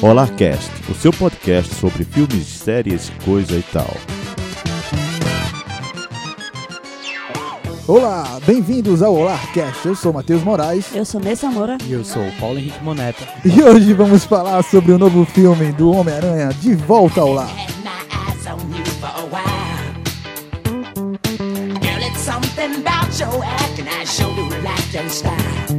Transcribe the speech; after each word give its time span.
Olá 0.00 0.28
Cast, 0.28 0.70
o 0.88 0.94
seu 0.94 1.12
podcast 1.12 1.74
sobre 1.74 2.04
filmes, 2.04 2.46
séries, 2.46 3.10
coisa 3.24 3.56
e 3.56 3.62
tal. 3.62 3.92
Olá, 7.88 8.38
bem-vindos 8.46 9.02
ao 9.02 9.12
Olarcast. 9.12 9.88
Eu 9.88 9.96
sou 9.96 10.12
Matheus 10.12 10.44
Moraes 10.44 10.94
Eu 10.94 11.04
sou 11.04 11.20
Nessa 11.20 11.50
Moura. 11.50 11.78
E 11.84 11.92
eu 11.92 12.04
sou 12.04 12.22
o 12.22 12.32
Paulo 12.38 12.60
Henrique 12.60 12.80
Moneta. 12.84 13.26
e 13.44 13.60
hoje 13.60 13.92
vamos 13.92 14.24
falar 14.24 14.62
sobre 14.62 14.92
o 14.92 14.98
novo 14.98 15.24
filme 15.24 15.72
do 15.72 15.90
Homem-Aranha 15.90 16.50
De 16.50 16.76
Volta 16.76 17.20
ao 17.20 17.32
Lar. 17.32 17.50
something 22.14 22.82
about 22.82 23.18
your 23.18 23.42
act, 23.42 23.78
and 23.78 23.88
I 23.88 24.04
like 24.62 25.10
style. 25.10 25.74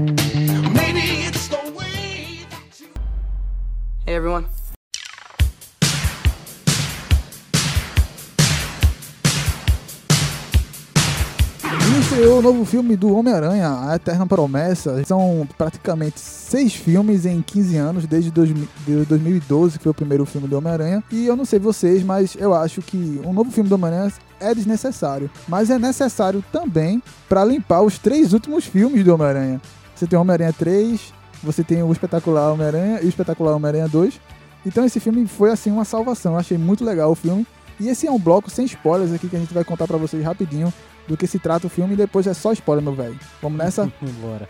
Maybe 0.73 1.27
it's 1.27 1.38
Hey 4.09 4.15
everyone. 4.15 4.47
Estreou 11.99 12.39
o 12.39 12.41
novo 12.41 12.65
filme 12.65 12.95
do 12.95 13.15
Homem-Aranha, 13.15 13.87
A 13.87 13.95
Eterna 13.97 14.25
Promessa. 14.25 15.05
São 15.05 15.47
praticamente 15.55 16.19
seis 16.19 16.73
filmes 16.73 17.27
em 17.27 17.39
15 17.39 17.77
anos, 17.77 18.07
desde 18.07 18.31
2000 18.31 18.67
de 18.83 19.05
2012, 19.05 19.77
que 19.77 19.83
foi 19.83 19.91
o 19.91 19.93
primeiro 19.93 20.25
filme 20.25 20.47
do 20.47 20.57
Homem-Aranha. 20.57 21.03
E 21.11 21.27
eu 21.27 21.35
não 21.35 21.45
sei 21.45 21.59
vocês, 21.59 22.01
mas 22.01 22.35
eu 22.39 22.55
acho 22.55 22.81
que 22.81 23.21
um 23.23 23.31
novo 23.31 23.51
filme 23.51 23.69
do 23.69 23.75
Homem-Aranha 23.75 24.11
é 24.39 24.55
desnecessário. 24.55 25.29
Mas 25.47 25.69
é 25.69 25.77
necessário 25.77 26.43
também 26.51 26.99
para 27.27 27.45
limpar 27.45 27.83
os 27.83 27.99
três 27.99 28.33
últimos 28.33 28.65
filmes 28.65 29.03
do 29.03 29.13
Homem-Aranha. 29.13 29.61
Você 29.95 30.07
tem 30.07 30.17
Homem-Aranha 30.17 30.53
3, 30.53 31.13
você 31.43 31.63
tem 31.63 31.81
o 31.83 31.91
Espetacular 31.91 32.51
Homem-Aranha 32.51 33.01
e 33.01 33.05
o 33.05 33.09
Espetacular 33.09 33.55
Homem-Aranha 33.55 33.87
2. 33.87 34.19
Então 34.65 34.85
esse 34.85 34.99
filme 34.99 35.25
foi 35.27 35.51
assim 35.51 35.71
uma 35.71 35.85
salvação. 35.85 36.33
Eu 36.33 36.39
achei 36.39 36.57
muito 36.57 36.83
legal 36.83 37.11
o 37.11 37.15
filme. 37.15 37.45
E 37.79 37.87
esse 37.87 38.05
é 38.05 38.11
um 38.11 38.19
bloco 38.19 38.49
sem 38.49 38.65
spoilers 38.65 39.13
aqui 39.13 39.29
que 39.29 39.35
a 39.35 39.39
gente 39.39 39.53
vai 39.53 39.63
contar 39.63 39.87
pra 39.87 39.97
vocês 39.97 40.23
rapidinho 40.23 40.73
do 41.07 41.15
que 41.15 41.25
se 41.25 41.39
trata 41.39 41.67
o 41.67 41.69
filme 41.69 41.93
e 41.93 41.97
depois 41.97 42.27
é 42.27 42.33
só 42.33 42.51
spoiler, 42.51 42.83
meu 42.83 42.93
velho. 42.93 43.17
Vamos 43.41 43.57
nessa? 43.57 43.85
Bora. 44.21 44.47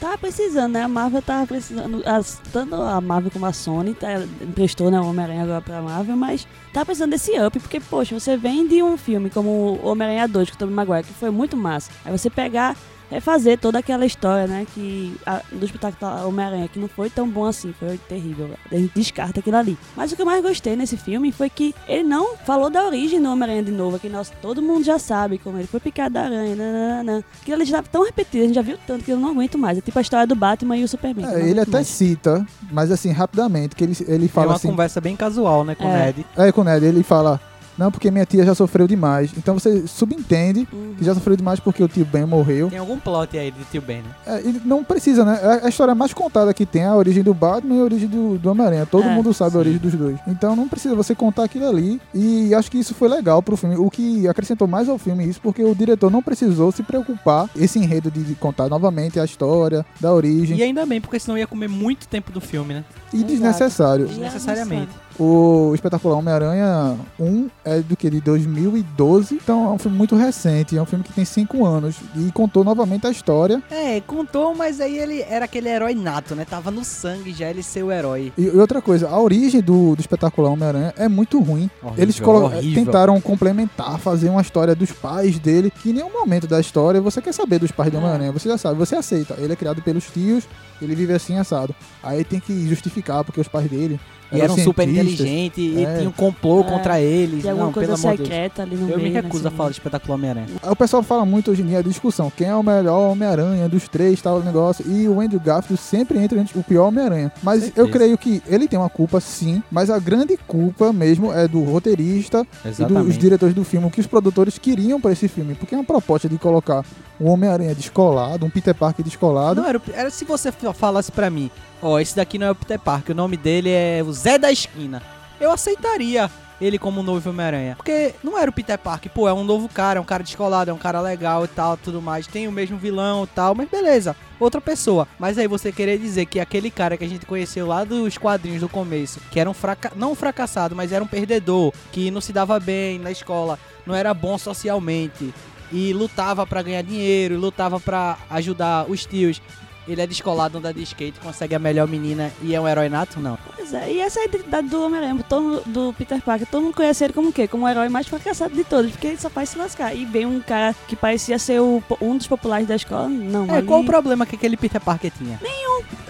Tava 0.00 0.16
precisando, 0.16 0.74
né? 0.74 0.82
A 0.82 0.88
Marvel 0.88 1.20
tava 1.20 1.44
precisando. 1.44 2.02
As, 2.06 2.40
tanto 2.52 2.76
a 2.76 3.00
Marvel 3.00 3.32
como 3.32 3.46
a 3.46 3.52
Sony 3.52 3.94
tá, 3.94 4.22
emprestou 4.40 4.92
né, 4.92 5.00
o 5.00 5.06
Homem-Aranha 5.06 5.42
agora 5.42 5.60
pra 5.60 5.82
Marvel, 5.82 6.16
mas 6.16 6.46
tava 6.72 6.86
precisando 6.86 7.10
desse 7.10 7.32
up, 7.40 7.58
porque, 7.58 7.80
poxa, 7.80 8.18
você 8.18 8.36
vem 8.36 8.68
de 8.68 8.80
um 8.80 8.96
filme 8.96 9.28
como 9.28 9.80
Homem-Aranha 9.82 10.28
2 10.28 10.50
com 10.50 10.54
o 10.54 10.58
Tobey 10.58 10.74
Maguire, 10.74 11.02
que 11.02 11.12
foi 11.14 11.30
muito 11.30 11.56
massa. 11.56 11.90
Aí 12.04 12.16
você 12.16 12.30
pegar, 12.30 12.76
refazer 13.10 13.58
toda 13.58 13.78
aquela 13.78 14.04
história, 14.06 14.46
né? 14.46 14.66
Que 14.74 15.14
a, 15.26 15.40
do 15.52 15.64
espetáculo 15.64 16.28
Homem-Aranha, 16.28 16.68
que 16.68 16.78
não 16.78 16.88
foi 16.88 17.08
tão 17.10 17.28
bom 17.28 17.44
assim, 17.46 17.72
foi 17.78 17.98
terrível. 18.08 18.50
A 18.70 18.74
gente 18.74 18.92
descarta 18.94 19.40
aquilo 19.40 19.56
ali. 19.56 19.78
Mas 19.96 20.12
o 20.12 20.16
que 20.16 20.22
eu 20.22 20.26
mais 20.26 20.42
gostei 20.42 20.76
nesse 20.76 20.96
filme 20.96 21.32
foi 21.32 21.48
que 21.50 21.74
ele 21.88 22.02
não 22.04 22.36
falou 22.36 22.70
da 22.70 22.84
origem 22.84 23.20
do 23.20 23.28
Homem-Aranha 23.30 23.62
de 23.62 23.72
novo, 23.72 23.98
que 23.98 24.08
nós, 24.08 24.30
todo 24.42 24.60
mundo 24.62 24.84
já 24.84 24.98
sabe 24.98 25.38
como 25.38 25.58
ele 25.58 25.66
foi 25.66 25.80
picado 25.80 26.14
da 26.14 26.22
aranha, 26.22 26.54
nananana. 26.56 27.24
Aquilo 27.40 27.56
ali 27.56 27.64
já 27.64 27.76
tava 27.78 27.88
tão 27.90 28.04
repetido, 28.04 28.44
a 28.44 28.46
gente 28.46 28.54
já 28.54 28.62
viu 28.62 28.78
tanto 28.86 29.04
que 29.04 29.10
eu 29.10 29.18
não 29.18 29.30
aguento 29.30 29.56
mais. 29.58 29.78
É 29.78 29.80
tipo 29.80 29.98
a 29.98 30.02
história 30.02 30.26
do 30.26 30.34
Batman 30.34 30.76
e 30.76 30.84
o 30.84 30.88
Superman. 30.88 31.26
que 31.26 31.34
É, 31.34 31.48
ele 31.48 31.60
até 31.60 31.70
mais. 31.70 31.86
cita, 31.86 32.46
mas 32.70 32.90
assim, 32.90 33.10
rapidamente, 33.10 33.74
que 33.74 33.84
ele, 33.84 33.96
ele 34.06 34.28
Foi 34.28 34.42
fala 34.42 34.48
uma 34.48 34.56
assim. 34.56 34.68
conversa 34.68 35.00
bem 35.00 35.16
casual, 35.16 35.64
né, 35.64 35.74
com 35.74 35.84
o 35.84 35.88
É. 35.88 36.06
Ned. 36.06 36.26
É, 36.36 36.52
com 36.52 36.60
o 36.60 36.64
Ned, 36.64 36.84
ele 36.84 37.02
fala. 37.02 37.40
Não, 37.78 37.90
porque 37.92 38.10
minha 38.10 38.26
tia 38.26 38.44
já 38.44 38.54
sofreu 38.54 38.86
demais. 38.88 39.30
Então 39.36 39.54
você 39.58 39.86
subentende 39.86 40.66
Uhum. 40.72 40.94
que 40.98 41.04
já 41.04 41.14
sofreu 41.14 41.36
demais 41.36 41.60
porque 41.60 41.82
o 41.82 41.88
tio 41.88 42.04
Ben 42.04 42.26
morreu. 42.26 42.68
Tem 42.70 42.78
algum 42.78 42.98
plot 42.98 43.38
aí 43.38 43.50
de 43.50 43.64
tio 43.70 43.80
Ben, 43.80 43.98
né? 44.02 44.10
É, 44.26 44.40
e 44.42 44.60
não 44.64 44.82
precisa, 44.82 45.24
né? 45.24 45.38
É 45.62 45.66
a 45.66 45.68
história 45.68 45.94
mais 45.94 46.12
contada 46.12 46.52
que 46.52 46.66
tem 46.66 46.82
é 46.82 46.86
a 46.86 46.94
origem 46.96 47.22
do 47.22 47.32
Batman 47.32 47.76
e 47.76 47.80
a 47.80 47.84
origem 47.84 48.08
do, 48.08 48.36
do 48.38 48.50
Homem-Aranha. 48.50 48.84
Todo 48.86 49.04
É, 49.08 49.14
mundo 49.14 49.32
sabe 49.32 49.50
a 49.50 49.52
sim. 49.52 49.58
origem 49.58 49.78
dos 49.78 49.94
dois. 49.94 50.18
Então 50.26 50.56
não 50.56 50.68
precisa 50.68 50.94
você 50.94 51.14
contar 51.14 51.44
aquilo 51.44 51.68
ali. 51.68 52.00
E 52.14 52.54
acho 52.54 52.70
que 52.70 52.78
isso 52.78 52.94
foi 52.94 53.08
legal 53.08 53.42
pro 53.42 53.56
filme. 53.56 53.76
O 53.76 53.90
que 53.90 54.26
acrescentou 54.26 54.66
mais 54.66 54.88
ao 54.88 54.98
filme 54.98 55.24
isso, 55.28 55.40
porque 55.40 55.62
o 55.62 55.74
diretor 55.74 56.10
não 56.10 56.22
precisou 56.22 56.72
se 56.72 56.82
preocupar 56.82 57.48
esse 57.56 57.78
enredo 57.78 58.10
de 58.10 58.34
contar 58.34 58.68
novamente 58.68 59.20
a 59.20 59.24
história 59.24 59.84
da 60.00 60.12
origem. 60.12 60.56
E 60.56 60.62
ainda 60.62 60.84
bem, 60.84 61.00
porque 61.00 61.18
senão 61.20 61.38
ia 61.38 61.46
comer 61.46 61.68
muito 61.68 62.08
tempo 62.08 62.32
do 62.32 62.40
filme, 62.40 62.74
né? 62.74 62.84
E, 63.12 63.16
Exato. 63.18 63.32
desnecessário. 63.32 64.06
Desnecessariamente. 64.06 64.90
O 65.18 65.72
Espetacular 65.74 66.16
Homem-Aranha 66.16 66.96
1 67.18 67.50
é 67.64 67.80
do 67.80 67.96
que? 67.96 68.08
De 68.08 68.20
2012. 68.20 69.34
Então 69.34 69.64
é 69.64 69.68
um 69.70 69.78
filme 69.78 69.96
muito 69.96 70.14
recente. 70.14 70.76
É 70.78 70.82
um 70.82 70.86
filme 70.86 71.02
que 71.04 71.12
tem 71.12 71.24
5 71.24 71.64
anos. 71.66 71.96
E 72.14 72.30
contou 72.30 72.62
novamente 72.62 73.04
a 73.06 73.10
história. 73.10 73.60
É, 73.68 74.00
contou, 74.00 74.54
mas 74.54 74.80
aí 74.80 74.96
ele 74.96 75.22
era 75.22 75.46
aquele 75.46 75.68
herói 75.68 75.92
nato, 75.94 76.36
né? 76.36 76.44
Tava 76.44 76.70
no 76.70 76.84
sangue 76.84 77.32
já 77.32 77.50
ele 77.50 77.64
ser 77.64 77.82
o 77.82 77.90
herói. 77.90 78.32
E, 78.38 78.42
e 78.44 78.50
outra 78.50 78.80
coisa, 78.80 79.08
a 79.08 79.20
origem 79.20 79.60
do, 79.60 79.96
do 79.96 80.00
Espetacular 80.00 80.52
Homem-Aranha 80.52 80.94
é 80.96 81.08
muito 81.08 81.40
ruim. 81.40 81.68
Horrível, 81.82 82.02
Eles 82.02 82.20
horrível. 82.20 82.84
tentaram 82.84 83.20
complementar, 83.20 83.98
fazer 83.98 84.28
uma 84.28 84.40
história 84.40 84.74
dos 84.74 84.92
pais 84.92 85.36
dele, 85.38 85.68
que 85.70 85.90
em 85.90 85.94
nenhum 85.94 86.12
momento 86.12 86.46
da 86.46 86.60
história 86.60 87.00
você 87.00 87.20
quer 87.20 87.34
saber 87.34 87.58
dos 87.58 87.72
pais 87.72 87.90
do 87.90 87.96
É. 87.96 88.00
Homem-Aranha. 88.00 88.30
Você 88.30 88.48
já 88.48 88.56
sabe, 88.56 88.78
você 88.78 88.94
aceita. 88.94 89.34
Ele 89.38 89.52
é 89.52 89.56
criado 89.56 89.82
pelos 89.82 90.04
tios, 90.06 90.44
ele 90.80 90.94
vive 90.94 91.12
assim 91.12 91.36
assado. 91.38 91.74
Aí 92.04 92.22
tem 92.22 92.38
que 92.38 92.68
justificar 92.68 93.24
porque 93.24 93.40
os 93.40 93.48
pais 93.48 93.68
dele. 93.68 93.98
E 94.30 94.40
eram 94.40 94.56
super 94.58 94.84
cientistas. 94.86 95.14
inteligentes, 95.20 95.76
e 95.76 95.84
É. 95.84 95.96
tinha 95.98 96.08
um 96.08 96.12
complô 96.12 96.60
É. 96.60 96.64
contra 96.64 97.00
eles. 97.00 97.42
Tem 97.42 97.50
alguma 97.50 97.66
Não, 97.68 97.72
coisa 97.72 97.88
Deus. 97.96 98.00
secreta 98.00 98.62
ali 98.62 98.76
no 98.76 98.88
Eu 98.90 98.96
me 98.98 99.04
meio, 99.04 99.14
né, 99.14 99.20
recuso 99.22 99.44
a 99.44 99.48
assim. 99.48 99.56
falar 99.56 99.70
de 99.70 99.76
espetacular 99.76 100.14
Homem-Aranha. 100.16 100.46
O 100.70 100.76
pessoal 100.76 101.02
fala 101.02 101.24
muito 101.24 101.50
hoje 101.50 101.62
em 101.62 101.66
dia 101.66 101.78
a 101.78 101.82
discussão, 101.82 102.30
quem 102.36 102.46
é 102.48 102.54
o 102.54 102.62
melhor 102.62 103.10
Homem-Aranha 103.12 103.68
dos 103.68 103.88
três, 103.88 104.20
tal 104.20 104.40
negócio, 104.42 104.84
e 104.86 105.08
o 105.08 105.20
Andrew 105.20 105.40
Garfield 105.40 105.80
sempre 105.82 106.18
entra 106.18 106.38
entre 106.38 106.58
o 106.58 106.62
pior 106.62 106.88
Homem-Aranha. 106.88 107.32
Mas 107.42 107.62
Certeza. 107.64 107.86
eu 107.86 107.90
creio 107.90 108.18
que 108.18 108.42
ele 108.46 108.68
tem 108.68 108.78
uma 108.78 108.90
culpa 108.90 109.18
sim, 109.20 109.62
mas 109.70 109.88
a 109.88 109.98
grande 109.98 110.36
culpa 110.46 110.92
mesmo 110.92 111.32
é 111.32 111.48
do 111.48 111.62
roteirista 111.64 112.46
e 112.64 112.68
dos 112.68 112.78
Exatamente. 112.80 113.18
diretores 113.18 113.54
do 113.54 113.64
filme, 113.64 113.86
o 113.86 113.90
que 113.90 114.00
os 114.00 114.06
produtores 114.06 114.58
queriam 114.58 115.00
pra 115.00 115.12
esse 115.12 115.26
filme, 115.28 115.54
porque 115.54 115.74
é 115.74 115.78
uma 115.78 115.84
proposta 115.84 116.28
de 116.28 116.36
colocar 116.38 116.84
um 117.20 117.28
Homem-Aranha 117.30 117.74
descolado, 117.74 118.44
um 118.44 118.50
Peter 118.50 118.74
Parker 118.74 119.04
descolado. 119.04 119.60
Não, 119.62 119.68
era, 119.68 119.80
era 119.94 120.10
se 120.10 120.24
você 120.24 120.52
falasse 120.52 121.10
pra 121.10 121.28
mim, 121.30 121.50
ó, 121.82 121.98
esse 121.98 122.16
daqui 122.16 122.38
não 122.38 122.46
é 122.46 122.50
o 122.50 122.54
Peter 122.54 122.78
Parker, 122.78 123.14
o 123.14 123.16
nome 123.16 123.36
dele 123.36 123.70
é 123.70 124.02
o 124.04 124.12
Zé 124.12 124.38
da 124.38 124.50
Esquina. 124.50 125.02
Eu 125.40 125.50
aceitaria 125.52 126.30
ele 126.60 126.78
como 126.78 127.00
um 127.00 127.02
novo 127.02 127.30
Homem-Aranha. 127.30 127.76
Porque 127.76 128.14
não 128.22 128.36
era 128.36 128.50
o 128.50 128.52
Peter 128.52 128.78
Parker, 128.78 129.10
pô, 129.12 129.28
é 129.28 129.32
um 129.32 129.44
novo 129.44 129.68
cara, 129.68 129.98
é 129.98 130.02
um 130.02 130.04
cara 130.04 130.22
descolado, 130.22 130.70
é 130.70 130.74
um 130.74 130.78
cara 130.78 131.00
legal 131.00 131.44
e 131.44 131.48
tal, 131.48 131.76
tudo 131.76 132.02
mais. 132.02 132.26
Tem 132.26 132.48
o 132.48 132.52
mesmo 132.52 132.76
vilão 132.76 133.24
e 133.24 133.26
tal, 133.28 133.54
mas 133.54 133.68
beleza, 133.68 134.16
outra 134.40 134.60
pessoa. 134.60 135.06
Mas 135.18 135.38
aí 135.38 135.46
você 135.46 135.70
querer 135.70 135.98
dizer 135.98 136.26
que 136.26 136.40
aquele 136.40 136.70
cara 136.70 136.96
que 136.96 137.04
a 137.04 137.08
gente 137.08 137.26
conheceu 137.26 137.66
lá 137.66 137.84
dos 137.84 138.18
quadrinhos 138.18 138.60
do 138.60 138.68
começo, 138.68 139.20
que 139.30 139.38
era 139.38 139.48
um 139.48 139.54
fraca... 139.54 139.92
não 139.94 140.12
um 140.12 140.16
fracassado, 140.16 140.74
mas 140.74 140.92
era 140.92 141.02
um 141.02 141.08
perdedor, 141.08 141.72
que 141.92 142.10
não 142.10 142.20
se 142.20 142.32
dava 142.32 142.58
bem 142.58 142.98
na 142.98 143.10
escola, 143.10 143.58
não 143.86 143.94
era 143.94 144.12
bom 144.12 144.36
socialmente 144.36 145.32
e 145.70 145.92
lutava 145.92 146.46
pra 146.46 146.62
ganhar 146.62 146.82
dinheiro, 146.82 147.38
lutava 147.38 147.78
pra 147.78 148.18
ajudar 148.30 148.86
os 148.88 149.04
tios. 149.04 149.40
Ele 149.88 150.00
é 150.02 150.06
descolado, 150.06 150.58
anda 150.58 150.72
de 150.72 150.82
skate, 150.82 151.18
consegue 151.20 151.54
a 151.54 151.58
melhor 151.58 151.88
menina 151.88 152.30
e 152.42 152.54
é 152.54 152.60
um 152.60 152.68
herói 152.68 152.88
nato? 152.88 153.18
Não. 153.18 153.38
Pois 153.56 153.72
é, 153.72 153.90
e 153.92 154.00
essa 154.00 154.20
é 154.20 154.22
a 154.22 154.26
identidade 154.26 154.68
do 154.68 154.82
Homem-Aranha, 154.82 155.18
do 155.66 155.92
Peter 155.94 156.20
Parker, 156.22 156.46
todo 156.46 156.62
mundo 156.62 156.74
conhece 156.74 157.04
ele 157.04 157.12
como 157.12 157.30
o 157.30 157.32
quê? 157.32 157.48
Como 157.48 157.64
o 157.64 157.68
herói 157.68 157.88
mais 157.88 158.06
fracassado 158.06 158.54
de 158.54 158.64
todos, 158.64 158.90
porque 158.92 159.06
ele 159.06 159.18
só 159.18 159.28
faz 159.30 159.48
se 159.50 159.58
lascar. 159.58 159.94
E 159.94 160.04
vem 160.04 160.26
um 160.26 160.40
cara 160.40 160.74
que 160.86 160.94
parecia 160.94 161.38
ser 161.38 161.60
o, 161.60 161.82
um 162.00 162.16
dos 162.16 162.26
populares 162.26 162.66
da 162.68 162.76
escola, 162.76 163.08
não, 163.08 163.46
É, 163.46 163.58
ali- 163.58 163.66
qual 163.66 163.80
o 163.80 163.84
problema 163.84 164.24
que 164.26 164.36
aquele 164.36 164.56
Peter 164.56 164.80
Parker 164.80 165.10
tinha? 165.16 165.38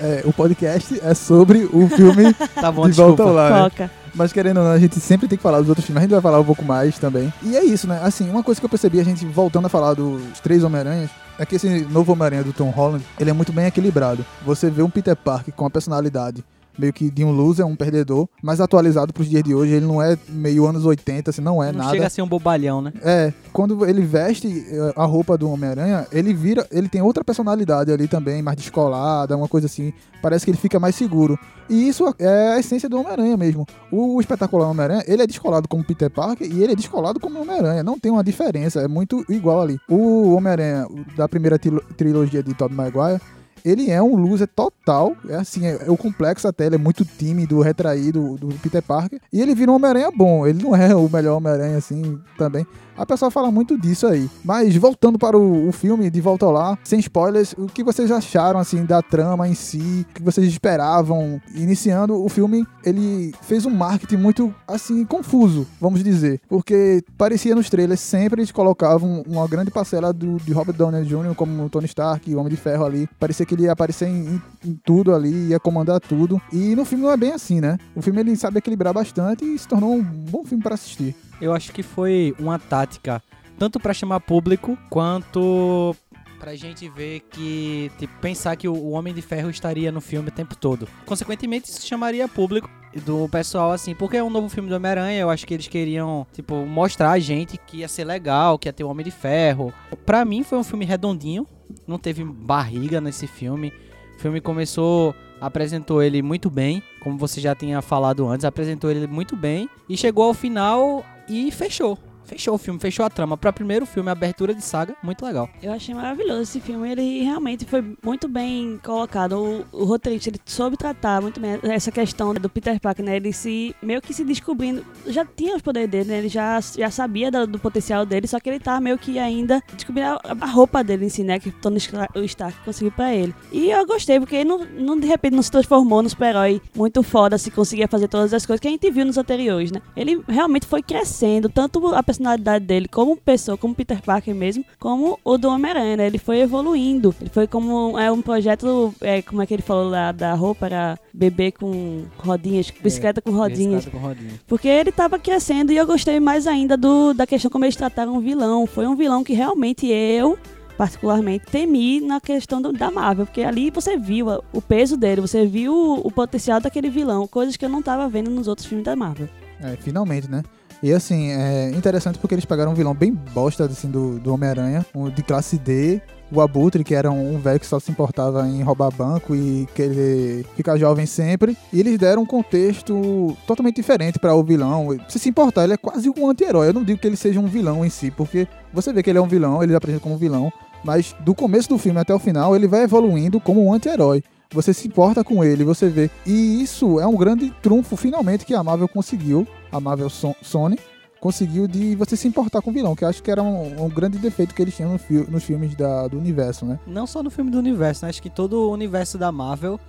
É, 0.01 0.23
o 0.25 0.33
podcast 0.33 1.01
é 1.03 1.15
sobre 1.15 1.69
o 1.73 1.89
filme 1.89 2.33
Tá 2.55 2.71
bom, 2.71 2.89
de 2.89 2.93
volta 2.97 3.23
ao 3.23 3.33
lar, 3.33 3.51
né? 3.79 3.91
Mas 4.15 4.33
querendo 4.33 4.59
ou 4.59 4.65
não, 4.65 4.71
a 4.73 4.79
gente 4.79 4.99
sempre 5.01 5.29
tem 5.29 5.37
que 5.37 5.43
falar 5.43 5.61
dos 5.61 5.69
outros 5.69 5.87
filmes. 5.87 6.01
A 6.01 6.03
gente 6.03 6.13
vai 6.13 6.21
falar 6.21 6.41
um 6.41 6.45
pouco 6.45 6.65
mais 6.65 6.99
também. 6.99 7.33
E 7.43 7.57
é 7.57 7.65
isso, 7.65 7.87
né? 7.87 8.01
Assim, 8.03 8.29
uma 8.31 8.43
coisa 8.43 8.61
que 8.61 8.65
eu 8.65 8.71
percebi, 8.71 9.01
a 9.01 9.05
gente 9.05 9.25
voltando 9.27 9.67
a 9.67 9.69
falar 9.69 9.95
dos 9.95 10.41
três 10.41 10.65
Homem-Aranhas, 10.65 11.11
é 11.39 11.47
que 11.47 11.57
esse 11.57 11.69
novo 11.91 12.13
Homem-Aranha 12.13 12.43
do 12.43 12.53
Tom 12.53 12.71
Holland, 12.71 13.05
ele 13.19 13.31
é 13.31 13.33
muito 13.33 13.53
bem 13.53 13.67
equilibrado. 13.67 14.25
Você 14.45 14.71
vê 14.71 14.83
um 14.83 14.91
Peter 14.91 15.17
Parker 15.17 15.55
com 15.55 15.65
a 15.65 15.71
personalidade 15.71 16.45
meio 16.79 16.93
que 16.93 17.11
de 17.11 17.25
um 17.25 17.31
loser, 17.33 17.67
um 17.67 17.75
perdedor, 17.77 18.29
mas 18.43 18.61
atualizado 18.61 19.13
pros 19.13 19.29
dias 19.29 19.43
de 19.43 19.55
hoje. 19.55 19.73
Ele 19.73 19.87
não 19.87 20.01
é 20.03 20.17
meio 20.29 20.67
anos 20.67 20.85
80, 20.85 21.31
assim, 21.31 21.41
não 21.43 21.63
é 21.63 21.73
não 21.73 21.79
nada. 21.81 21.91
chega 21.91 22.07
a 22.07 22.11
ser 22.11 22.23
um 22.23 22.29
bobalhão, 22.29 22.81
né? 22.81 22.93
É, 23.03 23.33
quando 23.53 23.85
ele 23.85 24.03
veste 24.03 24.67
eh, 24.71 24.93
a 24.97 25.05
roupa 25.05 25.37
do 25.37 25.51
Homem-Aranha, 25.51 26.07
ele 26.13 26.33
vira, 26.33 26.67
ele 26.71 26.89
tem 26.89 27.03
outra 27.03 27.25
personalidade 27.25 27.91
ali 27.93 28.07
também, 28.07 28.41
mais 28.43 28.57
descolada, 28.57 29.37
uma 29.37 29.49
coisa 29.49 29.67
assim. 29.67 29.93
Parece 30.23 30.45
que 30.45 30.51
ele 30.51 30.59
fica 30.59 30.79
mais 30.81 30.95
seguro. 30.95 31.39
E 31.69 31.89
isso 31.89 32.15
é 32.19 32.53
a 32.55 32.59
essência 32.59 32.89
do 32.89 32.99
Homem-Aranha 32.99 33.37
mesmo. 33.37 33.67
O 33.93 34.21
espetacular 34.21 34.69
Homem-Aranha, 34.69 35.05
ele 35.07 35.23
é 35.23 35.27
descolado 35.27 35.69
como 35.69 35.85
Peter 35.85 36.11
Parker 36.11 36.51
e 36.51 36.63
ele 36.63 36.73
é 36.73 36.77
descolado 36.77 37.21
como 37.21 37.41
Homem-Aranha. 37.41 37.83
Não 37.83 37.99
tem 37.99 38.11
uma 38.11 38.25
diferença, 38.25 38.81
é 38.81 38.89
muito 38.89 39.25
igual 39.29 39.61
ali. 39.63 39.79
O 39.89 40.33
Homem-Aranha 40.35 40.87
da 41.17 41.29
primeira 41.29 41.59
trilo- 41.59 41.83
trilogia 41.97 42.43
de 42.43 42.55
Tobey 42.55 42.77
Maguire, 42.77 43.21
ele 43.65 43.91
é 43.91 44.03
um 44.03 44.17
loser 44.17 44.49
total. 44.49 45.17
É 45.29 45.37
assim, 45.37 45.67
é, 45.67 45.87
é 45.87 45.91
o 45.91 45.97
complexo 45.97 46.47
até, 46.49 46.67
ele 46.67 46.77
é 46.77 46.79
muito 46.79 47.05
tímido, 47.05 47.61
retraído 47.61 48.37
do 48.37 48.49
Peter 48.59 48.83
Parker. 48.83 49.21
E 49.33 49.41
ele 49.41 49.55
vira 49.55 49.71
um 49.71 49.75
Homem-Aranha 49.75 50.11
bom. 50.11 50.47
Ele 50.47 50.63
não 50.63 50.75
é 50.75 50.95
o 50.95 51.09
melhor 51.09 51.37
Homem-Aranha, 51.37 51.77
assim, 51.79 52.19
também. 52.37 52.67
A 52.99 53.07
pessoa 53.07 53.31
fala 53.31 53.51
muito 53.51 53.79
disso 53.79 54.07
aí. 54.07 54.29
Mas 54.45 54.75
voltando 54.77 55.19
para 55.19 55.39
o, 55.39 55.69
o 55.69 55.73
filme, 55.73 56.11
de 56.11 56.21
volta 56.21 56.45
ao 56.47 56.53
lá, 56.53 56.77
sem 56.83 56.99
spoilers, 56.99 57.55
o 57.57 57.67
que 57.67 57.85
vocês 57.85 58.11
acharam, 58.11 58.59
assim, 58.59 58.85
da 58.85 59.01
trama 59.01 59.49
em 59.49 59.55
si? 59.55 60.05
O 60.11 60.15
que 60.15 60.23
vocês 60.23 60.47
esperavam? 60.49 61.41
Iniciando 61.55 62.21
o 62.23 62.29
filme, 62.29 62.67
ele 62.85 63.33
fez 63.43 63.65
um 63.65 63.71
marketing 63.71 64.17
muito, 64.17 64.55
assim, 64.67 65.05
confuso, 65.05 65.67
vamos 65.81 66.03
dizer. 66.03 66.41
Porque 66.49 67.03
parecia 67.17 67.55
nos 67.55 67.71
trailers, 67.71 68.01
sempre 68.01 68.41
eles 68.41 68.51
colocavam 68.51 69.23
uma 69.29 69.47
grande 69.47 69.71
parcela 69.71 70.13
do, 70.13 70.37
de 70.39 70.53
Robert 70.53 70.75
Downey 70.77 71.05
Jr. 71.05 71.35
como 71.37 71.69
Tony 71.69 71.87
Stark, 71.87 72.35
o 72.35 72.39
Homem 72.39 72.51
de 72.51 72.57
Ferro 72.57 72.85
ali. 72.85 73.09
Parecia 73.21 73.47
que 73.47 73.55
ele 73.55 73.63
ia 73.65 73.73
aparecer 73.73 74.09
em, 74.09 74.27
em- 74.27 74.43
em 74.71 74.81
tudo 74.85 75.15
ali, 75.15 75.49
ia 75.51 75.61
comandar 75.61 76.01
tudo. 76.01 76.41
E 76.53 76.75
no 76.75 76.85
filme 76.85 77.05
não 77.05 77.13
é 77.13 77.17
bem 77.17 77.33
assim, 77.33 77.61
né? 77.61 77.79
O 77.95 78.03
filme 78.03 78.19
ele 78.21 78.35
sabe 78.37 78.59
equilibrar 78.59 78.93
bastante 78.93 79.45
e 79.45 79.57
se 79.59 79.69
tornou 79.69 79.95
um 79.95 80.03
bom 80.03 80.45
filme 80.45 80.63
para 80.65 80.75
assistir. 80.75 81.15
Eu 81.41 81.53
acho 81.55 81.73
que 81.73 81.83
foi 81.83 82.35
uma 82.39 82.59
tática 82.59 83.23
tanto 83.59 83.79
pra 83.81 83.93
chamar 83.95 84.21
público 84.21 84.79
quanto 84.89 85.95
pra 86.39 86.55
gente 86.55 86.89
ver 86.89 87.21
que, 87.31 87.91
tipo, 87.99 88.13
pensar 88.21 88.55
que 88.55 88.69
o- 88.69 88.91
Homem 88.91 89.13
de 89.13 89.21
Ferro 89.21 89.51
estaria 89.51 89.91
no 89.91 90.01
filme 90.01 90.29
o 90.29 90.33
tempo 90.33 90.55
todo. 90.57 90.87
Consequentemente, 91.05 91.69
isso 91.69 91.85
chamaria 91.85 92.29
público 92.29 92.71
do 93.05 93.29
pessoal 93.29 93.73
assim, 93.73 93.95
porque 93.95 94.17
é 94.17 94.23
um 94.23 94.31
novo 94.31 94.49
filme 94.49 94.69
do 94.69 94.77
Homem-Aranha, 94.77 95.21
eu 95.21 95.31
acho 95.31 95.45
que 95.47 95.55
eles 95.55 95.67
queriam, 95.67 96.25
tipo, 96.33 96.55
mostrar 96.65 97.11
a 97.11 97.19
gente 97.19 97.59
que 97.59 97.79
ia 97.79 97.89
ser 97.89 98.05
legal, 98.05 98.57
que 98.59 98.69
ia 98.69 98.73
ter 98.73 98.85
o 98.85 98.89
Homem 98.89 99.05
de 99.05 99.11
Ferro. 99.11 99.73
Pra 100.07 100.25
mim 100.25 100.45
foi 100.45 100.59
um 100.59 100.65
filme 100.65 100.85
redondinho, 100.85 101.45
não 101.87 101.99
teve 101.99 102.23
barriga 102.25 103.01
nesse 103.01 103.27
filme. 103.27 103.73
O 104.17 104.21
filme 104.21 104.41
começou, 104.41 105.15
apresentou 105.41 106.01
ele 106.03 106.23
muito 106.23 106.49
bem, 106.49 106.81
como 107.03 107.19
você 107.19 107.41
já 107.41 107.55
tinha 107.55 107.83
falado 107.83 108.27
antes, 108.29 108.45
apresentou 108.45 108.91
ele 108.91 109.07
muito 109.09 109.35
bem 109.37 109.69
e 109.89 109.97
chegou 109.97 110.25
ao 110.25 110.35
final 110.35 111.05
e 111.29 111.51
fechou. 111.51 111.99
Fechou 112.29 112.55
o 112.55 112.59
filme, 112.59 112.79
fechou 112.79 113.07
a 113.07 113.11
trama. 113.11 113.37
Pra 113.37 113.53
primeiro 113.53 113.87
filme, 113.87 114.11
abertura 114.11 114.55
de 114.55 114.63
saga, 114.63 114.95
muito 115.03 115.25
legal. 115.25 115.49
Eu 115.63 115.73
achei 115.73 115.95
maravilhoso 115.95 116.43
esse 116.43 116.61
filme. 116.61 116.91
Ele 116.91 117.23
realmente 117.23 117.65
foi 117.65 117.97
muito 118.03 118.29
bem 118.29 118.79
colocado. 118.85 119.65
O, 119.73 119.81
o 119.81 119.85
roteirista 119.85 120.29
ele 120.29 120.41
soube 120.45 120.77
tratar 120.77 121.23
muito 121.23 121.41
bem 121.41 121.59
essa 121.63 121.91
questão 121.91 122.35
do 122.35 122.49
Peter 122.49 122.79
Parker, 122.79 123.05
né? 123.05 123.17
Ele 123.17 123.33
se 123.33 123.75
meio 123.83 124.03
que 124.03 124.13
se 124.13 124.25
descobrindo. 124.25 124.85
Já 125.07 125.25
tinha 125.25 125.57
os 125.57 125.63
poderes 125.63 125.89
dele, 125.91 126.11
né? 126.11 126.19
Ele 126.19 126.29
já, 126.29 126.61
já 126.61 126.91
sabia 126.91 127.31
do, 127.31 127.47
do 127.47 127.59
potencial 127.59 128.05
dele, 128.05 128.27
só 128.27 128.39
que 128.39 128.51
ele 128.51 128.61
tá 128.61 128.81
meio 128.81 128.99
que 128.99 129.19
ainda 129.19 129.63
descobrindo 129.73 130.09
a, 130.09 130.21
a 130.41 130.47
roupa 130.47 130.85
dele 130.85 131.07
em 131.07 131.09
si, 131.09 131.25
né? 131.25 131.39
Que 131.39 131.51
Tony 131.51 131.79
Stark 131.79 132.59
conseguiu 132.65 132.93
pra 132.93 133.15
ele. 133.15 133.35
E 133.51 133.71
eu 133.71 133.87
gostei, 133.87 134.21
porque 134.21 134.37
ele 134.37 134.49
não, 134.49 134.65
não 134.65 134.99
de 134.99 135.07
repente 135.07 135.35
não 135.35 135.43
se 135.43 135.51
transformou 135.51 136.03
num 136.03 136.09
super-herói 136.09 136.61
muito 136.77 137.03
foda, 137.03 137.39
se 137.39 137.51
conseguia 137.51 137.89
fazer 137.89 138.09
todas 138.09 138.35
as 138.35 138.45
coisas 138.45 138.61
que 138.61 138.69
a 138.69 138.71
gente 138.71 138.91
viu 138.91 139.05
nos 139.05 139.17
anteriores, 139.17 139.71
né? 139.73 139.81
Ele 139.97 140.23
realmente 140.29 140.67
foi 140.67 140.83
crescendo, 140.83 141.49
tanto 141.49 141.95
a 141.95 142.03
personalidade 142.23 142.65
dele 142.65 142.89
como 142.89 143.17
pessoa, 143.17 143.57
como 143.57 143.75
Peter 143.75 144.03
Parker 144.03 144.35
mesmo, 144.35 144.65
como 144.79 145.19
o 145.25 145.39
do 145.39 145.49
Homem-Aranha, 145.49 145.97
né? 145.97 146.07
Ele 146.07 146.19
foi 146.19 146.41
evoluindo. 146.41 147.15
Ele 147.21 147.31
foi 147.31 147.47
como 147.47 147.99
é 147.99 148.11
um 148.11 148.21
projeto, 148.21 148.93
é, 149.01 149.23
como 149.23 149.41
é 149.41 149.47
que 149.47 149.55
ele 149.55 149.63
falou 149.63 149.89
lá 149.89 150.11
da 150.13 150.35
roupa, 150.35 150.67
era 150.67 150.99
bebê 151.15 151.53
com 151.53 152.05
rodinhas, 152.19 152.71
bicicleta 152.83 153.23
com 153.23 153.31
rodinhas. 153.31 153.85
Bicicleta 153.85 153.91
com 153.91 153.99
rodinha. 153.99 154.33
Porque 154.47 154.69
ele 154.69 154.91
tava 154.93 155.19
crescendo 155.19 155.73
e 155.73 155.77
eu 155.77 155.87
gostei 155.87 156.19
mais 156.21 156.47
ainda 156.47 156.77
do, 156.77 157.15
da 157.15 157.27
questão 157.27 157.51
como 157.51 157.65
eles 157.65 157.77
trataram 157.77 158.17
o 158.17 158.21
vilão. 158.21 158.67
Foi 158.67 158.87
um 158.87 158.97
vilão 158.97 159.23
que 159.23 159.33
realmente 159.33 159.87
eu, 159.87 160.37
particularmente, 160.77 161.47
temi 161.47 162.01
na 162.01 162.21
questão 162.21 162.61
do- 162.61 162.73
da 162.73 162.91
Marvel. 162.91 163.27
Porque 163.27 163.43
ali 163.43 163.71
você 163.71 163.97
viu 163.97 164.31
a- 164.31 164.41
o 164.53 164.61
peso 164.61 164.97
dele, 164.97 165.21
você 165.21 165.47
viu 165.47 165.73
o, 165.73 166.07
o 166.07 166.11
potencial 166.11 166.61
daquele 166.61 166.91
vilão, 166.91 167.27
coisas 167.27 167.57
que 167.57 167.65
eu 167.65 167.69
não 167.69 167.83
tava 167.83 168.09
vendo 168.09 168.31
nos 168.31 168.49
outros 168.49 168.67
filmes 168.67 168.85
da 168.85 168.97
Marvel. 168.97 169.29
É, 169.61 169.77
finalmente, 169.77 170.31
né? 170.31 170.43
E 170.83 170.93
assim, 170.93 171.33
é 171.33 171.71
interessante 171.71 172.19
porque 172.19 172.35
eles 172.35 172.45
pegaram 172.45 172.73
um 172.73 172.75
vilão 172.75 172.95
bem 172.95 173.13
bosta 173.13 173.65
assim, 173.65 173.91
do, 173.91 174.19
do 174.19 174.33
Homem-Aranha, 174.33 174.87
um 174.95 175.11
de 175.11 175.23
classe 175.23 175.59
D, 175.59 176.01
o 176.31 176.41
Abutre, 176.41 176.85
que 176.85 176.95
era 176.95 177.11
um 177.11 177.39
velho 177.39 177.59
que 177.59 177.67
só 177.67 177.81
se 177.81 177.91
importava 177.91 178.47
em 178.47 178.63
roubar 178.63 178.91
banco 178.91 179.35
e 179.35 179.67
querer 179.75 180.45
ficar 180.55 180.77
jovem 180.77 181.07
sempre. 181.07 181.57
E 181.73 181.81
eles 181.81 181.99
deram 181.99 182.23
um 182.23 182.27
contexto 182.27 183.37
totalmente 183.47 183.77
diferente 183.77 184.19
para 184.19 184.35
o 184.35 184.45
vilão. 184.45 184.97
Se 185.09 185.19
se 185.19 185.29
importar, 185.29 185.65
ele 185.65 185.73
é 185.73 185.77
quase 185.77 186.09
um 186.11 186.29
anti-herói. 186.29 186.69
Eu 186.69 186.75
não 186.75 186.85
digo 186.85 187.01
que 187.01 187.07
ele 187.07 187.17
seja 187.17 187.41
um 187.41 187.47
vilão 187.47 187.85
em 187.85 187.91
si, 187.91 188.11
porque 188.11 188.47
você 188.73 188.93
vê 188.93 189.03
que 189.03 189.11
ele 189.11 189.19
é 189.19 189.23
um 189.23 189.29
vilão, 189.29 189.63
ele 189.63 189.75
apresenta 189.75 190.03
como 190.03 190.17
vilão, 190.17 190.53
mas 190.85 191.15
do 191.21 191.35
começo 191.35 191.69
do 191.69 191.79
filme 191.79 191.99
até 191.99 192.15
o 192.15 192.19
final, 192.19 192.55
ele 192.55 192.69
vai 192.69 192.83
evoluindo 192.83 193.41
como 193.41 193.65
um 193.65 193.73
anti-herói. 193.73 194.23
Você 194.53 194.73
se 194.73 194.89
importa 194.89 195.23
com 195.23 195.45
ele, 195.45 195.63
você 195.63 195.89
vê. 195.89 196.11
E 196.25 196.63
isso 196.63 196.99
é 196.99 197.07
um 197.07 197.17
grande 197.17 197.53
trunfo, 197.63 197.97
finalmente, 197.97 198.47
que 198.47 198.55
a 198.55 198.63
Marvel 198.63 198.89
conseguiu, 198.89 199.47
a 199.71 199.81
Marvel 199.81 200.09
Son- 200.11 200.35
Sony, 200.43 200.79
conseguiu 201.21 201.67
de 201.67 201.97
você 201.97 202.17
se 202.17 202.29
importar 202.29 202.63
com 202.63 202.71
o 202.71 202.73
vilão, 202.73 202.95
que 202.95 203.05
eu 203.05 203.09
acho 203.09 203.23
que 203.23 203.31
era 203.31 203.43
um, 203.43 203.85
um 203.85 203.89
grande 203.89 204.19
defeito 204.19 204.55
que 204.55 204.63
eles 204.63 204.75
tinham 204.77 204.93
no 204.93 204.99
fi- 204.99 205.27
nos 205.29 205.43
filmes 205.45 205.75
da- 205.75 206.07
do 206.09 206.17
universo, 206.19 206.65
né? 206.65 206.79
Não 206.87 207.07
só 207.07 207.23
no 207.23 207.31
filme 207.31 207.51
do 207.51 207.59
universo, 207.59 208.05
né? 208.05 208.09
Acho 208.11 208.23
que 208.23 208.31
todo 208.31 208.69
o 208.69 208.73
universo 208.73 209.19
da 209.19 209.33
Marvel 209.33 209.81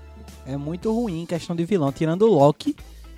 é 0.45 0.57
muito 0.57 0.91
ruim 0.93 1.21
em 1.21 1.25
questão 1.25 1.55
de 1.55 1.63
vilão. 1.65 1.91
Tirando 1.91 2.23
o 2.23 2.33
Loki, 2.33 2.75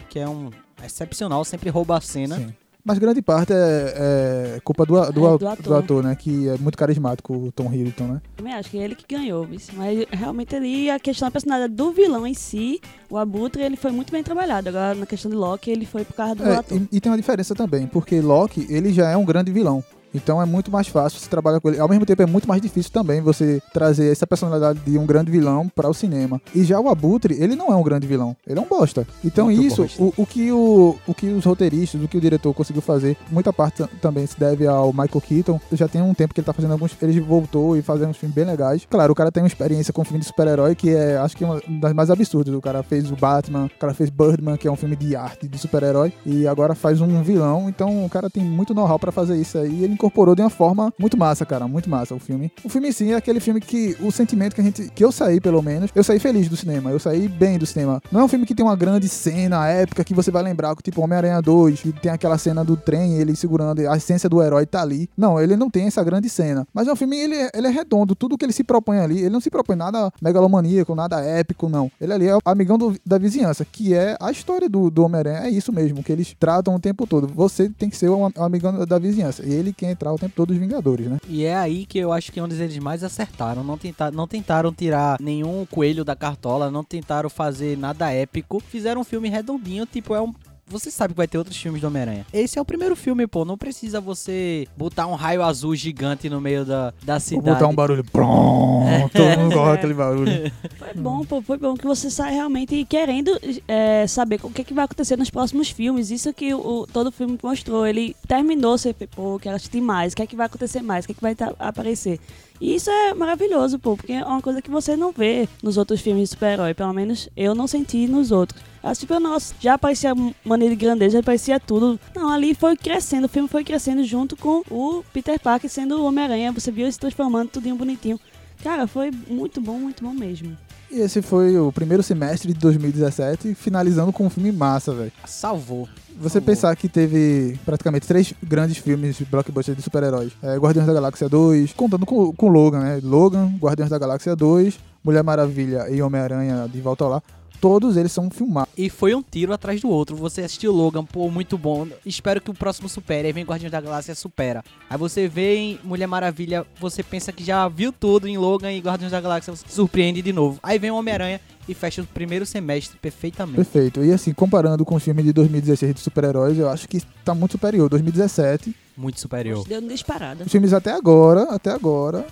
que 0.09 0.19
é 0.19 0.27
um 0.27 0.49
excepcional, 0.83 1.43
sempre 1.45 1.69
rouba 1.69 1.97
a 1.97 2.01
cena. 2.01 2.35
Sim. 2.37 2.53
Mas 2.83 2.97
grande 2.97 3.21
parte 3.21 3.53
é, 3.53 4.55
é 4.55 4.59
culpa 4.63 4.85
do, 4.85 4.93
do, 5.11 5.25
É, 5.27 5.37
do 5.37 5.47
ator. 5.47 5.63
do 5.63 5.75
ator, 5.75 6.03
né? 6.03 6.15
Que 6.15 6.49
é 6.49 6.57
muito 6.57 6.77
carismático, 6.77 7.33
o 7.33 7.51
Tom 7.51 7.71
Hiddleston, 7.73 8.05
né? 8.05 8.21
Também 8.35 8.53
acho 8.53 8.69
que 8.69 8.77
é 8.79 8.83
ele 8.83 8.95
que 8.95 9.05
ganhou, 9.15 9.47
mas 9.73 10.05
realmente 10.11 10.55
ali 10.55 10.89
a 10.89 10.99
questão 10.99 11.27
da 11.27 11.31
personalidade 11.31 11.73
do 11.73 11.91
vilão 11.91 12.25
em 12.25 12.33
si, 12.33 12.79
o 13.09 13.17
Abutre, 13.17 13.61
ele 13.63 13.75
foi 13.77 13.91
muito 13.91 14.11
bem 14.11 14.23
trabalhado. 14.23 14.69
Agora, 14.69 14.95
na 14.95 15.05
questão 15.05 15.29
de 15.29 15.37
Loki, 15.37 15.69
ele 15.69 15.85
foi 15.85 16.03
por 16.03 16.13
causa 16.15 16.35
do 16.35 16.43
É, 16.45 16.55
ator. 16.57 16.77
e, 16.91 16.97
e 16.97 16.99
tem 17.01 17.11
uma 17.11 17.17
diferença 17.17 17.53
também, 17.53 17.85
porque 17.87 18.19
Loki, 18.21 18.65
ele 18.69 18.91
já 18.91 19.09
é 19.09 19.17
um 19.17 19.25
grande 19.25 19.51
vilão. 19.51 19.83
Então 20.13 20.41
é 20.41 20.45
muito 20.45 20.71
mais 20.71 20.87
fácil 20.87 21.19
você 21.19 21.29
trabalhar 21.29 21.59
com 21.59 21.69
ele. 21.69 21.79
Ao 21.79 21.87
mesmo 21.87 22.05
tempo 22.05 22.21
é 22.21 22.25
muito 22.25 22.47
mais 22.47 22.61
difícil 22.61 22.91
também 22.91 23.21
você 23.21 23.61
trazer 23.73 24.11
essa 24.11 24.27
personalidade 24.27 24.79
de 24.79 24.97
um 24.97 25.05
grande 25.05 25.31
vilão 25.31 25.69
para 25.75 25.89
o 25.89 25.93
cinema. 25.93 26.41
E 26.53 26.63
já 26.63 26.79
o 26.79 26.89
Abutre, 26.89 27.35
ele 27.41 27.55
não 27.55 27.67
é 27.71 27.75
um 27.75 27.83
grande 27.83 28.07
vilão, 28.07 28.35
ele 28.47 28.59
é 28.59 28.61
um 28.61 28.67
bosta. 28.67 29.07
Então 29.23 29.45
Muito 29.45 29.61
isso, 29.63 29.81
bosta. 29.83 30.01
o, 30.03 30.13
o 30.17 30.25
que 30.25 30.51
o, 30.51 30.95
o 31.07 31.13
que 31.13 31.27
os 31.27 31.45
roteiristas, 31.45 32.01
o 32.01 32.07
que 32.07 32.17
o 32.17 32.21
diretor 32.21 32.53
conseguiu 32.53 32.81
fazer, 32.81 33.15
muita 33.31 33.53
parte 33.53 33.77
tam- 33.77 33.89
também 34.01 34.25
se 34.25 34.39
deve 34.39 34.67
ao 34.67 34.91
Michael 34.91 35.21
Keaton. 35.21 35.59
Já 35.71 35.87
tem 35.87 36.01
um 36.01 36.13
tempo 36.13 36.33
que 36.33 36.39
ele 36.39 36.45
tá 36.45 36.53
fazendo 36.53 36.71
alguns, 36.71 36.95
ele 37.01 37.19
voltou 37.21 37.77
e 37.77 37.81
fazendo 37.81 38.09
uns 38.09 38.17
filmes 38.17 38.35
bem 38.35 38.45
legais. 38.45 38.85
Claro, 38.89 39.11
o 39.13 39.15
cara 39.15 39.31
tem 39.31 39.41
uma 39.43 39.47
experiência 39.47 39.93
com 39.93 40.03
filme 40.03 40.19
de 40.19 40.25
super-herói 40.25 40.75
que 40.75 40.89
é, 40.89 41.17
acho 41.17 41.35
que 41.37 41.43
é 41.43 41.47
uma 41.47 41.61
das 41.79 41.93
mais 41.93 42.09
absurdas. 42.09 42.53
O 42.53 42.61
cara 42.61 42.83
fez 42.83 43.09
o 43.11 43.15
Batman, 43.15 43.65
o 43.65 43.79
cara 43.79 43.93
fez 43.93 44.09
Birdman, 44.09 44.57
que 44.57 44.67
é 44.67 44.71
um 44.71 44.75
filme 44.75 44.95
de 44.95 45.15
arte 45.15 45.47
de 45.47 45.57
super-herói, 45.57 46.13
e 46.25 46.47
agora 46.47 46.75
faz 46.75 46.99
um 47.01 47.21
vilão. 47.23 47.69
Então 47.69 48.05
o 48.05 48.09
cara 48.09 48.29
tem 48.29 48.43
muito 48.43 48.73
know-how 48.73 48.99
pra 48.99 49.11
fazer 49.11 49.37
isso 49.37 49.57
aí. 49.57 49.83
Ele 49.83 49.95
incorporou 50.01 50.33
de 50.35 50.41
uma 50.41 50.49
forma 50.49 50.91
muito 50.99 51.15
massa, 51.15 51.45
cara, 51.45 51.67
muito 51.67 51.87
massa 51.89 52.15
o 52.15 52.19
filme. 52.19 52.51
O 52.63 52.69
filme 52.69 52.91
sim 52.91 53.11
é 53.11 53.15
aquele 53.15 53.39
filme 53.39 53.61
que 53.61 53.95
o 54.01 54.11
sentimento 54.11 54.55
que 54.55 54.61
a 54.61 54.63
gente, 54.63 54.89
que 54.89 55.03
eu 55.05 55.11
saí 55.11 55.39
pelo 55.39 55.61
menos, 55.61 55.91
eu 55.93 56.03
saí 56.03 56.17
feliz 56.19 56.49
do 56.49 56.57
cinema, 56.57 56.89
eu 56.89 56.99
saí 56.99 57.27
bem 57.27 57.59
do 57.59 57.65
cinema. 57.65 58.01
Não 58.11 58.21
é 58.21 58.23
um 58.23 58.27
filme 58.27 58.45
que 58.45 58.55
tem 58.55 58.65
uma 58.65 58.75
grande 58.75 59.07
cena 59.07 59.67
épica 59.67 60.03
que 60.03 60.13
você 60.13 60.31
vai 60.31 60.41
lembrar, 60.41 60.75
tipo 60.77 61.01
Homem-Aranha 61.01 61.39
2, 61.41 61.81
que 61.81 61.91
tem 61.93 62.11
aquela 62.11 62.37
cena 62.37 62.63
do 62.63 62.75
trem, 62.75 63.17
ele 63.17 63.35
segurando, 63.35 63.87
a 63.87 63.95
essência 63.95 64.27
do 64.27 64.41
herói 64.41 64.65
tá 64.65 64.81
ali. 64.81 65.07
Não, 65.15 65.39
ele 65.39 65.55
não 65.55 65.69
tem 65.69 65.85
essa 65.85 66.03
grande 66.03 66.29
cena. 66.29 66.65
Mas 66.73 66.87
é 66.87 66.91
um 66.93 66.95
filme, 66.95 67.15
ele, 67.17 67.35
é- 67.35 67.51
ele 67.53 67.67
é 67.67 67.69
redondo, 67.69 68.15
tudo 68.15 68.37
que 68.37 68.43
ele 68.45 68.53
se 68.53 68.63
propõe 68.63 68.97
ali, 68.99 69.19
ele 69.19 69.29
não 69.29 69.39
se 69.41 69.49
propõe 69.51 69.75
nada 69.75 70.11
megalomaníaco, 70.21 70.95
nada 70.95 71.21
épico, 71.21 71.69
não. 71.69 71.91
Ele 72.01 72.13
ali 72.13 72.27
é 72.27 72.35
o 72.35 72.39
amigão 72.45 72.77
do- 72.77 72.95
da 73.05 73.17
vizinhança, 73.17 73.63
que 73.65 73.93
é 73.93 74.17
a 74.19 74.31
história 74.31 74.67
do, 74.67 74.89
do 74.89 75.03
Homem-Aranha, 75.03 75.39
é 75.47 75.49
isso 75.49 75.71
mesmo, 75.71 76.03
que 76.03 76.11
eles 76.11 76.35
tratam 76.39 76.73
o 76.75 76.79
tempo 76.79 77.05
todo. 77.05 77.27
Você 77.35 77.69
tem 77.69 77.89
que 77.89 77.97
ser 77.97 78.09
o 78.09 78.21
o 78.21 78.43
amigão 78.43 78.85
da 78.85 78.99
vizinhança, 78.99 79.43
e 79.45 79.51
ele 79.51 79.73
quer 79.73 79.90
entrar 79.91 80.13
o 80.13 80.17
tempo 80.17 80.33
todo 80.35 80.49
dos 80.49 80.57
Vingadores, 80.57 81.07
né? 81.07 81.17
E 81.27 81.43
é 81.45 81.55
aí 81.55 81.85
que 81.85 81.97
eu 81.97 82.11
acho 82.11 82.31
que 82.31 82.39
é 82.39 82.43
onde 82.43 82.61
eles 82.61 82.77
mais 82.79 83.03
acertaram. 83.03 83.63
Não, 83.63 83.77
tentar, 83.77 84.11
não 84.11 84.27
tentaram 84.27 84.71
tirar 84.73 85.17
nenhum 85.19 85.65
coelho 85.65 86.03
da 86.03 86.15
cartola, 86.15 86.71
não 86.71 86.83
tentaram 86.83 87.29
fazer 87.29 87.77
nada 87.77 88.11
épico. 88.11 88.59
Fizeram 88.59 89.01
um 89.01 89.05
filme 89.05 89.29
redondinho, 89.29 89.85
tipo, 89.85 90.13
é 90.15 90.21
um. 90.21 90.33
Você 90.71 90.89
sabe 90.89 91.13
que 91.13 91.17
vai 91.17 91.27
ter 91.27 91.37
outros 91.37 91.57
filmes 91.57 91.81
do 91.81 91.87
Homem-Aranha. 91.87 92.25
Esse 92.33 92.57
é 92.57 92.61
o 92.61 92.65
primeiro 92.65 92.95
filme, 92.95 93.27
pô. 93.27 93.43
Não 93.45 93.57
precisa 93.57 93.99
você 94.01 94.67
botar 94.77 95.07
um 95.07 95.15
raio 95.15 95.43
azul 95.43 95.75
gigante 95.75 96.29
no 96.29 96.39
meio 96.41 96.65
da, 96.65 96.93
da 97.03 97.13
Vou 97.13 97.19
cidade. 97.19 97.45
botar 97.49 97.67
um 97.67 97.75
barulho. 97.75 98.03
Prom, 98.03 99.07
todo 99.13 99.25
mundo 99.39 99.53
gosta 99.55 99.71
daquele 99.73 99.93
barulho. 99.93 100.51
Foi 100.77 100.93
bom, 100.95 101.25
pô, 101.25 101.41
foi 101.41 101.57
bom 101.57 101.75
que 101.75 101.85
você 101.85 102.09
sai 102.09 102.33
realmente 102.33 102.85
querendo 102.85 103.31
é, 103.67 104.05
saber 104.07 104.39
o 104.43 104.49
que, 104.49 104.63
que 104.63 104.73
vai 104.73 104.85
acontecer 104.85 105.17
nos 105.17 105.29
próximos 105.29 105.69
filmes. 105.69 106.09
Isso 106.11 106.33
que 106.33 106.53
o, 106.53 106.87
todo 106.91 107.07
o 107.07 107.11
filme 107.11 107.37
mostrou. 107.41 107.85
Ele 107.85 108.15
terminou, 108.27 108.77
você, 108.77 108.93
pô, 108.93 109.37
quero 109.39 109.55
assistir 109.55 109.81
mais, 109.81 110.13
o 110.13 110.15
que 110.15 110.21
é 110.23 110.27
que 110.27 110.35
vai 110.35 110.45
acontecer 110.45 110.81
mais, 110.81 111.03
o 111.05 111.07
que 111.07 111.11
é 111.11 111.15
que 111.15 111.21
vai 111.21 111.35
tá- 111.35 111.53
aparecer. 111.59 112.19
E 112.61 112.75
isso 112.75 112.91
é 112.91 113.15
maravilhoso, 113.15 113.79
pô, 113.79 113.97
porque 113.97 114.13
é 114.13 114.23
uma 114.23 114.39
coisa 114.39 114.61
que 114.61 114.69
você 114.69 114.95
não 114.95 115.11
vê 115.11 115.49
nos 115.63 115.77
outros 115.77 115.99
filmes 115.99 116.29
de 116.29 116.35
super-herói. 116.35 116.75
Pelo 116.75 116.93
menos 116.93 117.27
eu 117.35 117.55
não 117.55 117.65
senti 117.65 118.07
nos 118.07 118.31
outros. 118.31 118.61
Ah, 118.83 118.93
tipo, 118.93 119.19
nossa, 119.19 119.55
já 119.59 119.73
aparecia 119.73 120.13
maneira 120.45 120.75
de 120.75 120.79
grandeza, 120.79 121.13
já 121.13 121.19
aparecia 121.19 121.59
tudo. 121.59 121.99
Não, 122.15 122.29
ali 122.29 122.53
foi 122.53 122.77
crescendo, 122.77 123.25
o 123.25 123.29
filme 123.29 123.49
foi 123.49 123.63
crescendo 123.63 124.03
junto 124.03 124.37
com 124.37 124.61
o 124.69 125.03
Peter 125.11 125.39
Parker 125.39 125.69
sendo 125.69 125.97
o 125.97 126.05
Homem-Aranha. 126.05 126.51
Você 126.51 126.71
viu 126.71 126.85
ele 126.85 126.91
se 126.91 126.99
transformando 126.99 127.49
tudinho 127.49 127.75
bonitinho. 127.75 128.19
Cara, 128.63 128.85
foi 128.85 129.09
muito 129.27 129.59
bom, 129.59 129.79
muito 129.79 130.03
bom 130.03 130.13
mesmo. 130.13 130.55
E 130.91 130.99
esse 130.99 131.21
foi 131.21 131.57
o 131.57 131.71
primeiro 131.71 132.03
semestre 132.03 132.51
de 132.51 132.59
2017, 132.59 133.55
finalizando 133.55 134.11
com 134.11 134.25
um 134.25 134.29
filme 134.29 134.51
massa, 134.51 134.93
velho. 134.93 135.11
Salvou. 135.25 135.87
Você 136.19 136.41
favor. 136.41 136.45
pensar 136.45 136.75
que 136.75 136.89
teve 136.89 137.57
praticamente 137.65 138.05
três 138.05 138.33
grandes 138.43 138.77
filmes 138.77 139.17
de 139.17 139.23
blockbuster 139.23 139.73
de 139.73 139.81
super-heróis. 139.81 140.33
É, 140.43 140.57
Guardiões 140.57 140.85
da 140.85 140.93
Galáxia 140.93 141.29
2, 141.29 141.71
contando 141.71 142.05
com, 142.05 142.33
com 142.33 142.49
Logan, 142.49 142.81
né? 142.81 142.99
Logan, 143.01 143.53
Guardiões 143.57 143.89
da 143.89 143.97
Galáxia 143.97 144.35
2, 144.35 144.77
Mulher 145.01 145.23
Maravilha 145.23 145.89
e 145.89 146.01
Homem-Aranha 146.01 146.67
de 146.67 146.81
volta 146.81 147.05
lá. 147.05 147.23
Todos 147.61 147.95
eles 147.95 148.11
são 148.11 148.27
filmados. 148.31 148.73
E 148.75 148.89
foi 148.89 149.13
um 149.13 149.21
tiro 149.21 149.53
atrás 149.53 149.79
do 149.79 149.87
outro. 149.87 150.15
Você 150.15 150.41
assistiu 150.41 150.71
Logan, 150.71 151.05
pô, 151.05 151.29
muito 151.29 151.59
bom. 151.59 151.87
Espero 152.03 152.41
que 152.41 152.49
o 152.49 152.55
próximo 152.55 152.89
supere. 152.89 153.27
Aí 153.27 153.33
vem 153.33 153.45
Guardiões 153.45 153.71
da 153.71 153.79
Galáxia, 153.79 154.15
supera. 154.15 154.63
Aí 154.89 154.97
você 154.97 155.27
vê 155.27 155.55
em 155.55 155.79
Mulher 155.83 156.07
Maravilha, 156.07 156.65
você 156.79 157.03
pensa 157.03 157.31
que 157.31 157.43
já 157.43 157.67
viu 157.67 157.91
tudo 157.91 158.27
em 158.27 158.35
Logan 158.35 158.71
e 158.71 158.79
Guardiões 158.79 159.11
da 159.11 159.21
Galáxia, 159.21 159.55
você 159.55 159.63
se 159.67 159.75
surpreende 159.75 160.23
de 160.23 160.33
novo. 160.33 160.59
Aí 160.63 160.79
vem 160.79 160.89
o 160.89 160.95
Homem-Aranha 160.95 161.39
e 161.69 161.75
fecha 161.75 162.01
o 162.01 162.05
primeiro 162.07 162.47
semestre 162.47 162.97
perfeitamente. 162.99 163.57
Perfeito. 163.57 164.03
E 164.03 164.11
assim, 164.11 164.33
comparando 164.33 164.83
com 164.83 164.95
o 164.95 164.99
filme 164.99 165.21
de 165.21 165.31
2016 165.31 165.93
de 165.93 166.01
super-heróis, 166.01 166.57
eu 166.57 166.67
acho 166.67 166.87
que 166.87 166.99
tá 167.23 167.35
muito 167.35 167.51
superior. 167.51 167.87
2017. 167.89 168.75
Muito 168.97 169.19
superior. 169.19 169.63
Deu 169.67 169.79
uma 169.79 169.89
disparada. 169.89 170.43
Os 170.43 170.51
filmes 170.51 170.73
até 170.73 170.91
agora, 170.91 171.43
até 171.43 171.71
agora, 171.71 172.25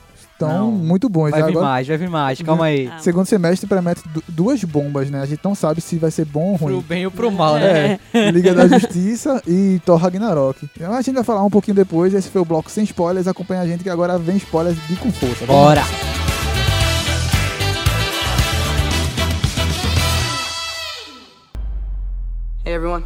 estão 0.45 0.65
Não. 0.67 0.71
muito 0.71 1.09
bons. 1.09 1.31
Vai 1.31 1.43
vir 1.43 1.49
agora, 1.49 1.65
mais, 1.65 1.87
vai 1.87 1.97
vir 1.97 2.09
mais. 2.09 2.41
Calma 2.41 2.65
aí. 2.65 2.89
Segundo 2.99 3.25
semestre 3.25 3.67
promete 3.67 4.01
du- 4.09 4.23
duas 4.27 4.63
bombas, 4.63 5.09
né? 5.09 5.21
A 5.21 5.25
gente 5.25 5.41
não 5.43 5.53
sabe 5.53 5.81
se 5.81 5.97
vai 5.97 6.11
ser 6.11 6.25
bom 6.25 6.51
ou 6.51 6.57
Pro 6.57 6.67
ruim. 6.67 6.85
bem 6.87 7.05
ou 7.05 7.11
pro 7.11 7.29
mal, 7.31 7.55
né? 7.55 7.99
É, 8.13 8.31
Liga 8.31 8.53
da 8.53 8.67
Justiça 8.67 9.41
e 9.47 9.81
Thor 9.85 9.97
Ragnarok. 9.97 10.67
Então 10.75 10.93
a 10.93 11.01
gente 11.01 11.15
vai 11.15 11.23
falar 11.23 11.43
um 11.43 11.49
pouquinho 11.49 11.75
depois. 11.75 12.13
Esse 12.13 12.29
foi 12.29 12.41
o 12.41 12.45
bloco 12.45 12.69
sem 12.71 12.83
spoilers. 12.83 13.27
Acompanha 13.27 13.61
a 13.61 13.67
gente 13.67 13.83
que 13.83 13.89
agora 13.89 14.17
vem 14.17 14.37
spoilers 14.37 14.77
de 14.87 14.95
com 14.95 15.11
força. 15.11 15.45
Vamos 15.45 15.61
Bora! 15.63 15.81
Hey, 22.65 22.73
everyone. 22.73 23.05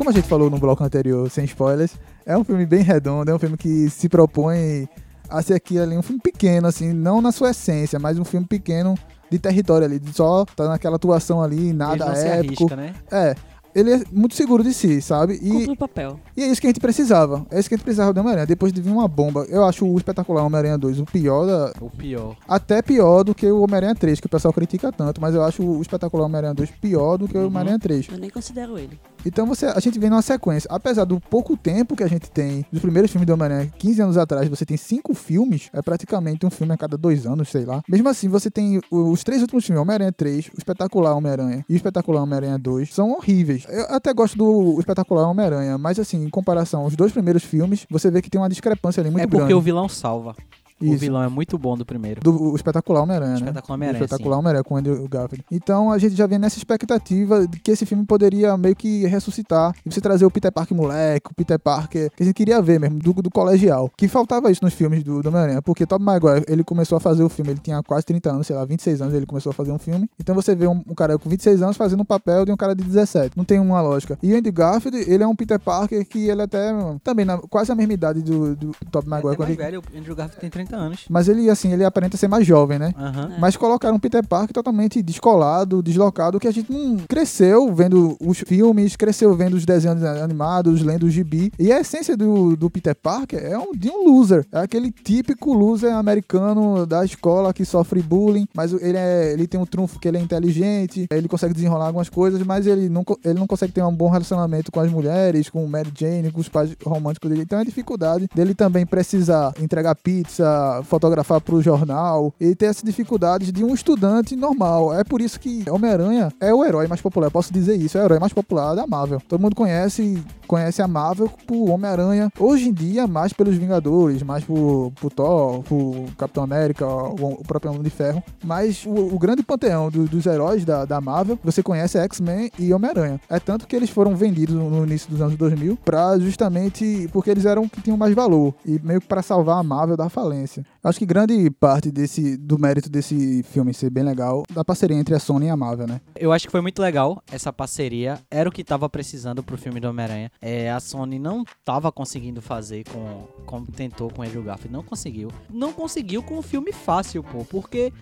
Como 0.00 0.08
a 0.08 0.12
gente 0.14 0.26
falou 0.26 0.48
no 0.48 0.58
bloco 0.58 0.82
anterior, 0.82 1.30
sem 1.30 1.44
spoilers, 1.44 1.92
é 2.24 2.34
um 2.34 2.42
filme 2.42 2.64
bem 2.64 2.80
redondo, 2.82 3.30
é 3.30 3.34
um 3.34 3.38
filme 3.38 3.54
que 3.58 3.90
se 3.90 4.08
propõe 4.08 4.88
a 5.28 5.42
ser 5.42 5.52
aqui 5.52 5.78
ali 5.78 5.94
um 5.94 6.00
filme 6.00 6.18
pequeno, 6.22 6.66
assim, 6.66 6.90
não 6.94 7.20
na 7.20 7.30
sua 7.30 7.50
essência, 7.50 7.98
mas 7.98 8.18
um 8.18 8.24
filme 8.24 8.46
pequeno 8.46 8.94
de 9.30 9.38
território 9.38 9.84
ali, 9.86 10.00
só 10.14 10.46
tá 10.46 10.66
naquela 10.68 10.96
atuação 10.96 11.42
ali, 11.42 11.58
Ele 11.68 11.72
nada 11.74 12.06
não 12.06 12.14
se 12.14 12.26
épico. 12.26 12.64
arrisca, 12.64 12.76
né? 12.76 12.94
É, 13.12 13.34
ele 13.74 13.92
é 13.92 14.02
muito 14.10 14.34
seguro 14.34 14.64
de 14.64 14.72
si, 14.72 15.00
sabe? 15.02 15.34
E, 15.40 15.50
Cumpre 15.50 15.70
o 15.72 15.76
papel. 15.76 16.18
e 16.36 16.42
é 16.42 16.46
isso 16.48 16.60
que 16.60 16.66
a 16.66 16.70
gente 16.70 16.80
precisava. 16.80 17.46
É 17.50 17.60
isso 17.60 17.68
que 17.68 17.74
a 17.74 17.76
gente 17.76 17.84
precisava 17.84 18.12
do 18.12 18.18
Homem-Aranha. 18.18 18.46
Depois 18.46 18.72
de 18.72 18.80
vir 18.80 18.90
uma 18.90 19.06
bomba, 19.06 19.44
eu 19.48 19.64
acho 19.64 19.86
o 19.86 19.96
espetacular 19.98 20.42
Homem-Aranha 20.44 20.76
2 20.76 20.98
o 20.98 21.04
pior 21.04 21.46
da, 21.46 21.72
O 21.80 21.88
pior. 21.90 22.34
até 22.48 22.82
pior 22.82 23.22
do 23.22 23.32
que 23.32 23.46
o 23.46 23.60
Homem-Aranha 23.60 23.94
3, 23.94 24.18
que 24.18 24.26
o 24.26 24.30
pessoal 24.30 24.52
critica 24.52 24.90
tanto, 24.90 25.20
mas 25.20 25.34
eu 25.36 25.44
acho 25.44 25.62
o 25.62 25.80
espetacular 25.80 26.24
Homem-Aranha 26.24 26.54
2 26.54 26.70
pior 26.80 27.16
do 27.18 27.28
que 27.28 27.36
o 27.36 27.42
Uhum. 27.42 27.46
Homem-Aranha 27.46 27.78
3. 27.78 28.08
Eu 28.10 28.18
nem 28.18 28.30
considero 28.30 28.76
ele. 28.76 28.98
Então 29.24 29.46
você, 29.46 29.66
a 29.66 29.80
gente 29.80 29.98
vem 29.98 30.10
numa 30.10 30.22
sequência, 30.22 30.68
apesar 30.70 31.04
do 31.04 31.20
pouco 31.20 31.56
tempo 31.56 31.96
que 31.96 32.02
a 32.02 32.08
gente 32.08 32.30
tem 32.30 32.64
dos 32.72 32.80
primeiros 32.80 33.10
filmes 33.10 33.26
do 33.26 33.32
Homem-Aranha, 33.32 33.72
15 33.78 34.02
anos 34.02 34.16
atrás, 34.16 34.48
você 34.48 34.64
tem 34.64 34.76
cinco 34.76 35.14
filmes, 35.14 35.68
é 35.72 35.82
praticamente 35.82 36.46
um 36.46 36.50
filme 36.50 36.72
a 36.72 36.76
cada 36.76 36.96
dois 36.96 37.26
anos, 37.26 37.48
sei 37.48 37.64
lá. 37.64 37.82
Mesmo 37.88 38.08
assim, 38.08 38.28
você 38.28 38.50
tem 38.50 38.80
os 38.90 39.22
três 39.22 39.42
últimos 39.42 39.64
filmes, 39.64 39.80
Homem-Aranha 39.80 40.12
3, 40.12 40.48
o 40.48 40.58
Espetacular 40.58 41.14
Homem-Aranha 41.14 41.64
e 41.68 41.72
o 41.72 41.76
Espetacular 41.76 42.22
Homem-Aranha 42.22 42.58
2, 42.58 42.94
são 42.94 43.12
horríveis. 43.12 43.66
Eu 43.68 43.86
até 43.94 44.12
gosto 44.12 44.36
do 44.36 44.78
Espetacular 44.78 45.28
Homem-Aranha, 45.28 45.76
mas 45.78 45.98
assim, 45.98 46.24
em 46.24 46.30
comparação 46.30 46.82
aos 46.82 46.96
dois 46.96 47.12
primeiros 47.12 47.44
filmes, 47.44 47.86
você 47.90 48.10
vê 48.10 48.22
que 48.22 48.30
tem 48.30 48.40
uma 48.40 48.48
discrepância 48.48 49.00
ali 49.00 49.10
muito 49.10 49.22
é 49.22 49.26
porque 49.26 49.38
grande. 49.38 49.54
o 49.54 49.60
vilão 49.60 49.88
salva. 49.88 50.34
O 50.80 50.84
Isso. 50.86 50.98
vilão 50.98 51.22
é 51.22 51.28
muito 51.28 51.58
bom 51.58 51.76
do 51.76 51.84
primeiro. 51.84 52.20
Do 52.20 52.52
o 52.52 52.56
espetacular 52.56 53.02
Homem-Aranha, 53.02 53.32
né? 53.32 53.36
Espetacular 53.38 53.74
Homem-Aranha, 53.74 54.04
espetacular 54.04 54.38
Homem-Aranha 54.38 54.64
com 54.64 54.74
o 54.74 54.76
Andrew 54.78 55.08
Garfield. 55.08 55.44
Então 55.50 55.92
a 55.92 55.98
gente 55.98 56.14
já 56.14 56.26
vem 56.26 56.38
nessa 56.38 56.56
expectativa 56.58 57.46
de 57.46 57.58
que 57.60 57.70
esse 57.70 57.84
filme 57.84 58.04
poderia 58.04 58.56
meio 58.56 58.74
que 58.74 59.06
ressuscitar 59.06 59.74
e 59.84 59.92
você 59.92 60.00
trazer 60.00 60.24
o 60.24 60.30
Peter 60.30 60.50
Parker 60.52 60.76
moleque, 60.76 61.30
o 61.30 61.34
Peter 61.34 61.58
Parker 61.58 62.10
que 62.16 62.22
a 62.22 62.26
gente 62.26 62.34
queria 62.34 62.60
ver 62.62 62.80
mesmo, 62.80 62.98
do, 62.98 63.12
do 63.14 63.30
colegial. 63.30 63.90
Que 63.96 64.08
faltava 64.08 64.50
isso 64.50 64.64
nos 64.64 64.72
filmes 64.74 65.02
do, 65.04 65.22
do 65.22 65.28
Homem-Aranha, 65.28 65.62
porque 65.62 65.86
Tobey 65.86 66.04
Maguire, 66.04 66.44
ele 66.48 66.64
começou 66.64 66.96
a 66.96 67.00
fazer 67.00 67.22
o 67.22 67.28
filme, 67.28 67.50
ele 67.52 67.60
tinha 67.60 67.82
quase 67.82 68.06
30 68.06 68.30
anos, 68.30 68.46
sei 68.46 68.56
lá, 68.56 68.64
26 68.64 69.02
anos 69.02 69.14
ele 69.14 69.26
começou 69.26 69.50
a 69.50 69.52
fazer 69.52 69.72
um 69.72 69.78
filme. 69.78 70.08
Então 70.18 70.34
você 70.34 70.54
vê 70.54 70.66
um, 70.66 70.82
um 70.88 70.94
cara 70.94 71.18
com 71.18 71.28
26 71.28 71.62
anos 71.62 71.76
fazendo 71.76 72.00
um 72.00 72.04
papel 72.04 72.44
de 72.44 72.52
um 72.52 72.56
cara 72.56 72.74
de 72.74 72.82
17. 72.82 73.36
Não 73.36 73.44
tem 73.44 73.58
uma 73.60 73.80
lógica. 73.80 74.18
E 74.22 74.32
o 74.32 74.36
Andrew 74.38 74.52
Garfield, 74.52 74.96
ele 75.10 75.22
é 75.22 75.26
um 75.26 75.34
Peter 75.36 75.58
Parker 75.60 76.06
que 76.06 76.28
ele 76.28 76.42
até 76.42 76.72
também 77.04 77.24
na, 77.24 77.38
quase 77.38 77.70
a 77.70 77.74
mesma 77.74 77.92
idade 77.92 78.22
do, 78.22 78.56
do 78.56 78.72
Tobey 78.90 79.06
É 79.06 79.10
Maguire. 79.10 79.36
quando 79.36 79.48
mais 79.48 79.58
ele- 79.58 79.62
velho, 79.70 79.82
o 79.94 79.98
Andrew 79.98 80.14
Garfield 80.16 80.40
tem 80.40 80.50
30 80.50 80.69
anos. 80.74 81.04
mas 81.08 81.28
ele, 81.28 81.48
assim, 81.50 81.72
ele 81.72 81.84
aparenta 81.84 82.16
ser 82.16 82.28
mais 82.28 82.46
jovem, 82.46 82.78
né? 82.78 82.92
Aham. 82.96 83.36
Mas 83.38 83.56
colocaram 83.56 83.96
um 83.96 84.00
Peter 84.00 84.26
Parker 84.26 84.52
totalmente 84.52 85.02
descolado, 85.02 85.82
deslocado, 85.82 86.38
que 86.38 86.48
a 86.48 86.52
gente 86.52 86.72
não 86.72 86.96
cresceu 87.08 87.72
vendo 87.74 88.16
os 88.20 88.38
filmes, 88.38 88.96
cresceu 88.96 89.34
vendo 89.34 89.54
os 89.54 89.64
desenhos 89.64 90.02
animados, 90.02 90.82
lendo 90.82 91.04
o 91.04 91.10
gibi. 91.10 91.52
E 91.58 91.72
a 91.72 91.80
essência 91.80 92.16
do, 92.16 92.56
do 92.56 92.70
Peter 92.70 92.94
Parker 92.94 93.40
é 93.42 93.58
um, 93.58 93.72
de 93.72 93.88
um 93.88 94.08
loser. 94.08 94.46
É 94.52 94.60
aquele 94.60 94.90
típico 94.90 95.52
loser 95.52 95.94
americano 95.94 96.86
da 96.86 97.04
escola 97.04 97.52
que 97.52 97.64
sofre 97.64 98.02
bullying, 98.02 98.46
mas 98.54 98.72
ele, 98.72 98.96
é, 98.96 99.32
ele 99.32 99.46
tem 99.46 99.60
um 99.60 99.66
trunfo 99.66 99.98
que 99.98 100.08
ele 100.08 100.18
é 100.18 100.20
inteligente, 100.20 101.06
ele 101.10 101.28
consegue 101.28 101.54
desenrolar 101.54 101.86
algumas 101.86 102.08
coisas, 102.08 102.42
mas 102.42 102.66
ele 102.66 102.88
não, 102.88 103.04
ele 103.24 103.38
não 103.38 103.46
consegue 103.46 103.72
ter 103.72 103.82
um 103.82 103.94
bom 103.94 104.08
relacionamento 104.08 104.70
com 104.70 104.80
as 104.80 104.90
mulheres, 104.90 105.48
com 105.48 105.64
o 105.64 105.68
Mary 105.68 105.92
Jane, 105.96 106.30
com 106.30 106.40
os 106.40 106.48
pais 106.48 106.76
românticos 106.84 107.30
dele. 107.30 107.42
Então 107.42 107.58
é 107.58 107.64
dificuldade 107.64 108.28
dele 108.34 108.54
também 108.54 108.84
precisar 108.86 109.52
entregar 109.60 109.94
pizza, 109.94 110.44
fotografar 110.84 111.40
pro 111.40 111.60
jornal 111.62 112.32
e 112.40 112.54
ter 112.54 112.66
essas 112.66 112.82
dificuldades 112.82 113.52
de 113.52 113.64
um 113.64 113.74
estudante 113.74 114.34
normal. 114.36 114.94
É 114.94 115.04
por 115.04 115.20
isso 115.20 115.38
que 115.40 115.64
Homem-Aranha 115.70 116.32
é 116.40 116.52
o 116.52 116.64
herói 116.64 116.86
mais 116.86 117.00
popular. 117.00 117.26
Eu 117.26 117.30
posso 117.30 117.52
dizer 117.52 117.76
isso, 117.76 117.96
é 117.98 118.02
o 118.02 118.04
herói 118.04 118.18
mais 118.18 118.32
popular 118.32 118.74
da 118.74 118.86
Marvel. 118.86 119.20
Todo 119.28 119.40
mundo 119.40 119.54
conhece, 119.56 120.22
conhece 120.46 120.80
a 120.82 120.88
Marvel 120.88 121.30
por 121.46 121.70
Homem-Aranha. 121.70 122.32
Hoje 122.38 122.68
em 122.68 122.72
dia, 122.72 123.06
mais 123.06 123.32
pelos 123.32 123.56
Vingadores, 123.56 124.22
mais 124.22 124.44
por, 124.44 124.92
por 125.00 125.10
Thor, 125.12 125.62
por 125.62 125.94
Capitão 126.16 126.42
América, 126.44 126.86
o, 126.86 127.32
o 127.40 127.44
próprio 127.44 127.70
Homem 127.70 127.82
de 127.82 127.90
Ferro. 127.90 128.22
Mas 128.44 128.84
o, 128.86 129.14
o 129.14 129.18
grande 129.18 129.42
panteão 129.42 129.90
do- 129.90 130.04
dos 130.06 130.26
heróis 130.26 130.64
da, 130.64 130.84
da 130.84 131.00
Marvel, 131.00 131.38
você 131.44 131.62
conhece 131.62 131.98
X-Men 131.98 132.50
e 132.58 132.72
Homem-Aranha. 132.72 133.20
É 133.28 133.38
tanto 133.38 133.66
que 133.66 133.76
eles 133.76 133.90
foram 133.90 134.14
vendidos 134.16 134.54
no, 134.54 134.84
início 134.84 135.10
dos 135.10 135.20
anos 135.20 135.36
2000 135.36 135.78
pra 135.84 136.18
justamente 136.18 137.08
porque 137.12 137.30
eles 137.30 137.44
eram 137.44 137.68
que 137.68 137.80
tinham 137.82 137.96
mais 137.96 138.14
valor 138.14 138.54
e 138.64 138.78
meio 138.82 139.00
que 139.00 139.06
para 139.06 139.22
salvar 139.22 139.58
a 139.58 139.62
Marvel 139.62 139.96
da 139.96 140.08
falência. 140.08 140.49
Acho 140.82 140.98
que 140.98 141.06
grande 141.06 141.50
parte 141.50 141.90
desse 141.90 142.36
do 142.36 142.58
mérito 142.58 142.88
desse 142.88 143.42
filme 143.44 143.72
ser 143.74 143.90
bem 143.90 144.02
legal 144.02 144.42
da 144.52 144.64
parceria 144.64 144.96
entre 144.96 145.14
a 145.14 145.20
Sony 145.20 145.46
e 145.46 145.50
a 145.50 145.56
Marvel, 145.56 145.86
né? 145.86 146.00
Eu 146.16 146.32
acho 146.32 146.46
que 146.46 146.50
foi 146.50 146.60
muito 146.60 146.80
legal 146.80 147.22
essa 147.30 147.52
parceria. 147.52 148.18
Era 148.30 148.48
o 148.48 148.52
que 148.52 148.64
tava 148.64 148.88
precisando 148.88 149.42
pro 149.42 149.58
filme 149.58 149.80
do 149.80 149.88
Homem-Aranha. 149.88 150.30
É, 150.40 150.70
a 150.70 150.80
Sony 150.80 151.18
não 151.18 151.44
tava 151.64 151.92
conseguindo 151.92 152.40
fazer 152.40 152.84
com 152.84 153.28
como 153.46 153.66
tentou 153.66 154.10
com 154.10 154.22
o 154.22 154.24
Andrew 154.24 154.42
Garfield. 154.42 154.72
Não 154.72 154.82
conseguiu. 154.82 155.30
Não 155.48 155.72
conseguiu 155.72 156.22
com 156.22 156.38
um 156.38 156.42
filme 156.42 156.72
fácil, 156.72 157.22
pô. 157.22 157.44
Porque 157.44 157.92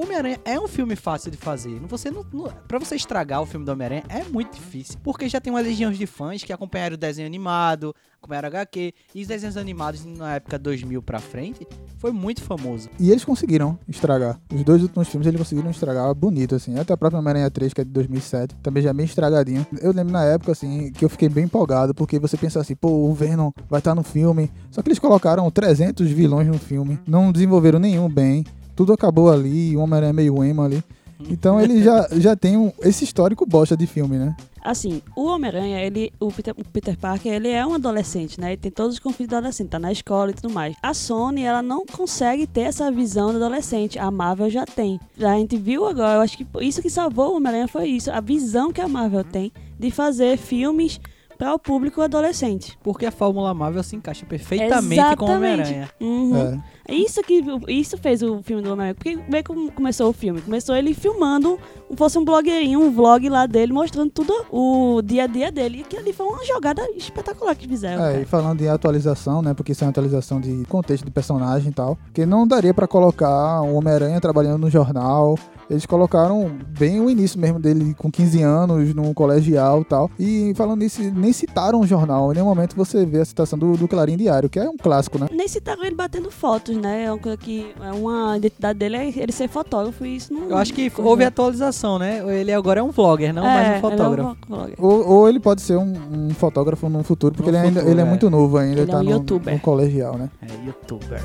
Homem-Aranha 0.00 0.38
é 0.44 0.60
um 0.60 0.68
filme 0.68 0.94
fácil 0.94 1.30
de 1.30 1.36
fazer. 1.36 1.80
Você 1.88 2.10
não, 2.10 2.24
não, 2.32 2.52
pra 2.68 2.78
você 2.78 2.94
estragar 2.94 3.42
o 3.42 3.46
filme 3.46 3.66
do 3.66 3.72
Homem-Aranha 3.72 4.04
é 4.08 4.22
muito 4.24 4.54
difícil. 4.54 4.96
Porque 5.02 5.28
já 5.28 5.40
tem 5.40 5.52
uma 5.52 5.60
legião 5.60 5.90
de 5.90 6.06
fãs 6.06 6.44
que 6.44 6.52
acompanharam 6.52 6.94
o 6.94 6.98
desenho 6.98 7.26
animado, 7.26 7.94
acompanharam 8.20 8.48
HQ. 8.48 8.92
E 9.14 9.22
os 9.22 9.28
desenhos 9.28 9.56
animados 9.56 10.04
na 10.04 10.36
época 10.36 10.58
2000 10.58 11.02
pra 11.02 11.18
frente 11.18 11.66
foi 11.96 12.12
muito 12.12 12.42
famoso. 12.42 12.88
E 12.98 13.10
eles 13.10 13.24
conseguiram 13.24 13.78
estragar. 13.88 14.40
Os 14.54 14.62
dois 14.62 14.82
últimos 14.82 15.08
filmes 15.08 15.26
eles 15.26 15.40
conseguiram 15.40 15.70
estragar 15.70 16.14
bonito, 16.14 16.54
assim. 16.54 16.78
Até 16.78 16.92
a 16.92 16.96
própria 16.96 17.18
Homem-Aranha 17.18 17.50
3, 17.50 17.72
que 17.72 17.80
é 17.80 17.84
de 17.84 17.90
2007, 17.90 18.54
também 18.62 18.82
já 18.82 18.90
é 18.90 18.92
bem 18.92 19.06
estragadinho. 19.06 19.66
Eu 19.80 19.92
lembro 19.92 20.12
na 20.12 20.24
época, 20.24 20.52
assim, 20.52 20.92
que 20.92 21.04
eu 21.04 21.08
fiquei 21.08 21.28
bem 21.28 21.44
empolgado, 21.44 21.92
porque 21.92 22.18
você 22.18 22.36
pensa 22.36 22.60
assim, 22.60 22.76
pô, 22.76 22.88
o 22.88 23.14
Venom 23.14 23.50
vai 23.68 23.80
estar 23.80 23.94
no 23.94 24.02
filme. 24.02 24.50
Só 24.70 24.80
que 24.80 24.88
eles 24.88 24.98
colocaram 24.98 25.50
300 25.50 26.08
vilões 26.10 26.46
no 26.46 26.58
filme, 26.58 27.00
não 27.06 27.32
desenvolveram 27.32 27.78
nenhum 27.78 28.08
bem. 28.08 28.44
Tudo 28.78 28.92
acabou 28.92 29.28
ali, 29.28 29.76
o 29.76 29.80
Homem-Aranha 29.80 30.10
é 30.10 30.12
meio 30.12 30.44
emo 30.44 30.62
ali. 30.62 30.84
Então 31.28 31.60
ele 31.60 31.82
já, 31.82 32.06
já 32.12 32.36
tem 32.36 32.56
um- 32.56 32.70
esse 32.80 33.02
histórico 33.02 33.44
bosta 33.44 33.76
de 33.76 33.88
filme, 33.88 34.16
né? 34.16 34.36
Assim, 34.62 35.02
o 35.16 35.24
Homem-Aranha, 35.26 35.80
ele, 35.80 36.12
o 36.20 36.30
Peter, 36.30 36.54
o 36.56 36.64
Peter 36.64 36.96
Parker, 36.96 37.32
ele 37.32 37.48
é 37.48 37.66
um 37.66 37.74
adolescente, 37.74 38.40
né? 38.40 38.50
Ele 38.52 38.56
tem 38.56 38.70
todos 38.70 38.94
os 38.94 39.00
conflitos 39.00 39.30
do 39.30 39.36
adolescente, 39.38 39.68
tá 39.68 39.80
na 39.80 39.90
escola 39.90 40.30
e 40.30 40.34
tudo 40.34 40.54
mais. 40.54 40.76
A 40.80 40.94
Sony, 40.94 41.42
ela 41.42 41.60
não 41.60 41.84
consegue 41.84 42.46
ter 42.46 42.60
essa 42.60 42.88
visão 42.92 43.32
do 43.32 43.38
adolescente. 43.38 43.98
A 43.98 44.12
Marvel 44.12 44.48
já 44.48 44.64
tem. 44.64 45.00
Já 45.18 45.32
a 45.32 45.36
gente 45.38 45.56
viu 45.56 45.84
agora, 45.84 46.18
eu 46.18 46.20
acho 46.20 46.36
que 46.38 46.46
isso 46.60 46.80
que 46.80 46.88
salvou 46.88 47.32
o 47.32 47.36
Homem-Aranha 47.38 47.66
foi 47.66 47.88
isso. 47.88 48.12
A 48.12 48.20
visão 48.20 48.72
que 48.72 48.80
a 48.80 48.86
Marvel 48.86 49.24
tem 49.24 49.50
de 49.76 49.90
fazer 49.90 50.38
filmes 50.38 51.00
para 51.38 51.54
o 51.54 51.58
público 51.58 52.02
adolescente. 52.02 52.76
Porque 52.82 53.06
a 53.06 53.12
Fórmula 53.12 53.54
Marvel 53.54 53.82
se 53.84 53.94
encaixa 53.94 54.26
perfeitamente 54.26 55.16
com 55.16 55.24
o 55.24 55.30
Homem-Aranha. 55.30 55.88
Uhum. 56.00 56.60
É. 56.86 56.94
Isso 56.94 57.22
que 57.22 57.42
isso 57.68 57.96
fez 57.96 58.22
o 58.22 58.42
filme 58.42 58.60
do 58.60 58.72
Homem-Aranha. 58.72 58.94
Porque 58.94 59.16
vê 59.28 59.42
como 59.42 59.70
começou 59.70 60.10
o 60.10 60.12
filme. 60.12 60.42
Começou 60.42 60.74
ele 60.74 60.92
filmando 60.92 61.58
fosse 61.96 62.18
um 62.18 62.24
blogueirinho, 62.24 62.80
um 62.80 62.90
vlog 62.90 63.28
lá 63.28 63.46
dele, 63.46 63.72
mostrando 63.72 64.10
tudo 64.10 64.32
o 64.50 65.00
dia 65.02 65.24
a 65.24 65.26
dia 65.26 65.50
dele. 65.50 65.78
E 65.78 65.80
aquilo 65.82 66.02
ali 66.02 66.12
foi 66.12 66.26
uma 66.26 66.44
jogada 66.44 66.82
espetacular 66.96 67.54
que 67.54 67.68
fizeram. 67.68 68.04
É, 68.04 68.12
cara. 68.12 68.22
e 68.22 68.24
falando 68.24 68.58
de 68.58 68.68
atualização, 68.68 69.42
né? 69.42 69.54
Porque 69.54 69.72
isso 69.72 69.84
é 69.84 69.86
uma 69.86 69.90
atualização 69.90 70.40
de 70.40 70.64
contexto 70.66 71.04
de 71.04 71.10
personagem 71.10 71.70
e 71.70 71.74
tal. 71.74 71.98
Que 72.12 72.26
não 72.26 72.46
daria 72.46 72.74
pra 72.74 72.86
colocar 72.86 73.62
o 73.62 73.74
Homem-Aranha 73.74 74.20
trabalhando 74.20 74.58
no 74.58 74.70
jornal. 74.70 75.36
Eles 75.70 75.84
colocaram 75.84 76.50
bem 76.78 76.98
o 77.00 77.10
início 77.10 77.38
mesmo 77.38 77.60
dele 77.60 77.94
com 77.94 78.10
15 78.10 78.42
anos, 78.42 78.94
num 78.94 79.12
colegial 79.12 79.82
e 79.82 79.84
tal. 79.84 80.10
E 80.18 80.52
falando 80.56 80.80
nisso, 80.80 81.02
nem 81.14 81.32
citaram 81.32 81.80
o 81.80 81.86
jornal. 81.86 82.30
Em 82.32 82.36
nenhum 82.36 82.46
momento 82.46 82.74
você 82.74 83.04
vê 83.04 83.20
a 83.20 83.24
citação 83.24 83.58
do, 83.58 83.76
do 83.76 83.86
Clarim 83.86 84.16
Diário, 84.16 84.48
que 84.48 84.58
é 84.58 84.68
um 84.68 84.78
clássico, 84.78 85.18
né? 85.18 85.28
Nem 85.30 85.46
citaram 85.46 85.84
ele 85.84 85.94
batendo 85.94 86.30
fotos, 86.30 86.74
né? 86.76 87.04
É 87.04 87.12
uma 87.12 87.18
coisa 87.18 87.36
que. 87.36 87.70
É 87.82 87.92
uma 87.92 88.36
identidade 88.38 88.78
dele 88.78 88.96
é 88.96 89.08
ele 89.08 89.32
ser 89.32 89.48
fotógrafo 89.48 90.06
e 90.06 90.16
isso 90.16 90.32
não. 90.32 90.48
Eu 90.48 90.56
acho 90.56 90.72
que 90.72 90.90
houve 90.98 91.24
atualização, 91.24 91.77
né? 91.98 92.22
Ele 92.40 92.52
agora 92.52 92.80
é 92.80 92.82
um 92.82 92.90
vlogger, 92.90 93.32
não 93.32 93.44
mais 93.44 93.66
um 93.66 93.70
ele 93.70 93.76
é 93.76 93.80
fotógrafo. 93.80 94.36
vlogger. 94.48 94.74
Ou, 94.78 95.08
ou 95.08 95.28
ele 95.28 95.38
pode 95.38 95.62
ser 95.62 95.76
um, 95.76 95.92
um 96.12 96.30
fotógrafo 96.30 96.88
no 96.88 97.02
futuro, 97.04 97.34
porque 97.34 97.50
No 97.50 97.56
ele, 97.56 97.66
ainda, 97.66 97.80
futuro, 97.80 97.92
ele 97.94 98.00
é, 98.00 98.04
é. 98.04 98.08
muito 98.08 98.30
novo 98.30 98.56
ainda, 98.58 98.80
Ele 98.80 98.90
é 98.90 98.92
tá 98.92 98.98
um 99.00 99.04
no, 99.04 99.10
youtuber. 99.10 99.54
no 99.54 99.60
colegial, 99.60 100.16
né? 100.18 100.28
É 100.42 100.66
youtuber. 100.66 101.20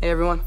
Hey, 0.00 0.10
everyone. 0.10 0.40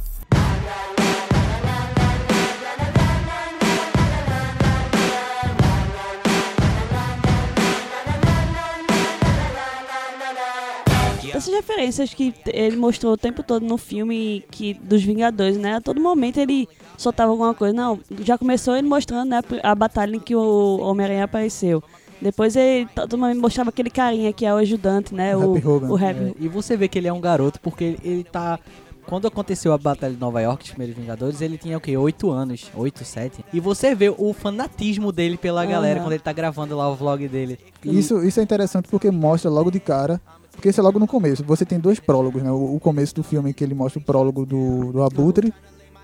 Essas 11.47 11.53
referências 11.53 12.13
que 12.13 12.33
ele 12.47 12.75
mostrou 12.75 13.13
o 13.13 13.17
tempo 13.17 13.41
todo 13.41 13.65
no 13.65 13.77
filme 13.77 14.43
que, 14.51 14.73
dos 14.73 15.01
Vingadores, 15.01 15.57
né? 15.57 15.75
A 15.75 15.81
todo 15.81 15.99
momento 16.01 16.37
ele 16.39 16.67
soltava 16.97 17.31
alguma 17.31 17.53
coisa. 17.53 17.73
Não, 17.73 17.99
já 18.21 18.37
começou 18.37 18.75
ele 18.75 18.87
mostrando 18.87 19.29
né, 19.29 19.39
a 19.63 19.73
batalha 19.73 20.15
em 20.17 20.19
que 20.19 20.35
o 20.35 20.77
Homem-Aranha 20.81 21.23
apareceu. 21.23 21.81
Depois 22.21 22.55
ele 22.55 22.87
todo 22.93 23.17
momento 23.17 23.39
mostrava 23.39 23.69
aquele 23.69 23.89
carinha 23.89 24.33
que 24.33 24.45
é 24.45 24.53
o 24.53 24.57
ajudante, 24.57 25.13
né? 25.13 25.37
O 25.37 25.51
O, 25.51 25.55
Happy 25.55 25.67
o 25.67 25.95
Happy. 25.95 26.23
É, 26.23 26.33
e 26.39 26.47
você 26.49 26.75
vê 26.75 26.87
que 26.87 26.97
ele 26.97 27.07
é 27.07 27.13
um 27.13 27.21
garoto 27.21 27.61
porque 27.61 27.83
ele, 27.83 27.99
ele 28.03 28.23
tá. 28.23 28.59
Quando 29.05 29.25
aconteceu 29.25 29.71
a 29.71 29.77
Batalha 29.77 30.13
de 30.13 30.19
Nova 30.19 30.41
York, 30.41 30.65
os 30.65 30.71
primeiros 30.71 30.97
Vingadores, 30.97 31.39
ele 31.39 31.57
tinha 31.57 31.77
o 31.77 31.79
quê? 31.79 31.95
8 31.95 32.29
anos, 32.29 32.69
8, 32.75 33.05
7. 33.05 33.45
E 33.53 33.59
você 33.61 33.95
vê 33.95 34.09
o 34.09 34.33
fanatismo 34.33 35.13
dele 35.13 35.37
pela 35.37 35.65
galera 35.65 35.99
Aham. 35.99 36.07
quando 36.07 36.11
ele 36.11 36.23
tá 36.23 36.33
gravando 36.33 36.75
lá 36.75 36.89
o 36.89 36.95
vlog 36.95 37.25
dele. 37.29 37.57
Isso, 37.85 38.21
isso 38.21 38.41
é 38.41 38.43
interessante 38.43 38.89
porque 38.89 39.09
mostra 39.09 39.49
logo 39.49 39.71
de 39.71 39.79
cara. 39.79 40.19
Porque 40.57 40.69
isso 40.69 40.81
é 40.81 40.83
logo 40.83 40.97
no 40.97 41.05
começo. 41.05 41.43
Você 41.43 41.63
tem 41.63 41.79
dois 41.79 41.99
prólogos, 41.99 42.41
né? 42.41 42.51
O, 42.51 42.75
o 42.75 42.79
começo 42.79 43.13
do 43.13 43.21
filme 43.21 43.53
que 43.53 43.63
ele 43.63 43.75
mostra 43.75 43.99
o 43.99 44.03
prólogo 44.03 44.43
do, 44.43 44.91
do 44.91 45.03
Abutre. 45.03 45.53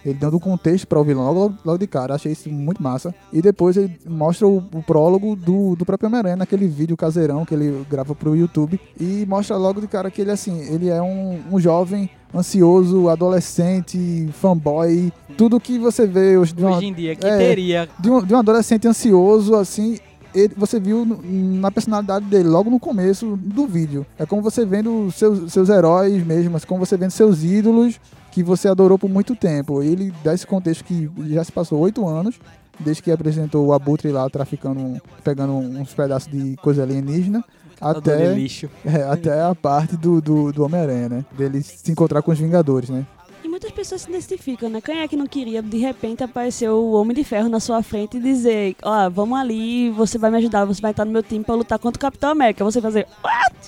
Ele 0.05 0.13
dando 0.13 0.39
contexto 0.39 0.85
para 0.85 0.99
o 0.99 1.03
vilão 1.03 1.31
logo, 1.31 1.55
logo 1.65 1.77
de 1.79 1.87
cara. 1.87 2.13
Achei 2.13 2.33
isso 2.33 2.49
muito 2.51 2.83
massa. 2.83 3.15
E 3.31 3.41
depois 3.41 3.77
ele 3.77 3.97
mostra 4.05 4.47
o, 4.47 4.57
o 4.57 4.83
prólogo 4.83 5.35
do, 5.35 5.75
do 5.75 5.83
próprio 5.85 6.07
Homem-Aranha, 6.07 6.35
naquele 6.35 6.67
vídeo 6.67 6.95
caseirão 6.95 7.45
que 7.45 7.53
ele 7.55 7.83
grava 7.89 8.13
pro 8.13 8.35
YouTube. 8.35 8.79
E 8.99 9.25
mostra 9.27 9.57
logo 9.57 9.81
de 9.81 9.87
cara 9.87 10.11
que 10.11 10.21
ele, 10.21 10.29
assim, 10.29 10.59
ele 10.71 10.89
é 10.89 11.01
um, 11.01 11.41
um 11.51 11.59
jovem 11.59 12.09
ansioso, 12.35 13.09
adolescente, 13.09 14.29
fanboy. 14.33 15.11
Tudo 15.35 15.59
que 15.59 15.79
você 15.79 16.05
vê 16.05 16.37
hoje 16.37 16.53
de 16.53 16.63
uma, 16.63 16.77
Hoje 16.77 16.85
em 16.85 16.93
dia, 16.93 17.15
que 17.15 17.25
é. 17.25 17.37
teria. 17.37 17.89
de 17.99 18.09
um, 18.11 18.23
de 18.23 18.33
um 18.35 18.37
adolescente 18.37 18.87
ansioso, 18.87 19.55
assim, 19.55 19.97
ele- 20.33 20.53
você 20.55 20.79
viu 20.79 21.05
na 21.23 21.71
personalidade 21.71 22.25
dele, 22.25 22.47
logo 22.49 22.69
no 22.69 22.79
começo 22.79 23.37
do 23.37 23.65
vídeo. 23.67 24.05
É 24.17 24.25
como 24.25 24.41
você 24.41 24.65
vendo 24.65 25.11
seus, 25.11 25.51
seus 25.51 25.69
heróis 25.69 26.25
mesmo, 26.25 26.59
como 26.67 26.85
você 26.85 26.97
vendo 26.97 27.11
seus 27.11 27.43
ídolos 27.43 27.99
que 28.31 28.41
você 28.43 28.67
adorou 28.67 28.97
por 28.97 29.09
muito 29.09 29.35
tempo. 29.35 29.81
Ele 29.83 30.13
dá 30.23 30.33
esse 30.33 30.45
contexto 30.47 30.83
que 30.83 31.09
já 31.29 31.43
se 31.43 31.51
passou 31.51 31.79
oito 31.79 32.07
anos, 32.07 32.39
desde 32.79 33.03
que 33.03 33.11
apresentou 33.11 33.67
o 33.67 33.73
Abutre 33.73 34.11
lá, 34.11 34.27
traficando, 34.29 34.99
pegando 35.23 35.53
uns 35.53 35.93
pedaços 35.93 36.31
de 36.31 36.55
coisa 36.57 36.81
alienígena, 36.83 37.43
Até... 37.79 38.13
até, 38.15 38.33
lixo. 38.33 38.69
é, 38.83 39.03
até 39.03 39.41
a 39.41 39.53
parte 39.53 39.95
do, 39.95 40.19
do, 40.19 40.51
do 40.51 40.63
Homem-Aranha, 40.65 41.09
né? 41.09 41.25
Dele 41.37 41.61
se 41.61 41.91
encontrar 41.91 42.21
com 42.23 42.31
os 42.31 42.39
Vingadores, 42.39 42.89
né? 42.89 43.05
Muitas 43.53 43.69
pessoas 43.69 44.01
se 44.01 44.09
identificam, 44.09 44.67
né? 44.67 44.81
Quem 44.81 45.01
é 45.01 45.07
que 45.07 45.15
não 45.15 45.27
queria, 45.27 45.61
de 45.61 45.77
repente, 45.77 46.23
aparecer 46.23 46.67
o 46.71 46.93
Homem 46.93 47.15
de 47.15 47.23
Ferro 47.23 47.47
na 47.49 47.59
sua 47.59 47.83
frente 47.83 48.17
e 48.17 48.19
dizer: 48.19 48.75
Ó, 48.81 49.07
vamos 49.11 49.37
ali, 49.37 49.91
você 49.91 50.17
vai 50.17 50.31
me 50.31 50.37
ajudar, 50.37 50.65
você 50.65 50.81
vai 50.81 50.89
estar 50.89 51.05
no 51.05 51.11
meu 51.11 51.21
time 51.21 51.43
pra 51.43 51.53
lutar 51.53 51.77
contra 51.77 51.99
o 51.99 52.01
Capitão 52.01 52.31
América. 52.31 52.63
Você 52.63 52.81
fazer, 52.81 53.05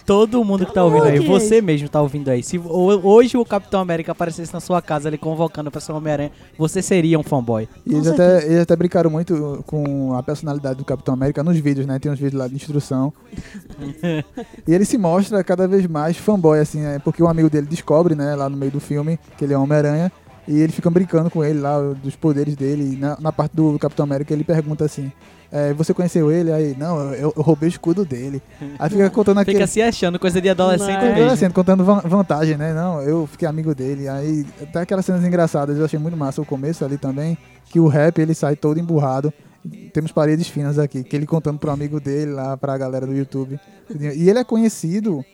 Todo 0.04 0.44
mundo 0.44 0.66
que 0.66 0.74
tá 0.74 0.84
ouvindo 0.84 1.04
aí, 1.04 1.20
você 1.20 1.62
mesmo 1.62 1.88
tá 1.88 2.02
ouvindo 2.02 2.30
aí. 2.30 2.42
Se 2.42 2.58
ho- 2.58 3.00
hoje 3.08 3.38
o 3.38 3.46
Capitão 3.46 3.80
América 3.80 4.12
aparecesse 4.12 4.52
na 4.52 4.60
sua 4.60 4.82
casa 4.82 5.08
ali 5.08 5.20
convocando 5.20 5.70
o 5.70 5.72
pessoal 5.72 6.00
Homem-Aranha, 6.00 6.32
você 6.58 6.82
seria 6.82 7.20
um 7.20 7.24
fanboy. 7.24 7.70
E 7.86 7.94
eles 7.94 8.08
até, 8.08 8.44
eles 8.44 8.62
até 8.62 8.76
brincaram 8.76 9.12
muito 9.12 9.64
com 9.68 10.14
a 10.16 10.24
personalidade 10.24 10.80
do 10.80 10.86
Capitão 10.86 11.14
América 11.14 11.44
nos 11.44 11.58
vídeos, 11.60 11.86
né? 11.86 12.00
Tem 12.00 12.12
uns 12.12 12.20
vídeos 12.20 12.40
lá 12.40 12.48
de 12.48 12.56
instrução. 12.56 13.14
e 14.68 14.74
ele 14.74 14.84
se 14.84 14.98
mostra 14.98 15.44
cada 15.44 15.68
vez 15.68 15.86
mais 15.86 16.18
fanboy, 16.18 16.60
assim, 16.60 16.82
né? 16.82 17.00
porque 17.04 17.22
um 17.22 17.28
amigo 17.30 17.50
dele 17.50 17.68
descobre, 17.68 18.16
né, 18.16 18.36
lá 18.36 18.50
no 18.50 18.58
meio 18.58 18.72
do 18.72 18.80
filme, 18.80 19.20
que 19.38 19.46
ele 19.46 19.54
é 19.54 19.58
Homem-Aranha. 19.76 20.12
E 20.48 20.60
ele 20.60 20.72
fica 20.72 20.90
brincando 20.92 21.30
com 21.32 21.44
ele 21.44 21.60
lá, 21.60 21.80
dos 22.04 22.16
poderes 22.16 22.56
dele. 22.56 22.94
E 22.94 22.98
na, 22.98 23.18
na 23.20 23.32
parte 23.32 23.56
do 23.56 23.80
Capitão 23.80 24.04
América, 24.04 24.32
ele 24.32 24.44
pergunta 24.44 24.86
assim: 24.86 25.12
é, 25.52 25.74
Você 25.74 25.92
conheceu 25.92 26.32
ele? 26.32 26.52
Aí, 26.52 26.76
não, 26.78 27.00
eu, 27.16 27.34
eu 27.36 27.42
roubei 27.42 27.68
o 27.68 27.72
escudo 27.72 28.06
dele. 28.06 28.40
Aí 28.78 28.90
fica 28.92 29.10
contando 29.10 29.40
aquele. 29.40 29.58
Fica 29.58 29.66
se 29.66 29.82
achando 29.82 30.20
coisa 30.20 30.40
de 30.40 30.48
adolescente. 30.48 31.04
Adolescente, 31.04 31.52
contando 31.52 31.84
van- 31.84 32.02
vantagem, 32.06 32.58
né? 32.58 32.76
Não, 32.76 33.02
eu 33.02 33.26
fiquei 33.26 33.48
amigo 33.48 33.74
dele. 33.74 34.08
Aí, 34.08 34.46
até 34.62 34.82
aquelas 34.82 35.04
cenas 35.04 35.24
engraçadas, 35.26 35.80
eu 35.80 35.86
achei 35.86 35.98
muito 35.98 36.16
massa 36.16 36.44
o 36.44 36.46
começo 36.46 36.86
ali 36.86 37.00
também. 37.00 37.36
Que 37.72 37.80
o 37.80 37.88
rap 37.88 38.20
ele 38.20 38.36
sai 38.36 38.56
todo 38.56 38.80
emburrado. 38.80 39.34
Temos 39.94 40.12
paredes 40.12 40.48
finas 40.48 40.78
aqui, 40.78 41.04
que 41.04 41.16
ele 41.16 41.26
contando 41.26 41.58
pro 41.58 41.72
amigo 41.72 42.00
dele 42.00 42.32
lá, 42.34 42.56
pra 42.56 42.78
galera 42.78 43.08
do 43.08 43.16
YouTube. 43.16 43.60
E 43.90 44.30
ele 44.30 44.38
é 44.38 44.44
conhecido 44.44 45.26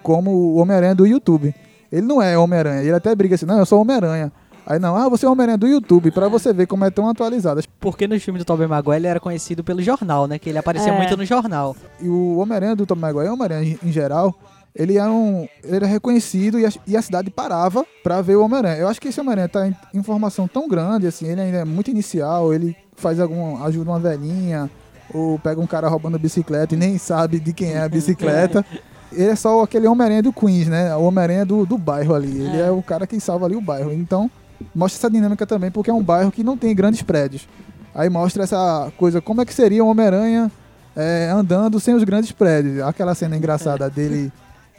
como 0.00 0.30
o 0.30 0.56
Homem-Aranha 0.58 0.94
do 0.94 1.04
YouTube. 1.04 1.52
Ele 1.90 2.02
não 2.06 2.20
é 2.22 2.36
Homem-Aranha, 2.38 2.82
ele 2.82 2.92
até 2.92 3.14
briga 3.14 3.34
assim, 3.34 3.46
não, 3.46 3.58
eu 3.58 3.66
sou 3.66 3.80
Homem-Aranha. 3.80 4.32
Aí 4.66 4.78
não, 4.78 4.94
ah, 4.96 5.08
você 5.08 5.26
é 5.26 5.28
Homem-Aranha 5.28 5.58
do 5.58 5.66
YouTube, 5.66 6.10
pra 6.12 6.28
você 6.28 6.52
ver 6.52 6.66
como 6.66 6.84
é 6.84 6.90
tão 6.90 7.08
atualizado. 7.08 7.60
Porque 7.80 8.06
no 8.06 8.18
filme 8.20 8.38
do 8.38 8.44
Tobey 8.44 8.66
Maguire 8.68 8.98
ele 8.98 9.06
era 9.08 9.18
conhecido 9.18 9.64
pelo 9.64 9.82
jornal, 9.82 10.26
né? 10.28 10.38
Que 10.38 10.50
ele 10.50 10.58
aparecia 10.58 10.92
É. 10.92 10.96
muito 10.96 11.16
no 11.16 11.24
jornal. 11.24 11.74
E 12.00 12.08
o 12.08 12.36
Homem-Aranha 12.38 12.76
do 12.76 12.86
Tom 12.86 12.94
Maguire, 12.94 13.28
o 13.28 13.32
Homem-Aranha 13.32 13.78
em 13.82 13.90
geral, 13.90 14.32
ele 14.72 14.96
era, 14.98 15.10
um, 15.10 15.48
ele 15.64 15.76
era 15.76 15.86
reconhecido 15.86 16.60
e 16.60 16.66
a, 16.66 16.70
e 16.86 16.96
a 16.96 17.02
cidade 17.02 17.30
parava 17.30 17.84
pra 18.04 18.20
ver 18.22 18.36
o 18.36 18.44
Homem-Aranha. 18.44 18.76
Eu 18.76 18.86
acho 18.86 19.00
que 19.00 19.08
esse 19.08 19.18
Homem-Aranha 19.20 19.48
tá 19.48 19.66
em, 19.66 19.74
em 19.92 20.02
formação 20.02 20.46
tão 20.46 20.68
grande, 20.68 21.06
assim, 21.08 21.26
ele 21.26 21.40
ainda 21.40 21.58
é 21.58 21.64
muito 21.64 21.90
inicial, 21.90 22.54
ele 22.54 22.76
faz 22.94 23.18
algum. 23.18 23.64
ajuda 23.64 23.90
uma 23.90 23.98
velhinha, 23.98 24.70
ou 25.12 25.38
pega 25.40 25.60
um 25.60 25.66
cara 25.66 25.88
roubando 25.88 26.18
bicicleta 26.18 26.74
e 26.74 26.78
nem 26.78 26.96
sabe 26.98 27.40
de 27.40 27.52
quem 27.52 27.72
é 27.72 27.82
a 27.82 27.88
bicicleta. 27.88 28.64
Ele 29.12 29.30
é 29.30 29.36
só 29.36 29.62
aquele 29.62 29.86
Homem-Aranha 29.86 30.22
do 30.22 30.32
Queens, 30.32 30.68
né? 30.68 30.94
O 30.96 31.02
Homem-Aranha 31.02 31.44
do, 31.44 31.66
do 31.66 31.76
bairro 31.76 32.14
ali. 32.14 32.40
Ele 32.42 32.56
é. 32.56 32.66
É. 32.66 32.70
o 32.70 32.82
cara 32.82 33.06
que 33.06 33.18
salva 33.20 33.46
ali 33.46 33.56
o 33.56 33.60
bairro. 33.60 33.92
Então, 33.92 34.30
mostra 34.74 34.98
essa 34.98 35.10
dinâmica 35.10 35.46
também, 35.46 35.70
porque 35.70 35.90
é 35.90 35.94
um 35.94 36.02
bairro 36.02 36.30
que 36.30 36.44
não 36.44 36.56
tem 36.56 36.74
grandes 36.74 37.02
prédios. 37.02 37.48
Aí 37.94 38.08
mostra 38.08 38.44
essa 38.44 38.92
coisa, 38.96 39.20
como 39.20 39.40
é 39.40 39.44
que 39.44 39.52
seria 39.52 39.84
o 39.84 39.88
Homem-Aranha 39.88 40.50
é, 40.96 41.30
andando 41.32 41.78
sem 41.80 41.94
os 41.94 42.04
grandes 42.04 42.32
prédios. 42.32 42.80
Aquela 42.80 43.14
cena 43.14 43.36
engraçada 43.36 43.88
dele 43.88 44.32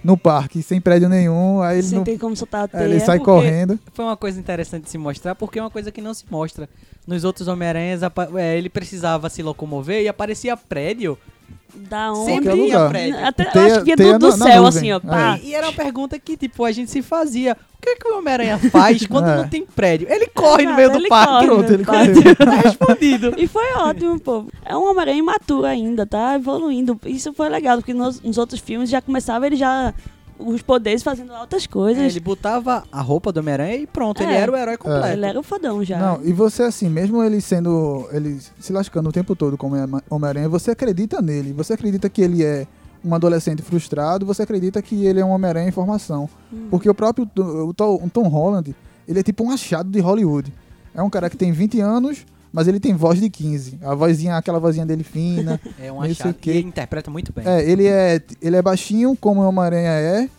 no 0.03 0.17
parque, 0.17 0.63
sem 0.63 0.81
prédio 0.81 1.07
nenhum, 1.07 1.61
aí 1.61 1.77
ele, 1.77 1.87
sem 1.87 1.97
não, 1.97 2.03
ter 2.03 2.17
como 2.17 2.35
soltar 2.35 2.61
a 2.61 2.63
é, 2.63 2.67
teia. 2.67 2.83
ele 2.83 2.99
sai 2.99 3.19
correndo. 3.19 3.79
Foi 3.93 4.03
uma 4.05 4.17
coisa 4.17 4.39
interessante 4.39 4.85
de 4.85 4.89
se 4.89 4.97
mostrar, 4.97 5.35
porque 5.35 5.59
é 5.59 5.61
uma 5.61 5.69
coisa 5.69 5.91
que 5.91 6.01
não 6.01 6.13
se 6.13 6.25
mostra. 6.29 6.67
Nos 7.05 7.23
outros 7.23 7.47
Homem-Aranhas, 7.47 8.01
é, 8.35 8.57
ele 8.57 8.69
precisava 8.69 9.29
se 9.29 9.43
locomover 9.43 10.01
e 10.01 10.07
aparecia 10.07 10.57
prédio. 10.57 11.17
Da 11.73 12.11
onde? 12.11 12.25
Sempre 12.25 12.53
lugar. 12.53 12.89
prédio. 12.89 13.25
Até, 13.25 13.45
Teia- 13.45 13.61
eu 13.63 13.65
acho 13.67 13.79
que 13.79 13.83
vinha 13.85 13.97
teia 13.97 14.19
do, 14.19 14.29
do 14.31 14.37
na- 14.37 14.37
na 14.37 14.45
céu, 14.51 14.63
nuvem. 14.63 14.77
assim, 14.79 14.91
ó. 14.91 14.97
É. 14.97 14.99
Pá. 14.99 15.39
E 15.41 15.55
era 15.55 15.67
uma 15.67 15.73
pergunta 15.73 16.19
que, 16.19 16.35
tipo, 16.37 16.65
a 16.65 16.71
gente 16.71 16.91
se 16.91 17.01
fazia. 17.01 17.53
O 17.77 17.81
que, 17.81 17.89
é 17.89 17.95
que 17.95 18.07
o 18.07 18.17
Homem-Aranha 18.17 18.57
faz 18.71 19.05
quando 19.07 19.27
É. 19.29 19.37
não 19.37 19.47
tem 19.47 19.65
prédio? 19.65 20.07
Ele 20.09 20.27
corre 20.27 20.65
no 20.65 20.75
meio 20.75 20.91
do 20.91 21.07
parque. 21.07 21.31
corre 21.33 21.45
Pronto, 21.47 21.73
ele 21.73 21.85
correu. 21.85 22.13
Tá 22.37 22.55
respondido. 22.55 23.33
E 23.37 23.47
foi 23.47 23.73
ótimo, 23.77 24.19
pô. 24.19 24.45
É 24.65 24.75
um 24.75 24.83
Homem-Aranha 24.89 25.17
imaturo 25.19 25.65
ainda, 25.65 26.05
tá 26.05 26.35
evoluindo. 26.35 26.99
Isso 27.05 27.33
foi 27.33 27.49
legal, 27.49 27.77
porque 27.77 27.93
nos, 27.93 28.21
nos 28.21 28.37
outros 28.37 28.59
filmes 28.59 28.89
já 28.89 29.01
começava 29.01 29.47
ele 29.47 29.55
já. 29.55 29.93
Os 30.45 30.61
poderes 30.61 31.03
fazendo 31.03 31.33
altas 31.33 31.65
É, 31.65 31.67
coisas. 31.67 32.03
ele 32.03 32.19
botava 32.19 32.83
a 32.91 33.01
roupa 33.01 33.31
do 33.31 33.39
Homem-Aranha 33.39 33.75
e 33.77 33.87
pronto, 33.87 34.21
ele 34.21 34.31
É. 34.33 34.37
era 34.37 34.51
o 34.51 34.55
herói 34.55 34.77
completo. 34.77 35.07
Ele 35.07 35.25
era 35.25 35.39
o 35.39 35.43
fodão 35.43 35.83
já. 35.83 35.99
Não, 35.99 36.19
e 36.23 36.31
você 36.33 36.63
assim, 36.63 36.89
mesmo 36.89 37.21
ele 37.23 37.39
sendo. 37.41 38.07
ele 38.11 38.39
se 38.59 38.71
lascando 38.73 39.09
o 39.09 39.11
tempo 39.11 39.35
todo 39.35 39.57
como 39.57 39.75
Homem- 39.75 40.01
Homem-Aranha, 40.09 40.49
você 40.49 40.71
acredita 40.71 41.21
nele. 41.21 41.53
Você 41.53 41.73
acredita 41.73 42.09
que 42.09 42.21
ele 42.21 42.43
é 42.43 42.65
um 43.03 43.13
adolescente 43.15 43.61
frustrado, 43.61 44.25
você 44.25 44.43
acredita 44.43 44.81
que 44.81 45.05
ele 45.05 45.19
é 45.19 45.25
um 45.25 45.29
Homem-Aranha 45.31 45.67
em 45.69 45.71
formação. 45.71 46.29
Hum. 46.53 46.67
Porque 46.69 46.89
o 46.89 46.93
próprio 46.93 47.25
To- 47.25 47.67
o 47.67 47.73
Tom, 47.73 48.01
o 48.03 48.09
Tom 48.09 48.27
Holland, 48.27 48.75
ele 49.07 49.19
é 49.19 49.23
tipo 49.23 49.43
um 49.43 49.51
achado 49.51 49.89
de 49.89 49.99
Hollywood. 49.99 50.53
É 50.93 51.01
um 51.01 51.09
cara 51.09 51.29
que 51.29 51.37
tem 51.37 51.51
20 51.51 51.79
anos, 51.79 52.25
mas 52.53 52.67
ele 52.67 52.79
tem 52.79 52.93
voz 52.95 53.19
de 53.19 53.29
15. 53.29 53.79
A 53.81 53.95
vozinha, 53.95 54.37
aquela 54.37 54.59
vozinha 54.59 54.85
dele 54.85 55.03
fina. 55.03 55.59
É 55.81 55.91
um 55.91 56.01
achado 56.01 56.31
o 56.31 56.33
que 56.33 56.49
ele 56.49 56.59
interpreta 56.67 57.09
muito 57.09 57.31
bem. 57.33 57.45
É, 57.47 57.67
ele 57.69 57.87
é, 57.87 58.21
ele 58.41 58.55
é 58.55 58.61
baixinho, 58.61 59.15
como 59.19 59.41
o 59.41 59.47
Homem-Aranha 59.47 59.89
é. 59.91 60.29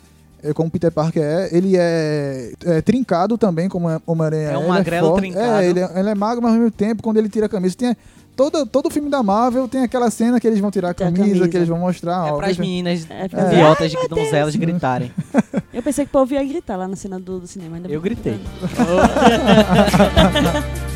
é, 0.42 0.53
como 0.53 0.70
Peter 0.70 0.92
Parker 0.92 1.22
é, 1.22 1.48
ele 1.53 1.75
é, 1.77 2.53
é 2.64 2.81
trincado 2.83 3.37
também, 3.38 3.68
como 3.68 3.88
é- 3.90 4.01
Homem-Aranha 4.07 4.51
É 4.51 4.59
um 4.59 4.62
ele 4.62 4.68
magrelo 4.68 5.09
forte. 5.09 5.20
trincado. 5.22 5.62
É, 5.62 5.66
ele 5.66 5.81
é, 5.81 5.90
ele 6.01 6.09
é 6.11 6.14
magro, 6.14 6.42
mas 6.42 6.53
ao 6.53 6.59
mesmo 6.59 6.70
tempo, 6.72 7.03
quando 7.03 7.16
ele 7.16 7.29
tira 7.29 7.46
a 7.46 7.48
camisa, 7.48 7.75
tem... 7.77 7.96
Todo, 8.35 8.64
todo 8.64 8.88
filme 8.88 9.11
da 9.11 9.22
Marvel 9.22 9.68
tem 9.68 9.83
aquela 9.83 10.11
cena 10.11 10.40
que 10.40 10.46
eles 10.46 10.59
vão 10.59 10.70
tirar 10.70 10.90
a 10.90 10.94
Tem 10.94 11.07
a 11.07 11.11
camisa, 11.12 11.29
camisa. 11.35 11.48
que 11.51 11.57
eles 11.59 11.68
vão 11.68 11.79
mostrar. 11.79 12.29
É 12.29 12.33
ó, 12.33 12.37
pras 12.38 12.57
veja- 12.57 12.61
meninas 12.62 13.07
É, 13.11 13.29
fica- 13.29 13.53
idiotas, 13.53 13.92
Deus. 14.31 14.57
gritarem. 14.57 15.12
Eu 15.72 15.83
pensei 15.83 16.07
que 16.07 16.09
o 16.09 16.12
povo 16.12 16.33
ia 16.33 16.42
gritar 16.42 16.77
lá 16.77 16.88
na 16.88 16.96
cena 16.96 17.20
do, 17.20 17.40
do 17.40 17.46
cinema. 17.46 17.77
Ainda 17.77 17.88
Eu 17.90 18.01
bem 18.01 18.14
que 18.14 18.22
gritei. 18.22 18.40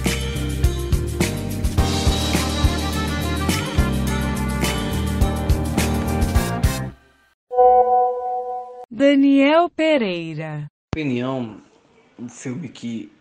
Daniel 8.98 9.68
Pereira. 9.68 10.68
opinião, 10.94 11.58
um 12.18 12.30
filme 12.30 12.66
que 12.66 13.12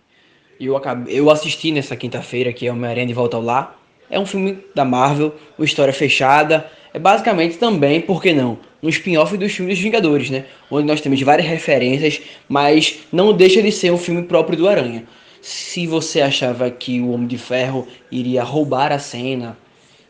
eu, 0.58 0.78
acabei, 0.78 1.20
eu 1.20 1.30
assisti 1.30 1.70
nessa 1.70 1.98
quinta-feira, 1.98 2.54
que 2.54 2.66
é 2.66 2.72
Homem-Aranha 2.72 3.08
de 3.08 3.14
Volta 3.14 3.36
ao 3.36 3.44
Lar. 3.44 3.78
É 4.10 4.18
um 4.18 4.26
filme 4.26 4.58
da 4.74 4.86
Marvel, 4.86 5.36
uma 5.58 5.66
história 5.66 5.92
fechada. 5.92 6.66
É 6.94 6.98
basicamente 6.98 7.58
também, 7.58 8.00
por 8.00 8.22
que 8.22 8.32
não, 8.32 8.58
um 8.82 8.88
spin-off 8.88 9.36
dos 9.36 9.52
filmes 9.52 9.76
dos 9.76 9.84
Vingadores, 9.84 10.30
né? 10.30 10.46
Onde 10.72 10.88
nós 10.88 11.02
temos 11.02 11.22
várias 11.22 11.46
referências, 11.46 12.22
mas 12.48 13.00
não 13.12 13.34
deixa 13.34 13.62
de 13.62 13.70
ser 13.70 13.92
um 13.92 13.98
filme 13.98 14.24
próprio 14.24 14.58
do 14.58 14.70
Aranha. 14.70 15.04
Se 15.42 15.86
você 15.86 16.22
achava 16.22 16.72
que 16.72 17.02
o 17.02 17.12
Homem 17.12 17.28
de 17.28 17.38
Ferro 17.38 17.86
iria 18.10 18.46
roubar 18.46 18.94
a 18.94 18.98
cena 18.98 19.58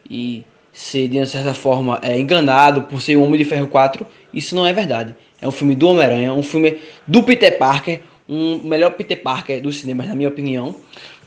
e 0.08 0.45
ser, 0.71 1.08
de 1.08 1.25
certa 1.25 1.56
forma, 1.56 1.99
é, 2.04 2.19
enganado 2.19 2.84
por 2.84 3.01
ser 3.01 3.15
o 3.15 3.23
Homem 3.23 3.39
de 3.39 3.45
Ferro 3.45 3.67
4, 3.67 4.06
isso 4.32 4.54
não 4.54 4.67
é 4.67 4.71
verdade. 4.71 5.15
É 5.41 5.47
um 5.47 5.51
filme 5.51 5.75
do 5.75 5.87
Homem-Aranha, 5.89 6.33
um 6.33 6.43
filme 6.43 6.79
do 7.05 7.23
Peter 7.23 7.57
Parker, 7.57 8.01
um 8.27 8.59
melhor 8.63 8.91
Peter 8.91 9.21
Parker 9.21 9.61
dos 9.61 9.77
cinemas, 9.77 10.07
na 10.07 10.15
minha 10.15 10.29
opinião. 10.29 10.75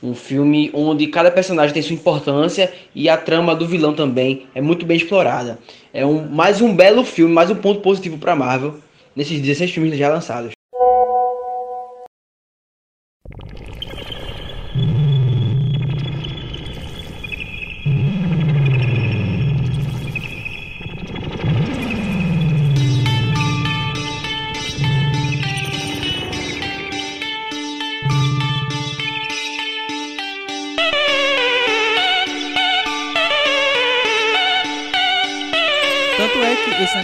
Um 0.03 0.15
filme 0.15 0.71
onde 0.73 1.07
cada 1.09 1.31
personagem 1.31 1.75
tem 1.75 1.83
sua 1.83 1.95
importância 1.95 2.73
e 2.95 3.09
a 3.09 3.17
trama 3.17 3.55
do 3.55 3.67
vilão 3.67 3.95
também 3.95 4.47
é 4.55 4.61
muito 4.61 4.87
bem 4.87 4.97
explorada. 4.97 5.59
É 5.93 6.07
um, 6.07 6.29
mais 6.29 6.61
um 6.61 6.75
belo 6.75 7.05
filme, 7.05 7.33
mais 7.33 7.51
um 7.51 7.57
ponto 7.57 7.81
positivo 7.81 8.17
para 8.19 8.37
Marvel 8.37 8.77
nesses 9.15 9.41
16 9.41 9.73
filmes 9.73 9.99
já 9.99 10.09
lançados. 10.09 10.58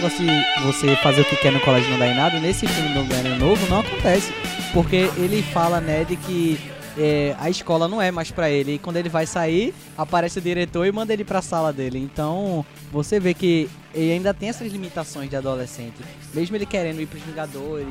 Negócio 0.05 0.23
de 0.23 0.61
você 0.63 0.95
fazer 0.97 1.21
o 1.21 1.25
que 1.25 1.35
quer 1.37 1.51
no 1.51 1.59
colégio 1.59 1.89
não 1.89 1.97
dar 1.97 2.07
em 2.07 2.15
nada, 2.15 2.39
nesse 2.39 2.67
filme 2.67 2.93
do 2.93 2.99
Homem-Aranha 2.99 3.37
novo 3.37 3.67
não 3.67 3.79
acontece. 3.79 4.31
Porque 4.71 5.09
ele 5.17 5.41
fala, 5.41 5.81
né, 5.81 6.03
de 6.03 6.15
que 6.15 6.59
é, 6.97 7.35
a 7.39 7.49
escola 7.49 7.87
não 7.87 7.99
é 7.99 8.11
mais 8.11 8.29
pra 8.29 8.49
ele. 8.49 8.75
E 8.75 8.79
quando 8.79 8.97
ele 8.97 9.09
vai 9.09 9.25
sair, 9.25 9.73
aparece 9.97 10.37
o 10.37 10.41
diretor 10.41 10.85
e 10.85 10.91
manda 10.91 11.11
ele 11.11 11.23
pra 11.23 11.41
sala 11.41 11.73
dele. 11.73 11.97
Então, 11.97 12.63
você 12.91 13.19
vê 13.19 13.33
que 13.33 13.67
ele 13.93 14.11
ainda 14.11 14.33
tem 14.33 14.49
essas 14.49 14.71
limitações 14.71 15.29
de 15.29 15.35
adolescente. 15.35 15.95
Mesmo 16.33 16.55
ele 16.55 16.65
querendo 16.65 17.01
ir 17.01 17.07
pros 17.07 17.23
Vingadores, 17.23 17.87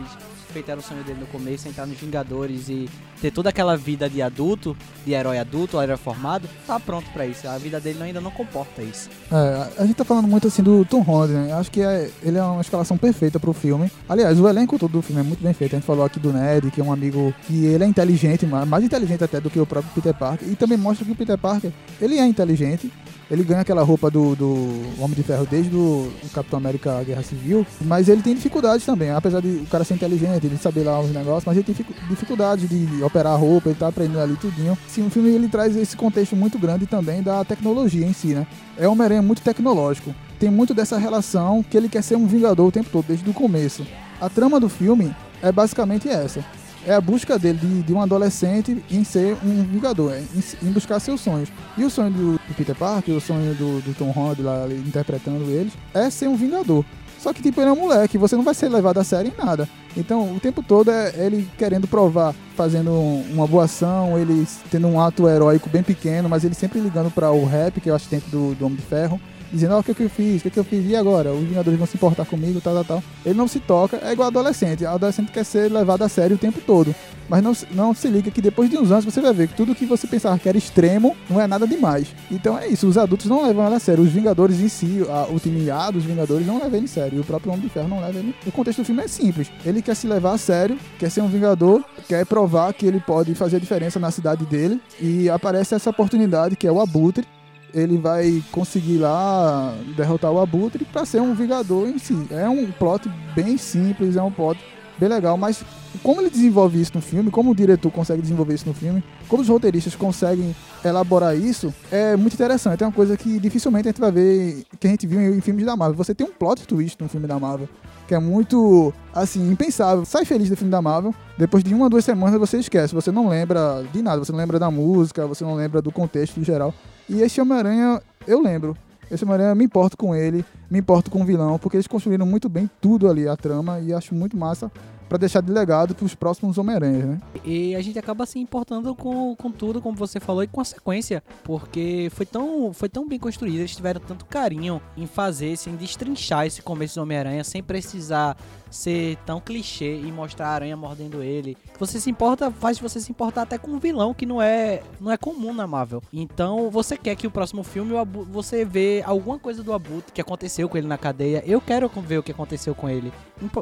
era 0.66 0.78
o 0.78 0.82
sonho 0.82 1.02
dele 1.04 1.20
no 1.20 1.26
começo, 1.26 1.68
entrar 1.68 1.86
nos 1.86 1.98
Vingadores 1.98 2.68
e 2.68 2.88
ter 3.20 3.30
toda 3.30 3.48
aquela 3.48 3.76
vida 3.76 4.08
de 4.08 4.20
adulto, 4.20 4.76
de 5.06 5.12
herói 5.12 5.38
adulto, 5.38 5.80
herói 5.80 5.96
formado, 5.96 6.48
tá 6.66 6.78
pronto 6.78 7.08
pra 7.12 7.26
isso. 7.26 7.48
A 7.48 7.56
vida 7.58 7.80
dele 7.80 8.02
ainda 8.02 8.20
não 8.20 8.30
comporta 8.30 8.82
isso. 8.82 9.08
É, 9.32 9.68
a 9.82 9.86
gente 9.86 9.96
tá 9.96 10.04
falando 10.04 10.28
muito 10.28 10.46
assim 10.48 10.62
do 10.62 10.84
Tom 10.84 11.00
Holland, 11.00 11.32
né? 11.32 11.52
Acho 11.54 11.70
que 11.70 11.80
é, 11.80 12.10
ele 12.22 12.36
é 12.38 12.42
uma 12.42 12.60
escalação 12.60 12.96
perfeita 12.98 13.40
pro 13.40 13.52
filme. 13.52 13.90
Aliás, 14.08 14.38
o 14.38 14.46
elenco 14.48 14.78
todo 14.78 14.92
do 14.92 15.02
filme 15.02 15.20
é 15.20 15.24
muito 15.24 15.42
bem 15.42 15.52
feito. 15.54 15.74
A 15.74 15.78
gente 15.78 15.86
falou 15.86 16.04
aqui 16.04 16.20
do 16.20 16.32
Ned, 16.32 16.70
que 16.70 16.80
é 16.80 16.84
um 16.84 16.92
amigo 16.92 17.34
que 17.46 17.64
ele 17.66 17.84
é 17.84 17.86
inteligente, 17.86 18.44
ma- 18.46 18.66
mais 18.66 18.84
inteligente 18.84 19.24
até 19.24 19.40
do 19.40 19.48
que 19.50 19.58
o 19.58 19.66
próprio 19.66 19.90
Peter 19.94 20.14
Parker. 20.14 20.48
E 20.48 20.54
também 20.56 20.76
mostra 20.76 21.04
que 21.06 21.12
o 21.12 21.16
Peter 21.16 21.38
Parker, 21.38 21.72
ele 22.00 22.18
é 22.18 22.26
inteligente. 22.26 22.92
Ele 23.30 23.42
ganha 23.42 23.60
aquela 23.62 23.82
roupa 23.82 24.10
do, 24.10 24.36
do 24.36 24.54
Homem 24.98 25.14
de 25.16 25.22
Ferro 25.22 25.46
desde 25.50 25.74
o 25.74 26.10
Capitão 26.34 26.58
América 26.58 27.02
Guerra 27.02 27.22
Civil, 27.22 27.66
mas 27.80 28.08
ele 28.08 28.22
tem 28.22 28.34
dificuldades 28.34 28.84
também, 28.84 29.10
apesar 29.10 29.40
de 29.40 29.48
o 29.48 29.66
cara 29.66 29.82
ser 29.82 29.94
inteligente, 29.94 30.46
ele 30.46 30.58
saber 30.58 30.84
lá 30.84 31.00
os 31.00 31.10
negócios, 31.10 31.44
mas 31.46 31.56
ele 31.56 31.64
tem 31.64 31.74
dificu- 31.74 31.94
dificuldade 32.08 32.66
de 32.68 33.02
operar 33.02 33.32
a 33.32 33.36
roupa, 33.36 33.70
ele 33.70 33.78
tá 33.78 33.88
aprendendo 33.88 34.20
ali 34.20 34.36
tudinho. 34.36 34.76
Sim, 34.86 35.06
o 35.06 35.10
filme 35.10 35.30
ele 35.30 35.48
traz 35.48 35.74
esse 35.76 35.96
contexto 35.96 36.36
muito 36.36 36.58
grande 36.58 36.86
também 36.86 37.22
da 37.22 37.44
tecnologia 37.44 38.06
em 38.06 38.12
si, 38.12 38.28
né? 38.28 38.46
É 38.76 38.86
um 38.88 38.92
Homem-Aranha 38.92 39.22
muito 39.22 39.42
tecnológico. 39.42 40.14
Tem 40.38 40.50
muito 40.50 40.74
dessa 40.74 40.98
relação 40.98 41.62
que 41.62 41.76
ele 41.76 41.88
quer 41.88 42.02
ser 42.02 42.16
um 42.16 42.26
vingador 42.26 42.66
o 42.68 42.72
tempo 42.72 42.90
todo, 42.90 43.06
desde 43.06 43.28
o 43.28 43.32
começo. 43.32 43.86
A 44.20 44.28
trama 44.28 44.60
do 44.60 44.68
filme 44.68 45.14
é 45.42 45.50
basicamente 45.50 46.08
essa. 46.08 46.44
É 46.86 46.94
a 46.94 47.00
busca 47.00 47.38
dele 47.38 47.58
de, 47.58 47.82
de 47.82 47.92
um 47.92 48.00
adolescente 48.00 48.82
em 48.90 49.04
ser 49.04 49.36
um 49.42 49.62
vingador, 49.64 50.12
em, 50.14 50.68
em 50.68 50.70
buscar 50.70 51.00
seus 51.00 51.20
sonhos. 51.20 51.48
E 51.78 51.84
o 51.84 51.88
sonho 51.90 52.10
do, 52.10 52.40
Peter 52.56 52.74
Parker, 52.74 53.14
o 53.14 53.20
sonho 53.20 53.54
do, 53.54 53.80
do 53.80 53.94
Tom 53.94 54.10
Holland 54.10 54.42
lá 54.42 54.66
interpretando 54.86 55.48
eles, 55.50 55.72
é 55.94 56.10
ser 56.10 56.28
um 56.28 56.36
vingador. 56.36 56.84
Só 57.18 57.32
que, 57.32 57.40
tipo, 57.40 57.58
ele 57.58 57.70
é 57.70 57.72
um 57.72 57.76
moleque, 57.76 58.18
você 58.18 58.36
não 58.36 58.42
vai 58.42 58.52
ser 58.52 58.68
levado 58.68 58.98
a 58.98 59.04
sério 59.04 59.32
em 59.34 59.44
nada. 59.44 59.66
Então, 59.96 60.34
o 60.36 60.38
tempo 60.40 60.62
todo 60.62 60.90
é 60.90 61.14
ele 61.16 61.48
querendo 61.56 61.88
provar, 61.88 62.34
fazendo 62.54 62.90
um- 62.90 63.24
uma 63.32 63.46
boa 63.46 63.64
ação, 63.64 64.18
ele 64.18 64.46
tendo 64.70 64.86
um 64.88 65.00
ato 65.00 65.26
heróico 65.26 65.70
bem 65.70 65.82
pequeno, 65.82 66.28
mas 66.28 66.44
ele 66.44 66.54
sempre 66.54 66.80
ligando 66.80 67.10
para 67.10 67.30
o 67.30 67.46
rap, 67.46 67.80
que 67.80 67.88
é 67.88 67.92
o 67.92 67.96
assistente 67.96 68.28
do, 68.28 68.54
do 68.54 68.66
Homem 68.66 68.76
de 68.76 68.82
Ferro, 68.84 69.18
dizendo, 69.54 69.74
ó, 69.74 69.78
o 69.80 69.84
que, 69.84 69.94
que 69.94 70.02
eu 70.02 70.10
fiz, 70.10 70.40
o 70.40 70.42
que, 70.42 70.50
que 70.50 70.58
eu 70.58 70.64
fiz, 70.64 70.84
e 70.90 70.94
agora? 70.96 71.32
Os 71.32 71.44
Vingadores 71.44 71.78
vão 71.78 71.86
se 71.86 71.96
importar 71.96 72.26
comigo, 72.26 72.60
tal, 72.60 72.74
tal, 72.74 72.84
tal. 72.84 73.04
Ele 73.24 73.34
não 73.38 73.48
se 73.48 73.60
toca, 73.60 73.98
é 74.02 74.12
igual 74.12 74.28
adolescente. 74.28 74.84
Adolescente 74.84 75.30
quer 75.32 75.44
ser 75.44 75.70
levado 75.72 76.02
a 76.02 76.08
sério 76.08 76.36
o 76.36 76.38
tempo 76.38 76.60
todo. 76.66 76.94
Mas 77.26 77.42
não, 77.42 77.56
não 77.70 77.94
se 77.94 78.06
liga 78.08 78.30
que 78.30 78.42
depois 78.42 78.68
de 78.68 78.76
uns 78.76 78.90
anos 78.92 79.04
você 79.06 79.18
vai 79.22 79.32
ver 79.32 79.48
que 79.48 79.54
tudo 79.54 79.74
que 79.74 79.86
você 79.86 80.06
pensava 80.06 80.38
que 80.38 80.46
era 80.46 80.58
extremo 80.58 81.16
não 81.30 81.40
é 81.40 81.46
nada 81.46 81.66
demais. 81.66 82.08
Então 82.30 82.58
é 82.58 82.68
isso, 82.68 82.86
os 82.86 82.98
adultos 82.98 83.26
não 83.30 83.42
levam 83.46 83.64
ela 83.64 83.76
a 83.76 83.80
sério. 83.80 84.04
Os 84.04 84.10
Vingadores 84.10 84.60
em 84.60 84.68
si, 84.68 85.00
a- 85.08 85.26
o 85.32 85.40
time 85.40 85.70
A 85.70 85.90
dos 85.90 86.04
Vingadores 86.04 86.46
não 86.46 86.58
leva 86.62 86.76
ele 86.76 86.84
a 86.84 86.88
sério. 86.88 87.16
E 87.16 87.20
o 87.20 87.24
próprio 87.24 87.50
Homem 87.52 87.62
de 87.64 87.70
Ferro 87.70 87.88
não 87.88 88.00
leva 88.00 88.18
ele. 88.18 88.34
O 88.46 88.52
contexto 88.52 88.82
do 88.82 88.84
filme 88.84 89.02
é 89.02 89.08
simples. 89.08 89.50
Ele 89.64 89.80
quer 89.80 89.94
se 89.96 90.06
levar 90.06 90.32
a 90.34 90.38
sério, 90.38 90.76
quer 90.98 91.10
ser 91.10 91.22
um 91.22 91.28
Vingador, 91.28 91.82
quer 92.06 92.26
provar 92.26 92.74
que 92.74 92.84
ele 92.84 93.00
pode 93.00 93.34
fazer 93.34 93.56
a 93.56 93.60
diferença 93.60 93.98
na 93.98 94.10
cidade 94.10 94.44
dele. 94.44 94.78
E 95.00 95.30
aparece 95.30 95.74
essa 95.74 95.88
oportunidade 95.88 96.56
que 96.56 96.66
é 96.66 96.72
o 96.72 96.78
Abutre. 96.80 97.26
Ele 97.74 97.98
vai 97.98 98.42
conseguir 98.52 98.98
lá 98.98 99.74
derrotar 99.96 100.30
o 100.30 100.40
Abutre 100.40 100.84
para 100.84 101.04
ser 101.04 101.20
um 101.20 101.34
Vingador 101.34 101.88
em 101.88 101.98
si. 101.98 102.26
É 102.30 102.48
um 102.48 102.70
plot 102.70 103.10
bem 103.34 103.58
simples, 103.58 104.16
é 104.16 104.22
um 104.22 104.30
plot 104.30 104.58
bem 104.98 105.08
legal, 105.08 105.36
mas 105.36 105.64
como 106.02 106.20
ele 106.20 106.30
desenvolve 106.30 106.80
isso 106.80 106.92
no 106.94 107.00
filme, 107.00 107.30
como 107.30 107.50
o 107.50 107.54
diretor 107.54 107.90
consegue 107.90 108.22
desenvolver 108.22 108.54
isso 108.54 108.66
no 108.66 108.74
filme, 108.74 109.02
como 109.28 109.42
os 109.42 109.48
roteiristas 109.48 109.94
conseguem 109.94 110.54
elaborar 110.84 111.36
isso, 111.36 111.72
é 111.90 112.16
muito 112.16 112.34
interessante. 112.34 112.82
É 112.82 112.86
uma 112.86 112.92
coisa 112.92 113.16
que 113.16 113.38
dificilmente 113.38 113.88
a 113.88 113.90
gente 113.90 114.00
vai 114.00 114.12
ver, 114.12 114.64
que 114.78 114.86
a 114.86 114.90
gente 114.90 115.06
viu 115.06 115.34
em, 115.34 115.40
filmes 115.40 115.64
da 115.64 115.76
Marvel. 115.76 115.96
Você 115.96 116.14
tem 116.14 116.26
um 116.26 116.32
plot 116.32 116.66
twist 116.66 117.00
no 117.00 117.08
filme 117.08 117.26
da 117.26 117.38
Marvel, 117.38 117.68
que 118.06 118.14
é 118.14 118.18
muito, 118.18 118.92
assim, 119.14 119.50
impensável. 119.50 120.04
Sai 120.04 120.24
feliz 120.24 120.48
do 120.48 120.56
filme 120.56 120.70
da 120.70 120.82
Marvel, 120.82 121.14
depois 121.38 121.64
de 121.64 121.74
uma, 121.74 121.88
duas 121.88 122.04
semanas 122.04 122.38
você 122.38 122.58
esquece, 122.58 122.94
você 122.94 123.10
não 123.10 123.28
lembra 123.28 123.84
de 123.92 124.02
nada, 124.02 124.22
você 124.22 124.32
não 124.32 124.38
lembra 124.38 124.58
da 124.58 124.70
música, 124.70 125.26
você 125.26 125.44
não 125.44 125.54
lembra 125.54 125.80
do 125.80 125.90
contexto 125.90 126.38
em 126.38 126.44
geral. 126.44 126.74
E 127.08 127.20
esse 127.20 127.40
Homem-Aranha, 127.40 128.00
eu 128.26 128.40
lembro. 128.40 128.76
Esse 129.10 129.24
Homem-Aranha, 129.24 129.54
me 129.54 129.64
importo 129.64 129.96
com 129.96 130.14
ele, 130.14 130.44
me 130.70 130.78
importo 130.78 131.10
com 131.10 131.20
o 131.20 131.24
vilão, 131.24 131.58
porque 131.58 131.76
eles 131.76 131.86
construíram 131.86 132.26
muito 132.26 132.48
bem 132.48 132.68
tudo 132.80 133.08
ali, 133.08 133.28
a 133.28 133.36
trama, 133.36 133.78
e 133.80 133.92
acho 133.92 134.14
muito 134.14 134.36
massa 134.36 134.72
pra 135.08 135.18
deixar 135.18 135.42
de 135.42 135.52
legado 135.52 135.94
pros 135.94 136.14
próximos 136.14 136.56
Homem-Aranhas, 136.56 137.04
né? 137.04 137.20
E 137.44 137.76
a 137.76 137.82
gente 137.82 137.98
acaba 137.98 138.24
se 138.26 138.38
importando 138.38 138.94
com, 138.94 139.36
com 139.36 139.50
tudo, 139.50 139.80
como 139.80 139.96
você 139.96 140.18
falou, 140.18 140.42
e 140.42 140.46
com 140.46 140.60
a 140.60 140.64
sequência, 140.64 141.22
porque 141.44 142.08
foi 142.12 142.26
tão, 142.26 142.72
foi 142.72 142.88
tão 142.88 143.06
bem 143.06 143.18
construído, 143.18 143.58
eles 143.58 143.76
tiveram 143.76 144.00
tanto 144.00 144.24
carinho 144.24 144.80
em 144.96 145.06
fazer, 145.06 145.52
assim, 145.52 145.76
destrinchar 145.76 146.46
esse 146.46 146.62
começo 146.62 146.96
do 146.96 147.02
Homem-Aranha, 147.02 147.44
sem 147.44 147.62
precisar 147.62 148.36
ser 148.74 149.16
tão 149.24 149.40
clichê 149.40 149.96
e 150.00 150.10
mostrar 150.12 150.48
a 150.48 150.52
aranha 150.54 150.76
mordendo 150.76 151.22
ele. 151.22 151.56
Você 151.78 152.00
se 152.00 152.10
importa, 152.10 152.50
faz 152.50 152.78
você 152.78 153.00
se 153.00 153.10
importar 153.10 153.42
até 153.42 153.56
com 153.56 153.70
um 153.70 153.78
vilão 153.78 154.12
que 154.12 154.26
não 154.26 154.42
é, 154.42 154.82
não 155.00 155.10
é 155.10 155.16
comum 155.16 155.54
na 155.54 155.66
Marvel. 155.66 156.02
Então, 156.12 156.70
você 156.70 156.96
quer 156.96 157.14
que 157.16 157.26
o 157.26 157.30
próximo 157.30 157.62
filme 157.62 157.92
você 158.30 158.64
vê 158.64 159.02
alguma 159.06 159.38
coisa 159.38 159.62
do 159.62 159.72
Abutre 159.72 160.12
que 160.12 160.20
aconteceu 160.20 160.68
com 160.68 160.76
ele 160.76 160.86
na 160.86 160.98
cadeia. 160.98 161.42
Eu 161.46 161.60
quero 161.60 161.88
ver 161.88 162.18
o 162.18 162.22
que 162.22 162.32
aconteceu 162.32 162.74
com 162.74 162.88
ele. 162.88 163.12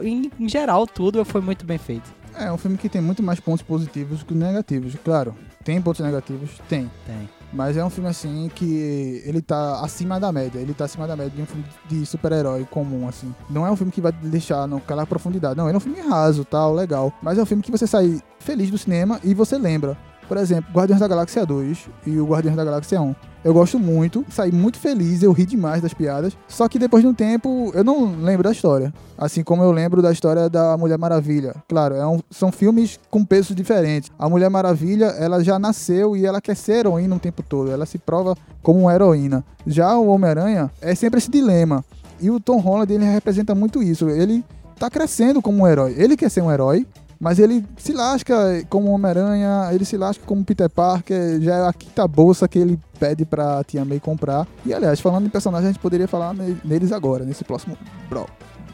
Em, 0.03 0.09
em- 0.09 0.31
em 0.40 0.48
geral, 0.48 0.87
tudo 0.87 1.25
foi 1.25 1.40
muito 1.40 1.64
bem 1.66 1.79
feito. 1.79 2.11
É 2.35 2.51
um 2.51 2.57
filme 2.57 2.79
que 2.79 2.88
tem 2.88 3.03
muito 3.03 3.22
mais 3.22 3.38
pontos 3.40 3.62
positivos 3.62 4.22
que 4.22 4.33
negativos. 4.33 4.94
Claro, 5.05 5.35
tem 5.62 5.81
pontos 5.83 6.01
negativos? 6.01 6.51
Tem. 6.68 6.90
Tem. 7.07 7.29
Mas 7.52 7.76
é 7.76 7.84
um 7.84 7.90
filme 7.90 8.08
assim 8.08 8.50
que 8.54 9.22
ele 9.26 9.42
tá 9.42 9.80
acima 9.80 10.18
da 10.18 10.32
média. 10.32 10.58
Ele 10.58 10.72
tá 10.72 10.86
acima 10.86 11.06
da 11.06 11.14
média 11.14 11.32
de 11.34 11.42
um 11.42 11.46
filme 11.46 11.64
de 11.88 12.06
super-herói 12.06 12.66
comum, 12.70 13.06
assim. 13.06 13.34
Não 13.50 13.66
é 13.66 13.70
um 13.70 13.76
filme 13.76 13.92
que 13.92 14.00
vai 14.00 14.12
deixar 14.12 14.66
naquela 14.66 15.06
profundidade. 15.06 15.56
Não, 15.56 15.66
ele 15.66 15.74
é 15.74 15.76
um 15.76 15.80
filme 15.80 16.00
raso, 16.00 16.44
tal, 16.44 16.74
legal. 16.74 17.12
Mas 17.22 17.38
é 17.38 17.42
um 17.42 17.46
filme 17.46 17.62
que 17.62 17.70
você 17.70 17.86
sai 17.86 18.20
feliz 18.38 18.70
do 18.70 18.78
cinema 18.78 19.20
e 19.22 19.34
você 19.34 19.58
lembra. 19.58 19.96
Por 20.26 20.36
exemplo, 20.36 20.72
Guardiões 20.72 21.00
da 21.00 21.08
Galáxia 21.08 21.44
2 21.44 21.90
e 22.06 22.18
o 22.18 22.26
Guardiões 22.26 22.56
da 22.56 22.64
Galáxia 22.64 23.00
1. 23.00 23.14
Eu 23.44 23.52
gosto 23.52 23.76
muito, 23.78 24.24
saí 24.31 24.52
muito 24.52 24.78
feliz, 24.78 25.22
eu 25.22 25.33
ri 25.33 25.44
demais 25.44 25.83
das 25.83 25.92
piadas. 25.92 26.37
Só 26.46 26.68
que 26.68 26.78
depois 26.78 27.02
de 27.02 27.09
um 27.09 27.14
tempo, 27.14 27.72
eu 27.74 27.83
não 27.83 28.14
lembro 28.22 28.44
da 28.44 28.52
história. 28.52 28.94
Assim 29.18 29.42
como 29.42 29.62
eu 29.64 29.72
lembro 29.72 30.00
da 30.00 30.12
história 30.12 30.48
da 30.48 30.76
Mulher 30.76 30.96
Maravilha. 30.96 31.55
Claro, 31.68 31.94
é 31.96 32.07
um- 32.07 32.20
são 32.31 32.52
filmes 32.52 33.00
com 33.11 33.24
pesos 33.24 33.55
diferentes. 33.57 34.11
A 34.16 34.28
Mulher 34.28 34.48
Maravilha, 34.48 35.07
ela 35.07 35.42
já 35.42 35.59
nasceu 35.59 36.16
e 36.16 36.24
ela 36.24 36.40
quer 36.40 36.55
ser 36.55 36.74
heroína 36.87 37.16
o 37.16 37.18
tempo 37.18 37.42
todo. 37.42 37.70
Ela 37.70 37.85
se 37.85 37.98
prova 37.98 38.37
como 38.62 38.78
uma 38.81 38.94
heroína. 38.94 39.44
Já 39.66 39.96
o 39.96 40.07
Homem-Aranha 40.09 40.70
é 40.81 40.94
sempre 40.94 41.18
esse 41.18 41.31
dilema. 41.31 41.85
E 42.20 42.31
o 42.31 42.38
Tom 42.38 42.59
Holland, 42.59 42.92
ele 42.92 43.05
representa 43.05 43.55
muito 43.57 43.83
isso. 43.83 44.09
Ele 44.09 44.44
tá 44.78 44.88
crescendo 44.88 45.42
como 45.42 45.62
um 45.62 45.66
herói. 45.66 45.94
Ele 45.98 46.16
quer 46.16 46.31
ser 46.31 46.42
um 46.42 46.50
herói, 46.50 46.87
mas 47.22 47.38
ele 47.38 47.64
se 47.76 47.92
lasca 47.92 48.35
como 48.68 48.90
Homem-Aranha, 48.90 49.68
ele 49.72 49.85
se 49.85 49.96
lasca 49.96 50.24
como 50.26 50.44
Peter 50.44 50.68
Parker, 50.68 51.40
já 51.40 51.54
é 51.54 51.68
a 51.68 51.72
quinta 51.72 52.06
bolsa 52.08 52.48
que 52.48 52.58
ele 52.58 52.76
pede 52.98 53.24
pra 53.24 53.62
Tia 53.62 53.85
May 53.85 54.00
comprar. 54.00 54.44
E 54.66 54.74
aliás, 54.74 54.98
falando 54.98 55.26
em 55.26 55.30
personagem, 55.30 55.68
a 55.68 55.72
gente 55.72 55.80
poderia 55.80 56.08
falar 56.08 56.35
ne- 56.35 56.58
neles 56.64 56.90
agora, 56.90 57.24
nesse 57.24 57.44
próximo 57.44 57.78
bro- 58.11 58.26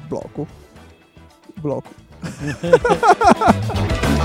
bloco. 0.08 0.48
Bloco. 1.61 1.90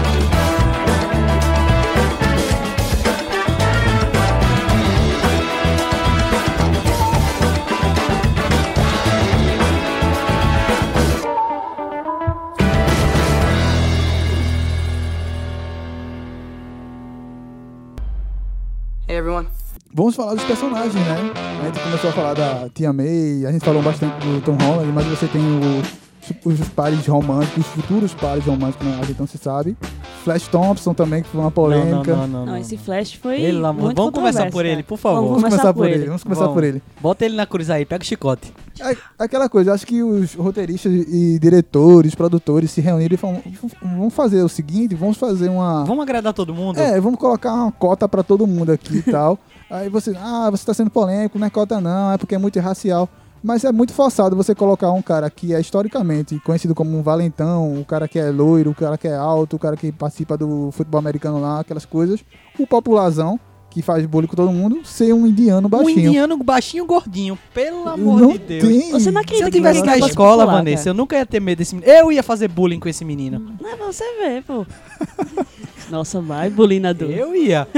Hey 19.13 19.19
everyone. 19.19 19.47
Vamos 19.93 20.15
falar 20.15 20.33
dos 20.33 20.43
personagens, 20.43 20.95
né? 20.95 21.31
A 21.61 21.65
gente 21.67 21.79
começou 21.83 22.09
a 22.09 22.13
falar 22.13 22.33
da 22.33 22.67
Tia 22.73 22.91
May, 22.91 23.45
a 23.45 23.51
gente 23.51 23.63
falou 23.63 23.79
bastante 23.83 24.13
do 24.25 24.41
Tom 24.41 24.53
Holland, 24.57 24.91
mas 24.91 25.05
você 25.05 25.27
tem 25.27 25.39
o- 25.39 26.49
os 26.49 26.59
pares 26.69 27.05
românticos, 27.05 27.63
os 27.63 27.71
futuros 27.73 28.13
pares 28.15 28.43
românticos, 28.43 28.87
né? 28.87 28.97
A 28.99 29.05
gente 29.05 29.19
não 29.19 29.27
se 29.27 29.37
sabe. 29.37 29.77
Flash 30.23 30.47
Thompson 30.47 30.93
também, 30.93 31.21
que 31.21 31.29
foi 31.29 31.39
uma 31.41 31.51
polêmica. 31.51 32.15
Não, 32.15 32.21
não, 32.21 32.27
não, 32.27 32.27
não, 32.27 32.45
Não, 32.45 32.51
não. 32.53 32.57
esse 32.57 32.77
Flash 32.77 33.13
foi. 33.13 33.49
Amor- 33.49 33.73
muito 33.75 33.97
vamos 33.97 34.13
começar 34.13 34.49
por 34.49 34.65
ele, 34.65 34.81
por 34.83 34.97
favor. 34.97 35.15
Vamos, 35.17 35.29
Vamos 35.41 35.49
começar, 35.55 35.73
por 35.73 35.87
ele. 35.87 36.05
Vamos 36.05 36.23
começar 36.23 36.41
Vamos. 36.41 36.53
por 36.55 36.63
ele. 36.63 36.81
Bota 37.01 37.25
ele 37.25 37.35
na 37.35 37.45
cruz 37.45 37.69
aí, 37.69 37.85
pega 37.85 38.03
o 38.03 38.07
chicote. 38.07 38.53
Aquela 39.19 39.47
coisa, 39.49 39.73
acho 39.73 39.85
que 39.85 40.01
os 40.01 40.33
roteiristas 40.33 40.91
e 40.91 41.37
diretores, 41.39 42.15
produtores 42.15 42.71
se 42.71 42.81
reuniram 42.81 43.13
e 43.13 43.17
falaram, 43.17 43.41
vamos 43.81 44.13
fazer 44.13 44.41
o 44.41 44.49
seguinte, 44.49 44.95
vamos 44.95 45.17
fazer 45.17 45.49
uma... 45.49 45.83
Vamos 45.85 46.01
agradar 46.03 46.33
todo 46.33 46.53
mundo? 46.53 46.79
É, 46.79 46.99
vamos 46.99 47.19
colocar 47.19 47.53
uma 47.53 47.71
cota 47.71 48.07
pra 48.09 48.23
todo 48.23 48.47
mundo 48.47 48.71
aqui 48.71 48.97
e 48.97 49.01
tal. 49.11 49.37
Aí 49.69 49.89
você, 49.89 50.15
ah, 50.19 50.49
você 50.49 50.65
tá 50.65 50.73
sendo 50.73 50.89
polêmico, 50.89 51.37
não 51.37 51.47
é 51.47 51.49
cota 51.49 51.79
não, 51.79 52.11
é 52.11 52.17
porque 52.17 52.35
é 52.35 52.37
muito 52.37 52.59
racial. 52.59 53.07
Mas 53.43 53.63
é 53.65 53.71
muito 53.73 53.91
forçado 53.93 54.35
você 54.37 54.55
colocar 54.55 54.91
um 54.93 55.01
cara 55.01 55.29
que 55.29 55.53
é 55.53 55.59
historicamente 55.59 56.39
conhecido 56.45 56.73
como 56.73 56.97
um 56.97 57.03
valentão, 57.03 57.77
o 57.79 57.83
cara 57.83 58.07
que 58.07 58.17
é 58.17 58.29
loiro, 58.31 58.71
o 58.71 58.75
cara 58.75 58.97
que 58.97 59.07
é 59.07 59.15
alto, 59.15 59.57
o 59.57 59.59
cara 59.59 59.75
que 59.75 59.91
participa 59.91 60.37
do 60.37 60.69
futebol 60.71 60.97
americano 60.99 61.41
lá, 61.41 61.59
aquelas 61.59 61.85
coisas. 61.85 62.23
O 62.57 62.65
popularzão, 62.65 63.37
que 63.69 63.81
faz 63.81 64.05
bullying 64.05 64.27
com 64.27 64.35
todo 64.35 64.51
mundo, 64.51 64.85
ser 64.85 65.13
um 65.13 65.27
indiano 65.27 65.67
Um 65.67 65.69
baixinho. 65.69 65.99
indiano 66.09 66.37
baixinho 66.37 66.85
gordinho, 66.85 67.37
pelo 67.53 67.89
amor 67.89 68.21
não 68.21 68.31
de 68.31 68.37
Deus. 68.37 68.63
tem. 68.63 68.91
Você 68.91 69.11
não 69.11 69.19
Se 69.21 69.25
acredita 69.25 69.47
eu 69.47 69.51
que 69.51 69.57
tivesse 69.57 69.83
na 69.83 69.97
de 69.97 70.05
escola, 70.07 70.43
popular, 70.43 70.57
Vanessa, 70.59 70.83
cara? 70.85 70.89
eu 70.91 70.93
nunca 70.93 71.17
ia 71.17 71.25
ter 71.25 71.39
medo 71.41 71.57
desse 71.57 71.75
menino. 71.75 71.91
Eu 71.91 72.11
ia 72.13 72.23
fazer 72.23 72.47
bullying 72.47 72.79
com 72.79 72.87
esse 72.87 73.03
menino. 73.03 73.39
Não 73.59 73.69
é 73.69 73.75
pra 73.75 73.87
você 73.87 74.03
ver, 74.19 74.43
pô. 74.43 74.65
Nossa, 75.91 76.21
vai, 76.21 76.49
bulinador. 76.49 77.09
Eu 77.09 77.35
ia. 77.35 77.67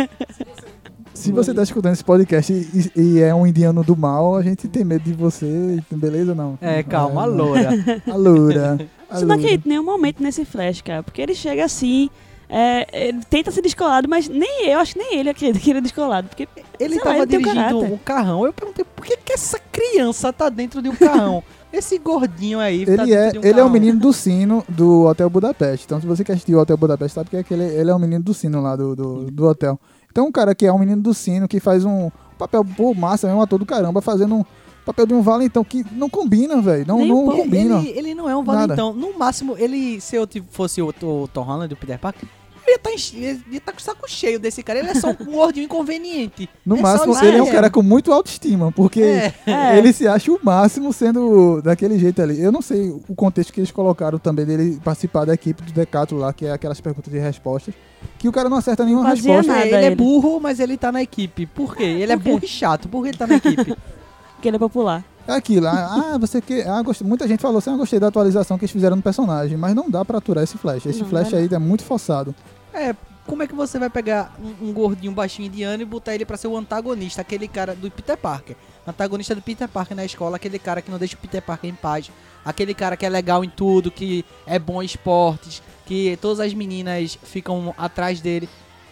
Se 1.25 1.31
você 1.31 1.55
tá 1.55 1.63
escutando 1.63 1.93
esse 1.93 2.03
podcast 2.03 2.53
e, 2.53 2.91
e 2.95 3.19
é 3.19 3.33
um 3.33 3.47
indiano 3.47 3.83
do 3.83 3.97
mal, 3.97 4.35
a 4.35 4.43
gente 4.43 4.67
tem 4.67 4.83
medo 4.83 5.03
de 5.03 5.13
você, 5.13 5.81
beleza 5.89 6.35
não? 6.35 6.55
É, 6.61 6.83
calma, 6.83 7.23
a 7.23 7.27
não. 7.27 7.35
loura. 7.35 7.69
A 8.07 8.15
loura. 8.15 8.87
a 9.09 9.17
Você 9.17 9.25
não 9.25 9.35
acredita 9.35 9.67
em 9.67 9.69
nenhum 9.69 9.83
momento 9.83 10.21
nesse 10.21 10.45
Flash, 10.45 10.81
cara. 10.81 11.01
Porque 11.01 11.19
ele 11.19 11.33
chega 11.33 11.65
assim. 11.65 12.11
é, 12.47 13.07
ele 13.07 13.21
tenta 13.27 13.49
ser 13.49 13.63
descolado, 13.63 14.07
mas 14.07 14.29
nem 14.29 14.67
eu, 14.69 14.77
acho 14.77 14.93
que 14.93 14.99
nem 14.99 15.17
ele 15.17 15.29
acredita 15.29 15.59
que 15.59 15.71
ele 15.71 15.79
é 15.79 15.81
descolado. 15.81 16.27
Porque 16.27 16.47
Ele 16.79 16.99
Sei 16.99 17.03
lá, 17.03 17.23
um 17.23 17.25
dirigindo 17.25 17.79
um 17.79 17.97
carrão. 17.97 18.45
Eu 18.45 18.53
perguntei, 18.53 18.85
por 18.85 19.03
que, 19.03 19.17
que 19.17 19.33
essa 19.33 19.57
criança 19.71 20.31
tá 20.31 20.47
dentro 20.47 20.79
de 20.79 20.89
um 20.89 20.95
carrão? 20.95 21.43
Esse 21.73 21.97
gordinho 21.97 22.59
aí 22.59 22.85
tá 22.85 22.91
Ele 22.91 23.05
dentro 23.05 23.15
é, 23.15 23.31
de 23.31 23.39
um 23.39 23.41
ele 23.41 23.49
é 23.49 23.51
o 23.53 23.55
carrão. 23.55 23.69
menino 23.69 23.99
do 23.99 24.13
sino 24.13 24.63
do 24.69 25.05
Hotel 25.05 25.29
Budapeste. 25.29 25.85
Então, 25.85 25.99
se 25.99 26.05
você 26.05 26.23
quer 26.23 26.33
assistir 26.33 26.53
o 26.53 26.59
Hotel 26.59 26.77
Budapeste, 26.77 27.15
sabe 27.15 27.31
que 27.31 27.35
é 27.35 27.39
aquele, 27.39 27.63
ele 27.63 27.89
é 27.89 27.95
o 27.95 27.99
menino 27.99 28.23
do 28.23 28.33
sino 28.33 28.61
lá 28.61 28.75
do, 28.75 28.95
do, 28.95 29.31
do 29.31 29.45
hotel. 29.47 29.79
Então, 30.15 30.27
um 30.27 30.31
cara 30.31 30.55
que 30.55 30.65
é 30.65 30.71
um 30.71 30.79
menino 30.79 31.01
do 31.01 31.13
sino, 31.13 31.45
que 31.45 31.59
faz 31.59 31.83
um 31.83 32.09
papel, 32.39 32.63
pô, 32.63 32.93
massa, 32.93 33.27
é 33.27 33.33
um 33.33 33.41
ator 33.41 33.59
do 33.59 33.65
caramba, 33.65 34.01
fazendo 34.01 34.35
um 34.35 34.45
papel 34.85 35.05
de 35.05 35.13
um 35.13 35.21
valentão 35.21 35.61
que 35.61 35.85
não 35.91 36.09
combina, 36.09 36.61
velho. 36.61 36.87
Não, 36.87 36.99
Nem 36.99 37.09
não 37.09 37.25
combina. 37.25 37.79
Ele, 37.79 37.89
ele 37.89 38.15
não 38.15 38.29
é 38.29 38.33
um 38.33 38.41
Nada. 38.41 38.59
valentão. 38.59 38.93
No 38.93 39.19
máximo, 39.19 39.57
ele, 39.57 39.99
se 39.99 40.15
eu 40.15 40.25
fosse 40.51 40.81
o, 40.81 40.87
o 40.87 41.27
Tom 41.27 41.41
Holland, 41.41 41.73
o 41.73 41.75
Peter 41.75 41.99
Parker, 41.99 42.29
eu 42.67 42.73
ia 42.73 43.31
estar 43.57 43.59
tá 43.65 43.71
com 43.71 43.79
o 43.79 43.81
saco 43.81 44.09
cheio 44.09 44.39
desse 44.39 44.63
cara. 44.63 44.79
Ele 44.79 44.89
é 44.89 44.95
só 44.95 45.09
um 45.09 45.13
gordinho 45.31 45.65
inconveniente. 45.65 46.49
No 46.65 46.77
É 46.77 46.81
máximo, 46.81 47.15
ele 47.23 47.37
é 47.37 47.43
um 47.43 47.51
cara 47.51 47.69
com 47.69 47.81
muito 47.83 48.11
autoestima, 48.11 48.71
porque 48.71 49.01
É. 49.01 49.33
É. 49.45 49.77
ele 49.77 49.93
se 49.93 50.07
acha 50.07 50.31
o 50.31 50.39
máximo 50.41 50.91
sendo 50.91 51.61
daquele 51.61 51.97
jeito 51.99 52.21
ali. 52.21 52.41
Eu 52.41 52.51
não 52.51 52.61
sei 52.61 52.89
o 53.07 53.15
contexto 53.15 53.53
que 53.53 53.59
eles 53.59 53.71
colocaram 53.71 54.17
também 54.17 54.45
dele 54.45 54.79
participar 54.83 55.25
da 55.25 55.33
equipe 55.33 55.61
do 55.63 55.71
Decathlon 55.71 56.19
lá, 56.19 56.33
que 56.33 56.45
é 56.45 56.51
aquelas 56.51 56.81
perguntas 56.81 57.13
e 57.13 57.19
respostas, 57.19 57.73
que 58.17 58.27
o 58.27 58.31
cara 58.31 58.49
não 58.49 58.57
acerta 58.57 58.83
nenhuma 58.83 59.03
Fazia 59.09 59.35
resposta. 59.37 59.51
nada. 59.51 59.65
É, 59.65 59.67
ele 59.67 59.75
é 59.77 59.85
ele. 59.87 59.95
burro, 59.95 60.39
mas 60.39 60.59
ele 60.59 60.77
tá 60.77 60.91
na 60.91 61.01
equipe. 61.01 61.45
Por 61.45 61.75
quê? 61.75 61.83
Ele 61.83 62.11
é 62.11 62.15
burro 62.15 62.41
e 62.43 62.47
chato. 62.47 62.87
Por 62.89 63.03
que 63.03 63.09
ele 63.09 63.17
tá 63.17 63.27
na 63.27 63.35
equipe? 63.35 63.75
porque 64.35 64.47
ele 64.47 64.55
é 64.55 64.59
popular. 64.59 65.03
É 65.27 65.33
aquilo, 65.33 65.65
ah, 65.67 66.11
ah, 66.13 66.17
você 66.19 66.39
que. 66.39 66.61
Ah, 66.61 66.83
gostei, 66.83 67.07
muita 67.07 67.27
gente 67.27 67.41
falou 67.41 67.57
assim, 67.57 67.71
ah, 67.71 67.75
gostei 67.77 67.99
da 67.99 68.07
atualização 68.09 68.59
que 68.59 68.65
eles 68.65 68.71
fizeram 68.71 68.95
no 68.95 69.01
personagem, 69.01 69.57
mas 69.57 69.73
não 69.73 69.89
dá 69.89 70.05
pra 70.05 70.19
aturar 70.19 70.43
esse 70.43 70.55
flash. 70.55 70.85
Esse 70.85 71.01
Não, 71.01 71.07
flash 71.09 71.33
aí 71.33 71.49
é 71.51 71.57
muito 71.57 71.83
forçado. 71.83 72.33
É, 72.75 72.95
como 73.25 73.41
é 73.41 73.47
que 73.47 73.55
você 73.55 73.79
vai 73.79 73.89
pegar 73.89 74.35
um, 74.39 74.69
um 74.69 74.73
gordinho 74.73 75.11
baixinho 75.11 75.47
indiano 75.47 75.81
e 75.81 75.85
botar 75.85 76.13
ele 76.13 76.25
pra 76.25 76.37
ser 76.37 76.47
o 76.47 76.55
antagonista, 76.57 77.21
aquele 77.21 77.47
cara 77.47 77.73
do 77.73 77.89
Peter 77.89 78.17
Parker? 78.17 78.55
Antagonista 78.87 79.33
do 79.33 79.41
Peter 79.41 79.67
Parker 79.67 79.95
na 79.95 80.05
escola, 80.05 80.35
aquele 80.35 80.59
cara 80.59 80.81
que 80.81 80.91
não 80.91 80.99
deixa 80.99 81.15
o 81.15 81.19
Peter 81.19 81.41
Parker 81.41 81.69
em 81.69 81.73
paz. 81.73 82.11
Aquele 82.43 82.75
cara 82.75 82.95
que 82.95 83.05
é 83.05 83.09
legal 83.09 83.43
em 83.43 83.49
tudo, 83.49 83.89
que 83.89 84.23
é 84.45 84.59
bom 84.59 84.83
em 84.83 84.85
esportes, 84.85 85.63
que 85.85 86.15
todas 86.21 86.39
as 86.39 86.53
meninas 86.53 87.17
ficam 87.23 87.73
atrás 87.77 88.21
dele. 88.21 88.47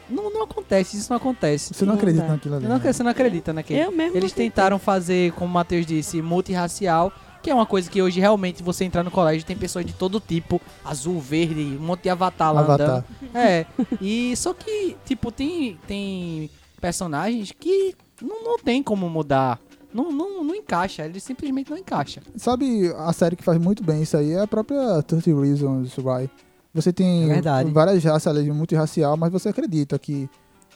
Não, 0.09 0.31
não 0.31 0.43
acontece, 0.43 0.97
isso 0.97 1.09
não 1.11 1.17
acontece. 1.17 1.73
Você 1.73 1.85
não, 1.85 1.93
Não 1.93 1.99
acredita 1.99 2.25
dá. 2.25 2.33
naquilo 2.33 2.55
ali. 2.55 2.65
Eu 2.65 2.69
não, 2.69 2.77
né? 2.79 2.93
você 2.93 3.03
não 3.03 3.11
acredita 3.11 3.53
naquele. 3.53 3.79
Eu 3.79 3.91
mesmo. 3.91 4.17
Eles 4.17 4.31
tentaram 4.31 4.79
fazer, 4.79 5.31
como 5.33 5.49
o 5.49 5.53
Matheus 5.53 5.85
disse, 5.85 6.21
multirracial, 6.21 7.11
que 7.43 7.49
é 7.49 7.53
uma 7.53 7.65
coisa 7.65 7.91
que 7.91 8.01
hoje 8.01 8.19
realmente 8.21 8.63
você 8.63 8.86
entrar 8.86 9.03
no 9.03 9.12
colégio 9.12 9.45
tem 9.45 9.56
pessoas 9.58 9.86
de 9.86 9.91
todo 9.91 10.19
tipo, 10.19 10.62
azul, 10.84 11.19
verde, 11.19 11.77
um 11.77 11.84
monte 11.86 12.03
de 12.03 12.10
avatar 12.10 12.53
lá 12.53 12.62
Avatar. 12.62 12.89
andando. 12.89 13.06
É. 13.36 13.65
E 14.01 14.34
só 14.38 14.53
que, 14.53 14.95
tipo, 15.06 15.29
tem, 15.29 15.77
tem 15.86 16.49
personagens 16.79 17.51
que 17.51 17.93
não, 18.21 18.43
não 18.43 18.58
tem 18.58 18.82
como 18.82 19.10
mudar. 19.10 19.60
Não, 19.93 20.12
não, 20.12 20.43
não 20.43 20.56
encaixa, 20.56 21.06
ele 21.06 21.19
simplesmente 21.19 21.69
não 21.69 21.77
encaixa. 21.77 22.21
Sabe 22.38 22.91
a 22.97 23.12
série 23.13 23.36
que 23.36 23.43
faz 23.43 23.60
muito 23.60 23.84
bem 23.84 24.01
isso 24.01 24.17
aí 24.17 24.32
é 24.32 24.41
a 24.41 24.47
própria 24.47 25.03
30 25.03 25.39
Reasons 25.39 25.97
Why. 25.97 26.29
Você 26.73 26.91
tem 26.91 27.29
É 27.32 27.41
várias 27.65 28.03
raças 28.03 28.36
ali, 28.36 28.49
multirracial, 28.51 29.15
mas 29.15 29.32
você 29.32 29.49
acredita 29.49 29.99
que 29.99 30.27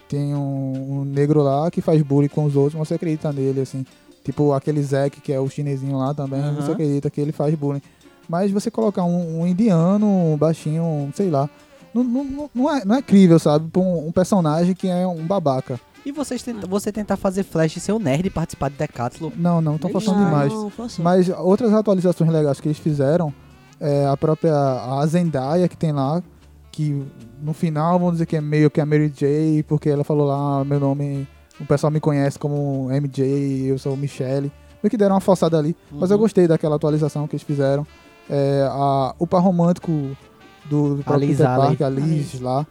tem 0.08 0.36
um, 0.36 0.99
um 0.99 1.03
negro 1.06 1.41
lá 1.41 1.71
que 1.71 1.82
faz 1.82 2.01
bullying 2.03 2.27
com 2.27 2.45
os 2.45 2.56
outros, 2.56 2.75
mas 2.75 2.88
você 2.88 2.93
acredita 2.93 3.32
nele, 3.34 3.62
assim. 3.62 3.84
Tipo 4.27 4.51
aquele 4.51 4.83
Zack, 4.83 5.21
que 5.21 5.31
é 5.31 5.39
o 5.39 5.47
chinesinho 5.49 5.97
lá 5.97 6.13
também, 6.13 6.41
Aham. 6.41 6.55
você 6.55 6.73
acredita 6.73 7.09
que 7.09 7.21
ele 7.21 7.31
faz 7.31 7.55
bullying. 7.55 7.81
Mas 8.27 8.51
você 8.51 8.69
colocar 8.69 9.05
um, 9.05 9.39
um 9.39 9.47
indiano, 9.47 10.05
um 10.05 10.35
baixinho, 10.35 11.09
sei 11.15 11.29
lá, 11.29 11.49
não, 11.93 12.03
não, 12.03 12.49
não- 12.53 12.75
é, 12.75 12.83
não 12.83 12.95
é 12.95 13.01
crível, 13.01 13.39
sabe? 13.39 13.69
Pra 13.71 13.81
um, 13.81 14.07
um 14.09 14.11
personagem 14.11 14.75
que 14.75 14.85
é 14.89 15.07
um 15.07 15.25
babaca. 15.25 15.79
E 16.05 16.11
vocês 16.11 16.43
tenta, 16.43 16.67
você 16.67 16.91
tentar 16.91 17.15
fazer 17.15 17.43
Flash 17.43 17.75
ser 17.81 17.93
um 17.93 17.99
nerd 17.99 18.27
e 18.27 18.29
participar 18.29 18.69
de 18.69 18.75
Decathlon. 18.75 19.31
Não, 19.37 19.61
não, 19.61 19.75
estão 19.75 19.89
forçando 19.89 20.17
demais. 20.25 20.51
Não. 20.51 20.69
Mas 20.99 21.29
outras 21.29 21.71
atualizações 21.73 22.29
legais 22.29 22.59
que 22.59 22.67
eles 22.67 22.77
fizeram, 22.77 23.33
é 23.79 24.05
a 24.07 24.17
própria 24.17 24.53
a 24.53 25.05
Zendaya 25.07 25.69
que 25.69 25.77
tem 25.77 25.93
lá, 25.93 26.21
que 26.69 27.01
no 27.41 27.53
final 27.53 27.97
vamos 27.97 28.15
dizer 28.15 28.25
que 28.25 28.35
é 28.35 28.41
meio 28.41 28.69
que 28.69 28.81
a 28.81 28.85
Mary 28.85 29.07
J, 29.09 29.63
porque 29.63 29.89
ela 29.89 30.03
falou 30.03 30.27
lá, 30.27 30.65
meu 30.65 30.81
nome, 30.81 31.25
o 31.59 31.65
pessoal 31.65 31.91
me 31.91 31.99
conhece 31.99 32.37
como 32.37 32.89
MJ, 32.91 33.67
eu 33.67 33.77
sou 33.79 33.95
Michelle. 33.97 34.51
Meio 34.83 34.89
que 34.91 34.97
deram 34.97 35.15
uma 35.15 35.21
forçada 35.21 35.57
ali, 35.57 35.75
mas 35.91 36.11
eu 36.11 36.17
Uhum. 36.17 36.21
gostei 36.23 36.47
daquela 36.47 36.75
atualização 36.75 37.27
que 37.27 37.35
eles 37.35 37.43
fizeram. 37.43 37.85
É, 38.29 38.67
a, 38.69 39.15
o 39.17 39.25
par 39.25 39.41
romântico 39.41 39.91
do, 40.65 40.95
do 40.97 41.03
próprio 41.03 41.29
Peter. 41.29 41.45
Parker, 41.45 41.87
a 41.87 41.89
Liz 41.89 42.39
lá. 42.39 42.65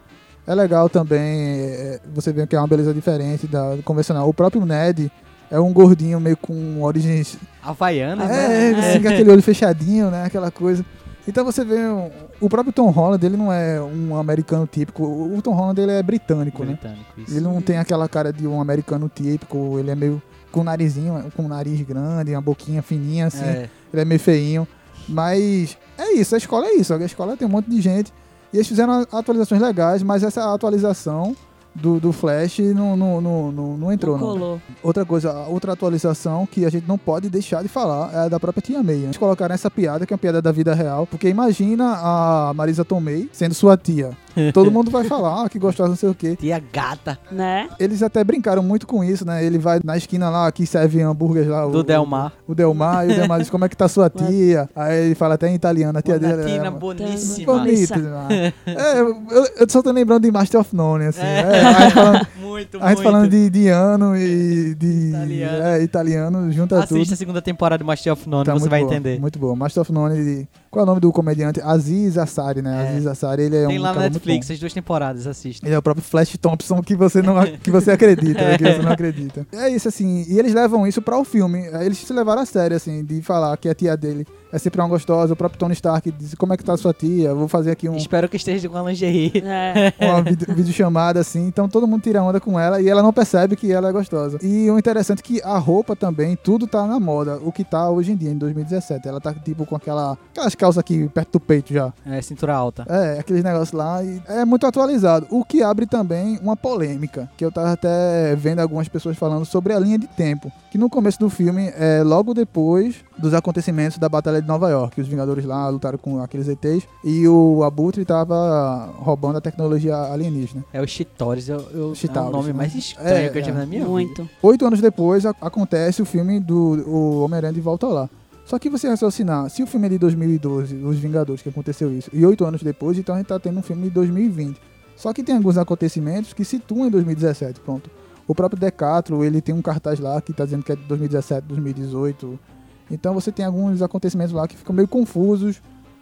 É 0.45 0.55
legal 0.55 0.87
também, 0.87 1.19
é, 1.19 1.99
você 2.13 2.31
vê 2.31 2.47
que 2.47 2.55
é 2.55 2.59
uma 2.59 2.67
beleza 2.67 2.93
diferente 2.93 3.45
da 3.47 3.77
convencional. 3.83 4.29
O 4.29 4.33
próprio 4.33 4.65
Ned 4.65 5.11
é 5.51 5.59
um 5.59 5.73
gordinho 5.73 6.19
meio 6.21 6.37
com 6.37 6.81
origens 6.81 7.37
Havaiana, 7.61 8.23
É, 8.23 8.71
né? 8.71 8.79
assim, 8.79 9.01
com 9.01 9.09
aquele 9.09 9.29
olho 9.31 9.41
fechadinho, 9.43 10.09
né? 10.09 10.23
Aquela 10.25 10.49
coisa. 10.49 10.85
Então 11.27 11.43
você 11.43 11.65
vê 11.65 11.79
um- 11.87 12.09
o 12.39 12.47
próprio 12.49 12.71
Tom 12.71 12.89
Holland, 12.89 13.25
ele 13.25 13.35
não 13.37 13.51
é 13.51 13.81
um 13.81 14.15
americano 14.15 14.65
típico. 14.65 15.03
O 15.03 15.37
o 15.37 15.41
Tom 15.41 15.51
Holland 15.53 15.79
ele 15.81 15.91
é 15.91 16.01
britânico, 16.01 16.63
né? 16.63 16.73
Britânico, 16.73 17.05
isso. 17.21 17.31
Ele 17.33 17.41
não 17.41 17.61
tem 17.61 17.77
aquela 17.77 18.07
cara 18.07 18.31
de 18.31 18.47
um 18.47 18.61
americano 18.61 19.11
típico, 19.13 19.77
ele 19.77 19.91
é 19.91 19.95
meio 19.95 20.21
com 20.51 20.61
um 20.61 20.63
narizinho, 20.63 21.31
com 21.35 21.43
um 21.43 21.47
nariz 21.47 21.81
grande, 21.81 22.31
uma 22.31 22.41
boquinha 22.41 22.81
fininha 22.81 23.27
assim. 23.27 23.43
É. 23.43 23.69
Ele 23.93 24.01
é 24.01 24.05
meio 24.05 24.19
feinho. 24.19 24.67
Mas 25.07 25.77
é 25.97 26.13
isso, 26.13 26.35
a 26.35 26.37
escola 26.37 26.67
é 26.67 26.73
isso. 26.75 26.93
A 26.93 26.97
escola 27.05 27.35
tem 27.37 27.47
um 27.47 27.51
monte 27.51 27.69
de 27.69 27.81
gente. 27.81 28.13
E 28.53 28.57
eles 28.57 28.67
fizeram 28.67 29.05
atualizações 29.11 29.61
legais, 29.61 30.01
mas 30.03 30.23
essa 30.23 30.53
atualização 30.53 31.35
do, 31.81 31.99
do 31.99 32.11
Flash 32.11 32.59
não, 32.59 32.95
não, 32.97 33.21
não, 33.21 33.51
não, 33.77 33.91
entrou, 33.91 34.17
Não 34.17 34.27
não. 34.27 34.33
colou. 34.33 34.61
Outra 34.83 35.05
coisa, 35.05 35.31
outra 35.47 35.73
atualização 35.73 36.45
que 36.45 36.65
a 36.65 36.69
gente 36.69 36.87
não 36.87 36.97
pode 36.97 37.29
deixar 37.29 37.61
de 37.61 37.67
falar 37.69 38.13
é 38.13 38.17
a 38.19 38.27
da 38.27 38.39
própria 38.39 38.61
Tia 38.61 38.81
May. 38.83 38.95
né? 38.97 39.03
Eles 39.05 39.17
colocaram 39.17 39.53
essa 39.53 39.69
piada, 39.69 40.05
que 40.05 40.13
é 40.13 40.15
uma 40.15 40.19
piada 40.19 40.41
da 40.41 40.51
vida 40.51 40.73
real, 40.73 41.05
porque 41.07 41.29
imagina 41.29 41.95
a 42.01 42.53
Marisa 42.55 42.83
Tomei 42.83 43.29
sendo 43.31 43.53
sua 43.53 43.77
tia. 43.77 44.11
Todo 44.53 44.71
mundo 44.71 44.91
vai 44.91 45.03
falar, 45.03 45.43
ah, 45.45 45.49
que 45.49 45.59
gostosa, 45.59 45.89
não 45.89 45.95
sei 45.95 46.09
o 46.09 46.15
quê. 46.15 46.35
Tia 46.35 46.61
gata 46.71 47.17
Né? 47.31 47.69
Eles 47.79 48.03
até 48.03 48.23
brincaram 48.23 48.61
muito 48.63 48.85
com 48.87 49.03
isso, 49.03 49.25
né? 49.25 49.43
Ele 49.43 49.57
vai 49.57 49.79
na 49.83 49.97
esquina 49.97 50.29
lá, 50.29 50.51
que 50.51 50.65
serve 50.65 51.01
hambúrgueres 51.01 51.49
lá. 51.49 51.65
do 51.65 51.79
o, 51.79 51.83
Delmar. 51.83 52.31
O 52.47 52.53
Delmar, 52.55 53.07
e 53.09 53.13
o 53.13 53.15
Delmar 53.15 53.39
diz, 53.39 53.49
como 53.49 53.65
é 53.65 53.69
que 53.69 53.77
tá 53.77 53.87
sua 53.87 54.09
tia? 54.11 54.69
Aí 54.75 55.05
ele 55.07 55.15
fala 55.15 55.35
até 55.35 55.47
em 55.49 55.55
italiano, 55.55 55.97
a 55.97 56.01
tia 56.01 56.19
dele 56.19 56.51
é... 56.51 56.69
boníssima. 56.69 57.53
Bonita. 57.53 57.97
Né? 57.97 58.53
é, 58.65 58.99
eu, 58.99 59.47
eu 59.59 59.69
só 59.69 59.81
tô 59.81 59.91
lembrando 59.91 60.23
de 60.23 60.31
Master 60.31 60.61
of 60.61 60.75
None, 60.75 61.05
assim. 61.05 61.21
É. 61.21 61.37
É, 61.47 61.61
a 61.65 61.81
gente 61.81 61.93
falando, 61.93 62.27
Muito, 62.39 62.77
a 62.77 62.89
gente 62.89 62.97
muito. 62.97 63.03
falando 63.03 63.29
de, 63.29 63.49
de 63.49 63.67
ano 63.67 64.15
e 64.15 64.75
de 64.75 65.09
Italiano. 65.09 65.63
É, 65.63 65.81
italiano, 65.83 66.51
junta 66.51 66.75
tudo. 66.87 66.97
Assista 66.97 67.13
a 67.13 67.17
segunda 67.17 67.41
temporada 67.41 67.83
do 67.83 67.87
Master 67.87 68.13
of 68.13 68.29
None, 68.29 68.45
Tá 68.45 68.53
você 68.53 68.69
vai 68.69 68.81
boa, 68.81 68.93
entender. 68.93 69.19
Muito 69.19 69.39
bom. 69.39 69.55
Master 69.55 69.81
of 69.81 69.91
None, 69.91 70.15
de- 70.15 70.47
qual 70.69 70.81
é 70.81 70.83
o 70.83 70.85
nome 70.85 70.99
do 71.01 71.11
comediante? 71.11 71.61
Aziz 71.61 72.17
Ansari, 72.17 72.61
né? 72.61 72.85
É. 72.85 72.89
Aziz 72.89 73.05
Ansari, 73.07 73.43
ele 73.43 73.57
é 73.57 73.67
Tem 73.67 73.79
um 73.79 73.81
lá 73.81 73.89
na 73.89 73.95
cara 73.95 74.09
muito 74.09 74.26
Netflix, 74.27 74.47
bom. 74.47 74.53
as 74.53 74.59
duas 74.59 74.73
temporadas, 74.73 75.27
assista. 75.27 75.65
Ele 75.65 75.75
é 75.75 75.77
o 75.77 75.81
próprio 75.81 76.03
Flash 76.03 76.35
Thompson 76.37 76.81
que 76.81 76.95
você 76.95 77.21
não 77.21 77.35
que 77.63 77.71
você 77.71 77.91
acredita, 77.91 78.41
né? 78.41 78.57
que 78.57 78.63
você 78.63 78.81
não 78.81 78.91
acredita. 78.93 79.47
É 79.51 79.69
isso 79.69 79.87
assim, 79.87 80.25
e 80.27 80.37
eles 80.37 80.53
levam 80.53 80.85
isso 80.85 81.01
para 81.01 81.17
o 81.17 81.23
filme. 81.23 81.65
Eles 81.81 81.97
se 81.97 82.13
levaram 82.13 82.41
a 82.41 82.45
sério 82.45 82.77
assim, 82.77 83.03
de 83.03 83.21
falar 83.21 83.55
que 83.57 83.69
a 83.69 83.75
tia 83.75 83.95
dele 83.95 84.25
é 84.51 84.57
sempre 84.57 84.81
uma 84.81 84.87
gostosa, 84.87 85.33
o 85.33 85.35
próprio 85.35 85.59
Tony 85.59 85.73
Stark 85.73 86.11
diz: 86.11 86.35
"Como 86.35 86.53
é 86.53 86.57
que 86.57 86.63
tá 86.63 86.73
a 86.73 86.77
sua 86.77 86.93
tia? 86.93 87.29
Eu 87.29 87.37
Vou 87.37 87.47
fazer 87.47 87.71
aqui 87.71 87.87
um 87.87 87.95
Espero 87.95 88.27
que 88.27 88.37
esteja 88.37 88.67
com 88.67 88.77
a 88.77 88.83
lingerie. 88.83 89.31
É. 89.43 89.93
uma 90.05 90.21
vídeo, 90.21 90.47
videochamada 90.53 91.19
assim, 91.19 91.47
então 91.47 91.67
todo 91.69 91.87
mundo 91.87 92.01
tira 92.01 92.21
onda 92.21 92.39
com 92.39 92.59
ela 92.59 92.81
e 92.81 92.89
ela 92.89 93.01
não 93.01 93.13
percebe 93.13 93.55
que 93.55 93.71
ela 93.71 93.89
é 93.89 93.91
gostosa. 93.91 94.37
E 94.41 94.69
o 94.69 94.77
interessante 94.77 95.19
é 95.19 95.21
que 95.21 95.41
a 95.43 95.57
roupa 95.57 95.95
também, 95.95 96.35
tudo 96.35 96.67
tá 96.67 96.85
na 96.85 96.99
moda, 96.99 97.39
o 97.43 97.51
que 97.51 97.63
tá 97.63 97.89
hoje 97.89 98.11
em 98.11 98.15
dia, 98.15 98.31
em 98.31 98.37
2017. 98.37 99.07
Ela 99.07 99.21
tá 99.21 99.33
tipo 99.33 99.65
com 99.65 99.75
aquela, 99.75 100.17
aquelas 100.31 100.55
calças 100.55 100.79
aqui 100.79 101.07
perto 101.09 101.33
do 101.33 101.39
peito 101.39 101.73
já. 101.73 101.93
É, 102.05 102.21
cintura 102.21 102.55
alta. 102.55 102.85
É, 102.89 103.19
aqueles 103.19 103.43
negócios 103.43 103.71
lá 103.71 104.03
e 104.03 104.21
é 104.27 104.45
muito 104.45 104.65
atualizado. 104.65 105.27
O 105.29 105.43
que 105.43 105.61
abre 105.61 105.85
também 105.85 106.39
uma 106.41 106.55
polêmica, 106.55 107.29
que 107.37 107.45
eu 107.45 107.51
tava 107.51 107.71
até 107.71 108.35
vendo 108.35 108.59
algumas 108.59 108.87
pessoas 108.87 109.17
falando 109.17 109.45
sobre 109.45 109.73
a 109.73 109.79
linha 109.79 109.97
de 109.97 110.07
tempo. 110.07 110.51
Que 110.71 110.77
no 110.77 110.89
começo 110.89 111.19
do 111.19 111.29
filme, 111.29 111.71
é 111.77 112.03
logo 112.03 112.33
depois 112.33 112.95
dos 113.19 113.33
acontecimentos 113.33 113.97
da 113.97 114.07
Batalha 114.07 114.41
de 114.41 114.47
Nova 114.47 114.69
York, 114.69 114.99
os 115.01 115.07
Vingadores 115.07 115.43
lá 115.45 115.67
lutaram 115.69 115.97
com 115.97 116.21
aqueles 116.21 116.47
ETs 116.47 116.87
e 117.03 117.27
o 117.27 117.63
Abutre 117.63 118.05
tava 118.05 118.89
roubando 118.97 119.37
a 119.37 119.41
tecnologia 119.41 119.95
alienígena. 119.95 120.63
É 120.71 120.81
o 120.81 120.87
Chitores, 120.87 121.49
eu, 121.49 121.59
eu, 121.73 121.91
é 121.91 121.95
Chitauri, 121.95 122.29
o 122.29 122.31
nome 122.31 122.47
né? 122.47 122.53
mais 122.53 122.75
estranho 122.75 123.25
É, 123.27 123.29
que 123.29 123.37
eu 123.39 123.43
tive 123.43 123.57
é. 123.57 123.59
na 123.59 123.65
minha 123.65 123.79
vida. 123.81 123.91
Muito. 123.91 124.29
Oito 124.43 124.65
anos 124.65 124.79
depois 124.81 125.25
a- 125.25 125.35
acontece 125.41 126.01
o 126.01 126.05
filme 126.05 126.39
do 126.39 127.21
Homem-Aranha 127.23 127.53
de 127.53 127.61
Volta 127.61 127.87
lá. 127.87 128.09
Só 128.45 128.57
que 128.57 128.69
você 128.69 128.87
raciocinar, 128.87 129.49
se 129.49 129.61
o 129.61 129.67
filme 129.67 129.87
é 129.87 129.89
de 129.89 129.97
2012, 129.97 130.75
Os 130.77 130.97
Vingadores, 130.97 131.41
que 131.41 131.49
aconteceu 131.49 131.91
isso, 131.91 132.09
e 132.13 132.25
oito 132.25 132.45
anos 132.45 132.63
depois, 132.63 132.97
então 132.97 133.13
a 133.15 133.17
gente 133.17 133.27
tá 133.27 133.37
tendo 133.37 133.59
um 133.59 133.61
filme 133.61 133.83
de 133.83 133.89
2020. 133.89 134.57
Só 134.95 135.11
que 135.11 135.21
tem 135.21 135.35
alguns 135.35 135.57
acontecimentos 135.57 136.31
que 136.33 136.45
situam 136.45 136.87
em 136.87 136.89
2017, 136.89 137.59
pronto. 137.59 137.89
O 138.25 138.33
próprio 138.33 138.59
Decathlon, 138.59 139.23
ele 139.23 139.41
tem 139.41 139.53
um 139.53 139.61
cartaz 139.61 139.99
lá 139.99 140.21
que 140.21 140.31
tá 140.33 140.45
dizendo 140.45 140.63
que 140.63 140.71
é 140.71 140.75
de 140.75 140.81
2017, 140.83 141.45
2018. 141.47 142.39
Então 142.89 143.13
você 143.13 143.31
tem 143.31 143.45
alguns 143.45 143.81
acontecimentos 143.81 144.33
lá 144.33 144.47
que 144.47 144.55
ficam 144.57 144.75
meio 144.75 144.87
confusos, 144.87 145.61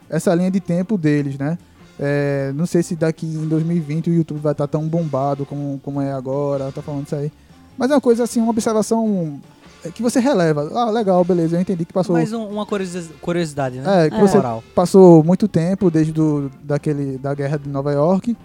essa 0.09 0.33
linha 0.35 0.51
de 0.51 0.59
tempo 0.59 0.97
deles, 0.97 1.37
né? 1.37 1.57
É, 1.99 2.51
não 2.55 2.65
sei 2.65 2.83
se 2.83 2.95
daqui 2.95 3.25
em 3.25 3.47
2020 3.47 4.09
o 4.09 4.13
YouTube 4.13 4.39
vai 4.39 4.51
estar 4.51 4.67
tão 4.67 4.87
bombado 4.87 5.45
como, 5.45 5.79
como 5.83 6.01
é 6.01 6.11
agora, 6.11 6.71
tá 6.71 6.81
falando 6.81 7.05
isso 7.05 7.15
aí. 7.15 7.31
Mas 7.77 7.89
é 7.89 7.93
uma 7.95 8.01
coisa 8.01 8.23
assim, 8.23 8.39
uma 8.41 8.49
observação 8.51 9.39
é, 9.83 9.89
que 9.89 10.01
você 10.01 10.19
releva. 10.19 10.69
Ah, 10.75 10.89
legal, 10.91 11.23
beleza, 11.23 11.55
eu 11.55 11.61
entendi 11.61 11.85
que 11.85 11.93
passou, 11.93 12.13
Mais 12.13 12.33
um- 12.33 12.47
uma 12.47 12.65
curiosi- 12.65 13.09
curiosidade, 13.21 13.79
né? 13.79 14.05
É, 14.05 14.09
que 14.09 14.19
você- 14.19 14.37
Moral. 14.37 14.63
passou 14.75 15.23
muito 15.23 15.47
tempo 15.47 15.89
desde 15.89 16.11
do, 16.11 16.51
daquele, 16.63 17.17
da 17.17 17.33
guerra 17.33 17.57
de 17.57 17.69
Nova 17.69 17.91
York. 17.93 18.35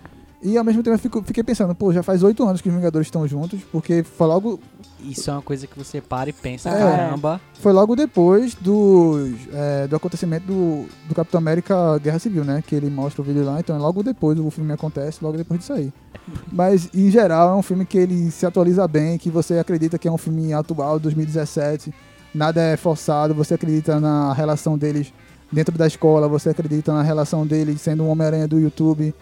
E 0.43 0.57
ao 0.57 0.65
mesmo 0.65 0.83
tempo 0.83 0.95
eu 0.95 0.99
fico- 0.99 1.23
fiquei 1.23 1.45
pensando, 1.45 1.75
pô, 1.75 1.93
já 1.93 2.03
faz 2.03 2.23
oito 2.23 2.43
anos 2.47 2.63
que 2.63 2.69
os 2.71 2.75
Vingadores 2.75 3.07
estão 3.07 3.29
juntos, 3.29 3.61
porque 3.71 4.03
foi 4.03 4.27
logo, 4.27 4.59
Isso 5.03 5.29
é 5.31 5.33
uma 5.35 5.43
coisa 5.43 5.67
que 5.67 5.79
você 5.79 6.01
para 6.01 6.31
e 6.31 6.33
pensa, 6.33 6.71
É. 6.71 6.79
caramba. 6.79 7.41
foi 7.55 7.73
logo 7.73 7.95
depois 7.95 8.55
dos, 8.55 9.31
é, 9.53 9.87
do 9.87 9.97
acontecimento 9.97 10.47
do, 10.47 10.87
do 11.09 11.15
Capitão 11.15 11.39
América 11.39 11.99
Guerra 11.99 12.19
Civil, 12.19 12.43
né? 12.45 12.63
Que 12.67 12.75
ele 12.75 12.89
mostra 12.89 13.21
o 13.21 13.25
vídeo 13.25 13.45
lá, 13.45 13.61
então 13.61 13.77
é 13.77 13.79
logo 13.79 14.03
depois 14.03 14.39
o 14.39 14.51
filme 14.51 14.73
acontece, 14.73 15.19
logo 15.23 15.37
depois 15.37 15.61
disso 15.61 15.73
aí. 15.75 15.93
Mas, 16.51 16.89
em 16.95 17.11
geral, 17.11 17.51
é 17.51 17.55
um 17.57 17.63
filme 17.63 17.85
que 17.85 17.99
ele 17.99 18.31
se 18.31 18.47
atualiza 18.47 18.87
bem, 18.89 19.19
que 19.19 19.29
você 19.31 19.59
acredita 19.59 19.99
que 19.99 20.09
é 20.09 20.13
um 20.13 20.19
filme 20.19 20.53
atual, 20.55 20.99
2017, 20.99 21.93
nada 22.35 22.61
é 22.63 22.77
forçado, 22.79 23.35
você 23.35 23.55
acredita 23.55 24.01
na 24.01 24.33
relação 24.33 24.79
deles 24.79 25.13
dentro 25.53 25.77
da 25.77 25.87
escola, 25.87 26.29
você 26.29 26.49
acredita 26.51 26.93
na 26.95 27.03
relação 27.03 27.47
dele 27.47 27.77
sendo 27.77 28.05
um 28.05 28.09
Homem-Aranha 28.11 28.47
do 28.49 28.59
YouTube, 28.61 29.15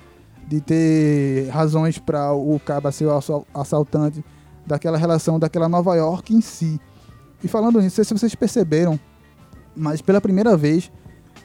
de 0.49 0.63
ter 0.63 1.49
razões 1.51 1.99
para 1.99 2.33
o 2.33 2.59
Caba 2.59 2.91
ser 2.91 3.05
o 3.05 3.15
assal- 3.15 3.47
assaltante, 3.53 4.25
daquela 4.67 4.97
relação 4.97 5.39
daquela 5.39 5.69
Nova 5.69 5.95
York 5.95 6.35
em 6.35 6.41
si. 6.41 6.81
E 7.45 7.49
falando 7.49 7.81
nisso, 7.81 8.01
não 8.01 8.05
sei 8.05 8.05
se 8.05 8.19
vocês 8.19 8.35
perceberam, 8.35 8.99
mas 9.77 10.01
pela 10.01 10.21
primeira 10.21 10.57
vez 10.57 10.91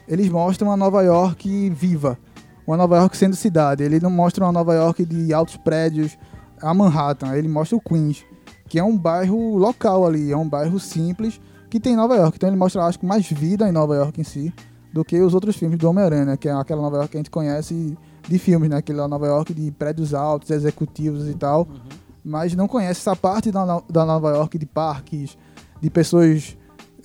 eles 0.08 0.28
mostram 0.28 0.72
a 0.72 0.76
Nova 0.76 1.02
York 1.02 1.70
viva. 1.70 2.18
Uma 2.66 2.78
Nova 2.78 2.96
York 2.96 3.16
sendo 3.16 3.36
cidade. 3.36 3.82
Ele 3.82 4.00
não 4.00 4.10
mostra 4.10 4.44
uma 4.44 4.52
Nova 4.52 4.74
York 4.74 5.04
de 5.04 5.34
altos 5.34 5.58
prédios, 5.58 6.16
a 6.60 6.72
Manhattan. 6.72 7.34
Ele 7.34 7.48
mostra 7.48 7.76
o 7.76 7.80
Queens, 7.80 8.24
que 8.68 8.78
é 8.78 8.84
um 8.84 8.96
bairro 8.96 9.56
local 9.56 10.06
ali, 10.06 10.32
é 10.32 10.36
um 10.36 10.48
bairro 10.48 10.80
simples 10.80 11.40
que 11.68 11.78
tem 11.78 11.92
em 11.92 11.96
Nova 11.96 12.16
York. 12.16 12.36
Então 12.36 12.48
ele 12.48 12.56
mostra, 12.56 12.82
acho 12.84 12.98
que, 12.98 13.06
mais 13.06 13.26
vida 13.30 13.68
em 13.68 13.72
Nova 13.72 13.94
York 13.94 14.18
em 14.18 14.24
si 14.24 14.52
do 14.92 15.04
que 15.04 15.20
os 15.20 15.34
outros 15.34 15.56
filmes 15.56 15.78
do 15.78 15.88
Homem-Aranha, 15.88 16.24
né? 16.24 16.36
que 16.36 16.48
é 16.48 16.52
aquela 16.52 16.80
Nova 16.80 16.96
York 16.96 17.10
que 17.10 17.16
a 17.16 17.20
gente 17.20 17.30
conhece 17.30 17.98
de 18.28 18.38
filmes, 18.38 18.70
né? 18.70 18.76
Aquela 18.76 19.06
Nova 19.06 19.26
York 19.26 19.52
de 19.52 19.70
prédios 19.70 20.14
altos, 20.14 20.50
executivos 20.50 21.28
e 21.28 21.34
tal. 21.34 21.68
Mas 22.24 22.54
não 22.54 22.66
conhece 22.66 23.00
essa 23.00 23.14
parte 23.14 23.50
da, 23.50 23.82
da 23.88 24.04
Nova 24.04 24.30
York 24.30 24.58
de 24.58 24.66
parques, 24.66 25.36
de 25.80 25.90
pessoas, 25.90 26.56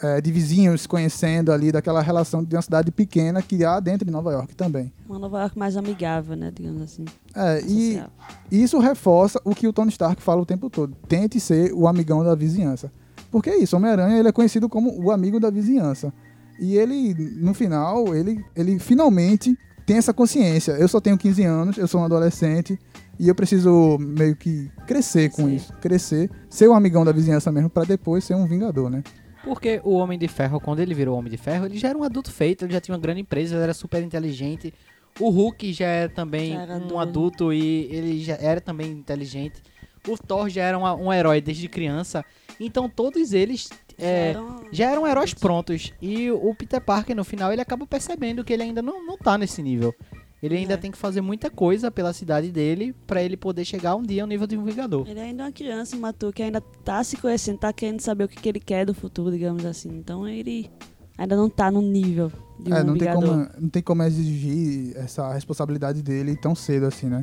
eh, 0.02 0.22
de 0.22 0.32
vizinhos 0.32 0.82
se 0.82 0.88
conhecendo 0.88 1.52
ali, 1.52 1.72
daquela 1.72 2.02
relação 2.02 2.42
de 2.42 2.56
uma 2.56 2.62
cidade 2.62 2.90
pequena 2.90 3.42
que 3.42 3.66
há 3.66 3.82
dentro 3.82 4.06
de 4.06 4.12
Nova 4.12 4.32
York 4.32 4.56
também. 4.56 4.94
Uma 5.08 5.20
Nova 5.20 5.42
York 5.42 5.60
mais 5.60 5.76
amigável, 5.76 6.38
né? 6.38 6.52
Digamos 6.56 6.82
assim. 6.82 7.04
É, 7.36 7.62
e 7.68 8.02
isso 8.50 8.80
reforça 8.80 9.42
o 9.44 9.54
que 9.54 9.68
o 9.68 9.74
Tony 9.74 9.90
Stark 9.90 10.22
fala 10.22 10.42
o 10.42 10.46
tempo 10.46 10.70
todo. 10.70 10.96
Tente 11.08 11.40
ser 11.40 11.74
o 11.74 11.88
amigão 11.88 12.24
da 12.24 12.34
vizinhança. 12.34 12.90
Porque 13.30 13.50
é 13.50 13.58
isso, 13.58 13.76
Homem-Aranha 13.76 14.18
ele 14.18 14.30
é 14.30 14.32
conhecido 14.32 14.68
como 14.68 14.98
o 15.04 15.12
amigo 15.12 15.40
da 15.40 15.50
vizinhança. 15.50 16.12
E 16.60 16.76
ele, 16.76 17.14
no 17.40 17.54
final, 17.54 18.16
ele, 18.16 18.44
ele 18.56 18.80
finalmente 18.80 19.58
tem 19.90 19.98
essa 19.98 20.14
consciência. 20.14 20.74
Eu 20.74 20.88
só 20.88 21.02
tenho 21.02 21.18
15 21.18 21.44
anos, 21.44 21.78
eu 21.78 21.88
sou 21.88 22.00
um 22.02 22.04
adolescente 22.04 22.78
e 23.20 23.28
eu 23.28 23.34
preciso 23.34 23.98
meio 24.00 24.36
que 24.36 24.70
crescer 24.86 25.32
com 25.32 25.46
Crescer. 25.46 25.56
isso. 25.56 25.74
Crescer, 25.82 26.30
ser 26.48 26.68
o 26.68 26.74
amigão 26.74 27.04
da 27.04 27.12
vizinhança 27.12 27.52
mesmo, 27.52 27.72
pra 27.72 27.84
depois 27.86 28.24
ser 28.24 28.36
um 28.36 28.46
vingador, 28.46 28.88
né? 28.90 29.04
Porque 29.44 29.82
o 29.84 29.94
Homem 29.96 30.20
de 30.20 30.28
Ferro, 30.28 30.60
quando 30.60 30.80
ele 30.80 30.94
virou 30.94 31.18
Homem 31.18 31.32
de 31.32 31.38
Ferro, 31.38 31.66
ele 31.66 31.80
já 31.80 31.90
era 31.90 31.98
um 31.98 32.04
adulto 32.04 32.32
feito, 32.32 32.66
ele 32.66 32.74
já 32.74 32.80
tinha 32.80 32.94
uma 32.94 33.02
grande 33.02 33.22
empresa, 33.22 33.56
ele 33.56 33.64
era 33.64 33.74
super 33.74 34.04
inteligente. 34.04 34.72
O 35.20 35.30
Hulk 35.30 35.74
já 35.74 35.88
era 35.88 36.10
também 36.10 36.54
Já 36.54 36.64
um 36.76 36.80
doido. 36.82 37.00
adulto 37.00 37.52
e 37.52 37.86
ele 37.92 38.24
já 38.24 38.36
era 38.40 38.62
também 38.62 38.92
inteligente. 38.92 39.60
O 40.08 40.16
Thor 40.18 40.50
já 40.50 40.64
era 40.66 40.78
uma- 40.78 40.94
um 40.94 41.12
herói 41.12 41.42
desde 41.42 41.68
criança. 41.68 42.24
Então 42.60 42.88
todos 42.88 43.34
eles 43.34 43.70
é, 44.00 44.30
Eram- 44.30 44.64
já 44.72 44.92
eram 44.92 45.08
heróis 45.08 45.34
prontos. 45.34 45.94
E 46.02 46.30
o 46.32 46.54
Peter 46.56 46.82
Parker, 46.82 47.16
no 47.16 47.24
final, 47.24 47.52
ele 47.52 47.62
acaba 47.62 47.86
percebendo 47.88 48.44
que 48.44 48.54
ele 48.54 48.64
ainda 48.64 48.82
não, 48.82 49.06
não 49.06 49.18
tá 49.18 49.38
nesse 49.38 49.62
nível. 49.62 49.94
Ele 50.42 50.56
ainda 50.56 50.76
É. 50.76 50.78
tem 50.78 50.90
que 50.90 50.98
fazer 50.98 51.20
muita 51.20 51.50
coisa 51.50 51.92
pela 51.92 52.14
cidade 52.14 52.50
dele 52.50 52.96
pra 53.06 53.22
ele 53.22 53.36
poder 53.36 53.66
chegar 53.66 53.96
um 53.96 54.02
dia 54.04 54.22
ao 54.24 54.28
nível 54.28 54.48
de 54.48 54.58
um 54.58 54.64
Vingador. 54.64 55.06
Ele 55.08 55.20
ainda 55.20 55.44
é 55.44 55.46
uma 55.48 55.52
criança 55.52 55.96
imaturo 55.98 56.32
que 56.32 56.42
ainda 56.42 56.62
tá 56.62 57.04
se 57.04 57.18
conhecendo, 57.18 57.58
tá 57.60 57.74
querendo 57.74 58.00
saber 58.00 58.24
o 58.24 58.28
que, 58.30 58.38
que 58.40 58.48
ele 58.48 58.60
quer 58.62 58.86
do 58.86 58.94
futuro, 58.94 59.32
digamos 59.32 59.66
assim. 59.66 59.90
Então 59.98 60.26
ele 60.26 60.72
ainda 61.18 61.36
não 61.36 61.50
tá 61.50 61.70
no 61.70 61.82
nível 61.82 62.32
de 62.58 62.72
um 62.72 62.76
É, 62.76 62.84
não 62.84 62.94
tem, 62.98 63.08
Vingador. 63.10 63.30
como, 63.30 63.50
não 63.60 63.70
tem 63.70 63.82
como 63.84 64.02
exigir 64.04 64.96
essa 64.96 65.34
responsabilidade 65.34 66.02
dele 66.02 66.38
tão 66.38 66.56
cedo 66.56 66.86
assim, 66.86 67.08
né? 67.08 67.22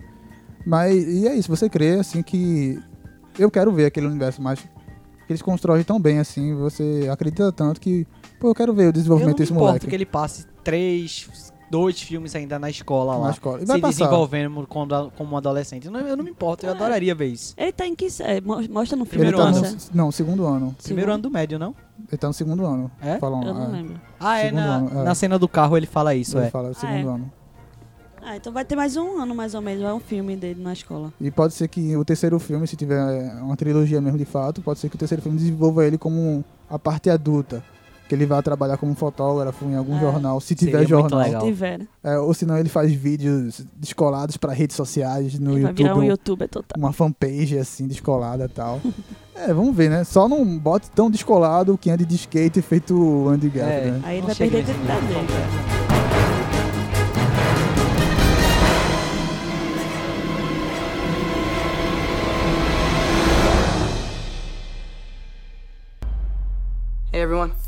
Mas, 0.67 0.95
e 1.09 1.27
é 1.27 1.35
isso, 1.35 1.49
você 1.49 1.71
crê, 1.71 1.93
assim, 1.95 2.23
que 2.23 2.79
eu 3.39 3.51
quero 3.51 3.73
ver 3.73 3.87
aquele 3.87 4.07
universo, 4.09 4.43
que 4.43 4.69
eles 5.29 5.43
constroem 5.43 5.83
tão 5.85 6.01
bem, 6.01 6.19
assim, 6.19 6.55
você 6.55 7.09
acredita 7.11 7.51
tanto 7.53 7.81
que, 7.81 8.07
pô, 8.41 8.49
eu 8.49 8.55
quero 8.55 8.73
ver 8.75 8.83
o 8.83 8.85
Eu 8.85 8.87
não 8.87 8.93
desenvolvimento 8.93 9.35
me 9.37 9.39
desse 9.41 9.53
importo 9.53 9.67
moleque 9.69 9.87
que 9.87 9.95
ele 9.95 10.07
passe 10.07 10.47
três, 10.63 11.29
dois 11.71 12.01
filmes 12.01 12.35
ainda 12.37 12.59
na 12.59 12.71
escola 12.71 13.17
lá. 13.17 13.25
na 13.27 13.31
escola. 13.33 13.61
E 13.61 13.65
vai 13.67 13.77
Se 13.77 13.83
passar. 13.83 14.05
desenvolvendo 14.05 14.67
quando- 14.69 15.11
como 15.17 15.35
um 15.35 15.37
adolescente. 15.37 15.87
Eu 15.87 15.93
não, 15.93 16.01
eu 16.01 16.17
não 16.17 16.25
me 16.25 16.31
importo, 16.31 16.65
eu 16.65 16.71
É. 16.71 16.75
adoraria 16.75 17.15
ver 17.15 17.27
isso. 17.27 17.55
Ele 17.57 17.73
tá 17.73 17.87
em 17.87 17.95
que? 17.95 18.07
Mo- 18.45 18.63
Mostra 18.71 18.97
no 18.97 19.05
filme. 19.05 19.27
Ele 19.27 19.33
Primeiro 19.37 19.37
tá 19.39 19.45
ano. 19.49 19.61
no, 19.63 19.77
não, 19.93 20.13
segundo 20.13 20.47
ano. 20.47 20.77
Primeiro 20.83 21.13
ano 21.13 21.23
do 21.23 21.31
médio, 21.31 21.59
não? 21.59 21.75
Ele 22.09 22.17
tá 22.19 22.29
no 22.29 22.35
segundo 22.35 22.65
ano. 22.65 22.91
É? 23.01 23.19
Falam, 23.19 23.43
Eu 23.43 23.55
não 23.55 23.65
é, 23.65 23.69
lembro. 23.69 24.01
Ah, 24.21 24.39
é 24.39 24.45
Segundo 24.45 24.61
na, 24.61 24.77
ano, 24.77 25.01
é. 25.01 25.05
na 25.05 25.15
cena 25.15 25.39
do 25.39 25.49
carro 25.49 25.77
ele 25.77 25.87
fala 25.87 26.15
isso, 26.15 26.39
Ele 26.39 26.47
é. 26.47 26.51
fala 26.51 26.73
segundo 26.75 27.09
é? 27.09 27.13
ano. 27.15 27.33
Ah, 28.29 28.37
então 28.37 28.53
vai 28.53 28.65
ter 28.65 28.75
mais 28.75 28.97
um 28.97 29.21
ano, 29.23 29.37
mais 29.37 29.55
ou 29.55 29.61
menos. 29.63 29.85
É 29.85 29.95
um 29.95 30.01
filme 30.01 30.35
dele 30.35 30.61
na 30.61 30.73
escola. 30.73 31.13
E 31.21 31.31
pode 31.31 31.55
ser 31.55 31.69
que 31.69 31.97
o 31.97 32.05
terceiro 32.05 32.39
filme, 32.41 32.67
se 32.67 32.75
tiver 32.75 33.01
uma 33.41 33.57
trilogia 33.57 34.01
mesmo 34.01 34.19
de 34.19 34.25
fato, 34.25 34.61
pode 34.61 34.81
ser 34.81 34.89
que 34.89 34.97
o 34.97 34.99
terceiro 34.99 35.23
filme 35.23 35.39
desenvolva 35.39 35.87
ele 35.87 35.97
como 35.97 36.45
a 36.69 36.77
parte 36.77 37.09
adulta. 37.09 37.63
Que 38.09 38.15
ele 38.17 38.27
vai 38.27 38.41
trabalhar 38.43 38.77
como 38.79 38.95
fotógrafo 38.97 39.65
em 39.65 39.77
algum 39.77 39.97
É. 39.97 40.01
jornal, 40.01 40.41
se 40.41 40.49
Seria 40.49 40.59
tiver 40.67 40.79
muito 40.79 40.89
jornal. 40.89 41.21
Legal. 41.21 41.41
Se 41.41 41.47
tiver. 41.47 41.79
né? 41.79 41.87
É, 42.03 42.19
ou 42.19 42.35
senão 42.35 42.59
ele 42.59 42.69
faz 42.69 42.93
vídeos 42.93 43.65
descolados 43.77 44.37
para 44.37 44.53
redes 44.53 44.75
sociais 44.77 45.39
no 45.39 45.53
Ele 45.53 45.63
vai 45.63 45.71
YouTube. 45.71 45.83
virar 45.85 45.97
um 45.97 46.03
youtuber 46.05 46.49
total. 46.49 46.77
Uma 46.79 46.93
fanpage 46.93 47.57
assim, 47.59 47.87
descolada 47.87 48.45
e 48.45 48.49
tal. 48.49 48.81
é, 49.37 49.53
vamos 49.55 49.75
ver, 49.75 49.89
né? 49.91 50.03
Só 50.05 50.29
não 50.29 50.45
bote 50.59 50.89
tão 50.91 51.09
descolado 51.11 51.77
que 51.79 51.91
ande 51.91 52.05
de 52.05 52.15
skate 52.17 52.61
feito 52.63 52.93
o 52.97 53.29
Andy 53.29 53.49
Garfield, 53.51 53.89
É. 53.89 53.91
né? 53.93 54.01
Aí 54.05 54.19
ele 54.19 54.27
vai 54.27 54.35
perder 54.37 54.57
a 54.57 54.61
identidade 54.61 55.07
dele. 55.07 55.76
Hey 67.17 67.23
everyone. 67.23 67.66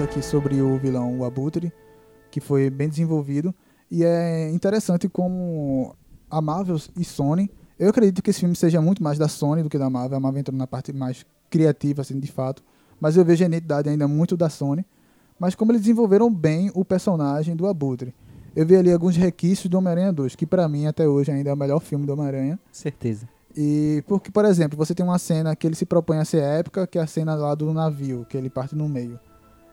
Aqui 0.00 0.22
sobre 0.22 0.60
o 0.60 0.78
vilão, 0.78 1.18
o 1.18 1.24
Abutre, 1.24 1.72
que 2.30 2.40
foi 2.40 2.70
bem 2.70 2.88
desenvolvido. 2.88 3.54
E 3.90 4.04
é 4.04 4.50
interessante 4.50 5.08
como 5.08 5.94
a 6.30 6.40
Marvel 6.40 6.76
e 6.96 7.04
Sony. 7.04 7.50
Eu 7.78 7.90
acredito 7.90 8.22
que 8.22 8.30
esse 8.30 8.40
filme 8.40 8.56
seja 8.56 8.80
muito 8.80 9.02
mais 9.02 9.18
da 9.18 9.28
Sony 9.28 9.62
do 9.62 9.68
que 9.68 9.78
da 9.78 9.90
Marvel. 9.90 10.16
A 10.16 10.20
Marvel 10.20 10.40
entrou 10.40 10.56
na 10.56 10.66
parte 10.66 10.92
mais 10.92 11.26
criativa, 11.50 12.02
assim, 12.02 12.18
de 12.18 12.30
fato. 12.30 12.62
Mas 13.00 13.16
eu 13.16 13.24
vejo 13.24 13.44
a 13.44 13.46
identidade 13.46 13.88
ainda 13.88 14.06
muito 14.06 14.36
da 14.36 14.48
Sony. 14.48 14.84
Mas 15.38 15.54
como 15.54 15.72
eles 15.72 15.82
desenvolveram 15.82 16.32
bem 16.32 16.70
o 16.74 16.84
personagem 16.84 17.56
do 17.56 17.66
Abutre. 17.66 18.14
Eu 18.54 18.66
vi 18.66 18.76
ali 18.76 18.92
alguns 18.92 19.16
requisitos 19.16 19.70
do 19.70 19.78
Homem-Aranha 19.78 20.12
2, 20.12 20.36
que 20.36 20.46
pra 20.46 20.68
mim 20.68 20.86
até 20.86 21.08
hoje 21.08 21.32
ainda 21.32 21.50
é 21.50 21.54
o 21.54 21.56
melhor 21.56 21.80
filme 21.80 22.06
do 22.06 22.12
Homem-Aranha. 22.12 22.58
Certeza. 22.70 23.28
E 23.56 24.02
porque, 24.06 24.30
por 24.30 24.44
exemplo, 24.44 24.76
você 24.76 24.94
tem 24.94 25.04
uma 25.04 25.18
cena 25.18 25.56
que 25.56 25.66
ele 25.66 25.74
se 25.74 25.84
propõe 25.84 26.18
a 26.18 26.24
ser 26.24 26.42
épica, 26.42 26.86
que 26.86 26.98
é 26.98 27.02
a 27.02 27.06
cena 27.06 27.34
lá 27.34 27.54
do 27.54 27.72
navio, 27.72 28.24
que 28.28 28.36
ele 28.36 28.48
parte 28.48 28.74
no 28.74 28.88
meio. 28.88 29.18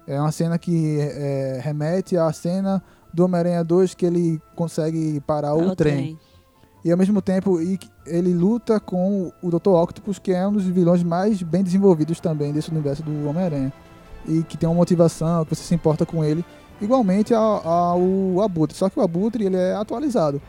É 0.09 0.19
uma 0.19 0.31
cena 0.31 0.57
que 0.57 0.97
é, 0.99 1.59
remete 1.63 2.17
à 2.17 2.31
cena 2.33 2.81
do 3.13 3.23
Homem-Aranha 3.25 3.63
2 3.63 3.93
que 3.93 4.05
ele 4.05 4.41
consegue 4.55 5.19
parar 5.21 5.53
o, 5.53 5.71
É 5.71 5.75
trem. 5.75 6.19
E 6.83 6.91
ao 6.91 6.97
mesmo 6.97 7.21
tempo 7.21 7.59
ele 8.07 8.33
luta 8.33 8.79
com 8.79 9.31
o 9.41 9.49
Dr. 9.51 9.69
Octopus, 9.69 10.17
que 10.17 10.31
é 10.31 10.47
um 10.47 10.53
dos 10.53 10.63
vilões 10.65 11.03
mais 11.03 11.43
bem 11.43 11.61
desenvolvidos 11.63 12.19
também 12.19 12.51
desse 12.51 12.71
universo 12.71 13.03
do 13.03 13.27
Homem-Aranha. 13.29 13.71
E 14.27 14.43
que 14.43 14.57
tem 14.57 14.67
uma 14.67 14.75
motivação, 14.75 15.43
que 15.45 15.55
você 15.55 15.63
se 15.63 15.75
importa 15.75 16.05
com 16.05 16.23
ele, 16.23 16.43
igualmente 16.81 17.33
ao, 17.33 17.67
ao 17.67 18.41
Abutre. 18.41 18.75
Só 18.75 18.89
que 18.89 18.99
o 18.99 19.01
Abutre 19.03 19.45
ele 19.45 19.57
é 19.57 19.75
atualizado. 19.75 20.41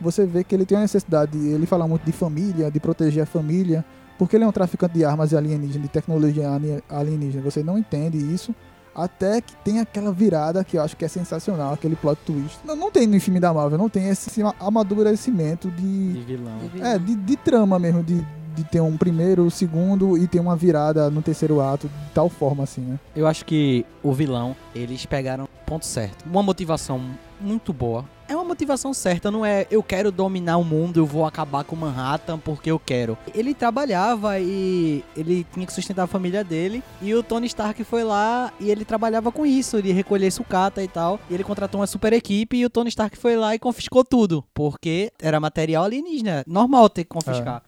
Você 0.00 0.26
vê 0.26 0.44
que 0.44 0.54
ele 0.54 0.66
tem 0.66 0.76
a 0.76 0.82
necessidade, 0.82 1.38
ele 1.38 1.64
fala 1.66 1.88
muito 1.88 2.04
de 2.04 2.12
família, 2.12 2.70
de 2.70 2.78
proteger 2.78 3.22
a 3.22 3.26
família, 3.26 3.84
porque 4.18 4.36
ele 4.36 4.44
é 4.44 4.48
um 4.48 4.52
traficante 4.52 4.94
de 4.94 5.04
armas 5.04 5.32
alienígenas, 5.32 5.82
de 5.82 5.88
tecnologia 5.88 6.50
ali- 6.50 6.82
alienígena. 6.88 7.42
Você 7.42 7.62
não 7.62 7.78
entende 7.78 8.18
isso. 8.18 8.54
Até 8.96 9.42
que 9.42 9.54
tem 9.56 9.78
aquela 9.78 10.10
virada 10.10 10.64
que 10.64 10.78
eu 10.78 10.82
acho 10.82 10.96
que 10.96 11.04
é 11.04 11.08
sensacional, 11.08 11.74
aquele 11.74 11.94
plot 11.96 12.18
twist. 12.24 12.58
Não, 12.64 12.74
não 12.74 12.90
tem 12.90 13.06
no 13.06 13.20
filme 13.20 13.38
da 13.38 13.52
Marvel, 13.52 13.76
não 13.76 13.90
tem 13.90 14.08
esse 14.08 14.40
amadurecimento 14.58 15.70
de, 15.70 16.12
De 16.14 16.20
vilão. 16.22 16.58
é, 16.80 16.98
de, 16.98 17.14
de 17.14 17.36
trama 17.36 17.78
mesmo, 17.78 18.02
de, 18.02 18.24
de 18.54 18.64
ter 18.64 18.80
um 18.80 18.96
primeiro, 18.96 19.50
segundo 19.50 20.16
e 20.16 20.26
ter 20.26 20.40
uma 20.40 20.56
virada 20.56 21.10
no 21.10 21.20
terceiro 21.20 21.60
ato, 21.60 21.88
de 21.88 22.10
tal 22.14 22.28
forma 22.30 22.62
assim, 22.64 22.80
né? 22.80 22.98
Eu 23.14 23.26
acho 23.26 23.44
que 23.44 23.84
o 24.02 24.12
vilão, 24.14 24.56
eles 24.74 25.04
pegaram 25.04 25.44
o 25.44 25.48
ponto 25.66 25.84
certo. 25.84 26.24
Uma 26.24 26.42
motivação 26.42 27.00
muito 27.40 27.72
boa. 27.72 28.04
É 28.46 28.48
motivação 28.48 28.94
certa, 28.94 29.28
não 29.28 29.44
é 29.44 29.66
eu 29.72 29.82
quero 29.82 30.12
dominar 30.12 30.56
o 30.56 30.62
mundo, 30.64 31.00
eu 31.00 31.04
vou 31.04 31.26
acabar 31.26 31.64
com 31.64 31.74
Manhattan 31.74 32.38
porque 32.38 32.70
eu 32.70 32.78
quero. 32.78 33.18
Ele 33.34 33.52
trabalhava 33.52 34.38
e 34.38 35.04
ele 35.16 35.44
tinha 35.52 35.66
que 35.66 35.72
sustentar 35.72 36.04
a 36.04 36.06
família 36.06 36.44
dele. 36.44 36.80
E 37.02 37.12
o 37.12 37.24
Tony 37.24 37.48
Stark 37.48 37.82
foi 37.82 38.04
lá 38.04 38.52
e 38.60 38.70
ele 38.70 38.84
trabalhava 38.84 39.32
com 39.32 39.44
isso, 39.44 39.82
de 39.82 39.90
recolher 39.90 40.30
sucata 40.30 40.80
e 40.80 40.86
tal. 40.86 41.18
E 41.28 41.34
ele 41.34 41.42
contratou 41.42 41.80
uma 41.80 41.88
super 41.88 42.12
equipe 42.12 42.56
e 42.58 42.64
o 42.64 42.70
Tony 42.70 42.88
Stark 42.88 43.18
foi 43.18 43.34
lá 43.36 43.52
e 43.52 43.58
confiscou 43.58 44.04
tudo. 44.04 44.44
Porque 44.54 45.10
era 45.20 45.40
material 45.40 45.82
alienígena. 45.84 46.44
Normal 46.46 46.88
ter 46.88 47.02
que 47.02 47.10
confiscar. 47.10 47.62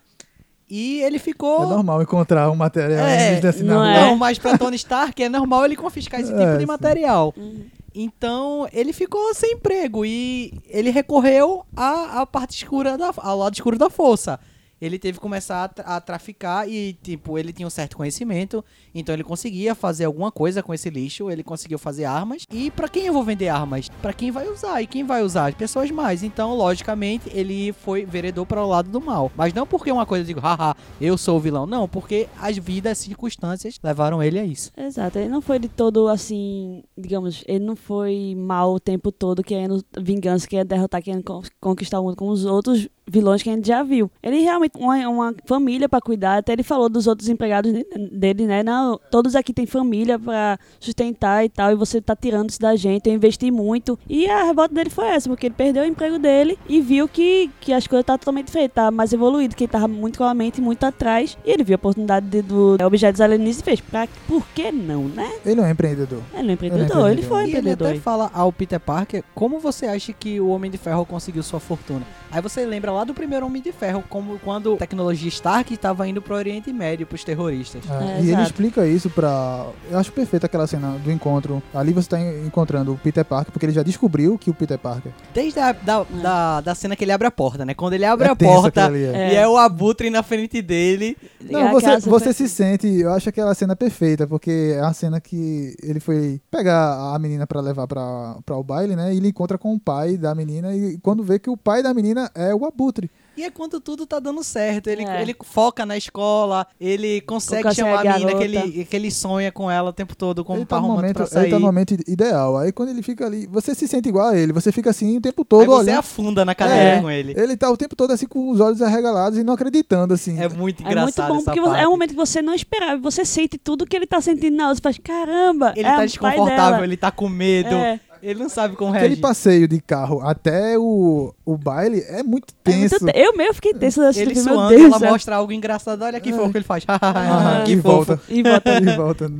E 0.70 1.01
ele 1.03 1.18
ficou. 1.18 1.64
É 1.64 1.66
normal 1.66 2.03
encontrar 2.03 2.49
um 2.51 2.55
material 2.55 3.01
É, 3.01 3.14
alienígena 3.16 3.51
assim 3.51 3.62
não 3.64 3.85
é. 3.85 4.01
Não, 4.01 4.16
mas 4.16 4.39
pra 4.39 4.57
Tony 4.57 4.76
Stark 4.76 5.20
é 5.20 5.29
normal 5.29 5.64
ele 5.64 5.74
confiscar 5.74 6.20
esse 6.20 6.31
tipo 6.31 6.41
É, 6.41 6.55
de 6.55 6.61
sim. 6.61 6.66
material. 6.66 7.35
Uhum. 7.37 7.64
Então 8.01 8.69
ele 8.73 8.93
ficou 8.93 9.35
sem 9.35 9.55
emprego 9.55 10.07
e 10.07 10.53
ele 10.69 10.89
recorreu 10.89 11.67
à, 11.75 12.21
à 12.21 12.27
parte 12.27 12.57
escura, 12.57 12.97
da, 12.97 13.13
ao 13.17 13.39
lado 13.39 13.55
escuro 13.55 13.77
da 13.77 13.91
força. 13.91 14.39
Ele 14.81 14.99
teve 14.99 15.18
que 15.18 15.22
começar 15.22 15.64
a, 15.64 15.68
tra- 15.68 15.85
a 15.97 16.01
traficar 16.01 16.68
e, 16.68 16.93
tipo, 17.03 17.39
ele 17.39 17.53
tinha 17.53 17.66
um 17.66 17.70
certo 17.70 17.97
conhecimento, 17.97 18.64
então 18.95 19.14
ele 19.14 19.24
conseguia 19.24 19.74
fazer 19.74 20.05
alguma 20.05 20.31
coisa 20.31 20.62
com 20.62 20.72
esse 20.72 20.89
lixo, 20.91 21.31
ele 21.31 21.43
conseguiu 21.43 21.79
fazer 21.79 22.05
armas. 22.05 22.45
E 22.53 22.70
pra 22.70 22.89
quem 22.89 23.07
eu 23.07 23.12
vou 23.12 23.22
vender 23.24 23.49
armas? 23.49 23.89
Pra 24.01 24.12
quem 24.12 24.31
vai 24.31 24.49
usar? 24.49 24.81
E 24.83 24.87
quem 24.87 25.05
vai 25.05 25.22
usar? 25.22 25.47
As 25.49 25.55
pessoas 25.55 25.91
mais. 25.91 26.22
Então, 26.22 26.55
logicamente, 26.55 27.29
ele 27.35 27.72
foi 27.72 28.05
veredor 28.05 28.47
para 28.47 28.64
o 28.64 28.68
lado 28.68 28.89
do 28.91 29.01
mal. 29.01 29.31
Mas 29.37 29.53
não 29.53 29.66
porque 29.66 29.91
uma 29.91 30.07
coisa, 30.07 30.22
eu 30.22 30.26
digo, 30.26 30.41
haha, 30.41 30.76
eu 31.01 31.16
sou 31.18 31.37
o 31.37 31.41
vilão. 31.41 31.66
Não, 31.66 31.89
porque 31.89 32.29
as 32.41 32.57
vidas, 32.57 32.93
as 32.93 32.99
circunstâncias 32.99 33.79
levaram 33.83 34.22
ele 34.22 34.39
a 34.39 34.45
isso. 34.45 34.70
Exato, 34.76 35.18
ele 35.18 35.29
não 35.29 35.41
foi 35.41 35.59
de 35.59 35.68
todo 35.68 36.09
assim, 36.09 36.83
digamos, 36.97 37.43
ele 37.47 37.64
não 37.64 37.76
foi 37.76 38.35
mal 38.37 38.72
o 38.74 38.81
tempo 38.81 39.11
todo 39.11 39.43
querendo 39.43 39.85
vingança, 39.99 40.47
querendo 40.47 40.68
derrotar, 40.68 41.03
querendo 41.03 41.22
con- 41.24 41.43
conquistar 41.61 42.01
o 42.01 42.05
mundo 42.05 42.16
como 42.16 42.31
os 42.31 42.45
outros 42.45 42.89
vilões 43.09 43.43
que 43.43 43.51
a 43.51 43.53
gente 43.55 43.67
já 43.67 43.83
viu. 43.83 44.11
Ele 44.23 44.41
realmente 44.41 44.73
uma, 44.79 44.97
uma 45.09 45.35
família 45.47 45.89
pra 45.89 46.01
cuidar, 46.01 46.39
até 46.39 46.53
ele 46.53 46.63
falou 46.63 46.89
dos 46.89 47.07
outros 47.07 47.29
empregados 47.29 47.73
de- 47.73 47.87
dele, 48.13 48.47
né? 48.47 48.63
Não, 48.63 48.99
todos 49.11 49.35
aqui 49.35 49.53
têm 49.53 49.67
família 49.67 50.19
pra 50.19 50.59
sustentar 50.79 51.45
e 51.45 51.49
tal, 51.49 51.73
e 51.73 51.75
você 51.75 52.01
tá 52.01 52.15
tirando 52.17 52.51
isso 52.51 52.61
da 52.61 52.75
gente, 52.77 53.09
eu 53.09 53.15
investi 53.15 53.51
muito. 53.51 53.99
E 54.09 54.29
a 54.29 54.45
revolta 54.45 54.75
dele 54.75 54.91
foi 54.91 55.07
essa, 55.09 55.29
porque 55.29 55.47
ele 55.47 55.55
perdeu 55.55 55.83
o 55.83 55.87
emprego 55.87 56.19
dele 56.19 56.59
e 56.69 56.81
viu 56.81 57.09
que, 57.09 57.51
que 57.61 57.73
as 57.73 57.87
coisas 57.87 58.05
tá 58.07 58.17
totalmente 58.17 58.47
diferentes, 58.47 58.75
tá 58.75 58.91
mais 58.91 59.13
evoluído, 59.13 59.55
que 59.57 59.65
ele 59.65 59.73
tava 59.73 59.89
muito 59.89 60.19
com 60.19 60.25
a 60.25 60.35
mente 60.35 60.61
muito 60.61 60.85
atrás, 60.85 61.37
e 61.45 61.51
ele 61.51 61.65
viu 61.65 61.75
a 61.75 61.77
oportunidade 61.79 62.27
de, 62.27 62.43
do 62.43 62.77
objetos 62.85 63.21
alienígenas 63.21 63.61
e 63.61 63.65
fez, 63.65 63.81
pra, 63.81 64.07
por 64.27 64.47
que 64.55 64.71
não, 64.73 65.05
né? 65.05 65.31
Ele 65.45 65.61
é 65.61 65.65
um 65.65 65.69
empreendedor. 65.71 66.23
Ele 66.35 66.43
não 66.43 66.51
é 66.51 66.53
empreendedor, 66.55 66.85
empreendedor. 66.87 67.11
ele 67.11 67.23
foi 67.23 67.39
E 67.41 67.43
ele 67.45 67.51
empreendedor. 67.59 67.89
até 67.89 67.99
fala 68.01 68.31
ao 68.33 68.53
Peter 68.53 68.81
Parker 68.81 69.23
como 69.35 69.59
você 69.59 69.87
acha 69.87 70.13
que 70.13 70.41
o 70.41 70.49
Homem 70.49 70.71
de 70.71 70.79
Ferro 70.79 71.05
conseguiu 71.07 71.43
sua 71.43 71.61
fortuna. 71.61 72.03
Aí 72.31 72.43
você 72.43 72.65
lembra 72.67 72.93
lá 72.93 72.98
lá 72.99 73.05
do 73.05 73.15
primeiro 73.15 73.47
Homem 73.47 73.63
de 73.63 73.73
Ferro, 73.73 74.03
como 74.09 74.39
quando 74.41 74.75
a 74.75 74.77
tecnologia 74.79 75.29
Stark 75.29 75.73
estava 75.73 76.07
indo 76.09 76.21
pro 76.21 76.35
Oriente 76.35 76.73
Médio, 76.73 77.07
pros 77.07 77.25
terroristas. 77.25 77.83
É, 77.91 78.19
É, 78.19 78.23
e 78.23 78.31
ele 78.33 78.43
explica 78.43 78.87
isso 78.87 79.09
pra. 79.11 79.67
Eu 79.91 79.99
acho 79.99 80.13
perfeita 80.13 80.47
aquela 80.47 80.67
cena 80.67 80.93
do 81.05 81.11
encontro. 81.11 81.63
Ali 81.75 81.93
você 81.93 82.09
tá 82.09 82.21
en- 82.21 82.47
encontrando 82.47 82.93
o 82.93 82.97
Peter 82.99 83.25
Parker, 83.25 83.53
porque 83.53 83.67
ele 83.67 83.73
já 83.73 83.83
descobriu 83.83 84.37
que 84.39 84.51
o 84.51 84.55
Peter 84.55 84.79
Parker. 84.79 85.13
Desde 85.33 85.59
a 85.61 85.73
da, 85.73 86.03
da, 86.05 86.61
da 86.61 86.75
cena 86.75 86.97
que 86.97 87.05
ele 87.05 87.13
abre 87.13 87.27
a 87.27 87.31
porta, 87.31 87.65
né? 87.65 87.75
Quando 87.75 87.93
ele 87.95 88.05
abre 88.05 88.27
É 88.29 88.31
a 88.31 88.37
porta 88.37 88.91
é. 88.95 89.33
e 89.33 89.37
é 89.37 89.47
o 89.49 89.57
Abutre 89.57 90.11
na 90.11 90.23
frente 90.23 90.61
dele. 90.63 91.17
Não, 91.41 91.71
você, 91.73 91.99
você 92.01 92.33
se 92.33 92.49
sente. 92.49 92.87
Eu 92.89 93.13
acho 93.13 93.29
aquela 93.29 93.55
cena 93.55 93.77
perfeita, 93.77 94.27
porque 94.27 94.75
é 94.77 94.81
a 94.81 94.93
cena 94.93 95.21
que 95.21 95.75
ele 95.83 96.01
foi 96.01 96.41
pegar 96.51 97.15
a 97.15 97.19
menina 97.19 97.47
pra 97.47 97.61
levar 97.61 97.87
pra, 97.87 98.37
pra 98.45 98.57
o 98.57 98.65
baile, 98.65 98.97
né? 98.97 99.13
E 99.15 99.19
ele 99.19 99.29
encontra 99.29 99.57
com 99.59 99.73
o 99.75 99.79
pai 99.81 100.17
da 100.17 100.35
menina, 100.35 100.75
e 100.75 100.99
quando 100.99 101.23
vê 101.23 101.39
que 101.39 101.51
o 101.51 101.57
pai 101.57 101.83
da 101.83 101.93
menina 101.95 102.31
é 102.35 102.55
o 102.55 102.65
Abutre. 102.67 102.88
E 103.36 103.45
é 103.45 103.51
quando 103.51 103.80
tudo 103.80 104.05
tá 104.05 104.18
dando 104.18 104.43
certo. 104.43 104.89
Ele, 104.89 105.05
É. 105.05 105.22
ele 105.22 105.36
foca 105.45 105.86
na 105.86 105.97
escola, 105.97 106.66
ele 106.80 107.20
consegue, 107.20 107.62
Consegue 107.62 107.76
chamar 107.89 108.05
a 108.07 108.11
a 108.11 108.18
menina 108.18 108.34
que 108.36 108.43
ele, 108.43 108.84
que 108.84 108.97
ele 108.97 109.11
sonha 109.12 109.53
com 109.53 109.70
ela 109.70 109.91
o 109.91 109.93
tempo 109.93 110.16
todo, 110.16 110.45
como 110.45 110.59
ele, 110.59 110.66
tá 110.66 110.80
no 110.80 110.89
romântico 110.89 111.03
momento, 111.03 111.14
pra 111.16 111.24
ele 111.24 111.32
sair. 111.43 111.51
tá 111.51 111.59
no 111.61 111.66
momento 111.66 111.95
ideal. 112.09 112.57
Aí 112.59 112.72
quando 112.72 112.89
ele 112.89 113.01
fica 113.01 113.26
ali, 113.26 113.47
você 113.47 113.76
se 113.76 113.86
sente 113.86 114.09
igual 114.09 114.28
a 114.30 114.36
ele, 114.36 114.53
você 114.53 114.72
fica 114.72 114.91
assim 114.91 115.16
o 115.16 115.20
tempo 115.20 115.43
Aí 115.43 115.47
todo 115.49 115.66
você 115.66 115.91
olhando. 115.91 115.99
afunda 116.01 116.45
na 116.45 116.53
cadeira 116.55 116.82
É. 116.97 117.01
com 117.01 117.09
ele. 117.09 117.32
Ele 117.36 117.57
tá 117.57 117.70
o 117.70 117.76
tempo 117.76 117.95
todo 117.95 118.11
assim 118.12 118.26
com 118.26 118.51
os 118.51 118.59
olhos 118.59 118.82
arregalados 118.82 119.39
e 119.39 119.45
não 119.45 119.55
acreditando, 119.55 120.14
assim. 120.14 120.32
É 120.41 120.49
muito 120.49 120.53
É 120.53 120.59
muito 120.59 120.80
engraçado 120.82 121.28
bom, 121.28 121.36
essa 121.36 121.45
porque 121.45 121.61
parte. 121.61 121.80
é 121.80 121.86
um 121.86 121.91
momento 121.93 122.11
que 122.11 122.16
você 122.16 122.43
não 122.43 122.55
esperava. 122.55 123.01
Você 123.03 123.24
sente 123.24 123.57
tudo 123.57 123.86
que 123.86 123.95
ele 123.97 124.07
tá 124.07 124.20
sentindo 124.20 124.57
na 124.57 124.66
hora. 124.66 124.74
Você 124.74 124.82
faz, 124.82 124.99
caramba, 124.99 125.72
Ele 125.76 125.86
é 125.86 125.95
tá 125.97 126.05
desconfortável, 126.05 126.82
ele 126.82 126.97
tá 126.97 127.12
com 127.12 127.28
medo. 127.28 127.72
É. 127.74 128.01
Ele 128.23 128.41
não 128.41 128.49
sabe 128.49 128.77
como 128.77 128.91
Aquele 128.91 129.07
reagir. 129.09 129.23
passeio 129.23 129.69
de 129.69 129.81
carro 129.81 130.21
até 130.23 130.79
o, 130.79 131.35
o 131.45 131.57
baile 131.57 132.01
é 132.09 132.23
muito 132.23 132.55
É 132.64 132.71
muito 132.71 132.89
tenso. 132.91 133.05
te- 133.07 133.12
Eu 133.19 133.37
mesmo 133.37 133.55
fiquei 133.55 133.73
assistindo 133.73 134.31
Ele 134.31 134.35
suando, 134.41 134.69
Deus 134.71 134.83
ela 135.03 135.11
mostra 135.12 135.37
algo 135.37 135.53
engraçado. 135.53 136.03
Olha 136.03 136.21
que 136.21 136.33
fofo 136.33 136.51
que 136.53 136.59
ele 136.59 136.64
faz. 136.64 136.85
Ah, 136.89 137.62
que 137.64 137.73
e 137.73 137.77
fofo. 137.83 138.05
volta. 138.16 138.21
E 138.29 138.43
volta. 138.43 138.71
e 138.81 138.97
volta. 138.97 139.33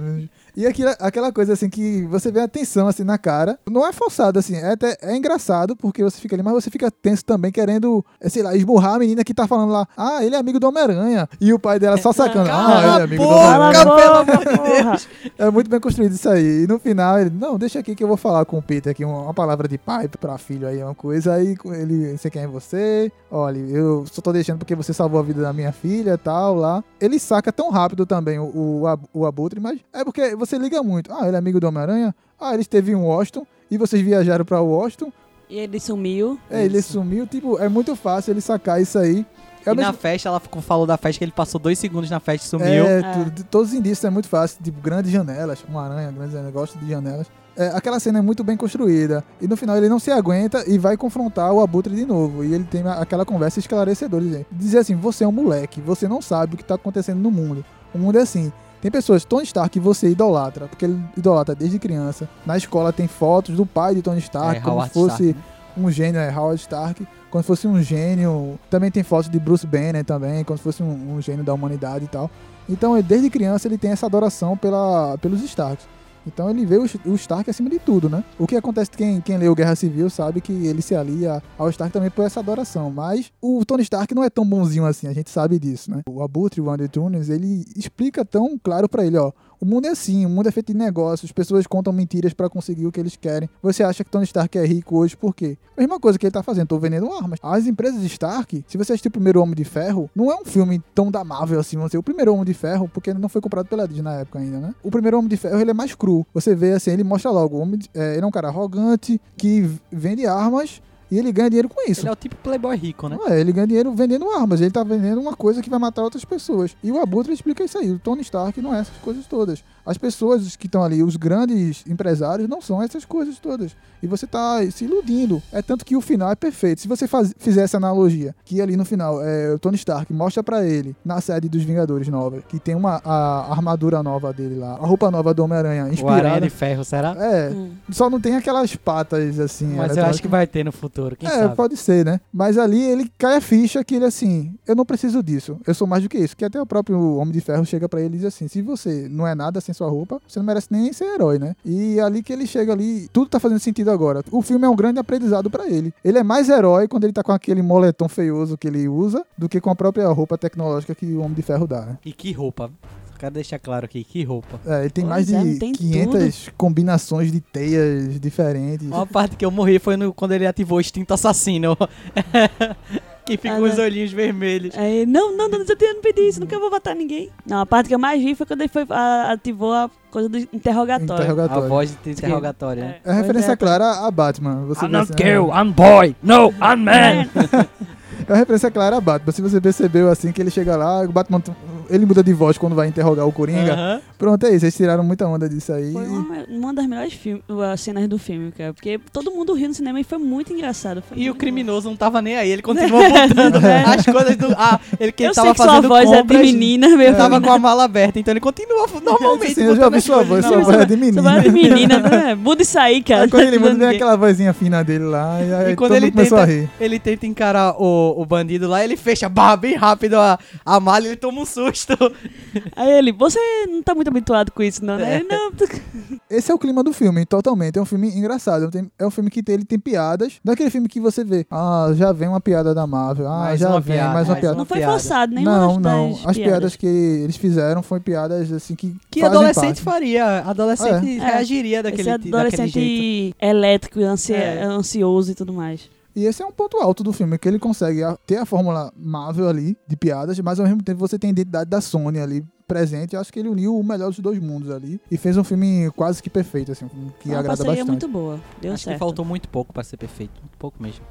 E 0.59 0.67
aquilo, 0.67 0.91
aquela 0.99 1.31
coisa 1.31 1.53
assim 1.53 1.71
que 1.71 2.03
você 2.07 2.33
vê 2.33 2.41
a 2.41 2.49
tensão 2.49 2.89
assim 2.89 3.05
na 3.05 3.17
cara. 3.17 3.57
Não 3.71 3.87
é 3.87 3.93
forçado 3.93 4.41
assim, 4.41 4.57
é, 4.57 4.73
até, 4.73 4.97
é 5.03 5.17
engraçado 5.17 5.77
porque 5.77 6.03
você 6.03 6.21
fica 6.21 6.35
ali, 6.35 6.43
mas 6.43 6.53
você 6.53 6.69
fica 6.69 6.91
tenso 6.91 7.25
também 7.25 7.53
querendo, 7.53 8.05
é, 8.21 8.29
sei 8.29 8.43
lá, 8.43 8.57
esburrar 8.57 8.95
a 8.95 8.99
menina 8.99 9.23
que 9.23 9.33
tá 9.33 9.47
falando 9.47 9.71
lá, 9.71 9.87
ah, 9.97 10.25
ele 10.25 10.35
é 10.35 10.39
amigo 10.39 10.59
do 10.59 10.67
Homem-Aranha. 10.67 11.29
E 11.41 11.53
o 11.53 11.61
pai 11.61 11.79
dela 11.79 11.97
só 11.97 12.11
sacando, 12.13 12.51
ah, 12.51 12.81
ele 12.83 13.01
é 13.01 13.05
amigo 13.05 13.23
do 13.23 13.29
boca, 13.29 13.41
Cala 13.41 13.69
Homem-Aranha. 13.69 13.97
pelo 14.03 14.17
amor 14.17 14.39
de 14.39 14.59
porra. 14.59 14.99
É 15.39 15.49
muito 15.49 15.71
bem 15.71 15.79
construído 15.79 16.15
isso 16.15 16.29
aí. 16.29 16.65
E 16.65 16.67
no 16.67 16.81
final 16.81 17.21
ele, 17.21 17.31
não, 17.31 17.57
deixa 17.57 17.79
aqui 17.79 17.95
que 17.95 18.03
eu 18.03 18.09
vou 18.09 18.17
falar 18.17 18.45
com 18.45 18.59
o 18.59 18.63
Peter 18.63 18.91
aqui, 18.91 19.05
uma, 19.05 19.23
uma 19.23 19.35
palavra 19.35 19.69
de 19.69 19.79
pai 19.79 20.09
pra 20.09 20.39
filho 20.39 20.67
aí, 20.67 20.83
uma 20.83 20.93
coisa. 20.93 21.35
Aí 21.35 21.57
ele, 21.67 22.19
você 22.19 22.29
quem 22.29 22.43
é 22.43 22.49
você? 22.49 23.13
Olha, 23.31 23.59
eu 23.59 24.05
só 24.11 24.21
tô 24.21 24.33
deixando 24.33 24.59
porque 24.59 24.75
você 24.75 24.93
salvou 24.93 25.21
a 25.21 25.23
vida 25.23 25.41
da 25.41 25.53
minha 25.53 25.71
filha 25.71 26.15
e 26.15 26.19
tal, 26.19 26.57
lá. 26.57 26.83
Ele 27.01 27.21
saca 27.21 27.53
tão 27.53 27.71
rápido 27.71 28.05
também 28.05 28.41
o, 28.41 28.45
o, 28.45 29.21
o 29.21 29.25
Abutre, 29.25 29.61
mas 29.61 29.79
é 29.93 30.03
porque 30.03 30.35
você 30.35 30.47
liga 30.57 30.82
muito. 30.82 31.12
Ah, 31.12 31.26
ele 31.26 31.34
é 31.34 31.38
amigo 31.38 31.59
do 31.59 31.66
Homem-Aranha? 31.66 32.14
Ah, 32.40 32.53
ele 32.55 32.62
esteve 32.62 32.92
em 32.92 32.94
Washington 32.94 33.44
e 33.70 33.76
vocês 33.76 34.01
viajaram 34.01 34.44
pra 34.44 34.61
Washington. 34.61 35.12
E 35.51 35.59
ele 35.59 35.80
sumiu. 35.80 36.38
É, 36.51 36.64
ele 36.64 36.80
sumiu. 36.80 37.26
Tipo, 37.26 37.59
é 37.59 37.68
muito 37.68 37.96
fácil 37.96 38.30
ele 38.32 38.40
sacar 38.40 38.80
isso 38.80 38.99
aí. 38.99 39.26
É 39.66 39.70
E 39.70 39.72
o 39.72 39.74
na 39.74 39.82
mesmo- 39.88 39.94
festa, 39.94 40.28
ela 40.28 40.38
ficou- 40.40 40.62
falou 40.62 40.86
da 40.86 40.96
festa 40.96 41.18
que 41.18 41.24
ele 41.24 41.32
passou 41.32 41.59
dois 41.61 41.78
segundos 41.78 42.09
na 42.09 42.20
festa 42.20 42.46
e 42.46 42.49
sumiu. 42.51 42.86
É, 42.86 43.01
É. 43.01 43.12
tudo- 43.12 43.44
todos 43.44 43.68
os 43.70 43.74
indícios 43.74 44.05
é 44.05 44.11
muito 44.11 44.28
fácil, 44.28 44.62
tipo, 44.62 44.80
grandes 44.80 45.11
janelas, 45.11 45.59
uma 45.68 45.84
aranha, 45.84 46.11
grandes 46.12 46.32
janelas, 46.32 46.53
gosto 46.55 46.78
de 46.78 46.88
janelas. 46.88 47.26
É, 47.57 47.68
aquela 47.74 47.99
cena 47.99 48.20
é 48.20 48.22
muito 48.22 48.44
bem 48.44 48.57
construída. 48.57 49.24
E 49.40 49.49
no 49.49 49.57
final 49.57 49.76
ele 49.76 49.88
não 49.88 49.99
se 49.99 50.12
aguenta 50.12 50.62
e 50.70 50.78
vai 50.78 50.96
confrontar 50.96 51.53
o 51.53 51.61
Abutre 51.61 51.92
de 51.94 52.07
novo. 52.07 52.44
E 52.44 52.55
ele 52.55 52.62
tem 52.64 52.82
aquela 52.86 53.24
conversa 53.24 53.59
esclarecedora, 53.59 54.22
dizendo, 54.22 54.46
dizer 54.53 54.78
assim, 54.78 54.94
você 54.94 55.24
é 55.24 55.28
um 55.28 55.32
moleque, 55.32 55.80
você 55.80 56.07
não 56.07 56.22
sabe 56.22 56.55
o 56.55 56.57
que 56.57 56.64
tá 56.64 56.76
acontecendo 56.76 57.18
no 57.18 57.30
mundo. 57.32 57.64
O 57.92 57.99
mundo 57.99 58.16
é 58.18 58.22
assim. 58.22 58.53
Tem 58.81 58.91
pessoas, 58.91 59.24
Tony 59.24 59.45
Stark, 59.45 59.70
que 59.70 59.81
você 59.81 60.09
idolatra, 60.09 60.68
porque 60.68 60.85
ele 60.85 61.03
idolatra 61.16 61.55
desde 61.55 61.79
criança. 61.79 62.29
Na 62.47 62.57
escola 62.57 62.93
tem 62.93 63.09
fotos 63.09 63.57
do 63.57 63.66
pai 63.66 63.95
de 63.95 64.03
Tony 64.03 64.20
Stark, 64.20 64.59
É, 64.59 64.61
como 64.61 64.76
Howard 64.76 64.93
se 64.93 64.95
fosse 64.95 65.24
Stark, 65.31 65.39
né? 65.39 65.85
um 65.85 65.91
gênio, 65.91 66.20
é 66.20 66.31
Howard 66.33 66.61
Stark, 66.61 67.07
como 67.31 67.43
se 67.43 67.47
fosse 67.47 67.66
um 67.66 67.83
gênio. 67.83 68.59
Também 68.70 68.91
tem 68.91 69.03
fotos 69.03 69.29
de 69.29 69.39
Bruce 69.39 69.66
Banner 69.66 70.05
também, 70.05 70.45
como 70.45 70.57
se 70.57 70.62
fosse 70.62 70.83
um, 70.83 71.16
um 71.16 71.20
gênio 71.20 71.45
da 71.45 71.53
humanidade 71.53 72.05
e 72.05 72.09
tal. 72.09 72.31
Então, 72.68 73.01
desde 73.03 73.31
criança, 73.31 73.66
ele 73.66 73.79
tem 73.79 73.91
essa 73.91 74.07
adoração 74.07 74.57
pela, 74.57 75.16
pelos 75.18 75.43
Starks. 75.43 75.87
Então 76.33 76.49
ele 76.51 76.64
vê 76.64 76.76
o, 76.76 77.14
Stark 77.14 77.51
acima 77.51 77.68
de 77.68 77.79
tudo, 77.79 78.09
né? 78.09 78.22
O 78.39 78.47
que 78.47 78.57
acontece, 78.57 78.91
quem, 78.91 79.20
quem 79.20 79.37
leu 79.39 79.55
Guerra 79.55 79.74
Civil 79.74 80.09
sabe 80.09 80.41
que 80.41 80.53
ele 80.53 80.83
se 80.83 80.95
alia 80.95 81.43
ao 81.57 81.68
Stark 81.70 81.93
também 81.93 82.11
por 82.11 82.24
essa 82.24 82.41
adoração. 82.41 82.91
Mas 82.91 83.33
o 83.41 83.64
Tony 83.64 83.83
Stark 83.83 84.14
não 84.14 84.22
é 84.22 84.31
tão 84.31 84.45
bonzinho 84.45 84.85
assim, 84.85 85.07
a 85.07 85.12
gente 85.12 85.31
sabe 85.31 85.59
disso, 85.59 85.91
né? 85.91 86.03
O 86.09 86.22
Abutre, 86.22 86.61
o 86.61 86.70
Andy 86.70 86.89
Tunes, 86.89 87.29
ele 87.29 87.64
explica 87.76 88.24
tão 88.24 88.59
claro 88.62 88.89
pra 88.89 89.05
ele, 89.05 89.16
ó. 89.16 89.33
O 89.61 89.67
mundo 89.67 89.87
é 89.87 89.91
assim, 89.91 90.25
o 90.25 90.29
mundo 90.29 90.49
é 90.49 90.53
feito 90.53 90.73
de 90.73 90.79
negócios, 90.79 91.33
pessoas 91.33 91.67
contam 91.67 91.93
mentiras 91.93 92.33
pra 92.33 92.49
conseguir 92.49 92.87
o 92.87 92.93
que 92.93 93.01
eles 93.01 93.17
querem. 93.17 93.49
Você 93.63 93.83
acha 93.83 94.05
que 94.05 94.11
Tony 94.11 94.25
Stark 94.25 94.57
é 94.57 94.65
rico 94.65 94.97
hoje 94.97 95.17
por 95.17 95.35
quê? 95.35 95.59
Mesma 95.77 95.99
coisa 95.99 96.19
que 96.19 96.27
ele 96.27 96.31
tá 96.33 96.43
fazendo, 96.43 96.69
tô 96.69 96.79
vendendo 96.79 97.13
armas. 97.13 97.39
As 97.43 97.67
empresas 97.67 98.01
Stark, 98.05 98.65
se 98.69 98.79
você 98.79 98.93
assistir 98.93 99.09
o 99.09 99.11
primeiro 99.11 99.41
Homem 99.43 99.55
de 99.57 99.65
Ferro, 99.65 100.09
não 100.15 100.31
é 100.31 100.37
um 100.37 100.45
filme 100.45 100.81
tão 100.95 101.11
da 101.11 101.25
Marvel 101.25 101.59
assim, 101.59 101.77
vamos 101.77 101.91
dizer. 101.91 101.99
O 101.99 102.03
primeiro 102.03 102.33
Homem 102.33 102.45
de 102.45 102.55
Ferro, 102.55 102.89
porque 102.93 103.11
ele 103.11 103.19
não 103.19 103.29
foi 103.29 103.41
comprado 103.41 103.67
pela 103.67 103.87
Disney 103.87 104.03
na 104.03 104.15
época 104.15 104.39
ainda, 104.39 104.59
né? 104.61 104.75
O 104.83 104.91
primeiro 104.91 105.19
Homem 105.19 105.29
de 105.29 105.37
Ferro, 105.37 105.61
ele 105.61 105.71
é 105.71 105.75
mais 105.75 105.95
cru. 105.95 106.25
Você 106.33 106.55
vê 106.55 106.73
assim, 106.73 106.91
ele 106.93 107.03
mostra 107.05 107.31
logo, 107.31 107.65
de- 107.77 107.91
é, 107.95 108.15
ele 108.15 108.23
é 108.25 108.27
um 108.27 108.31
cara 108.31 108.49
arrogante, 108.49 109.21
que 109.37 109.69
vende 109.91 110.25
armas 110.27 110.81
e 111.11 111.19
ele 111.19 111.33
ganha 111.33 111.49
dinheiro 111.51 111.69
com 111.69 111.89
isso. 111.91 112.01
Ele 112.03 112.09
é 112.09 112.13
o 112.13 112.17
tipo 112.17 112.37
playboy 112.37 112.77
rico, 112.77 113.09
né? 113.09 113.17
Não 113.19 113.29
é, 113.29 113.41
ele 113.41 113.53
ganha 113.53 113.67
dinheiro 113.67 113.93
vendendo 113.93 114.29
armas, 114.31 114.61
ele 114.61 114.71
tá 114.71 114.83
vendendo 114.85 115.21
uma 115.21 115.35
coisa 115.35 115.63
que 115.63 115.71
vai 115.71 115.79
matar 115.79 116.03
outras 116.03 116.25
pessoas. 116.25 116.77
E 116.83 116.91
o 116.93 117.01
Abutre 117.01 117.33
explica 117.33 117.65
isso 117.65 117.79
aí, 117.79 117.91
o 117.91 117.99
Tony 117.99 118.23
Stark 118.23 118.61
não 118.61 118.75
é 118.75 118.81
essas 118.81 118.97
coisas 118.99 119.27
todas. 119.27 119.63
As 119.87 119.97
pessoas 119.97 120.55
que 120.55 120.67
estão 120.67 120.83
ali, 120.85 121.03
os 121.03 121.17
grandes 121.17 121.83
empresários, 121.89 122.49
não 122.49 122.61
são 122.61 122.83
essas 122.83 123.05
coisas 123.07 123.39
todas. 123.39 123.75
E 124.03 124.07
você 124.07 124.27
tá 124.27 124.59
se 124.71 124.85
iludindo. 124.85 125.43
É 125.51 125.63
tanto 125.63 125.85
que 125.85 125.97
o 125.97 126.01
final 126.01 126.31
é 126.31 126.35
perfeito. 126.37 126.81
Se 126.83 126.87
você 126.89 127.09
faz, 127.09 127.35
fizer 127.39 127.63
essa 127.63 127.79
analogia, 127.79 128.35
que 128.45 128.61
ali 128.61 128.77
no 128.77 128.85
final, 128.85 129.23
é, 129.23 129.55
o 129.55 129.59
Tony 129.59 129.77
Stark 129.77 130.13
mostra 130.13 130.43
pra 130.43 130.65
ele, 130.67 130.95
na 131.05 131.21
sede 131.23 131.49
dos 131.49 131.63
Vingadores 131.63 132.07
nova, 132.09 132.43
que 132.47 132.59
tem 132.61 132.75
uma 132.75 133.01
a 133.05 133.51
armadura 133.51 134.03
nova 134.03 134.33
dele 134.33 134.57
lá, 134.57 134.73
a 134.75 134.87
roupa 134.87 135.11
nova 135.11 135.33
do 135.33 135.43
Homem-Aranha, 135.43 135.85
O 135.85 135.87
Aranha 135.87 135.95
inspirada. 135.95 136.41
de 136.43 136.51
Ferro, 136.51 136.85
será? 136.85 137.17
É, 137.19 137.49
Hum. 137.51 137.71
só 137.91 138.11
não 138.11 138.21
tem 138.21 138.37
aquelas 138.37 138.77
patas 138.77 139.41
assim. 139.41 139.75
Mas 139.75 139.97
eu 139.97 140.05
acho 140.05 140.21
que 140.21 140.29
vai 140.29 140.47
ter 140.47 140.65
no 140.65 140.73
futuro, 140.73 140.97
quem 141.16 141.28
é, 141.28 141.32
sabe? 141.32 141.57
pode 141.57 141.76
ser, 141.76 142.05
né? 142.05 142.20
Mas 142.32 142.59
ali 142.59 142.82
ele 142.82 143.11
cai 143.18 143.36
a 143.36 143.40
ficha 143.40 143.82
que 143.84 143.94
ele 143.94 144.05
assim, 144.05 144.55
eu 144.66 144.74
não 144.74 144.84
preciso 144.84 145.22
disso, 145.22 145.59
eu 145.66 145.74
sou 145.74 145.86
mais 145.86 146.03
do 146.03 146.09
que 146.09 146.18
isso. 146.18 146.36
Que 146.36 146.44
até 146.44 146.61
o 146.61 146.66
próprio 146.66 147.16
Homem 147.16 147.32
de 147.32 147.40
Ferro 147.40 147.64
chega 147.64 147.88
pra 147.88 148.01
ele 148.01 148.16
e 148.16 148.18
diz 148.18 148.26
assim: 148.26 148.49
se 148.49 148.62
você 148.62 149.09
não 149.11 149.26
é 149.26 149.34
nada 149.34 149.61
sem 149.61 149.74
sua 149.74 149.88
roupa, 149.88 150.20
você 150.26 150.38
não 150.38 150.46
merece 150.46 150.68
nem 150.70 150.92
ser 150.92 151.05
herói, 151.05 151.38
né? 151.38 151.55
E 151.64 152.01
ali 152.01 152.22
que 152.22 152.32
ele 152.32 152.46
chega 152.46 152.72
ali, 152.72 153.09
tudo 153.12 153.28
tá 153.28 153.40
fazendo 153.40 153.61
sentido 153.61 153.90
agora. 153.90 154.22
O 154.30 154.42
filme 154.42 154.64
é 154.64 154.68
um 154.68 154.76
grande 154.76 154.99
aprendizado 154.99 155.51
pra 155.51 155.68
ele. 155.68 155.92
Ele 156.05 156.18
é 156.18 156.22
mais 156.22 156.49
herói 156.49 156.88
quando 156.88 157.05
ele 157.05 157.12
tá 157.12 157.22
com 157.22 157.32
aquele 157.32 157.62
moletom 157.62 158.09
feioso 158.09 158.57
que 158.57 158.68
ele 158.68 158.88
usa 158.88 159.24
do 159.36 159.49
que 159.49 159.61
com 159.61 159.70
a 159.70 159.74
própria 159.74 160.09
roupa 160.09 160.38
tecnológica 160.38 160.94
que 160.94 161.07
o 161.07 161.20
Homem 161.20 161.34
de 161.34 161.42
Ferro 161.42 161.66
dá, 161.66 161.82
né? 161.82 161.99
E 162.05 162.12
que 162.12 162.32
roupa? 162.32 162.70
Quero 163.19 163.35
deixar 163.35 163.59
claro 163.59 163.85
aqui, 163.85 164.05
que 164.05 164.23
roupa. 164.23 164.61
É, 164.64 164.81
ele 164.83 164.91
tem 164.91 165.05
Pois 165.05 165.29
mais 165.31 165.33
é, 165.33 165.53
de 165.53 165.59
tem 165.59 165.73
500 165.73 166.51
combinações 166.57 167.33
de 167.33 167.41
teias 167.41 168.19
diferentes. 168.21 168.87
Uma 168.87 169.07
parte 169.07 169.35
que 169.37 169.45
eu 169.45 169.51
morri 169.51 169.79
foi 169.79 169.97
no- 169.97 170.12
quando 170.12 170.33
ele 170.33 170.47
ativou 170.47 170.79
o 170.79 170.81
instinto 170.81 171.12
assassino. 171.12 171.77
que 173.27 173.37
fica 173.37 173.55
Ah, 173.55 173.59
com 173.59 173.64
os 173.64 173.79
olhinhos 173.79 174.11
vermelhos. 174.12 174.75
Aí, 174.77 175.05
não, 175.05 175.37
não, 175.37 175.49
não, 175.49 175.59
eu 175.59 175.95
não 175.95 176.01
pedi 176.01 176.29
isso, 176.29 176.41
nunca 176.41 176.59
vou 176.59 176.71
matar 176.71 176.95
ninguém. 176.95 177.31
Não, 177.47 177.61
a 177.61 177.66
parte 177.66 177.89
que 177.89 177.95
eu 177.95 177.99
mais 177.99 178.23
vi 178.23 178.35
foi 178.35 178.47
quando 178.47 178.61
ele 178.62 178.69
foi, 178.71 178.87
a- 178.89 179.33
ativou 179.33 179.73
a 179.75 179.91
coisa 180.11 180.29
do 180.29 180.39
interrogatório. 180.39 181.12
A 181.23 181.25
Interrogatório. 181.25 181.69
voz 181.69 181.97
de 182.03 182.11
interrogatório, 182.11 182.83
né? 182.85 182.97
É 183.05 183.12
referência 183.12 183.57
Pois 183.57 183.59
clara 183.59 184.07
a 184.07 184.11
Batman. 184.11 184.64
Você 184.66 184.87
I'm 184.87 184.89
not 184.93 185.12
assim, 185.12 185.23
girl, 185.23 185.49
I'm 185.51 185.71
boy. 185.73 186.16
No, 186.23 186.51
I'm 186.53 186.77
man. 186.85 186.91
É, 186.93 187.29
É 188.29 188.33
uma 188.33 188.39
referência 188.39 188.71
clara 188.71 188.97
a 188.97 189.01
Batman. 189.01 189.33
Se 189.33 189.41
você 189.41 189.61
percebeu 189.61 190.11
assim 190.11 190.33
que 190.33 190.41
ele 190.43 190.51
chega 190.51 190.77
lá, 190.77 191.03
o 191.03 191.09
Batman 191.12 191.41
ele 191.89 192.07
muda 192.07 192.22
de 192.22 192.32
voz 192.32 192.57
quando 192.59 192.74
vai 192.74 192.89
interrogar 192.89 193.26
o 193.26 193.32
Coringa. 193.32 194.01
Pronto, 194.18 194.45
é 194.47 194.55
isso. 194.55 194.64
Eles 194.64 194.76
tiraram 194.76 195.03
muita 195.05 195.26
onda 195.26 195.49
disso 195.49 195.72
aí. 195.72 195.93
Foi 195.93 196.07
uma, 196.07 196.45
uma 196.49 196.74
das 196.74 196.86
melhores 196.86 197.12
filme, 197.14 197.43
cenas 197.76 198.07
do 198.09 198.18
filme, 198.18 198.51
cara. 198.53 198.72
Porque 198.74 199.01
todo 199.12 199.30
mundo 199.30 199.53
riu 199.55 199.68
no 199.68 199.74
cinema 199.74 200.01
e 200.01 200.05
foi 200.05 200.18
muito 200.18 200.53
engraçado. 200.53 201.03
foi 201.03 201.16
E 201.18 201.22
o 201.22 201.24
muito 201.26 201.39
criminoso 201.41 201.89
não 201.89 201.97
tava 201.97 202.20
nem 202.20 202.36
aí, 202.36 202.51
ele 202.51 202.62
continuou 202.62 203.03
botando 203.28 203.64
É. 203.64 203.84
as 203.84 204.05
coisas 204.05 204.36
do. 204.36 204.47
Ah, 204.57 204.80
ele 204.99 205.12
que 205.12 205.24
bom. 205.24 205.30
ele 205.30 205.30
Eu 205.30 205.34
tava 205.34 205.47
sei 205.49 205.53
que 205.55 205.62
sua 205.62 205.66
fazendo 205.66 205.89
voz 205.89 206.11
é 206.11 206.12
de 206.14 206.18
compras, 206.22 206.41
menina, 206.41 206.89
meu 206.89 207.01
Ele 207.09 207.16
tava 207.16 207.41
com 207.41 207.51
a 207.53 207.59
mala 207.59 207.84
aberta, 207.84 208.18
então 208.18 208.32
ele 208.32 208.41
continua 208.41 208.86
normalmente. 209.05 209.55
Sim, 209.55 209.62
eu 209.64 209.76
já 209.76 209.84
ouvi 209.86 209.99
as 209.99 210.05
sua 210.05 210.22
voz, 210.24 210.45
sua 210.45 210.59
mala. 210.59 210.64
voz 210.72 210.80
é 210.80 210.84
de 210.86 210.97
menina. 210.97 211.22
Sua 211.22 211.30
voz 211.32 211.45
é 211.45 211.49
de 211.49 211.51
menina, 211.55 211.99
né? 212.01 212.34
Muda 212.39 212.62
isso 212.62 212.78
aí, 212.78 213.03
cara. 213.03 213.22
Aí 213.22 213.30
quando 213.30 213.45
ele 213.45 213.59
muda, 213.59 213.74
vem 213.74 213.89
aquela 213.89 214.16
vozinha 214.16 214.53
fina 214.53 214.82
dele 214.82 215.05
lá. 215.05 215.41
E 215.43 215.53
aí 215.55 215.72
E 215.72 215.76
quando 215.76 215.91
todo 215.93 215.97
ele 215.97 216.11
tenta- 216.11 216.43
a 216.43 216.45
rir. 216.45 216.68
Ele 216.80 216.99
tenta 216.99 217.26
encarar 217.26 217.74
o, 217.80 218.20
o 218.20 218.26
bandido 218.26 218.68
lá, 218.68 218.84
ele 218.84 218.97
fecha 218.97 219.28
barra 219.28 219.57
bem 219.57 219.74
rápido 219.76 220.14
a, 220.14 220.39
a 220.64 220.80
mala 220.80 221.05
e 221.05 221.09
ele 221.09 221.16
toma 221.16 221.41
um 221.41 221.47
susto. 221.47 221.78
Gostou. 221.87 222.12
Aí 222.76 222.91
ele, 222.93 223.12
você 223.12 223.39
não 223.68 223.83
tá 223.83 223.95
muito 223.95 224.09
habituado 224.09 224.51
com 224.53 224.62
isso, 224.62 224.85
não, 224.85 224.97
né? 224.97 225.14
É. 225.14 225.16
Ele, 225.20 225.29
Não, 225.29 225.51
Esse 226.31 226.51
é 226.51 226.55
o 226.55 226.59
clima 226.59 226.83
do 226.83 226.93
filme, 226.93 227.24
totalmente. 227.24 227.79
É 227.79 227.83
um 227.83 227.85
filme 227.85 228.09
engraçado. 228.09 228.70
É 228.99 229.05
um 229.05 229.09
É 229.09 229.11
filme 229.11 229.31
que 229.31 229.43
tem, 229.43 229.55
ele 229.55 229.64
tem 229.64 229.79
piadas. 229.79 230.35
Não 230.45 230.53
é 230.53 230.55
aquele 230.55 230.70
filme 230.70 230.89
que 230.89 231.01
você 231.01 231.24
vê. 231.24 231.47
Ah, 231.51 231.91
já 231.95 232.12
vem 232.12 232.29
uma 232.29 232.41
piada 232.41 232.74
da 232.74 232.87
Marvel. 232.87 233.26
Ah, 233.29 233.39
Mais 233.41 233.61
já 233.61 233.70
vem 233.79 233.97
piada, 233.97 234.12
mais 234.12 234.26
uma 234.29 234.33
mais 234.35 234.41
piada. 234.41 234.57
não 234.57 234.64
foi 234.64 234.83
forçado, 234.83 235.35
nenhuma 235.35 235.59
Não, 235.59 235.81
das, 235.81 235.93
não. 235.93 236.18
As 236.31 236.37
piadas 236.37 236.76
que 236.76 236.87
eles 236.87 237.37
fizeram 237.37 237.83
foi 237.83 238.01
piadas 238.01 238.53
assim 238.53 238.74
que. 238.74 238.95
Que 239.11 239.20
fazem 239.20 239.37
adolescente 239.37 239.66
parte. 239.66 239.83
faria. 239.83 240.41
Adolescente 240.41 241.18
É. 241.18 241.24
reagiria 241.24 241.83
daquele, 241.83 242.03
Esse 242.03 242.11
daquele 242.11 242.31
jeito. 242.33 242.37
adolescente 242.37 243.35
elétrico, 243.41 244.01
ansi 244.01 244.35
É. 244.35 244.62
ansioso 244.62 245.33
e 245.33 245.35
tudo 245.35 245.53
mais. 245.53 245.89
E 246.19 246.25
esse 246.27 246.43
é 246.43 246.47
um 246.47 246.51
ponto 246.51 246.77
alto 246.79 247.05
do 247.05 247.12
filme, 247.12 247.39
que 247.39 247.47
ele 247.47 247.59
consegue 247.61 248.03
a- 248.03 248.16
ter 248.27 248.39
a 248.39 248.45
fórmula 248.45 248.93
Marvel 248.97 249.49
ali, 249.49 249.77
de 249.87 249.97
piadas, 249.97 250.39
mas 250.41 250.59
ao 250.59 250.66
mesmo 250.66 250.83
tempo 250.83 250.99
você 250.99 251.16
tem 251.19 251.29
a 251.29 251.31
identidade 251.31 251.71
da 251.71 251.81
Sony 251.81 252.19
ali 252.19 252.45
presente. 252.66 253.14
Eu 253.14 253.21
acho 253.21 253.33
que 253.33 253.39
ele 253.39 253.49
uniu 253.49 253.77
o 253.79 253.85
melhor 253.85 254.09
dos 254.09 254.19
dois 254.19 254.39
mundos 254.41 254.69
ali 254.71 255.01
e 255.11 255.16
fez 255.16 255.37
um 255.37 255.45
filme 255.45 255.91
quase 255.95 256.21
que 256.23 256.29
perfeito, 256.29 256.73
assim, 256.73 256.89
que 257.21 257.29
uma 257.29 257.39
agrada 257.39 257.49
parceria 257.57 257.85
bastante. 257.85 257.89
muito 257.89 258.09
boa. 258.09 258.41
Deu 258.61 258.73
Acho 258.73 258.83
certo. 258.85 258.97
que 258.97 258.99
faltou 258.99 259.25
muito 259.25 259.49
pouco 259.49 259.73
pra 259.73 259.85
ser 259.85 259.97
perfeito. 259.97 260.41
Muito 260.41 260.57
pouco 260.59 260.83
mesmo. 260.83 261.05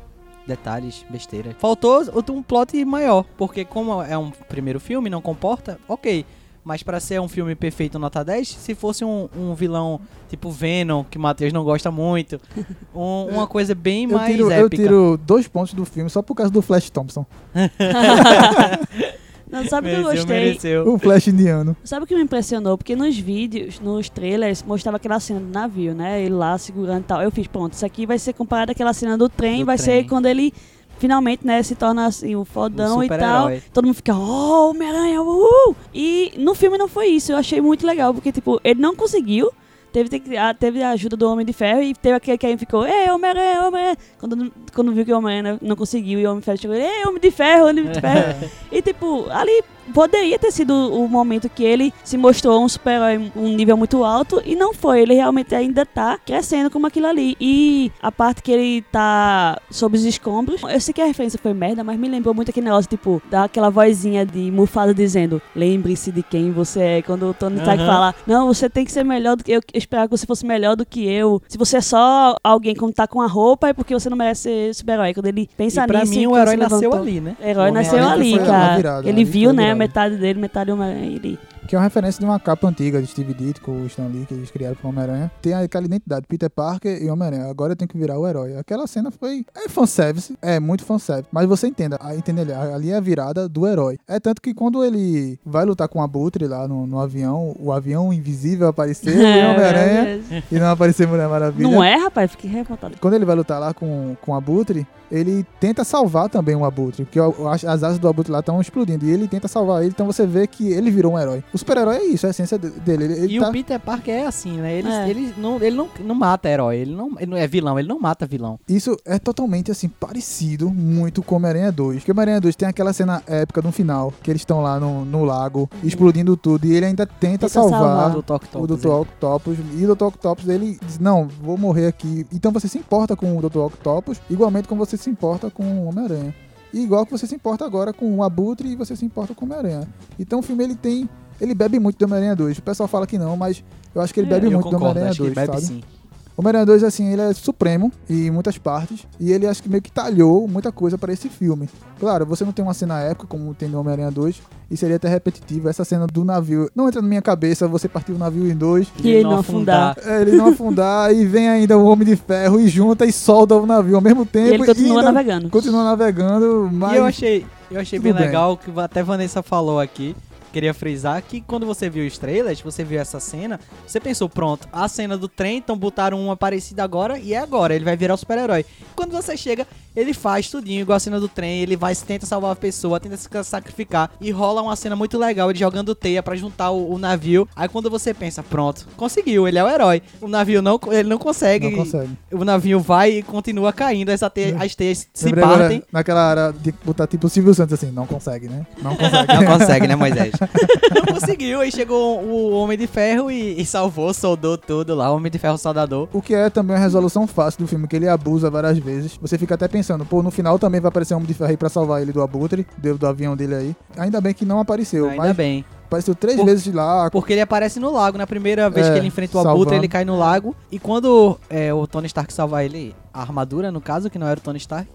Detalhes, 0.46 1.06
besteira. 1.10 1.56
Faltou 1.60 2.04
um 2.32 2.44
plot 2.44 2.84
maior, 2.86 3.26
porque 3.38 3.66
como 3.66 4.02
é 4.02 4.18
um 4.18 4.32
primeiro 4.32 4.80
filme, 4.80 5.10
não 5.10 5.22
comporta, 5.22 5.80
ok. 5.88 6.26
Mas 6.68 6.84
pra 6.84 7.00
ser 7.00 7.22
um 7.22 7.30
filme 7.30 7.56
perfeito 7.56 7.98
nota 7.98 8.26
10, 8.26 8.46
se 8.50 8.76
fosse 8.76 9.06
um, 9.06 9.30
um 9.34 9.54
vilão 9.56 10.02
tipo 10.30 10.52
Venom, 10.52 11.06
que 11.10 11.18
o 11.18 11.22
Matheus 11.22 11.54
não 11.54 11.64
gosta 11.64 11.90
muito, 11.90 12.42
um- 12.94 13.28
uma 13.32 13.48
coisa 13.48 13.74
bem 13.74 14.04
Eu 14.04 14.18
mais 14.18 14.36
tiro, 14.36 14.52
eu 14.52 14.66
épica. 14.66 14.84
tiro 14.84 15.18
dois 15.26 15.48
pontos 15.48 15.74
do 15.74 15.86
filme 15.86 16.10
só 16.10 16.22
por 16.22 16.36
causa 16.36 16.52
do 16.52 16.62
Flash 16.62 16.90
Thompson. 16.90 17.26
Não, 19.50 19.64
sabe 19.66 19.88
o 19.88 19.92
que 19.92 19.98
eu 19.98 20.04
gostei? 20.04 20.26
mereceu. 20.26 20.94
O 20.94 21.00
Flash 21.00 21.28
indiano. 21.30 21.74
Sabe 21.82 22.04
o 22.04 22.08
que 22.08 22.14
me 22.14 22.22
impressionou? 22.22 22.78
Porque 22.78 22.98
nos 22.98 23.18
vídeos, 23.18 23.80
nos 23.80 24.10
trailers, 24.10 24.62
mostrava 24.62 24.98
aquela 24.98 25.22
cena 25.22 25.40
do 25.40 25.48
navio, 25.48 25.96
né? 25.96 26.22
Ele 26.22 26.34
lá 26.36 26.58
segurando 26.58 27.00
e 27.00 27.04
tal. 27.06 27.22
Eu 27.24 27.32
fiz, 27.32 27.48
pronto, 27.48 27.72
isso 27.72 27.86
aqui 27.86 28.06
vai 28.06 28.20
ser 28.20 28.34
comparado 28.34 28.74
àquela 28.74 28.92
cena 28.94 29.18
do 29.18 29.30
trem, 29.30 29.62
Do 29.62 29.66
vai 29.68 29.78
trem. 29.78 30.02
ser 30.02 30.10
quando 30.10 30.26
ele 30.26 30.54
finalmente, 31.00 31.46
né, 31.46 31.62
se 31.64 31.76
torna 31.76 32.06
assim, 32.08 32.36
o 32.36 32.44
fodão 32.46 33.04
e 33.04 33.08
tal. 33.20 33.50
Todo 33.74 33.86
mundo 33.86 33.96
fica, 33.96 34.16
oh, 34.16 34.70
Homem-Aranha, 34.72 35.22
uhul! 35.22 35.76
E 35.94 36.34
no 36.38 36.54
filme 36.56 36.78
não 36.78 36.88
foi 36.88 37.08
isso, 37.08 37.32
eu 37.32 37.38
achei 37.38 37.62
muito 37.62 37.86
legal, 37.86 38.14
porque, 38.14 38.32
tipo, 38.32 38.60
ele 38.64 38.82
não 38.82 38.96
conseguiu. 38.96 39.52
Teve, 39.92 40.10
teve, 40.10 40.38
a- 40.38 40.54
teve 40.54 40.84
a 40.84 40.90
ajuda 40.92 41.16
do 41.16 41.32
Homem 41.32 41.46
de 41.46 41.54
Ferro 41.54 41.82
e 41.82 41.94
teve 41.96 42.16
aquele 42.16 42.38
que 42.38 42.46
aí 42.46 42.58
ficou, 42.58 42.86
ei, 42.86 43.10
Homem-Aranha, 43.10 43.66
Homem-Aranha. 43.66 43.98
Quando, 44.20 44.52
quando 44.76 44.92
viu 44.92 45.06
que 45.06 45.14
o 45.14 45.18
Homem-Aranha 45.18 45.58
não 45.62 45.76
conseguiu 45.76 46.20
e 46.20 46.26
o 46.28 46.30
Homem 46.30 46.40
de 46.42 46.46
Ferro 46.46 46.58
chegou, 46.58 46.76
ei, 46.76 47.06
Homem 47.08 47.22
de 47.22 47.32
Ferro, 47.32 47.68
Homem 47.70 47.86
de 47.86 48.02
Ferro. 48.02 48.50
E 48.72 48.82
tipo, 48.82 49.26
ali 49.32 49.64
poderia 49.94 50.38
ter 50.40 50.52
sido 50.52 50.74
o 50.74 51.08
momento 51.08 51.50
que 51.50 51.64
ele 51.64 51.94
se 52.04 52.18
mostrou 52.18 52.64
um 52.64 52.70
super-herói 52.70 53.32
um 53.36 53.48
nível 53.56 53.78
muito 53.78 54.04
alto 54.04 54.42
e 54.46 54.56
não 54.56 54.74
foi. 54.74 55.02
Ele 55.02 55.14
realmente 55.14 55.54
ainda 55.56 55.86
tá 55.86 56.18
crescendo 56.26 56.70
como 56.70 56.88
aquilo 56.88 57.08
ali. 57.08 57.36
E 57.40 57.92
a 58.02 58.12
parte 58.12 58.42
que 58.42 58.52
ele 58.52 58.82
tá 58.92 59.60
sob 59.70 59.98
os 59.98 60.04
escombros, 60.06 60.62
eu 60.64 60.80
sei 60.82 60.94
que 60.94 61.02
a 61.02 61.06
referência 61.06 61.40
foi 61.42 61.54
merda, 61.54 61.84
mas 61.84 61.98
me 62.00 62.08
lembrou 62.08 62.34
muito 62.34 62.50
aquele 62.50 62.66
negócio, 62.66 62.90
tipo, 62.90 63.22
daquela 63.30 63.70
vozinha 63.70 64.26
de 64.26 64.52
Mufasa 64.52 64.94
dizendo: 64.94 65.42
Lembre-se 65.56 66.12
de 66.12 66.24
quem 66.24 66.52
você 66.52 66.80
é. 66.82 67.02
Quando 67.02 67.30
o 67.30 67.34
Tony 67.34 67.58
Stark 67.58 67.82
Aham. 67.82 67.92
fala: 67.92 68.16
Não, 68.26 68.48
você 68.48 68.70
tem 68.70 68.86
que 68.86 68.92
ser 68.92 69.04
melhor 69.04 69.36
do 69.36 69.44
que 69.44 69.52
eu. 69.52 69.58
Eu 69.58 69.78
esperava 69.80 70.08
que 70.08 70.18
você 70.18 70.26
fosse 70.26 70.46
melhor 70.46 70.76
do 70.76 70.86
que 70.86 71.06
eu. 71.08 71.42
Se 71.48 71.58
você 71.58 71.78
é 71.78 71.82
só 71.82 72.36
alguém 72.44 72.76
como 72.76 72.92
tá 72.94 73.08
com 73.08 73.22
a 73.22 73.28
roupa, 73.28 73.70
é 73.70 73.74
porque 73.74 73.94
você 73.94 74.10
não 74.10 74.18
merece 74.18 74.44
ser 74.44 74.76
super-herói. 74.76 75.14
Quando 75.14 75.26
ele 75.28 75.50
pensa 75.58 75.84
E 75.84 75.88
pra 75.88 76.00
nisso. 76.02 76.12
mim 76.14 76.20
que 76.22 76.28
o 76.28 76.38
herói 76.38 76.56
nasceu 76.58 76.80
levantou- 76.80 77.00
ali, 77.02 77.20
né? 77.20 77.36
o 77.40 77.44
herói 77.46 77.70
O 77.70 77.74
nasceu 77.74 78.08
ali, 78.08 78.40
cara. 78.40 78.76
virada, 78.78 79.10
ele 79.10 79.24
viu, 79.24 79.52
né? 79.54 79.74
Metade 79.78 80.18
dele, 80.18 80.40
metade 80.40 80.72
Homem-Aranha. 80.72 81.06
Ele... 81.06 81.40
Que 81.68 81.76
é 81.76 81.78
uma 81.80 81.84
referência 81.84 82.20
de 82.20 82.26
uma 82.26 82.40
capa 82.40 82.66
antiga 82.66 83.02
de 83.02 83.08
Steve 83.08 83.34
Ditko, 83.34 83.70
o 83.72 83.86
Stan 83.88 84.08
Lee, 84.08 84.26
que 84.26 84.34
eles 84.34 84.50
criaram 84.50 84.76
pro 84.76 84.88
Homem-Aranha. 84.88 85.30
Tem 85.42 85.54
aquela 85.54 85.86
identidade, 85.86 86.26
Peter 86.26 86.50
Parker 86.50 87.04
e 87.04 87.10
Homem-Aranha. 87.10 87.50
Agora 87.50 87.74
eu 87.74 87.76
tenho 87.76 87.90
que 87.90 87.98
virar 87.98 88.18
o 88.18 88.26
herói. 88.26 88.58
Aquela 88.58 88.88
cena 88.88 89.12
foi... 89.12 89.46
É 89.54 89.68
fanservice, 89.68 90.34
é 90.42 90.62
muito 90.62 90.86
fanservice. 90.86 91.28
Mas 91.30 91.46
você 91.46 91.68
entenda, 91.68 91.98
a- 92.02 92.16
entende 92.16 92.42
ali, 92.54 92.90
é 92.92 92.96
a 92.96 93.02
virada 93.02 93.50
do 93.50 93.68
herói. 93.68 93.98
É 94.08 94.18
tanto 94.18 94.42
que 94.42 94.54
quando 94.54 94.82
ele 94.82 95.38
vai 95.46 95.66
lutar 95.66 95.90
com 95.90 96.00
o 96.00 96.02
Abutre 96.02 96.48
lá 96.48 96.68
no, 96.70 96.88
no 96.88 97.00
avião, 97.02 97.54
o 97.60 97.74
avião 97.74 98.14
invisível 98.14 98.68
apareceu 98.70 99.12
e 99.14 99.18
o 99.20 99.50
Homem-Aranha 99.52 100.22
e 100.50 100.60
não 100.60 100.68
apareceu 100.72 101.06
Mulher 101.08 101.28
Maravilha. 101.28 101.70
Não 101.70 101.84
é, 101.84 101.96
rapaz? 101.96 102.32
Fiquei 102.32 102.50
revoltado. 102.50 102.96
Quando 103.02 103.16
ele 103.16 103.26
vai 103.26 103.36
lutar 103.36 103.60
lá 103.60 103.74
com, 103.74 104.16
com 104.22 104.32
o 104.32 104.36
Abutre, 104.36 104.88
ele 105.12 105.46
tenta 105.60 105.84
salvar 105.84 106.30
também 106.30 106.56
o 106.56 106.66
Abutre, 106.66 107.06
porque 107.06 107.20
as, 107.20 107.64
as 107.64 107.84
asas 107.84 108.00
do 108.00 108.08
Abutre 108.08 108.32
lá 108.32 108.40
estão 108.40 108.60
explodindo, 108.62 109.06
e 109.06 109.10
ele 109.12 109.28
tenta 109.28 109.48
salvar 109.48 109.82
ele, 109.82 109.92
então 109.92 110.06
você 110.06 110.26
vê 110.26 110.48
que 110.48 110.72
ele 110.72 110.90
virou 110.92 111.14
um 111.14 111.20
herói. 111.20 111.44
O 111.54 111.58
super-herói 111.58 111.98
é 111.98 112.06
isso, 112.06 112.26
é 112.26 112.30
a 112.30 112.32
essência 112.32 112.58
de- 112.58 112.70
dele. 112.72 113.04
Ele, 113.06 113.14
ele 113.14 113.36
E 113.38 113.40
tá- 113.40 113.50
o 113.50 113.52
Peter 113.52 113.80
Parker 113.80 114.14
é 114.14 114.26
assim, 114.28 114.58
né? 114.58 114.74
Ele, 114.78 114.90
É. 114.90 115.10
ele, 115.10 115.34
não, 115.38 115.56
ele 115.62 115.76
não, 115.76 115.88
não 116.04 116.16
mata 116.16 116.50
herói, 116.50 116.78
ele 116.78 116.96
não, 116.96 117.12
ele 117.20 117.32
não 117.32 117.38
é 117.38 117.48
vilão, 117.48 117.80
ele 117.80 117.88
não 117.88 118.00
mata 118.00 118.26
vilão. 118.26 118.60
Isso 118.68 118.96
é 119.06 119.18
totalmente, 119.20 119.72
assim, 119.72 119.88
parecido 119.88 120.70
muito 120.70 121.22
com 121.22 121.36
Homem-Aranha 121.36 121.72
2. 121.72 121.98
Porque 122.00 122.12
Homem-Aranha 122.12 122.42
2 122.42 122.56
tem 122.56 122.68
aquela 122.68 122.94
cena 122.94 123.22
épica 123.28 123.62
no 123.62 123.72
final, 123.72 124.14
que 124.22 124.30
eles 124.32 124.42
estão 124.42 124.62
lá 124.62 124.80
no, 124.80 125.06
no 125.06 125.24
lago, 125.24 125.70
explodindo 125.84 126.36
tudo, 126.36 126.66
e 126.66 126.74
ele 126.76 126.86
ainda 126.86 127.06
tenta, 127.06 127.28
Tenta 127.48 127.50
salvar, 127.50 127.80
salvar. 127.80 128.12
do 128.12 128.20
o 128.64 128.68
Dr. 128.68 128.88
Octopus. 128.90 129.58
E 129.78 129.86
o 129.86 129.96
Dr. 129.96 130.04
Octopus, 130.06 130.48
ele 130.48 130.78
diz, 130.86 131.00
não, 131.00 131.28
vou 131.42 131.58
morrer 131.58 131.88
aqui. 131.88 132.26
Então 132.34 132.52
você 132.52 132.68
se 132.68 132.78
importa 132.78 133.16
com 133.16 133.38
o 133.38 133.42
Dr. 133.50 133.60
Octopus, 133.60 134.20
igualmente 134.30 134.68
como 134.68 134.84
você 134.86 134.97
se 134.98 135.10
importa 135.10 135.50
com 135.50 135.64
o 135.64 135.88
Homem-Aranha. 135.88 136.34
E 136.74 136.82
igual 136.82 137.06
que 137.06 137.12
você 137.12 137.26
se 137.26 137.36
importa 137.36 137.66
agora 137.66 137.94
com 137.94 138.18
o 138.18 138.24
Abutre 138.24 138.70
e 138.70 138.76
você 138.76 138.96
se 138.96 139.06
importa 139.06 139.34
com 139.34 139.46
o 139.46 139.48
Homem-Aranha. 139.48 139.88
Então 140.20 140.40
o 140.40 140.42
filme, 140.42 140.64
ele 140.64 140.76
tem... 140.76 141.10
Ele 141.40 141.54
bebe 141.54 141.80
muito 141.80 141.98
do 141.98 142.06
Homem-Aranha 142.06 142.36
2. 142.36 142.58
O 142.58 142.62
pessoal 142.64 142.88
fala 142.88 143.06
que 143.06 143.18
não, 143.18 143.38
mas 143.38 143.64
eu 143.94 144.02
acho 144.02 144.14
que 144.14 144.20
ele 144.20 144.28
bebe 144.28 144.48
É, 144.48 144.50
eu 144.50 144.54
muito 144.54 144.66
do 144.66 144.72
concordo, 144.72 144.86
Homem-Aranha 144.86 145.12
acho 145.12 145.24
que 145.24 145.30
2, 145.30 145.38
ele 145.38 145.48
bebe 145.48 145.62
sabe? 145.62 145.82
sim. 145.82 145.97
O 146.38 146.42
Homem-Aranha 146.42 146.68
2, 146.68 146.84
assim, 146.84 147.12
ele 147.12 147.22
é 147.24 147.34
supremo 147.34 147.92
em 148.08 148.30
muitas 148.30 148.60
partes. 148.60 149.08
E 149.20 149.32
ele 149.32 149.48
acho 149.48 149.64
que 149.64 149.68
meio 149.68 149.82
que 149.82 149.92
talhou 149.92 150.48
muita 150.48 150.72
coisa 150.72 150.96
para 150.96 151.12
esse 151.12 151.30
filme. 151.30 151.68
Claro, 152.00 152.28
você 152.28 152.46
não 152.46 152.52
tem 152.52 152.64
uma 152.64 152.76
cena 152.76 153.00
épica 153.00 153.26
como 153.26 153.56
tem 153.56 153.68
no 153.68 153.80
Homem-Aranha 153.80 154.12
2. 154.12 154.40
E 154.70 154.78
seria 154.78 154.98
até 154.98 155.08
repetitivo. 155.08 155.68
Essa 155.68 155.84
cena 155.84 156.06
do 156.06 156.24
navio 156.24 156.70
não 156.76 156.88
entra 156.88 157.02
na 157.02 157.08
minha 157.08 157.24
cabeça. 157.24 157.68
Você 157.68 157.90
partiu 157.90 158.14
o 158.14 158.18
navio 158.20 158.52
em 158.52 158.56
dois. 158.56 158.88
Que 158.98 159.10
ele 159.10 159.24
não 159.24 159.40
afundar. 159.40 159.98
É, 160.06 160.22
ele 160.22 160.34
não 160.34 160.50
afundar. 160.50 161.12
e 161.12 161.26
vem 161.26 161.50
ainda 161.50 161.76
o 161.76 161.86
Homem 161.86 162.06
de 162.06 162.16
Ferro 162.16 162.60
e 162.60 162.68
junta 162.68 163.04
e 163.06 163.12
solda 163.12 163.56
o 163.56 163.66
navio 163.66 163.96
ao 163.96 164.02
mesmo 164.02 164.24
tempo. 164.24 164.50
E 164.50 164.54
ele 164.54 164.66
continua 164.66 165.00
ainda 165.00 165.12
navegando. 165.12 165.50
Continua 165.50 165.84
navegando. 165.86 166.70
Mas 166.72 166.94
E 166.94 166.98
eu 166.98 167.06
achei, 167.06 167.46
eu 167.72 167.80
achei 167.80 167.98
bem 167.98 168.14
bem. 168.14 168.26
legal 168.26 168.58
que 168.58 168.70
até 168.80 169.02
Vanessa 169.02 169.42
falou 169.42 169.80
aqui. 169.80 170.16
Queria 170.58 170.74
frisar 170.74 171.22
que 171.22 171.40
quando 171.40 171.68
você 171.68 171.88
viu 171.88 172.08
os 172.08 172.18
trailers, 172.18 172.62
você 172.62 172.84
viu 172.84 173.00
essa 173.00 173.20
cena, 173.20 173.60
você 173.86 174.00
pensou, 174.00 174.28
pronto, 174.28 174.68
a 174.72 174.88
cena 174.88 175.16
do 175.16 175.28
trem, 175.28 175.58
então 175.58 175.78
botaram 175.78 176.20
uma 176.20 176.36
parecida 176.36 176.84
agora 176.84 177.20
e 177.20 177.32
é 177.32 177.38
agora, 177.38 177.76
ele 177.76 177.86
vai 177.86 177.96
virar 177.96 178.16
o 178.16 178.18
super-herói. 178.18 178.66
Quando 178.96 179.12
você 179.12 179.38
chega, 179.38 179.68
ele 179.96 180.16
faz 180.16 180.50
tudinho, 180.50 180.82
igual 180.82 180.96
a 180.96 181.00
cena 181.00 181.20
do 181.20 181.28
trem, 181.28 181.62
ele 181.62 181.76
vai, 181.76 181.96
tenta 181.96 182.26
salvar 182.26 182.52
a 182.52 182.56
pessoa, 182.56 183.00
tenta 183.00 183.18
se 183.18 183.28
sacrificar 183.44 184.12
e 184.20 184.32
rola 184.32 184.64
uma 184.64 184.76
cena 184.76 184.96
muito 184.96 185.16
legal, 185.18 185.50
ele 185.52 185.60
jogando 185.60 185.94
teia 185.94 186.24
pra 186.24 186.36
juntar 186.36 186.72
o, 186.72 186.92
o 186.94 186.98
navio. 186.98 187.48
Aí 187.56 187.68
quando 187.68 187.88
você 187.88 188.12
pensa, 188.12 188.42
pronto, 188.42 188.88
conseguiu, 188.98 189.48
ele 189.48 189.60
é 189.60 189.64
o 189.64 189.68
herói. 189.68 190.02
O 190.20 190.28
navio 190.28 190.62
não, 190.62 190.80
ele 190.92 191.10
não 191.10 191.20
consegue. 191.20 191.70
não 191.70 191.84
consegue. 191.84 192.18
O 192.32 192.44
navio 192.44 192.80
vai 192.80 193.12
e 193.12 193.24
continua 193.24 193.72
caindo, 193.72 194.10
essa 194.10 194.30
teia, 194.30 194.58
as 194.60 194.74
teias 194.76 195.08
se 195.14 195.26
Lembrei 195.26 195.44
agora, 195.44 195.60
partem. 195.62 195.84
naquela 195.92 196.30
área 196.30 196.52
de 196.52 196.72
botar 196.84 197.06
tipo 197.06 197.28
o 197.28 197.30
Silvio 197.30 197.54
Santos 197.54 197.74
assim. 197.74 197.92
Não 197.92 198.08
consegue, 198.08 198.48
né? 198.48 198.66
Não 198.82 198.96
consegue. 198.96 199.34
Não 199.34 199.46
consegue, 199.46 199.88
né, 199.88 199.96
Moisés? 199.96 200.32
Não 200.94 201.14
conseguiu, 201.14 201.62
aí 201.62 201.72
chegou 201.72 202.20
o 202.22 202.52
Homem 202.52 202.78
de 202.78 202.88
Ferro 202.88 203.30
e, 203.32 203.60
e 203.60 203.66
salvou, 203.66 204.14
soldou 204.14 204.58
tudo 204.58 204.96
lá, 204.96 205.12
o 205.12 205.16
Homem 205.16 205.32
de 205.32 205.38
Ferro 205.38 205.58
soldador. 205.58 206.08
O 206.14 206.22
que 206.22 206.34
é 206.34 206.50
também 206.50 206.76
uma 206.76 206.82
resolução 206.82 207.26
fácil 207.28 207.62
do 207.62 207.68
filme, 207.68 207.88
que 207.88 207.96
ele 207.96 208.08
abusa 208.08 208.50
várias 208.50 208.78
vezes. 208.78 209.18
Você 209.22 209.38
fica 209.38 209.56
até 209.56 209.68
pensando, 209.68 210.06
pô, 210.06 210.22
no 210.24 210.32
final 210.32 210.58
também 210.60 210.80
vai 210.82 210.90
aparecer 210.90 211.14
um 211.14 211.18
homem 211.18 211.28
de 211.28 211.34
ferro 211.34 211.50
aí 211.52 211.58
pra 211.58 211.70
salvar 211.70 212.02
ele 212.02 212.12
do 212.12 212.22
abutre, 212.22 212.66
do, 212.78 212.98
do 212.98 213.08
avião 213.08 213.36
dele 213.36 213.56
aí. 213.56 213.76
Ainda 213.98 214.20
bem 214.22 214.34
que 214.34 214.46
não 214.46 214.60
apareceu, 214.60 215.10
Ainda 215.10 215.18
mas 215.24 215.36
bem. 215.36 215.66
apareceu 215.86 216.16
três 216.16 216.38
Por- 216.38 216.46
vezes 216.46 216.74
lá. 216.74 217.10
Porque 217.10 217.34
ele 217.34 217.42
aparece 217.42 217.80
no 217.80 217.92
lago, 217.92 218.18
na 218.18 218.28
primeira 218.28 218.70
vez 218.70 218.88
É, 218.88 218.92
que 218.94 218.98
ele 219.00 219.08
enfrenta 219.08 219.32
o 219.38 219.42
salvando. 219.44 219.62
Abutre, 219.62 219.76
ele 219.78 219.88
cai 219.88 220.06
no 220.06 220.18
lago. 220.18 220.56
E 220.72 220.80
quando 220.80 221.38
é, 221.50 221.74
o 221.74 221.86
Tony 221.88 222.08
Stark 222.08 222.32
salva 222.34 222.64
ele, 222.64 222.96
a 223.14 223.22
armadura, 223.22 223.72
no 223.72 223.82
caso, 223.82 224.10
que 224.10 224.18
não 224.20 224.28
era 224.28 224.40
o 224.40 224.44
Tony 224.44 224.58
Stark, 224.58 224.88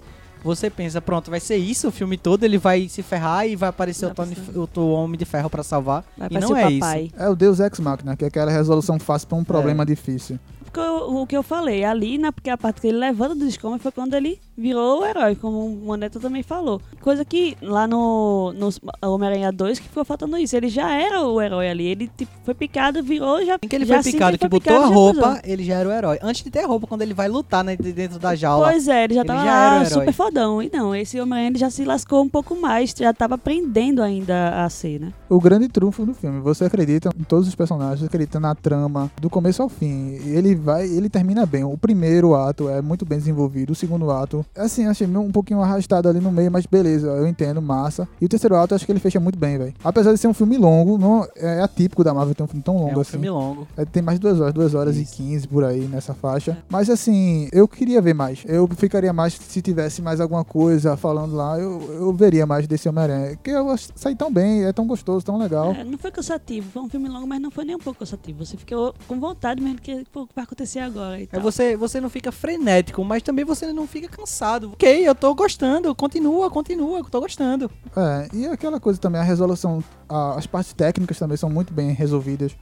você 0.45 0.68
pensa, 0.70 1.01
pronto, 1.01 1.30
vai 1.30 1.40
ser 1.40 1.57
isso 1.57 1.88
o 1.88 1.93
filme 1.93 2.16
todo, 2.16 2.45
ele 2.45 2.59
vai 2.59 2.88
se 2.88 3.03
ferrar 3.03 3.47
e 3.47 3.57
vai 3.57 3.68
aparecer 3.68 4.07
o, 4.07 4.14
Tony, 4.14 4.36
o, 4.55 4.80
o 4.80 4.93
Homem 4.93 5.18
de 5.18 5.24
Ferro 5.24 5.49
pra 5.49 5.62
salvar. 5.62 6.05
Vai 6.16 6.28
e 6.30 6.38
não 6.38 6.51
o 6.51 6.57
é 6.57 6.62
papai. 6.62 7.05
isso. 7.05 7.14
É 7.16 7.28
o 7.28 7.34
Deus 7.34 7.61
Ex 7.61 7.80
Machina, 7.80 8.16
que 8.16 8.24
é 8.24 8.28
aquela 8.28 8.51
resolução 8.51 8.99
fácil 8.99 9.28
pra 9.28 9.38
um 9.38 9.45
problema 9.45 9.84
difícil. 9.86 10.38
Porque 10.73 10.81
eu- 10.81 11.16
o 11.23 11.27
que 11.27 11.37
eu 11.37 11.43
falei, 11.43 11.85
ali, 11.85 12.16
né, 12.16 12.31
porque 12.31 12.49
a 12.49 12.57
parte 12.57 12.81
que 12.81 12.87
ele 12.89 12.99
levanta 12.99 13.35
do 13.35 13.45
escombro 13.47 13.79
foi 13.79 13.93
quando 13.93 14.14
ele 14.14 14.41
virou 14.57 15.01
o 15.01 15.05
herói, 15.05 15.35
como 15.35 15.66
o 15.66 15.70
Moneto 15.70 16.18
também 16.20 16.43
falou. 16.43 16.81
Coisa 17.01 17.25
que 17.25 17.57
lá 17.61 17.87
no, 17.87 18.53
no 18.53 18.70
Homem-Aranha 19.03 19.51
2 19.53 19.79
que 19.79 19.89
ficou 19.89 20.05
faltando 20.05 20.37
isso. 20.39 20.57
Ele 20.57 20.68
já 20.68 20.93
era 20.95 21.23
o 21.23 21.41
herói 21.41 21.68
ali. 21.68 21.87
Ele 21.87 22.11
tipo, 22.16 22.31
foi 22.45 22.55
picado, 22.55 23.03
virou, 23.03 23.45
já. 23.45 23.55
Assim 23.55 23.68
que 23.68 23.77
ele 23.77 23.85
já 23.85 23.95
foi 23.95 24.01
assim 24.01 24.12
picado, 24.12 24.33
que 24.33 24.39
foi 24.41 24.49
botou 24.49 24.73
a 24.75 24.79
picado, 24.79 24.95
roupa, 24.95 25.41
ele 25.45 25.64
já 25.64 25.75
era 25.75 25.89
o 25.89 25.93
herói. 25.93 26.18
Antes 26.23 26.45
de 26.45 26.51
ter 26.51 26.64
roupa, 26.64 26.87
quando 26.87 27.03
ele 27.03 27.14
vai 27.14 27.29
lutar 27.29 27.64
né, 27.64 27.77
de 27.77 27.93
dentro 27.93 28.18
da 28.18 28.35
jaula. 28.35 28.68
Pois 28.70 28.87
é, 28.89 29.05
ele 29.05 29.14
já 29.14 29.20
Ele 29.20 29.27
tava 29.29 29.45
já 29.45 29.79
lá 29.79 29.85
super 29.85 30.12
fodão. 30.12 30.62
E 30.62 30.70
não, 30.73 30.95
esse 30.95 31.20
Homem-Aranha 31.20 31.59
já 31.59 31.70
se 31.70 31.85
lascou 31.85 32.23
um 32.23 32.29
pouco 32.29 32.55
mais, 32.55 32.95
já 32.97 33.12
tava 33.12 33.35
aprendendo 33.35 34.03
ainda 34.03 34.64
a 34.64 34.70
ser, 34.70 35.01
né? 35.01 35.12
O 35.29 35.41
grande 35.41 35.68
trunfo 35.68 36.05
do 36.07 36.14
filme, 36.14 36.41
você 36.41 36.64
acredita 36.66 37.11
em 37.18 37.25
todos 37.25 37.49
os 37.49 37.55
personagens, 37.55 38.05
acredita 38.07 38.39
na 38.39 38.55
trama, 38.55 39.11
do 39.20 39.29
começo 39.29 39.62
ao 39.62 39.68
fim. 39.68 40.14
Ele 40.27 40.55
vai, 40.63 40.87
ele 40.87 41.09
termina 41.09 41.45
bem. 41.45 41.65
O 41.65 41.77
primeiro 41.77 42.35
ato 42.35 42.69
é 42.69 42.81
muito 42.81 43.05
bem 43.05 43.19
desenvolvido, 43.19 43.71
o 43.71 43.75
segundo 43.75 44.11
ato, 44.11 44.45
assim, 44.57 44.87
achei 44.87 45.07
um 45.07 45.31
pouquinho 45.31 45.61
arrastado 45.61 46.09
ali 46.09 46.21
no 46.21 46.31
meio, 46.31 46.51
mas 46.51 46.65
beleza, 46.67 47.09
eu 47.09 47.27
entendo, 47.27 47.61
massa. 47.61 48.09
E 48.21 48.25
o 48.25 48.29
terceiro 48.29 48.57
ato, 48.57 48.75
acho 48.75 48.87
que 48.87 48.93
ele 48.93 49.01
fecha 49.01 49.21
muito 49.21 49.39
bem, 49.39 49.59
velho. 49.59 49.75
Apesar 49.85 50.13
de 50.13 50.19
ser 50.19 50.29
um 50.29 50.35
filme 50.35 50.57
longo, 50.57 50.97
não 50.97 51.27
é 51.37 51.61
atípico 51.61 52.05
da 52.05 52.15
Marvel 52.15 52.35
ter 52.35 52.43
um 52.43 52.47
filme 52.47 52.63
tão 52.63 52.77
longo 52.77 52.91
é 52.91 52.97
um 52.97 53.01
assim. 53.01 53.13
filme 53.13 53.31
longo. 53.31 53.67
É, 53.77 53.85
tem 53.85 54.03
mais 54.03 54.19
de 54.19 54.23
duas 54.23 54.41
horas, 54.41 54.55
duas 54.55 54.75
horas 54.75 54.97
Isso. 54.97 55.13
e 55.13 55.17
quinze 55.17 55.49
por 55.49 55.65
aí 55.65 55.81
nessa 55.83 56.15
faixa. 56.15 56.59
Mas 56.69 56.89
assim, 56.89 57.49
eu 57.53 57.67
queria 57.67 58.01
ver 58.01 58.15
mais. 58.15 58.45
Eu 58.47 58.69
ficaria 58.77 59.13
mais 59.13 59.35
se 59.35 59.63
tivesse 59.63 60.01
mais 60.03 60.21
alguma 60.21 60.45
coisa 60.45 60.97
falando 60.97 61.35
lá. 61.35 61.59
Eu, 61.59 61.81
eu 61.93 62.13
veria 62.13 62.47
mais 62.47 62.67
desse 62.67 62.89
Homem-Aranha. 62.89 63.37
Que 63.43 63.51
eu 63.51 63.75
saí 63.95 64.15
tão 64.15 64.33
bem, 64.33 64.65
é 64.65 64.73
tão 64.73 64.87
gostoso, 64.87 65.25
tão 65.25 65.39
legal. 65.39 65.73
É, 65.73 65.85
não 65.85 65.99
foi 65.99 66.11
cansativo, 66.11 66.71
foi 66.71 66.83
um 66.83 66.89
filme 66.89 67.09
longo, 67.09 67.27
mas 67.27 67.41
não 67.41 67.51
foi 67.51 67.65
nem 67.65 67.77
um 67.77 67.79
pouco 67.79 68.01
cansativo. 68.01 68.45
Você 68.45 68.57
ficou 68.57 68.95
com 69.09 69.19
vontade 69.19 69.61
mesmo 69.61 69.81
que 69.81 70.05
pô, 70.13 70.29
vai 70.35 70.45
acontecer 70.53 70.81
agora 70.81 71.19
e 71.21 71.29
É 71.33 71.39
você, 71.41 71.77
você 71.77 72.01
não 72.01 72.09
fica 72.11 72.31
frenético, 72.31 73.03
mas 73.05 73.23
também 73.23 73.45
você 73.45 73.73
não 73.73 73.87
fica 73.87 74.09
cansado. 74.09 74.71
Ok, 74.73 75.09
eu 75.09 75.15
tô 75.15 75.35
gostando, 75.35 75.95
continua, 75.95 76.51
continua, 76.51 76.99
eu 76.99 77.05
tô 77.05 77.21
gostando. 77.21 77.71
É, 77.97 78.29
e 78.33 78.47
aquela 78.47 78.79
coisa 78.79 78.99
também, 79.01 79.21
a 79.21 79.25
resolução, 79.25 79.83
a- 80.09 80.35
as 80.37 80.47
partes 80.47 80.73
técnicas 80.73 81.19
também 81.19 81.37
são 81.37 81.49
muito 81.51 81.73
bem 81.73 81.93
resolvidas. 81.93 82.55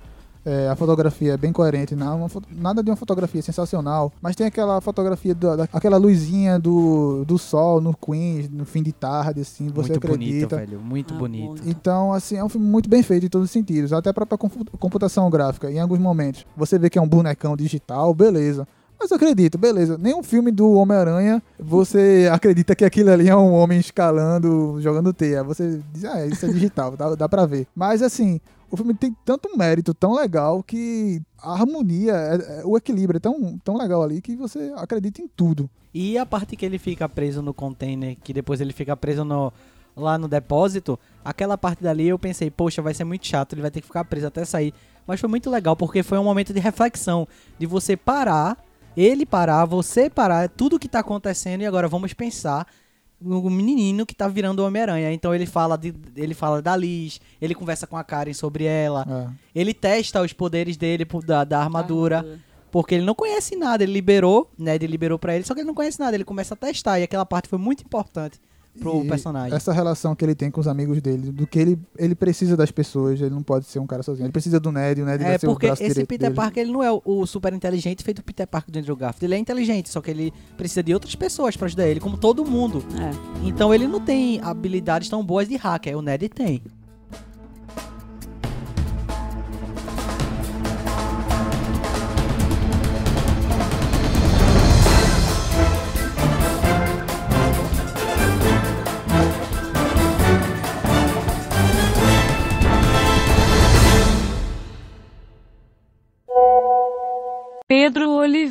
É, 0.45 0.68
a 0.70 0.74
fotografia 0.76 1.34
é 1.34 1.36
bem 1.36 1.53
coerente, 1.53 1.95
não, 1.95 2.20
uma 2.20 2.28
fo- 2.30 2.41
nada 2.51 2.82
de 2.82 2.91
uma 2.91 2.97
fotografia 2.97 3.43
sensacional, 3.43 4.11
mas 4.22 4.34
tem 4.34 4.47
aquela 4.47 4.80
fotografia, 4.80 5.34
da, 5.34 5.55
da- 5.57 5.68
aquela 5.70 5.99
luzinha 5.99 6.59
do, 6.59 7.24
do 7.26 7.36
sol 7.38 7.78
no 7.80 7.95
Queens, 7.95 8.49
no 8.49 8.64
fim 8.64 8.82
de 8.82 8.91
tarde, 8.91 9.43
assim, 9.43 9.68
você 9.68 9.93
muito 9.93 10.07
bonito, 10.09 10.45
acredita. 10.47 10.57
velho, 10.57 10.80
muito 10.80 11.12
Ah, 11.12 11.18
bonito. 11.18 11.47
muito. 11.51 11.68
Então, 11.68 12.12
assim, 12.14 12.36
é 12.36 12.45
um 12.45 12.49
filme 12.49 12.66
muito 12.66 12.88
bem 12.88 13.03
feito 13.03 13.26
em 13.26 13.28
todos 13.28 13.47
os 13.47 13.51
sentidos. 13.51 13.93
Até 13.93 14.09
a 14.11 14.14
própria 14.14 14.38
computação 14.78 15.28
gráfica, 15.28 15.70
em 15.70 15.78
alguns 15.78 15.99
momentos. 15.99 16.47
Você 16.57 16.78
vê 16.78 16.88
que 16.88 16.99
é 16.99 17.03
um 17.03 17.09
bonecão 17.09 17.55
digital, 17.57 18.14
beleza. 18.14 18.66
Mas 18.99 19.11
eu 19.11 19.16
acredito, 19.16 19.57
beleza. 19.59 19.97
Nenhum 19.99 20.22
filme 20.22 20.51
do 20.51 20.72
Homem-Aranha 20.72 21.43
você 21.59 22.28
acredita 22.32 22.74
que 22.74 22.84
aquilo 22.84 23.11
ali 23.11 23.28
é 23.28 23.36
um 23.36 23.53
homem 23.53 23.78
escalando, 23.78 24.76
jogando 24.80 25.12
teia. 25.12 25.43
Você 25.43 25.80
diz, 25.93 26.05
ah, 26.05 26.26
isso 26.26 26.45
é 26.47 26.49
digital, 26.51 26.95
dá, 26.99 27.14
dá 27.14 27.28
pra 27.28 27.47
ver. 27.47 27.66
Mas, 27.74 28.03
assim, 28.03 28.41
o 28.70 28.76
filme 28.76 28.94
tem 28.94 29.16
tanto 29.24 29.56
mérito, 29.56 29.92
tão 29.92 30.14
legal, 30.14 30.62
que 30.62 31.20
a 31.42 31.52
harmonia, 31.52 32.12
é- 32.12 32.60
é- 32.60 32.62
o 32.64 32.76
equilíbrio 32.76 33.16
é 33.16 33.20
tão, 33.20 33.58
tão 33.58 33.76
legal 33.76 34.02
ali 34.02 34.20
que 34.20 34.36
você 34.36 34.72
acredita 34.76 35.20
em 35.20 35.28
tudo. 35.28 35.68
E 35.92 36.16
a 36.16 36.24
parte 36.24 36.54
que 36.56 36.64
ele 36.64 36.78
fica 36.78 37.08
preso 37.08 37.42
no 37.42 37.52
container, 37.52 38.16
que 38.22 38.32
depois 38.32 38.60
ele 38.60 38.72
fica 38.72 38.96
preso 38.96 39.24
no, 39.24 39.52
lá 39.96 40.16
no 40.16 40.28
depósito, 40.28 40.98
aquela 41.24 41.58
parte 41.58 41.82
dali 41.82 42.08
eu 42.08 42.18
pensei, 42.18 42.50
poxa, 42.50 42.80
vai 42.80 42.94
ser 42.94 43.04
muito 43.04 43.26
chato, 43.26 43.54
ele 43.54 43.62
vai 43.62 43.70
ter 43.70 43.80
que 43.80 43.86
ficar 43.86 44.04
preso 44.04 44.26
até 44.26 44.44
sair. 44.44 44.72
Mas 45.06 45.18
foi 45.18 45.28
muito 45.28 45.50
legal, 45.50 45.74
porque 45.74 46.02
foi 46.02 46.18
um 46.18 46.24
momento 46.24 46.52
de 46.52 46.60
reflexão, 46.60 47.26
de 47.58 47.66
você 47.66 47.96
parar, 47.96 48.56
ele 48.96 49.26
parar, 49.26 49.64
você 49.64 50.08
parar, 50.08 50.48
tudo 50.48 50.78
que 50.78 50.88
tá 50.88 51.00
acontecendo 51.00 51.62
e 51.62 51.66
agora 51.66 51.88
vamos 51.88 52.12
pensar 52.12 52.66
no 53.20 53.48
menino 53.50 54.06
que 54.06 54.14
tá 54.14 54.26
virando 54.28 54.60
o 54.60 54.66
Homem-Aranha. 54.66 55.12
Então 55.12 55.34
ele 55.34 55.46
fala, 55.46 55.76
de, 55.76 55.94
ele 56.16 56.34
fala 56.34 56.62
da 56.62 56.74
Liz, 56.76 57.20
ele 57.40 57.54
conversa 57.54 57.86
com 57.86 57.96
a 57.96 58.02
Karen 58.04 58.32
sobre 58.32 58.64
ela, 58.64 59.06
É. 59.54 59.60
ele 59.60 59.74
testa 59.74 60.22
os 60.22 60.32
poderes 60.32 60.76
dele 60.76 61.06
da, 61.26 61.44
da 61.44 61.60
armadura. 61.60 62.24
Porque 62.72 62.94
ele 62.94 63.04
não 63.04 63.16
conhece 63.16 63.56
nada, 63.56 63.82
ele 63.82 63.92
liberou, 63.92 64.48
né? 64.56 64.76
Ele 64.76 64.86
liberou 64.86 65.18
pra 65.18 65.34
ele, 65.34 65.44
só 65.44 65.54
que 65.54 65.60
ele 65.60 65.66
não 65.66 65.74
conhece 65.74 65.98
nada, 65.98 66.16
ele 66.16 66.24
começa 66.24 66.54
a 66.54 66.56
testar. 66.56 67.00
E 67.00 67.02
aquela 67.02 67.26
parte 67.26 67.48
foi 67.48 67.58
muito 67.58 67.82
importante 67.82 68.38
pro 68.80 69.04
E 69.04 69.08
personagem. 69.08 69.54
Essa 69.54 69.72
relação 69.72 70.14
que 70.14 70.24
ele 70.24 70.34
tem 70.34 70.50
com 70.50 70.60
os 70.60 70.66
amigos 70.66 71.00
dele, 71.00 71.30
do 71.30 71.46
que 71.46 71.58
ele, 71.58 71.78
ele 71.96 72.14
precisa 72.14 72.56
das 72.56 72.70
pessoas, 72.70 73.20
ele 73.20 73.30
não 73.30 73.42
pode 73.42 73.66
ser 73.66 73.78
um 73.78 73.86
cara 73.86 74.02
sozinho. 74.02 74.26
Ele 74.26 74.32
precisa 74.32 74.58
do 74.58 74.72
Ned, 74.72 75.02
o 75.02 75.04
Ned 75.04 75.22
vai 75.22 75.34
É 75.34 75.38
ser 75.38 75.46
o 75.46 75.50
porque 75.50 75.66
braço 75.66 75.82
esse 75.82 75.90
direito 75.90 76.08
Peter 76.08 76.28
dele. 76.28 76.36
Parker 76.36 76.62
ele 76.62 76.72
não 76.72 76.82
é 76.82 76.90
o, 76.90 77.00
o 77.04 77.26
super 77.26 77.52
inteligente 77.52 78.02
feito 78.02 78.20
o 78.20 78.22
Peter 78.22 78.46
Parker 78.46 78.72
do 78.72 78.78
Andrew 78.78 78.96
Garfield. 78.96 79.26
Ele 79.26 79.34
é 79.34 79.38
inteligente, 79.38 79.88
só 79.90 80.00
que 80.00 80.10
ele 80.10 80.32
precisa 80.56 80.82
de 80.82 80.92
outras 80.94 81.14
pessoas 81.14 81.56
pra 81.56 81.66
ajudar 81.66 81.86
ele, 81.86 82.00
como 82.00 82.16
todo 82.16 82.44
mundo. 82.44 82.82
É. 82.98 83.46
Então 83.46 83.72
ele 83.74 83.86
não 83.86 84.00
tem 84.00 84.40
habilidades 84.42 85.08
tão 85.08 85.24
boas 85.24 85.48
de 85.48 85.56
hacker. 85.56 85.96
O 85.96 86.02
Ned 86.02 86.28
tem. 86.28 86.62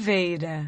Oliveira. 0.10 0.68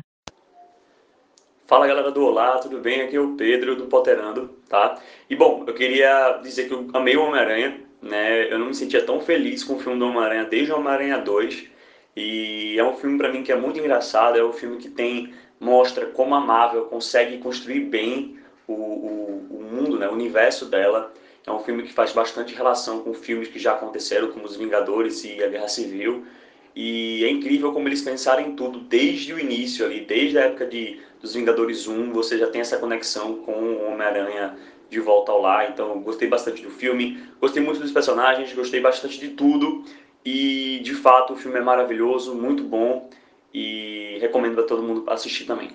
Fala 1.65 1.87
galera 1.87 2.11
do 2.11 2.23
Olá, 2.23 2.59
tudo 2.59 2.77
bem? 2.77 3.01
Aqui 3.01 3.15
é 3.15 3.19
o 3.19 3.35
Pedro 3.35 3.75
do 3.75 3.87
Poterando, 3.87 4.49
tá? 4.69 4.99
E 5.27 5.35
bom, 5.35 5.63
eu 5.65 5.73
queria 5.73 6.39
dizer 6.43 6.67
que 6.67 6.73
eu 6.73 6.87
amei 6.93 7.17
o 7.17 7.23
Homem-Aranha, 7.23 7.81
né? 7.99 8.53
Eu 8.53 8.59
não 8.59 8.67
me 8.67 8.75
sentia 8.75 9.03
tão 9.03 9.19
feliz 9.19 9.63
com 9.63 9.73
o 9.73 9.79
filme 9.79 9.97
do 9.97 10.05
Homem-Aranha 10.05 10.45
desde 10.45 10.71
o 10.71 10.77
Homem-Aranha 10.77 11.17
2. 11.17 11.67
E 12.15 12.75
é 12.77 12.83
um 12.83 12.95
filme 12.95 13.17
pra 13.17 13.31
mim 13.31 13.41
que 13.41 13.51
é 13.51 13.55
muito 13.55 13.79
engraçado, 13.79 14.37
é 14.37 14.45
um 14.45 14.53
filme 14.53 14.77
que 14.77 14.89
tem 14.89 15.33
mostra 15.59 16.05
como 16.05 16.35
a 16.35 16.39
Marvel 16.39 16.85
consegue 16.85 17.39
construir 17.39 17.79
bem 17.79 18.37
o, 18.67 18.73
o, 18.73 19.47
o 19.49 19.63
mundo, 19.63 19.97
né? 19.97 20.07
o 20.07 20.13
universo 20.13 20.65
dela. 20.65 21.11
É 21.47 21.51
um 21.51 21.59
filme 21.59 21.81
que 21.81 21.93
faz 21.93 22.11
bastante 22.11 22.53
relação 22.53 23.01
com 23.01 23.11
filmes 23.15 23.47
que 23.47 23.57
já 23.57 23.73
aconteceram, 23.73 24.27
como 24.27 24.45
Os 24.45 24.55
Vingadores 24.55 25.23
e 25.23 25.43
a 25.43 25.47
Guerra 25.47 25.67
Civil. 25.67 26.27
E 26.75 27.23
é 27.25 27.29
incrível 27.29 27.73
como 27.73 27.87
eles 27.87 28.01
pensaram 28.01 28.41
em 28.41 28.55
tudo 28.55 28.79
desde 28.79 29.33
o 29.33 29.39
início 29.39 29.85
ali, 29.85 30.01
desde 30.01 30.37
a 30.37 30.41
época 30.41 30.65
de, 30.65 30.99
dos 31.19 31.33
Vingadores 31.33 31.87
1, 31.87 32.11
você 32.13 32.37
já 32.37 32.47
tem 32.47 32.61
essa 32.61 32.77
conexão 32.77 33.37
com 33.37 33.51
o 33.51 33.91
Homem-Aranha 33.91 34.57
de 34.89 34.99
volta 34.99 35.31
ao 35.31 35.41
lar. 35.41 35.69
Então, 35.69 35.99
gostei 36.01 36.27
bastante 36.27 36.61
do 36.61 36.69
filme, 36.69 37.23
gostei 37.39 37.61
muito 37.61 37.81
dos 37.81 37.91
personagens, 37.91 38.53
gostei 38.53 38.79
bastante 38.79 39.19
de 39.19 39.29
tudo. 39.29 39.83
E, 40.23 40.79
de 40.83 40.93
fato, 40.93 41.33
o 41.33 41.35
filme 41.35 41.57
é 41.57 41.61
maravilhoso, 41.61 42.35
muito 42.35 42.63
bom. 42.63 43.09
E 43.53 44.17
recomendo 44.21 44.55
para 44.55 44.63
todo 44.63 44.83
mundo 44.83 45.09
assistir 45.09 45.45
também. 45.45 45.71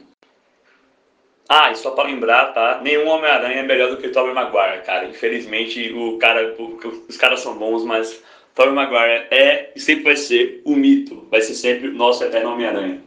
Ah, 1.49 1.71
e 1.71 1.77
só 1.77 1.93
para 1.93 2.09
lembrar, 2.09 2.53
tá? 2.53 2.81
Nenhum 2.83 3.09
Homem-Aranha 3.09 3.61
é 3.61 3.63
melhor 3.63 3.91
do 3.91 3.99
que 3.99 4.09
o 4.09 4.13
Tobey 4.13 4.35
Maguire, 4.35 4.83
cara. 4.85 5.07
Infelizmente, 5.07 5.93
o 5.93 6.19
cara, 6.19 6.57
os 7.09 7.17
caras 7.17 7.41
são 7.41 7.57
bons, 7.57 7.85
mas 7.85 8.23
Tobey 8.57 8.73
Maguire 8.73 9.27
é 9.31 9.71
e 9.77 9.79
sempre 9.79 10.05
vai 10.05 10.17
ser 10.17 10.63
o 10.65 10.75
mito. 10.75 11.27
Vai 11.31 11.43
ser 11.43 11.53
sempre 11.53 11.89
o 11.89 11.93
nosso 11.93 12.25
eterno 12.25 12.53
Homem-Aranha. 12.53 13.03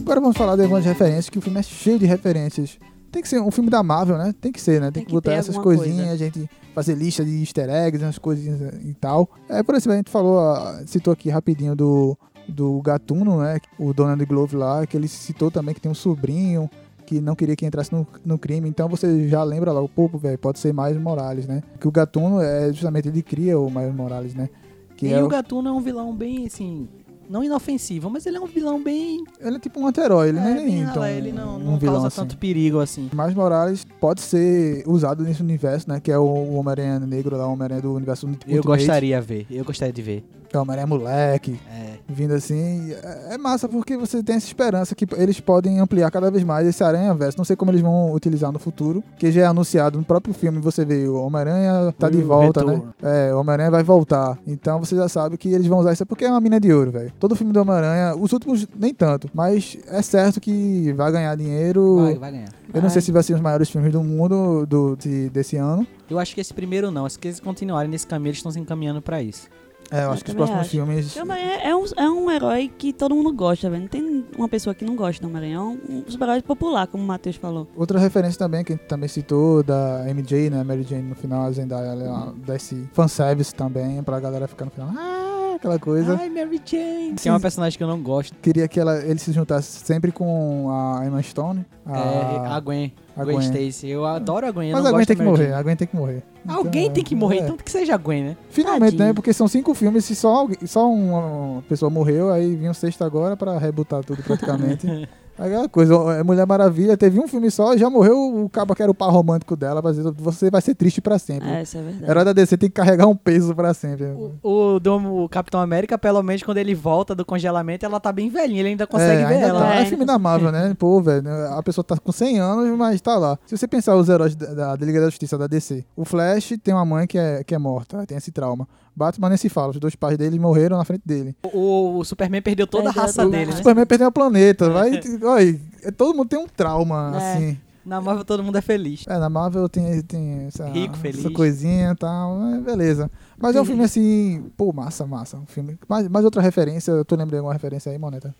Agora 0.00 0.20
vamos 0.20 0.36
falar 0.36 0.56
de 0.56 0.62
algumas 0.62 0.84
referências, 0.84 1.30
que 1.30 1.38
o 1.38 1.40
filme 1.40 1.60
é 1.60 1.62
cheio 1.62 2.00
de 2.00 2.06
referências. 2.06 2.80
Tem 3.12 3.22
que 3.22 3.28
ser 3.28 3.40
um 3.40 3.52
filme 3.52 3.70
da 3.70 3.80
Marvel, 3.84 4.18
né? 4.18 4.34
Tem 4.40 4.50
que 4.50 4.60
ser, 4.60 4.80
né? 4.80 4.86
Tem, 4.86 4.94
Tem 4.94 5.02
que 5.04 5.06
que 5.06 5.12
botar 5.12 5.34
essas 5.34 5.56
coisinhas, 5.56 6.08
coisa. 6.08 6.12
a 6.14 6.16
gente 6.16 6.50
fazer 6.74 6.96
lista 6.96 7.24
de 7.24 7.38
easter 7.38 7.70
eggs, 7.70 8.04
umas 8.04 8.18
coisinhas 8.18 8.60
e 8.84 8.94
tal. 8.94 9.30
É, 9.48 9.62
por 9.62 9.76
exemplo, 9.76 9.92
a 9.92 9.96
gente 9.98 10.10
falou, 10.10 10.40
ah, 10.40 10.82
citou 10.84 11.12
aqui 11.12 11.30
rapidinho 11.30 11.76
do, 11.76 12.18
do 12.48 12.82
Gatuno, 12.82 13.40
né? 13.40 13.60
O 13.78 13.94
Donald 13.94 14.24
Glove 14.26 14.56
lá, 14.56 14.84
que 14.84 14.96
ele 14.96 15.06
citou 15.06 15.48
também 15.48 15.72
que 15.76 15.80
tem 15.80 15.92
um 15.92 15.94
sobrinho 15.94 16.68
que 17.06 17.20
não 17.20 17.34
queria 17.34 17.56
que 17.56 17.66
entrasse 17.66 17.92
no, 17.92 18.06
no 18.24 18.38
crime. 18.38 18.68
Então 18.68 18.88
você 18.88 19.28
já 19.28 19.42
lembra 19.42 19.72
lá, 19.72 19.80
o 19.80 19.88
pô, 19.88 20.08
velho, 20.08 20.38
pode 20.38 20.58
ser 20.58 20.72
Miles 20.72 21.00
Morales, 21.00 21.46
né? 21.46 21.62
Que 21.80 21.88
o 21.88 21.90
Gatuno 21.90 22.40
é 22.40 22.72
justamente, 22.72 23.08
ele 23.08 23.22
cria 23.22 23.58
o 23.58 23.70
Miles 23.70 23.94
Morales, 23.94 24.34
né? 24.34 24.48
Que 24.96 25.08
e 25.08 25.12
é 25.12 25.22
o 25.22 25.28
Gatuno 25.28 25.68
é 25.68 25.72
um 25.72 25.80
vilão 25.80 26.14
bem, 26.14 26.46
assim, 26.46 26.88
não 27.32 27.42
inofensivo, 27.42 28.10
mas 28.10 28.26
ele 28.26 28.36
é 28.36 28.40
um 28.40 28.46
vilão 28.46 28.82
bem... 28.82 29.24
Ele 29.40 29.56
é 29.56 29.58
tipo 29.58 29.80
um 29.80 29.86
anti-herói, 29.86 30.28
ele 30.28 30.38
não 30.40 30.46
é 30.48 30.54
bem 30.54 30.66
nem 30.66 30.82
ralé, 30.82 30.90
então, 30.90 31.06
ele 31.06 31.32
não, 31.32 31.56
um 31.56 31.58
não 31.58 31.78
vilão 31.78 31.94
causa 31.94 32.08
assim. 32.08 32.16
tanto 32.16 32.36
perigo 32.36 32.78
assim. 32.78 33.08
Miles 33.12 33.34
Morales 33.34 33.86
pode 33.98 34.20
ser 34.20 34.84
usado 34.86 35.24
nesse 35.24 35.42
universo, 35.42 35.88
né? 35.88 35.98
Que 35.98 36.12
é 36.12 36.18
o 36.18 36.52
Homem-Aranha 36.54 37.00
Negro 37.00 37.36
lá, 37.36 37.46
o 37.48 37.52
Homem-Aranha 37.52 37.80
do 37.82 37.94
universo 37.94 38.26
Eu 38.26 38.30
Ultimate. 38.32 38.60
gostaria 38.60 39.18
de 39.20 39.26
ver, 39.26 39.46
eu 39.50 39.64
gostaria 39.64 39.92
de 39.92 40.02
ver. 40.02 40.24
É 40.52 40.58
o 40.58 40.60
Homem-Aranha 40.60 40.86
moleque, 40.86 41.58
É. 41.70 41.94
vindo 42.06 42.34
assim. 42.34 42.92
É, 42.92 43.34
é 43.34 43.38
massa 43.38 43.66
porque 43.66 43.96
você 43.96 44.22
tem 44.22 44.36
essa 44.36 44.46
esperança 44.46 44.94
que 44.94 45.06
eles 45.16 45.40
podem 45.40 45.80
ampliar 45.80 46.10
cada 46.10 46.30
vez 46.30 46.44
mais 46.44 46.66
esse 46.68 46.84
Aranha 46.84 47.14
Verso. 47.14 47.38
Não 47.38 47.44
sei 47.46 47.56
como 47.56 47.70
eles 47.70 47.80
vão 47.80 48.12
utilizar 48.12 48.52
no 48.52 48.58
futuro, 48.58 49.02
que 49.16 49.32
já 49.32 49.40
é 49.40 49.44
anunciado 49.46 49.96
no 49.96 50.04
próprio 50.04 50.34
filme. 50.34 50.58
Você 50.60 50.84
vê 50.84 51.08
o 51.08 51.14
Homem-Aranha 51.22 51.94
tá 51.98 52.10
de 52.10 52.20
volta, 52.20 52.62
né? 52.66 52.72
retorno. 52.74 52.94
É, 53.02 53.34
o 53.34 53.38
Homem-Aranha 53.38 53.70
vai 53.70 53.82
voltar. 53.82 54.38
Então 54.46 54.78
você 54.78 54.94
já 54.94 55.08
sabe 55.08 55.38
que 55.38 55.48
eles 55.48 55.66
vão 55.66 55.78
usar 55.78 55.94
isso 55.94 56.04
porque 56.04 56.26
é 56.26 56.30
uma 56.30 56.40
mina 56.40 56.60
de 56.60 56.70
ouro, 56.70 56.90
velho. 56.90 57.10
Todo 57.22 57.36
filme 57.36 57.52
do 57.52 57.60
Homem-Aranha, 57.60 58.16
os 58.16 58.32
últimos 58.32 58.66
nem 58.76 58.92
tanto, 58.92 59.30
mas 59.32 59.78
é 59.86 60.02
certo 60.02 60.40
que 60.40 60.92
vai 60.94 61.12
ganhar 61.12 61.36
dinheiro. 61.36 61.98
Vai, 62.02 62.14
vai 62.16 62.32
ganhar. 62.32 62.48
Eu 62.74 62.74
não 62.74 62.80
Vai. 62.82 62.90
sei 62.90 63.00
se 63.02 63.12
vai 63.12 63.22
ser 63.22 63.34
os 63.34 63.40
maiores 63.40 63.70
filmes 63.70 63.92
do 63.92 64.02
mundo 64.02 64.66
do, 64.66 64.96
de- 64.96 65.30
desse 65.30 65.56
ano. 65.56 65.86
Eu 66.10 66.18
acho 66.18 66.34
que 66.34 66.40
esse 66.40 66.52
primeiro 66.52 66.90
não. 66.90 67.08
Se 67.08 67.18
eles 67.22 67.38
continuarem 67.38 67.88
nesse 67.88 68.08
caminho, 68.08 68.30
eles 68.30 68.38
estão 68.38 68.50
se 68.50 68.58
encaminhando 68.58 69.00
pra 69.00 69.22
isso. 69.22 69.46
É, 69.88 69.98
eu, 69.98 70.02
Eu 70.04 70.10
acho 70.12 70.24
que 70.24 70.30
os 70.30 70.34
próximos 70.36 70.62
acho. 70.62 70.70
filmes. 70.70 71.16
Homem-Aranha 71.16 71.60
é 71.62 71.76
um, 71.76 71.84
é 71.96 72.10
um 72.10 72.28
herói 72.28 72.72
que 72.76 72.92
todo 72.92 73.14
mundo 73.14 73.32
gosta, 73.32 73.70
velho. 73.70 73.82
Não 73.82 73.88
tem 73.88 74.24
uma 74.36 74.48
pessoa 74.48 74.74
que 74.74 74.84
não 74.84 74.96
gosta 74.96 75.22
do 75.22 75.28
Homem-Aranha. 75.28 75.56
É 75.56 75.60
um, 75.60 75.78
um 75.90 76.04
super-herói 76.08 76.42
popular, 76.42 76.88
como 76.88 77.04
o 77.04 77.06
Matheus 77.06 77.36
falou. 77.36 77.68
Outra 77.76 78.00
referência 78.00 78.36
também 78.36 78.64
que 78.64 78.72
a 78.72 78.76
gente 78.76 78.86
também 78.86 79.08
citou 79.08 79.62
da 79.62 80.02
MJ, 80.12 80.50
né? 80.50 80.64
Mary 80.64 80.82
Jane 80.82 81.02
no 81.08 81.14
final, 81.14 81.44
a 81.44 81.52
Zendaya, 81.52 81.92
ela 81.92 82.34
dá 82.44 82.56
esse 82.56 82.88
fanservice 82.92 83.54
também 83.54 84.02
pra 84.02 84.18
galera 84.18 84.48
ficar 84.48 84.64
no 84.64 84.70
final. 84.72 84.88
Ah, 84.96 85.41
aquela 85.56 85.78
coisa. 85.78 86.16
Ai, 86.20 86.28
Mary 86.30 86.60
Jane. 86.64 87.14
Que 87.14 87.28
é 87.28 87.32
uma 87.32 87.40
personagem 87.40 87.76
que 87.76 87.82
eu 87.84 87.88
não 87.88 88.00
gosto. 88.02 88.34
Queria 88.42 88.66
que 88.68 88.78
ela, 88.80 88.98
ele 89.04 89.18
se 89.18 89.32
juntasse 89.32 89.84
sempre 89.84 90.10
com 90.12 90.68
a 90.70 91.04
Emma 91.06 91.22
Stone. 91.22 91.64
A, 91.86 91.98
É 91.98 92.46
a 92.48 92.60
Gwen. 92.60 92.92
a 93.16 93.24
Gwen, 93.24 93.36
Gwen. 93.36 93.46
Stacy. 93.48 93.88
Eu 93.88 94.04
adoro 94.04 94.46
a 94.46 94.50
Gwen. 94.50 94.72
Mas 94.72 94.82
não 94.82 94.90
a 94.90 94.92
Gwen 94.92 95.06
tem 95.06 95.16
que 95.16 95.22
morrer, 95.22 95.44
Jane. 95.44 95.54
a 95.54 95.62
Gwen 95.62 95.76
tem 95.76 95.86
que 95.88 95.96
morrer. 95.96 96.22
Alguém 96.48 96.82
Então, 96.84 96.94
tem 96.94 97.04
que 97.04 97.14
morrer, 97.14 97.36
é. 97.38 97.40
então 97.42 97.56
que 97.56 97.70
seja 97.70 97.94
a 97.94 97.96
Gwen, 97.96 98.24
né? 98.24 98.36
Finalmente, 98.50 98.92
Tadinho. 98.92 99.08
né? 99.08 99.12
Porque 99.14 99.32
são 99.32 99.46
cinco 99.46 99.72
filmes 99.74 100.08
e 100.10 100.14
só, 100.16 100.28
alguém- 100.40 100.66
só 100.66 100.90
uma 100.90 101.62
pessoa 101.68 101.88
morreu, 101.88 102.32
aí 102.32 102.56
vinha 102.56 102.72
o 102.72 102.74
sexto 102.74 103.04
agora 103.04 103.36
pra 103.36 103.58
rebutar 103.58 104.02
tudo 104.04 104.22
praticamente. 104.24 104.86
Aquela 105.38 105.68
coisa, 105.68 105.94
é 106.14 106.22
Mulher 106.22 106.46
Maravilha 106.46 106.96
teve 106.96 107.18
um 107.18 107.26
filme 107.26 107.50
só, 107.50 107.76
já 107.76 107.88
morreu 107.88 108.44
o 108.44 108.48
cabo 108.48 108.74
que 108.74 108.82
era 108.82 108.90
o 108.90 108.94
par 108.94 109.10
romântico 109.10 109.56
dela, 109.56 109.80
mas 109.82 109.96
você 109.98 110.50
vai 110.50 110.60
ser 110.60 110.74
triste 110.74 111.00
pra 111.00 111.18
sempre. 111.18 111.48
É, 111.48 111.62
isso 111.62 111.76
é 111.78 111.82
verdade. 111.82 112.10
Herói 112.10 112.24
da 112.24 112.32
DC 112.32 112.56
tem 112.56 112.68
que 112.68 112.74
carregar 112.74 113.06
um 113.06 113.16
peso 113.16 113.54
pra 113.54 113.72
sempre. 113.74 114.06
O, 114.42 114.78
do, 114.78 115.24
o 115.24 115.28
Capitão 115.28 115.60
América, 115.60 115.96
pelo 115.98 116.22
menos 116.22 116.42
quando 116.42 116.58
ele 116.58 116.74
volta 116.74 117.14
do 117.14 117.24
congelamento, 117.24 117.84
ela 117.86 117.98
tá 117.98 118.12
bem 118.12 118.28
velhinha, 118.28 118.60
ele 118.60 118.68
ainda 118.70 118.86
consegue 118.86 119.22
é, 119.22 119.26
ver 119.26 119.34
ainda 119.34 119.46
ela. 119.46 119.60
tá. 119.60 119.74
É, 119.76 119.82
É 119.82 119.86
filme 119.86 120.04
da 120.04 120.18
Marvel, 120.18 120.52
né? 120.52 120.74
Pô, 120.78 121.00
velho, 121.00 121.28
a 121.56 121.62
pessoa 121.62 121.84
tá 121.84 121.96
com 121.96 122.12
100 122.12 122.38
anos, 122.38 122.78
mas 122.78 123.00
tá 123.00 123.16
lá. 123.16 123.38
Se 123.46 123.56
você 123.56 123.66
pensar 123.66 123.96
os 123.96 124.08
heróis 124.08 124.34
da, 124.36 124.76
da 124.76 124.84
Liga 124.84 125.00
da 125.00 125.06
Justiça 125.06 125.36
da 125.38 125.46
DC, 125.46 125.84
o 125.96 126.04
Flash 126.04 126.54
tem 126.62 126.74
uma 126.74 126.84
mãe 126.84 127.06
que 127.06 127.18
é, 127.18 127.42
que 127.42 127.54
é 127.54 127.58
morta, 127.58 128.06
tem 128.06 128.16
esse 128.18 128.30
trauma. 128.30 128.68
Batman 128.94 129.30
nem 129.30 129.38
se 129.38 129.48
fala, 129.48 129.70
os 129.70 129.78
dois 129.80 129.96
pais 129.96 130.18
dele 130.18 130.38
morreram 130.38 130.76
na 130.76 130.84
frente 130.84 131.00
dele. 131.06 131.34
O, 131.50 131.98
o 131.98 132.04
Superman 132.04 132.42
perdeu 132.42 132.66
toda 132.66 132.90
a 132.90 132.92
raça 132.92 133.26
dele, 133.26 133.46
O 133.46 133.50
né? 133.52 133.56
Superman 133.56 133.86
perdeu 133.86 134.08
o 134.08 134.12
planeta, 134.12 134.68
vai. 134.68 135.00
Olha, 135.22 135.60
é- 135.82 135.90
todo 135.90 136.16
mundo 136.16 136.28
tem 136.28 136.38
um 136.38 136.46
trauma, 136.46 137.12
É. 137.14 137.32
assim. 137.34 137.58
Na 137.84 138.00
Marvel 138.00 138.24
todo 138.24 138.44
mundo 138.44 138.56
é 138.56 138.60
feliz. 138.60 139.04
É, 139.08 139.18
na 139.18 139.28
Marvel 139.28 139.68
tem, 139.68 140.00
tem 140.02 140.46
essa, 140.46 140.68
Rico, 140.68 140.96
feliz. 140.96 141.18
essa 141.18 141.30
coisinha 141.30 141.90
e 141.90 141.96
tal, 141.96 142.38
beleza. 142.64 143.10
Mas 143.36 143.56
é 143.56 143.60
um 143.60 143.64
filme 143.64 143.82
assim, 143.82 144.50
pô, 144.56 144.72
massa, 144.72 145.04
massa. 145.04 145.36
Um 145.36 145.46
filme. 145.46 145.76
Mais, 145.88 146.06
mais 146.08 146.24
outra 146.24 146.40
referência, 146.40 147.04
tu 147.04 147.16
lembra 147.16 147.32
de 147.32 147.36
alguma 147.38 147.52
referência 147.52 147.90
aí, 147.90 147.98
Moneta? 147.98 148.32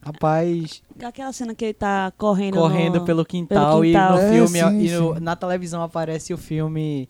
Rapaz, 0.00 0.82
Aquela 1.02 1.32
cena 1.32 1.54
que 1.54 1.64
ele 1.64 1.74
tá 1.74 2.12
correndo 2.18 2.54
correndo 2.58 3.00
no... 3.00 3.04
pelo 3.04 3.24
quintal, 3.24 3.80
pelo 3.80 3.82
quintal. 3.82 4.12
e 4.16 4.20
no 4.20 4.22
É, 4.22 4.32
filme, 4.32 4.60
sim, 4.60 4.78
e 4.94 4.96
no- 4.98 5.18
na 5.18 5.34
televisão 5.34 5.82
aparece 5.82 6.32
o 6.34 6.36
filme 6.38 7.08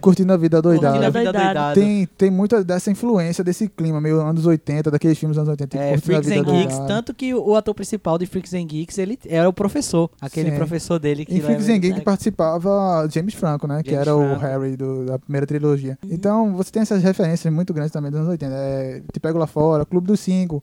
Curtindo 0.00 0.32
a 0.32 0.36
vida 0.36 0.60
doidada. 0.62 0.98
Curtindo 0.98 1.06
a 1.06 1.10
Vida 1.10 1.32
Doidado. 1.32 1.54
Doidado. 1.54 1.80
Tem, 1.80 2.06
tem 2.06 2.30
muita 2.30 2.62
dessa 2.64 2.90
influência, 2.90 3.42
desse 3.44 3.68
clima, 3.68 4.00
meio 4.00 4.20
anos 4.20 4.44
80, 4.46 4.90
daqueles 4.90 5.18
filmes 5.18 5.36
dos 5.36 5.42
anos 5.46 5.50
80. 5.50 5.68
tipo 5.68 5.82
É, 5.82 5.90
Curtindo 5.92 6.16
a 6.18 6.22
Freaks 6.22 6.28
Vida 6.28 6.40
and 6.40 6.44
Geeks, 6.60 6.76
Doidada. 6.78 6.94
tanto 6.94 7.14
que 7.14 7.34
o 7.34 7.54
ator 7.56 7.74
principal 7.74 8.18
de 8.18 8.26
Freaks 8.26 8.54
and 8.54 8.64
Geeks, 8.66 8.98
ele 8.98 9.18
era 9.26 9.48
o 9.48 9.52
professor, 9.52 10.10
aquele 10.20 10.50
Sim. 10.50 10.56
professor 10.56 10.98
dele 10.98 11.24
que 11.24 11.34
Em 11.36 11.40
Freaks 11.40 11.68
and 11.68 11.78
Geeks 11.78 12.02
participava 12.02 13.08
James 13.10 13.34
Franco, 13.34 13.66
né? 13.66 13.82
que 13.82 13.90
James 13.90 14.06
era 14.06 14.16
o 14.16 14.20
Franco. 14.20 14.40
Harry 14.40 14.76
do- 14.76 15.04
da 15.06 15.18
primeira 15.18 15.46
trilogia. 15.46 15.98
Então, 16.04 16.54
você 16.54 16.70
tem 16.70 16.82
essas 16.82 17.02
referências 17.02 17.52
muito 17.52 17.72
grandes 17.72 17.92
também 17.92 18.10
dos 18.10 18.20
anos 18.20 18.30
80. 18.30 18.54
É, 18.54 19.02
Te 19.12 19.20
Pego 19.20 19.38
Lá 19.38 19.46
Fora, 19.46 19.84
Clube 19.84 20.06
dos 20.06 20.20
Cinco, 20.20 20.62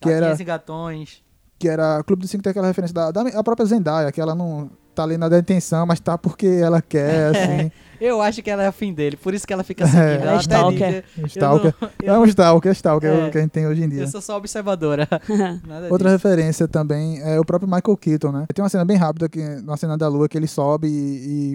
que 0.00 0.08
era, 0.10 0.34
e 0.38 0.44
gatões. 0.44 1.22
que 1.58 1.68
era... 1.68 2.02
Clube 2.04 2.22
dos 2.22 2.30
Cinco 2.30 2.42
tem 2.42 2.50
aquela 2.50 2.66
referência 2.66 2.94
da, 2.94 3.10
da 3.10 3.22
a 3.22 3.42
própria 3.44 3.64
Zendaya, 3.66 4.10
que 4.12 4.20
ela 4.20 4.34
não 4.34 4.70
tá 4.94 5.02
ali 5.02 5.16
na 5.18 5.28
detenção, 5.28 5.84
mas 5.86 5.98
tá 6.00 6.16
porque 6.16 6.46
ela 6.46 6.80
quer, 6.82 7.30
assim. 7.34 7.72
Eu 8.06 8.20
acho 8.20 8.42
que 8.42 8.50
ela 8.50 8.62
é 8.62 8.66
afim 8.66 8.92
dele, 8.92 9.16
por 9.16 9.32
isso 9.34 9.46
que 9.46 9.52
ela 9.52 9.62
fica 9.64 9.86
seguindo. 9.86 10.00
É. 10.02 10.14
ela 10.22 10.32
É 10.34 10.36
stalker. 10.38 11.04
Um 11.18 11.26
stalker. 11.26 11.74
Eu, 12.02 12.06
não- 12.06 12.14
É 12.14 12.18
um 12.18 12.24
stalker, 12.26 12.70
é 12.70 12.72
stalker 12.74 13.10
É. 13.10 13.30
que 13.30 13.38
a 13.38 13.40
gente 13.40 13.50
tem 13.50 13.66
hoje 13.66 13.82
em 13.82 13.88
dia. 13.88 14.02
eu 14.02 14.08
sou 14.08 14.20
só 14.20 14.36
observadora. 14.36 15.08
Nada 15.66 15.88
Outra 15.90 16.10
disso. 16.10 16.26
referência 16.28 16.68
também 16.68 17.20
é 17.22 17.38
o 17.40 17.44
próprio 17.44 17.68
Michael 17.68 17.96
Keaton, 17.96 18.32
né? 18.32 18.46
Tem 18.54 18.62
uma 18.62 18.68
cena 18.68 18.84
bem 18.84 18.96
rápida, 18.96 19.28
que, 19.28 19.40
uma 19.62 19.76
cena 19.76 19.96
da 19.96 20.08
lua, 20.08 20.28
que 20.28 20.36
ele 20.36 20.46
sobe 20.46 20.88
e, 20.88 20.90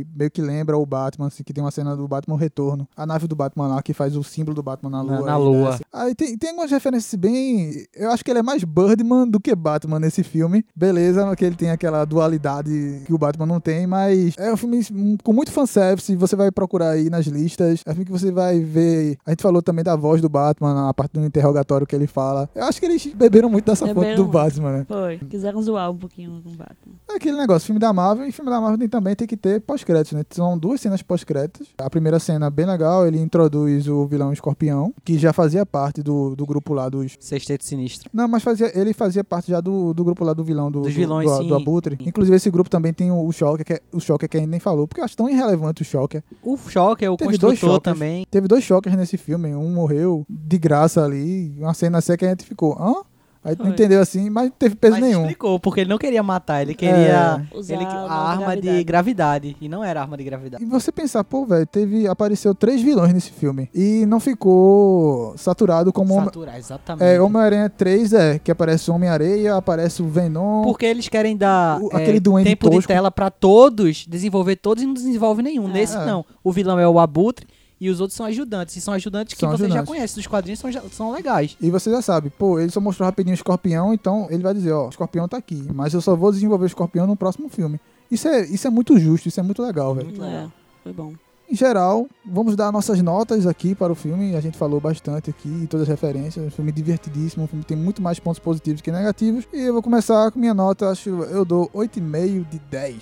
e 0.01 0.07
meio 0.15 0.31
que 0.31 0.41
lembra 0.41 0.77
o 0.77 0.85
Batman, 0.85 1.27
assim, 1.27 1.43
que 1.43 1.53
tem 1.53 1.63
uma 1.63 1.71
cena 1.71 1.95
do 1.95 2.07
Batman 2.07 2.37
Retorno. 2.37 2.87
A 2.95 3.05
nave 3.05 3.27
do 3.27 3.35
Batman 3.35 3.67
lá, 3.67 3.81
que 3.81 3.93
faz 3.93 4.15
o 4.15 4.23
símbolo 4.23 4.55
do 4.55 4.63
Batman 4.63 4.89
na 4.89 5.03
Na- 5.03 5.17
lua. 5.19 5.25
na 5.25 5.35
aí 5.35 5.41
lua. 5.41 5.69
desce. 5.71 5.83
Aí 5.93 6.15
tem, 6.15 6.37
tem 6.37 6.49
algumas 6.51 6.71
referências 6.71 7.13
bem... 7.19 7.85
Eu 7.95 8.09
acho 8.11 8.23
que 8.23 8.31
ele 8.31 8.39
é 8.39 8.43
mais 8.43 8.63
Birdman 8.63 9.27
do 9.29 9.39
que 9.39 9.53
Batman 9.55 9.99
nesse 9.99 10.23
filme. 10.23 10.65
Beleza, 10.75 11.35
que 11.35 11.45
ele 11.45 11.55
tem 11.55 11.69
aquela 11.71 12.05
dualidade 12.05 13.01
que 13.05 13.13
o 13.13 13.17
Batman 13.17 13.45
não 13.45 13.59
tem, 13.59 13.85
mas 13.85 14.33
é 14.37 14.51
um 14.53 14.57
filme 14.57 14.79
com 15.23 15.33
muito 15.33 15.51
fanservice, 15.51 16.15
você 16.15 16.35
vai 16.43 16.51
procurar 16.51 16.91
aí 16.91 17.09
nas 17.09 17.25
listas. 17.27 17.81
É 17.85 17.91
um 17.91 17.93
filme 17.93 18.05
que 18.05 18.11
você 18.11 18.31
vai 18.31 18.59
ver... 18.59 19.17
A 19.25 19.31
gente 19.31 19.41
falou 19.43 19.61
também 19.61 19.83
da 19.83 19.95
voz 19.95 20.21
do 20.21 20.29
Batman, 20.29 20.73
na 20.73 20.93
parte 20.93 21.13
do 21.13 21.25
interrogatório 21.25 21.85
que 21.85 21.95
ele 21.95 22.07
fala. 22.07 22.49
Eu 22.55 22.63
acho 22.65 22.79
que 22.79 22.85
eles 22.85 23.05
beberam 23.13 23.49
muito 23.49 23.65
dessa 23.65 23.85
fonte 23.85 23.95
Beberam 23.95 24.15
do 24.15 24.23
muito. 24.23 24.33
Batman, 24.33 24.71
né? 24.71 24.85
Foi. 24.87 25.17
Quiseram 25.29 25.61
zoar 25.61 25.91
um 25.91 25.97
pouquinho 25.97 26.41
com 26.43 26.49
o 26.49 26.53
Batman. 26.55 26.93
É 27.09 27.15
aquele 27.15 27.37
negócio, 27.37 27.65
filme 27.65 27.79
da 27.79 27.91
Marvel 27.93 28.27
e 28.27 28.31
filme 28.31 28.49
da 28.49 28.59
Marvel 28.61 28.89
também 28.89 29.15
tem 29.15 29.27
que 29.27 29.37
ter 29.37 29.61
pós-créditos, 29.61 30.13
né? 30.13 30.23
São 30.31 30.57
duas 30.57 30.81
cenas 30.81 31.01
pós-créditos. 31.01 31.67
A 31.77 31.89
primeira 31.89 32.19
cena, 32.19 32.49
bem 32.49 32.65
legal, 32.65 33.05
ele 33.05 33.19
introduz 33.19 33.87
o 33.87 34.05
vilão 34.07 34.31
Escorpião, 34.33 34.93
que 35.03 35.17
já 35.17 35.33
fazia 35.33 35.65
parte 35.65 36.01
do, 36.01 36.35
do 36.35 36.45
grupo 36.45 36.73
lá 36.73 36.87
dos. 36.89 37.15
Sexteto 37.19 37.63
Sinistro. 37.65 38.09
Não, 38.13 38.27
mas 38.27 38.41
fazia, 38.43 38.71
ele 38.79 38.93
fazia 38.93 39.23
parte 39.23 39.51
já 39.51 39.59
do, 39.61 39.93
do 39.93 40.03
grupo 40.03 40.23
lá 40.23 40.33
do 40.33 40.43
vilão 40.43 40.71
do, 40.71 40.81
Dos 40.81 40.93
do- 40.93 40.97
vilões, 40.97 41.29
do, 41.29 41.37
sim. 41.37 41.47
do 41.47 41.55
Abutre. 41.55 41.97
Inclusive, 42.05 42.35
esse 42.35 42.49
grupo 42.49 42.69
também 42.69 42.93
tem 42.93 43.11
o, 43.11 43.25
o 43.25 43.31
Shocker, 43.31 43.65
que 43.65 43.73
é, 43.73 43.81
o 43.91 43.99
Shocker 43.99 44.29
que 44.29 44.37
a 44.37 44.39
gente 44.39 44.49
nem 44.49 44.59
falou, 44.59 44.87
porque 44.87 45.01
eu 45.01 45.05
acho 45.05 45.17
tão 45.17 45.29
irrelevante 45.29 45.81
o 45.81 45.85
Shocker. 45.85 46.18
O 46.43 46.57
Shocker, 46.57 47.11
o 47.11 47.17
Teve 47.17 47.38
construtor 47.38 47.80
também. 47.80 48.26
Teve 48.30 48.47
dois 48.47 48.63
Shockers 48.63 48.95
nesse 48.95 49.17
filme, 49.17 49.53
um 49.55 49.70
morreu 49.74 50.26
de 50.30 50.57
graça 50.57 51.03
ali, 51.03 51.53
uma 51.57 51.74
cena 51.74 51.97
assim 51.99 52.15
que 52.17 52.26
a 52.26 52.30
gente 52.30 52.45
ficou, 52.45 52.78
hã? 52.80 53.03
Aí 53.43 53.55
Foi. 53.55 53.67
entendeu 53.69 54.01
assim, 54.01 54.29
mas 54.29 54.45
não 54.49 54.51
teve 54.51 54.75
peso 54.75 54.95
Mas 54.95 55.01
nenhum. 55.03 55.21
explicou, 55.21 55.57
porque 55.61 55.79
ele 55.79 55.89
não 55.89 55.97
queria 55.97 56.21
matar, 56.21 56.61
ele 56.61 56.73
queria 56.75 57.45
Usar 57.53 57.73
ele, 57.75 57.85
a 57.85 57.89
arma 58.13 58.55
de 58.55 58.61
gravidade. 58.61 58.83
gravidade. 58.83 59.57
E 59.61 59.69
não 59.69 59.81
era 59.81 60.01
arma 60.01 60.17
de 60.17 60.23
gravidade. 60.25 60.61
E 60.63 60.67
você 60.67 60.91
pensar, 60.91 61.23
pô, 61.23 61.45
velho, 61.45 61.65
teve. 61.65 62.05
Apareceu 62.05 62.53
três 62.53 62.81
vilões 62.81 63.13
nesse 63.13 63.31
filme. 63.31 63.69
E 63.73 64.05
não 64.05 64.19
ficou 64.19 65.33
saturado 65.37 65.91
como. 65.93 66.15
Saturar, 66.15 66.57
exatamente. 66.57 67.03
É, 67.05 67.21
Homem-Aranha 67.21 67.69
3 67.69 68.13
é, 68.13 68.39
que 68.39 68.51
aparece 68.51 68.91
o 68.91 68.95
Homem-Areia, 68.95 69.55
aparece 69.55 70.01
o 70.01 70.07
Venom. 70.07 70.63
Porque 70.63 70.85
eles 70.85 71.07
querem 71.07 71.37
dar 71.37 71.79
O- 71.81 71.89
é, 71.93 71.95
aquele 71.97 72.19
tempo 72.19 72.69
de 72.69 72.75
tosco. 72.75 72.87
tela 72.91 73.09
pra 73.09 73.29
todos, 73.29 74.05
desenvolver 74.05 74.57
todos 74.57 74.83
e 74.83 74.85
não 74.85 74.93
desenvolve 74.93 75.41
nenhum. 75.41 75.69
É. 75.69 75.73
Nesse 75.73 75.95
É. 75.97 76.05
não. 76.05 76.25
O 76.43 76.51
vilão 76.51 76.77
é 76.77 76.87
o 76.87 76.99
Abutre 76.99 77.47
e 77.80 77.89
os 77.89 77.99
outros 78.01 78.15
são 78.17 78.25
ajudantes. 78.25 78.75
E 78.75 78.82
são 78.82 78.93
ajudantes 78.93 79.34
que 79.34 79.39
São 79.39 79.49
você 79.51 79.63
já 79.63 79.65
ajudantes. 79.67 79.89
conhece 79.89 80.15
dos 80.15 80.27
quadrinhos, 80.27 80.59
são, 80.59 80.71
já- 80.71 80.82
são 80.91 81.11
legais. 81.11 81.55
E 81.61 81.69
você 81.71 81.89
já 81.91 82.01
sabe, 82.01 82.30
pô, 82.30 82.59
ele 82.59 82.71
só 82.71 82.80
mostrou 82.80 83.05
rapidinho 83.05 83.34
o 83.34 83.36
escorpião, 83.36 83.93
então 83.93 84.27
ele 84.30 84.43
vai 84.43 84.53
dizer, 84.53 84.71
ó, 84.71 84.88
o 84.88 84.89
escorpião 84.89 85.27
tá 85.27 85.38
aqui, 85.38 85.65
mas 85.73 85.93
eu 85.93 86.01
só 86.01 86.15
vou 86.15 86.32
desenvolver 86.32 86.65
o 86.65 86.67
escorpião 86.67 87.07
no 87.07 87.15
próximo 87.15 87.49
filme. 87.49 87.80
Isso 88.11 88.27
é, 88.27 88.41
isso 88.45 88.65
é 88.67 88.69
muito 88.69 88.97
justo, 88.97 89.27
isso 89.27 89.39
é 89.39 89.43
muito 89.43 89.61
legal, 89.61 89.93
velho. 89.93 90.07
Muito 90.07 90.23
É, 90.23 90.25
legal. 90.27 90.51
foi 90.84 90.93
bom. 90.93 91.13
Em 91.51 91.55
geral, 91.55 92.07
vamos 92.23 92.55
dar 92.55 92.71
nossas 92.71 93.01
notas 93.01 93.47
aqui 93.47 93.73
para 93.73 93.91
o 93.91 93.95
filme. 93.95 94.36
A 94.36 94.39
gente 94.41 94.55
falou 94.55 94.80
bastante 94.80 95.32
aqui, 95.32 95.65
todas 95.67 95.82
as 95.84 95.88
referências. 95.89 96.45
Um 96.45 96.51
filme 96.51 96.71
divertidíssimo, 96.71 97.43
um 97.43 97.47
filme 97.47 97.63
que 97.63 97.69
tem 97.69 97.77
muito 97.77 98.03
mais 98.03 98.19
pontos 98.19 98.38
positivos 98.39 98.82
que 98.82 98.91
negativos. 98.91 99.47
E 99.51 99.61
eu 99.61 99.73
vou 99.73 99.82
começar 99.82 100.30
com 100.32 100.39
minha 100.39 100.53
nota, 100.53 100.91
acho 100.91 101.09
eu 101.09 101.43
dou 101.43 101.67
8,5 101.73 102.45
de 102.51 102.59
10. 102.69 103.01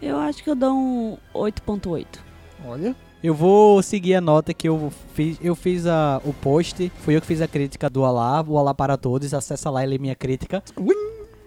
Eu 0.00 0.16
acho 0.16 0.44
que 0.44 0.48
eu 0.50 0.54
dou 0.54 0.72
um 0.76 1.18
8.8. 1.34 2.20
Olha. 2.64 2.94
Eu 3.22 3.34
vou 3.34 3.82
seguir 3.82 4.14
a 4.14 4.20
nota 4.20 4.54
que 4.54 4.68
eu 4.68 4.92
fiz. 5.12 5.38
Eu 5.42 5.56
fiz 5.56 5.86
a, 5.86 6.20
o 6.24 6.32
post, 6.32 6.90
fui 7.00 7.16
eu 7.16 7.20
que 7.20 7.26
fiz 7.26 7.42
a 7.42 7.48
crítica 7.48 7.90
do 7.90 8.02
Olá, 8.02 8.44
o 8.46 8.52
Olá 8.52 8.72
para 8.72 8.96
Todos. 8.96 9.34
Acessa 9.34 9.70
lá 9.70 9.82
e 9.82 9.86
lê 9.86 9.98
minha 9.98 10.14
crítica. 10.14 10.62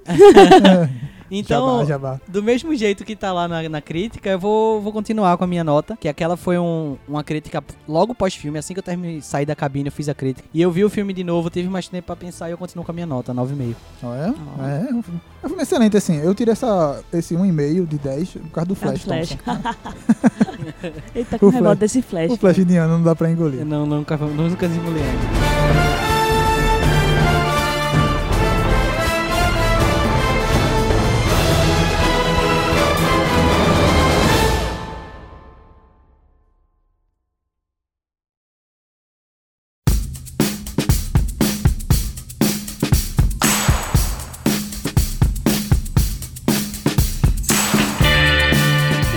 Então, 1.31 1.85
jabá, 1.85 2.09
jabá. 2.15 2.21
do 2.27 2.43
mesmo 2.43 2.75
jeito 2.75 3.05
que 3.05 3.15
tá 3.15 3.31
lá 3.31 3.47
na, 3.47 3.67
na 3.69 3.81
crítica, 3.81 4.29
eu 4.29 4.37
vou, 4.39 4.81
vou 4.81 4.91
continuar 4.91 5.37
com 5.37 5.43
a 5.43 5.47
minha 5.47 5.63
nota. 5.63 5.97
Que 5.99 6.07
aquela 6.09 6.35
foi 6.35 6.57
um- 6.57 6.97
uma 7.07 7.23
crítica 7.23 7.63
logo 7.87 8.13
pós-filme. 8.13 8.59
Assim 8.59 8.73
que 8.73 8.79
eu 8.79 8.83
terminei, 8.83 9.21
saí 9.21 9.45
da 9.45 9.55
cabine, 9.55 9.87
eu 9.87 9.91
fiz 9.91 10.09
a 10.09 10.13
crítica. 10.13 10.47
E 10.53 10.61
eu 10.61 10.69
vi 10.69 10.83
o 10.83 10.89
filme 10.89 11.13
de 11.13 11.23
novo, 11.23 11.49
tive 11.49 11.69
mais 11.69 11.87
tempo 11.87 12.05
pra 12.07 12.15
pensar 12.15 12.49
e 12.49 12.51
eu 12.51 12.57
continuo 12.57 12.83
com 12.85 12.91
a 12.91 12.93
minha 12.95 13.05
nota, 13.07 13.33
9,5. 13.33 13.75
Olha. 14.03 14.33
Ó. 14.59 14.65
É, 14.67 14.89
é 14.89 14.93
um 14.93 15.01
filme, 15.01 15.21
é 15.41 15.45
um 15.45 15.49
filme 15.49 15.63
excelente, 15.63 15.97
assim. 15.97 16.17
Eu 16.17 16.35
tirei 16.35 16.51
essa, 16.51 17.01
esse 17.13 17.33
1,5 17.35 17.87
de 17.87 17.97
10 17.97 18.29
por 18.31 18.49
causa 18.51 18.67
do 18.67 18.75
Flash. 18.75 19.03
do 19.03 19.09
Thompson. 19.11 19.37
Ele 21.15 21.25
tá 21.25 21.39
com 21.39 21.45
O 21.45 21.49
o 21.49 21.51
negócio 21.51 21.63
Flash. 21.65 21.79
desse 21.79 22.01
flash. 22.01 22.31
O 22.31 22.37
Flash 22.37 22.57
indiano 22.59 22.97
não 22.97 23.03
dá 23.03 23.15
pra 23.15 23.29
engolir. 23.31 23.59
Eu 23.61 23.65
não, 23.65 23.85
nunca, 23.85 24.17
nunca 24.17 24.67
desemulei 24.67 25.03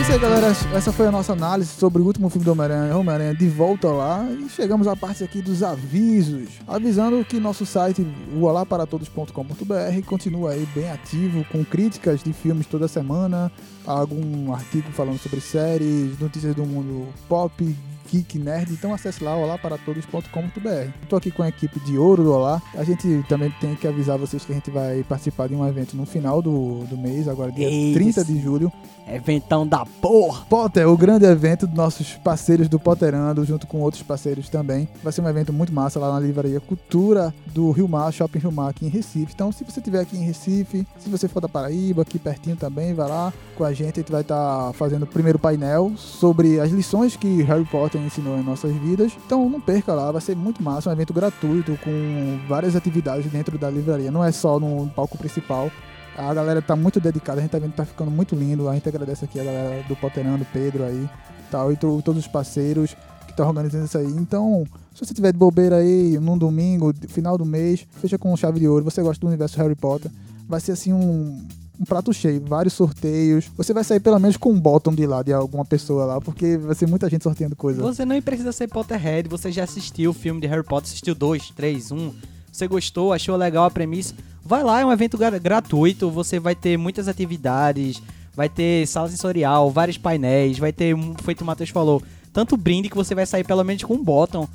ainda. 0.05 0.15
aí, 0.15 0.19
galera. 0.19 0.49
Essa 0.75 0.93
foi 0.93 1.07
a 1.07 1.11
nossa 1.11 1.33
análise 1.33 1.71
sobre 1.71 2.03
o 2.03 2.05
último 2.05 2.29
filme 2.29 2.45
do 2.45 2.53
Homem-Aranha, 2.53 2.97
Homem-Aranha 2.97 3.35
de 3.35 3.49
volta 3.49 3.89
lá. 3.89 4.27
E 4.31 4.49
chegamos 4.49 4.87
à 4.87 4.95
parte 4.95 5.25
aqui 5.25 5.41
dos 5.41 5.63
avisos. 5.63 6.49
Avisando 6.67 7.25
que 7.25 7.41
nosso 7.41 7.65
site, 7.65 8.07
olaparatodos.com.br, 8.41 10.07
continua 10.07 10.53
aí 10.53 10.67
bem 10.75 10.91
ativo, 10.91 11.45
com 11.51 11.65
críticas 11.65 12.23
de 12.23 12.33
filmes 12.33 12.67
toda 12.67 12.89
semana, 12.89 13.51
algum 13.87 14.53
artigo 14.53 14.91
falando 14.93 15.19
sobre 15.19 15.41
séries, 15.41 16.19
notícias 16.19 16.55
do 16.55 16.65
mundo 16.65 17.09
pop, 17.29 17.75
geek, 18.15 18.39
nerd. 18.39 18.73
Então 18.73 18.95
acesse 18.95 19.23
lá, 19.25 19.37
olaparatodos.com.br. 19.37 20.91
Estou 21.03 21.17
aqui 21.17 21.31
com 21.31 21.43
a 21.43 21.49
equipe 21.49 21.81
de 21.81 21.99
ouro 21.99 22.23
do 22.23 22.33
Olá. 22.33 22.62
A 22.75 22.85
gente 22.85 23.25
também 23.29 23.53
tem 23.61 23.75
que 23.75 23.89
avisar 23.89 24.17
vocês 24.17 24.45
que 24.45 24.53
a 24.53 24.55
gente 24.55 24.71
vai 24.71 25.03
participar 25.03 25.49
de 25.49 25.55
um 25.55 25.67
evento 25.67 25.97
no 25.97 26.07
final 26.07 26.41
do, 26.41 26.85
do 26.85 26.97
mês, 26.97 27.27
agora 27.27 27.51
dia 27.51 27.69
Isso. 27.69 27.95
30 27.95 28.25
de 28.25 28.41
julho. 28.41 28.73
Eventão 29.07 29.67
da 29.67 29.85
porra. 29.85 30.47
Potter, 30.49 30.89
o 30.89 30.97
grande 30.97 31.27
evento 31.27 31.67
dos 31.67 31.77
nossos 31.77 32.12
parceiros 32.15 32.69
do 32.69 32.79
Potterando, 32.79 33.45
junto 33.45 33.67
com 33.67 33.81
outros 33.81 34.03
parceiros 34.03 34.49
também. 34.49 34.89
Vai 35.03 35.12
ser 35.12 35.21
um 35.21 35.29
evento 35.29 35.53
muito 35.53 35.73
massa 35.73 36.01
lá 36.01 36.12
na 36.12 36.21
Livraria 36.21 36.59
Cultura 36.59 37.35
do 37.47 37.71
Rio 37.71 37.87
Mar, 37.87 38.11
Shopping 38.12 38.39
Rio 38.39 38.53
Mar, 38.53 38.71
aqui 38.71 38.87
em 38.87 38.89
Recife. 38.89 39.33
Então, 39.35 39.53
se 39.53 39.62
você 39.62 39.81
estiver 39.81 40.01
aqui 40.01 40.17
em 40.17 40.25
Recife, 40.25 40.87
se 40.99 41.11
você 41.11 41.29
for 41.29 41.41
da 41.41 41.49
Paraíba, 41.49 42.03
aqui 42.03 42.19
pertinho 42.19 42.57
também, 42.57 42.95
vai 42.95 43.09
lá 43.09 43.33
com 43.55 43.65
a 43.65 43.73
gente. 43.73 44.01
A 44.01 44.03
gente 44.03 44.12
vai 44.12 44.23
estar 44.23 44.73
fazendo 44.73 45.03
o 45.03 45.07
primeiro 45.07 45.39
painel 45.39 45.93
sobre 45.97 46.59
as 46.59 46.71
lições 46.71 47.15
que 47.15 47.43
Harry 47.43 47.65
Potter 47.65 48.01
ensinou 48.05 48.39
em 48.39 48.43
nossas 48.43 48.73
vidas. 48.77 49.13
Então, 49.27 49.49
não 49.49 49.61
perca 49.61 49.93
lá, 49.93 50.11
vai 50.13 50.21
ser 50.21 50.37
muito 50.37 50.63
massa. 50.63 50.91
Um 50.91 50.93
evento 50.93 51.13
gratuito 51.13 51.79
com 51.83 52.39
várias 52.49 52.77
atividades 52.77 53.31
dentro 53.31 53.59
da 53.59 53.71
livraria. 53.71 54.11
Não 54.11 54.25
é 54.25 54.31
só 54.33 54.59
no 54.61 54.89
palco 54.91 55.17
principal. 55.19 55.71
A 56.17 56.33
galera 56.33 56.63
tá 56.63 56.77
muito 56.77 57.01
dedicada, 57.01 57.39
a 57.41 57.43
gente 57.43 57.51
tá 57.51 57.59
vendo 57.59 57.73
que 57.73 57.77
tá 57.77 57.85
ficando 57.85 58.11
muito 58.11 58.35
lindo. 58.37 58.69
A 58.69 58.75
gente 58.75 58.89
agradece 58.89 59.25
aqui 59.25 59.41
a 59.41 59.45
galera 59.45 59.83
do 59.89 59.97
Poterando, 59.97 60.47
Pedro 60.53 60.85
aí, 60.85 61.09
tal, 61.51 61.73
e 61.73 61.77
to- 61.77 62.01
todos 62.05 62.25
os 62.25 62.29
parceiros 62.29 62.97
que 63.27 63.33
estão 63.33 63.49
organizando 63.49 63.87
isso 63.87 63.99
aí. 63.99 64.07
Então, 64.07 64.65
se 64.95 65.05
você 65.05 65.13
tiver 65.13 65.33
de 65.33 65.39
bobeira 65.39 65.77
aí 65.77 66.17
num 66.21 66.39
domingo, 66.39 66.95
final 67.09 67.37
do 67.37 67.45
mês, 67.45 67.85
fecha 68.01 68.17
com 68.17 68.37
chave 68.37 68.61
de 68.61 68.69
ouro, 68.69 68.85
você 68.85 69.03
gosta 69.03 69.21
do 69.21 69.27
universo 69.27 69.59
Harry 69.59 69.75
Potter, 69.75 70.09
vai 70.49 70.61
ser 70.61 70.73
assim 70.73 70.93
um, 70.93 71.45
um 71.81 71.85
prato 71.85 72.12
cheio, 72.12 72.41
vários 72.47 72.75
sorteios. 72.75 73.47
Você 73.57 73.72
vai 73.72 73.83
sair 73.85 74.01
pelo 74.01 74.18
menos 74.18 74.37
com 74.37 74.51
um 74.53 74.61
bottom 74.61 74.95
de 74.95 75.07
lá 75.07 75.22
de 75.22 75.33
alguma 75.33 75.64
pessoa 75.64 76.05
lá, 76.05 76.20
porque 76.20 76.57
vai 76.57 76.75
ser 76.75 76.87
muita 76.87 77.09
gente 77.11 77.22
sorteando 77.25 77.57
coisa. 77.57 77.83
Você 77.83 78.05
não 78.05 78.20
precisa 78.22 78.53
ser 78.53 78.68
Potterhead, 78.68 79.29
você 79.29 79.51
já 79.51 79.64
assistiu 79.64 80.11
o 80.11 80.14
filme 80.14 80.41
de 80.41 80.47
Harry 80.47 80.62
Potter, 80.62 80.89
assistiu 80.91 81.14
dois, 81.14 81.51
três, 81.51 81.91
um. 81.91 82.12
Você 82.53 82.68
gostou, 82.68 83.12
achou 83.12 83.37
legal 83.37 83.64
a 83.64 83.70
premissa? 83.70 84.14
Vai 84.45 84.62
lá, 84.62 84.81
é 84.81 84.85
um 84.87 84.93
evento 84.93 85.18
gra- 85.18 85.39
gratuito, 85.39 86.11
você 86.11 86.39
vai 86.39 86.55
ter 86.55 86.77
muitas 86.77 87.09
atividades, 87.09 88.01
vai 88.35 88.49
ter 88.49 88.87
sala 88.87 89.09
sensorial, 89.09 89.70
vários 89.70 89.99
painéis, 89.99 90.59
vai 90.59 90.72
ter, 90.72 90.95
feito 91.25 91.41
o 91.41 91.45
Matheus 91.45 91.70
falou, 91.70 92.01
tanto 92.33 92.57
brinde 92.57 92.89
que 92.89 92.97
você 92.97 93.14
vai 93.14 93.27
sair 93.27 93.43
pelo 93.45 93.64
menos 93.64 93.83
com 93.83 93.95
um 93.95 94.05
bottom. 94.05 94.47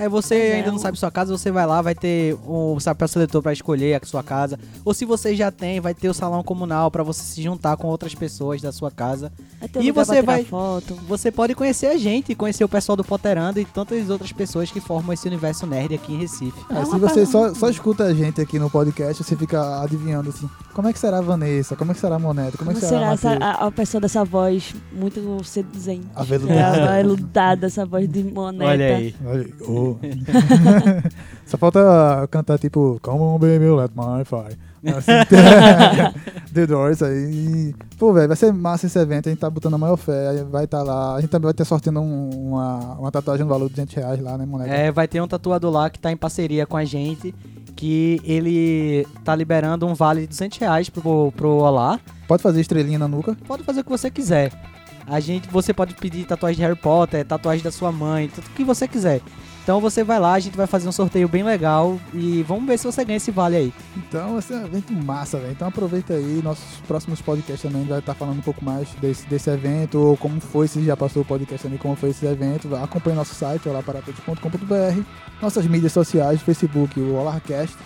É, 0.00 0.08
você 0.08 0.34
é 0.34 0.54
ainda 0.56 0.68
não 0.68 0.76
um- 0.76 0.78
sabe 0.80 0.98
sua 0.98 1.10
casa, 1.10 1.36
você 1.36 1.50
vai 1.50 1.66
lá, 1.66 1.80
vai 1.82 1.94
ter 1.94 2.36
o 2.46 2.78
chapéu 2.80 3.06
seletor 3.06 3.42
pra 3.42 3.52
escolher 3.52 4.00
a 4.02 4.06
sua 4.06 4.22
casa. 4.22 4.58
Ou 4.84 4.94
se 4.94 5.04
você 5.04 5.34
já 5.36 5.50
tem, 5.50 5.80
vai 5.80 5.94
ter 5.94 6.08
o 6.08 6.14
salão 6.14 6.42
comunal 6.42 6.90
pra 6.90 7.02
você 7.02 7.22
se 7.22 7.42
juntar 7.42 7.76
com 7.76 7.86
outras 7.88 8.14
pessoas 8.14 8.60
da 8.62 8.72
sua 8.72 8.90
casa. 8.90 9.30
E 9.80 9.90
você 9.92 10.22
vai- 10.22 10.44
foto. 10.44 10.94
Você 11.08 11.30
pode 11.30 11.54
conhecer 11.54 11.86
a 11.88 11.96
gente, 11.96 12.34
conhecer 12.34 12.64
o 12.64 12.68
pessoal 12.68 12.96
do 12.96 13.04
Potterando 13.04 13.60
e 13.60 13.64
tantas 13.64 14.08
outras 14.10 14.32
pessoas 14.32 14.70
que 14.70 14.80
formam 14.80 15.12
esse 15.12 15.26
universo 15.28 15.66
nerd 15.66 15.94
aqui 15.94 16.12
em 16.14 16.18
Recife. 16.18 16.58
É, 16.70 16.80
É 16.80 16.84
se 16.84 16.98
você 16.98 17.26
só, 17.26 17.54
só 17.54 17.68
escuta 17.68 18.04
a 18.04 18.14
gente 18.14 18.40
aqui 18.40 18.58
no 18.58 18.70
podcast, 18.70 19.22
você 19.22 19.36
fica 19.36 19.82
adivinhando 19.82 20.30
assim, 20.30 20.48
como 20.74 20.88
é 20.88 20.92
que 20.92 20.98
será 20.98 21.18
a 21.18 21.20
Vanessa, 21.20 21.76
como 21.76 21.90
é 21.90 21.94
que 21.94 22.00
será 22.00 22.16
a 22.16 22.18
Moneta, 22.18 22.56
como, 22.56 22.70
é 22.70 22.74
que 22.74 22.80
será, 22.80 23.16
será 23.16 23.44
a 23.46 23.64
a, 23.64 23.66
a 23.66 23.70
pessoa 23.70 24.00
dessa 24.00 24.24
voz 24.24 24.74
muito 24.92 25.42
seduzente? 25.44 26.06
Aveludada. 26.14 26.96
É, 26.96 27.00
eludada, 27.00 27.66
essa 27.66 27.84
voz 27.84 28.08
de 28.08 28.22
moneta. 28.22 28.64
Olha 28.70 28.96
aí. 28.96 29.14
Olha 29.24 29.40
aí, 29.42 29.52
Só 31.46 31.56
falta 31.58 32.28
cantar 32.30 32.58
tipo 32.58 32.98
Come 33.02 33.20
on 33.20 33.38
baby, 33.38 33.66
let 33.70 33.90
my 33.94 34.24
fire. 34.24 34.56
Assim, 34.96 35.12
The 36.54 36.66
Doors 36.66 37.02
aí. 37.02 37.74
Pô, 37.98 38.12
velho, 38.12 38.28
vai 38.28 38.36
ser 38.36 38.52
massa 38.52 38.86
esse 38.86 38.98
evento. 38.98 39.26
A 39.28 39.30
gente 39.30 39.38
tá 39.38 39.50
botando 39.50 39.74
a 39.74 39.78
maior 39.78 39.96
fé. 39.96 40.42
Vai 40.50 40.64
estar 40.64 40.82
lá. 40.82 41.16
A 41.16 41.20
gente 41.20 41.30
também 41.30 41.44
vai 41.46 41.54
ter 41.54 41.64
sorteando 41.64 42.00
um- 42.00 42.30
uma, 42.52 42.94
uma 42.98 43.10
tatuagem 43.10 43.44
no 43.44 43.50
valor 43.50 43.68
de 43.68 43.74
200 43.74 43.94
reais 43.94 44.20
lá, 44.22 44.38
né, 44.38 44.46
moleque? 44.46 44.70
É, 44.70 44.90
vai 44.90 45.06
ter 45.06 45.20
um 45.20 45.28
tatuador 45.28 45.70
lá 45.70 45.90
que 45.90 45.98
tá 45.98 46.10
em 46.10 46.16
parceria 46.16 46.66
com 46.66 46.76
a 46.78 46.84
gente, 46.84 47.34
que 47.76 48.20
ele 48.24 49.06
tá 49.24 49.34
liberando 49.36 49.86
um 49.86 49.92
vale 49.94 50.22
de 50.22 50.28
200 50.28 50.58
reais 50.58 50.88
pro, 50.88 51.30
pro 51.32 51.50
Olá. 51.56 52.00
Pode 52.26 52.42
fazer 52.42 52.60
estrelinha 52.62 52.98
na 52.98 53.08
nuca. 53.08 53.36
Pode 53.46 53.62
fazer 53.64 53.80
o 53.80 53.84
que 53.84 53.90
você 53.90 54.10
quiser. 54.10 54.50
A 55.06 55.18
gente, 55.20 55.48
você 55.50 55.74
pode 55.74 55.94
pedir 55.94 56.24
tatuagem 56.24 56.56
de 56.56 56.62
Harry 56.62 56.76
Potter, 56.78 57.24
tatuagem 57.26 57.64
da 57.64 57.70
sua 57.72 57.90
mãe, 57.92 58.28
tudo 58.32 58.44
que 58.54 58.62
você 58.64 58.86
quiser. 58.88 59.20
Então 59.70 59.80
você 59.80 60.02
vai 60.02 60.18
lá, 60.18 60.32
a 60.32 60.40
gente 60.40 60.56
vai 60.56 60.66
fazer 60.66 60.88
um 60.88 60.92
sorteio 60.92 61.28
bem 61.28 61.44
legal 61.44 61.96
e 62.12 62.42
vamos 62.42 62.66
ver 62.66 62.76
se 62.76 62.84
você 62.84 63.04
ganha 63.04 63.18
esse 63.18 63.30
vale 63.30 63.54
aí. 63.54 63.74
Então, 63.96 64.32
vai 64.32 64.42
ser 64.42 64.54
um 64.54 64.66
evento 64.66 64.92
massa, 64.92 65.38
velho. 65.38 65.52
Então 65.52 65.68
aproveita 65.68 66.12
aí. 66.12 66.40
Nossos 66.42 66.80
próximos 66.88 67.22
podcasts 67.22 67.62
também 67.62 67.86
vai 67.86 68.00
estar 68.00 68.14
falando 68.14 68.38
um 68.38 68.42
pouco 68.42 68.64
mais 68.64 68.88
desse, 68.94 69.28
desse 69.28 69.48
evento, 69.48 69.96
ou 69.96 70.16
como 70.16 70.40
foi, 70.40 70.66
se 70.66 70.84
já 70.84 70.96
passou 70.96 71.22
o 71.22 71.24
podcast 71.24 71.62
também, 71.62 71.78
como 71.78 71.94
foi 71.94 72.10
esse 72.10 72.26
evento. 72.26 72.74
Acompanhe 72.74 73.14
nosso 73.14 73.32
site, 73.32 73.68
olaparatodos.com.br. 73.68 75.02
Nossas 75.40 75.64
mídias 75.66 75.92
sociais, 75.92 76.42
Facebook, 76.42 76.98
o 76.98 77.14
Olarcast. 77.14 77.76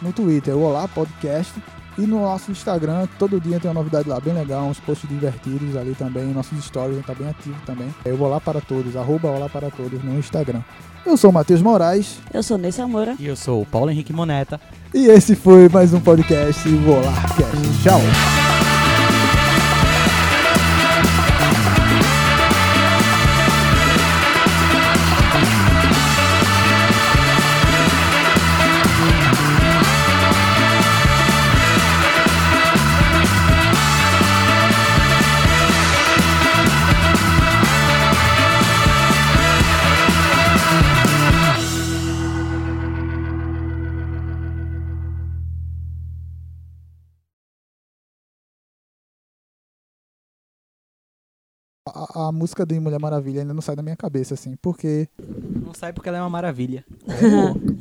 No 0.00 0.12
Twitter, 0.12 0.56
o 0.56 0.60
Olá 0.60 0.86
Podcast. 0.86 1.52
E 1.98 2.02
no 2.02 2.20
nosso 2.20 2.52
Instagram, 2.52 3.08
todo 3.18 3.40
dia 3.40 3.58
tem 3.58 3.68
uma 3.68 3.80
novidade 3.80 4.08
lá 4.08 4.20
bem 4.20 4.34
legal, 4.34 4.66
uns 4.66 4.78
posts 4.78 5.08
divertidos 5.08 5.76
ali 5.76 5.96
também. 5.96 6.26
Nossos 6.26 6.64
stories, 6.64 7.04
tá 7.04 7.12
bem 7.12 7.28
ativo 7.28 7.56
também. 7.66 7.92
É 8.04 8.12
o 8.12 8.22
Olá 8.22 8.40
para 8.40 8.60
Todos, 8.60 8.94
arroba 8.94 9.30
Olá 9.30 9.48
para 9.48 9.68
Todos 9.68 10.00
no 10.04 10.16
Instagram. 10.16 10.62
Eu 11.06 11.16
sou 11.16 11.30
o 11.30 11.32
Matheus 11.32 11.60
Moraes. 11.60 12.18
Eu 12.32 12.42
sou 12.42 12.56
Nesse 12.56 12.80
Amora. 12.80 13.14
E 13.18 13.26
eu 13.26 13.36
sou 13.36 13.62
o 13.62 13.66
Paulo 13.66 13.90
Henrique 13.90 14.12
Moneta. 14.12 14.60
E 14.92 15.06
esse 15.06 15.36
foi 15.36 15.68
mais 15.68 15.92
um 15.92 16.00
podcast, 16.00 16.66
o 16.68 16.90
Olarcast. 16.90 17.82
Tchau! 17.82 18.00
A 52.14 52.30
música 52.32 52.64
de 52.64 52.78
Mulher 52.78 53.00
Maravilha 53.00 53.40
ainda 53.42 53.52
não 53.54 53.60
sai 53.62 53.74
da 53.76 53.82
minha 53.82 53.96
cabeça, 53.96 54.34
assim, 54.34 54.56
porque 54.62 55.08
Não 55.64 55.74
sai 55.74 55.92
porque 55.92 56.08
ela 56.08 56.18
é 56.18 56.20
uma 56.20 56.30
maravilha. 56.30 56.84
é, 57.08 57.74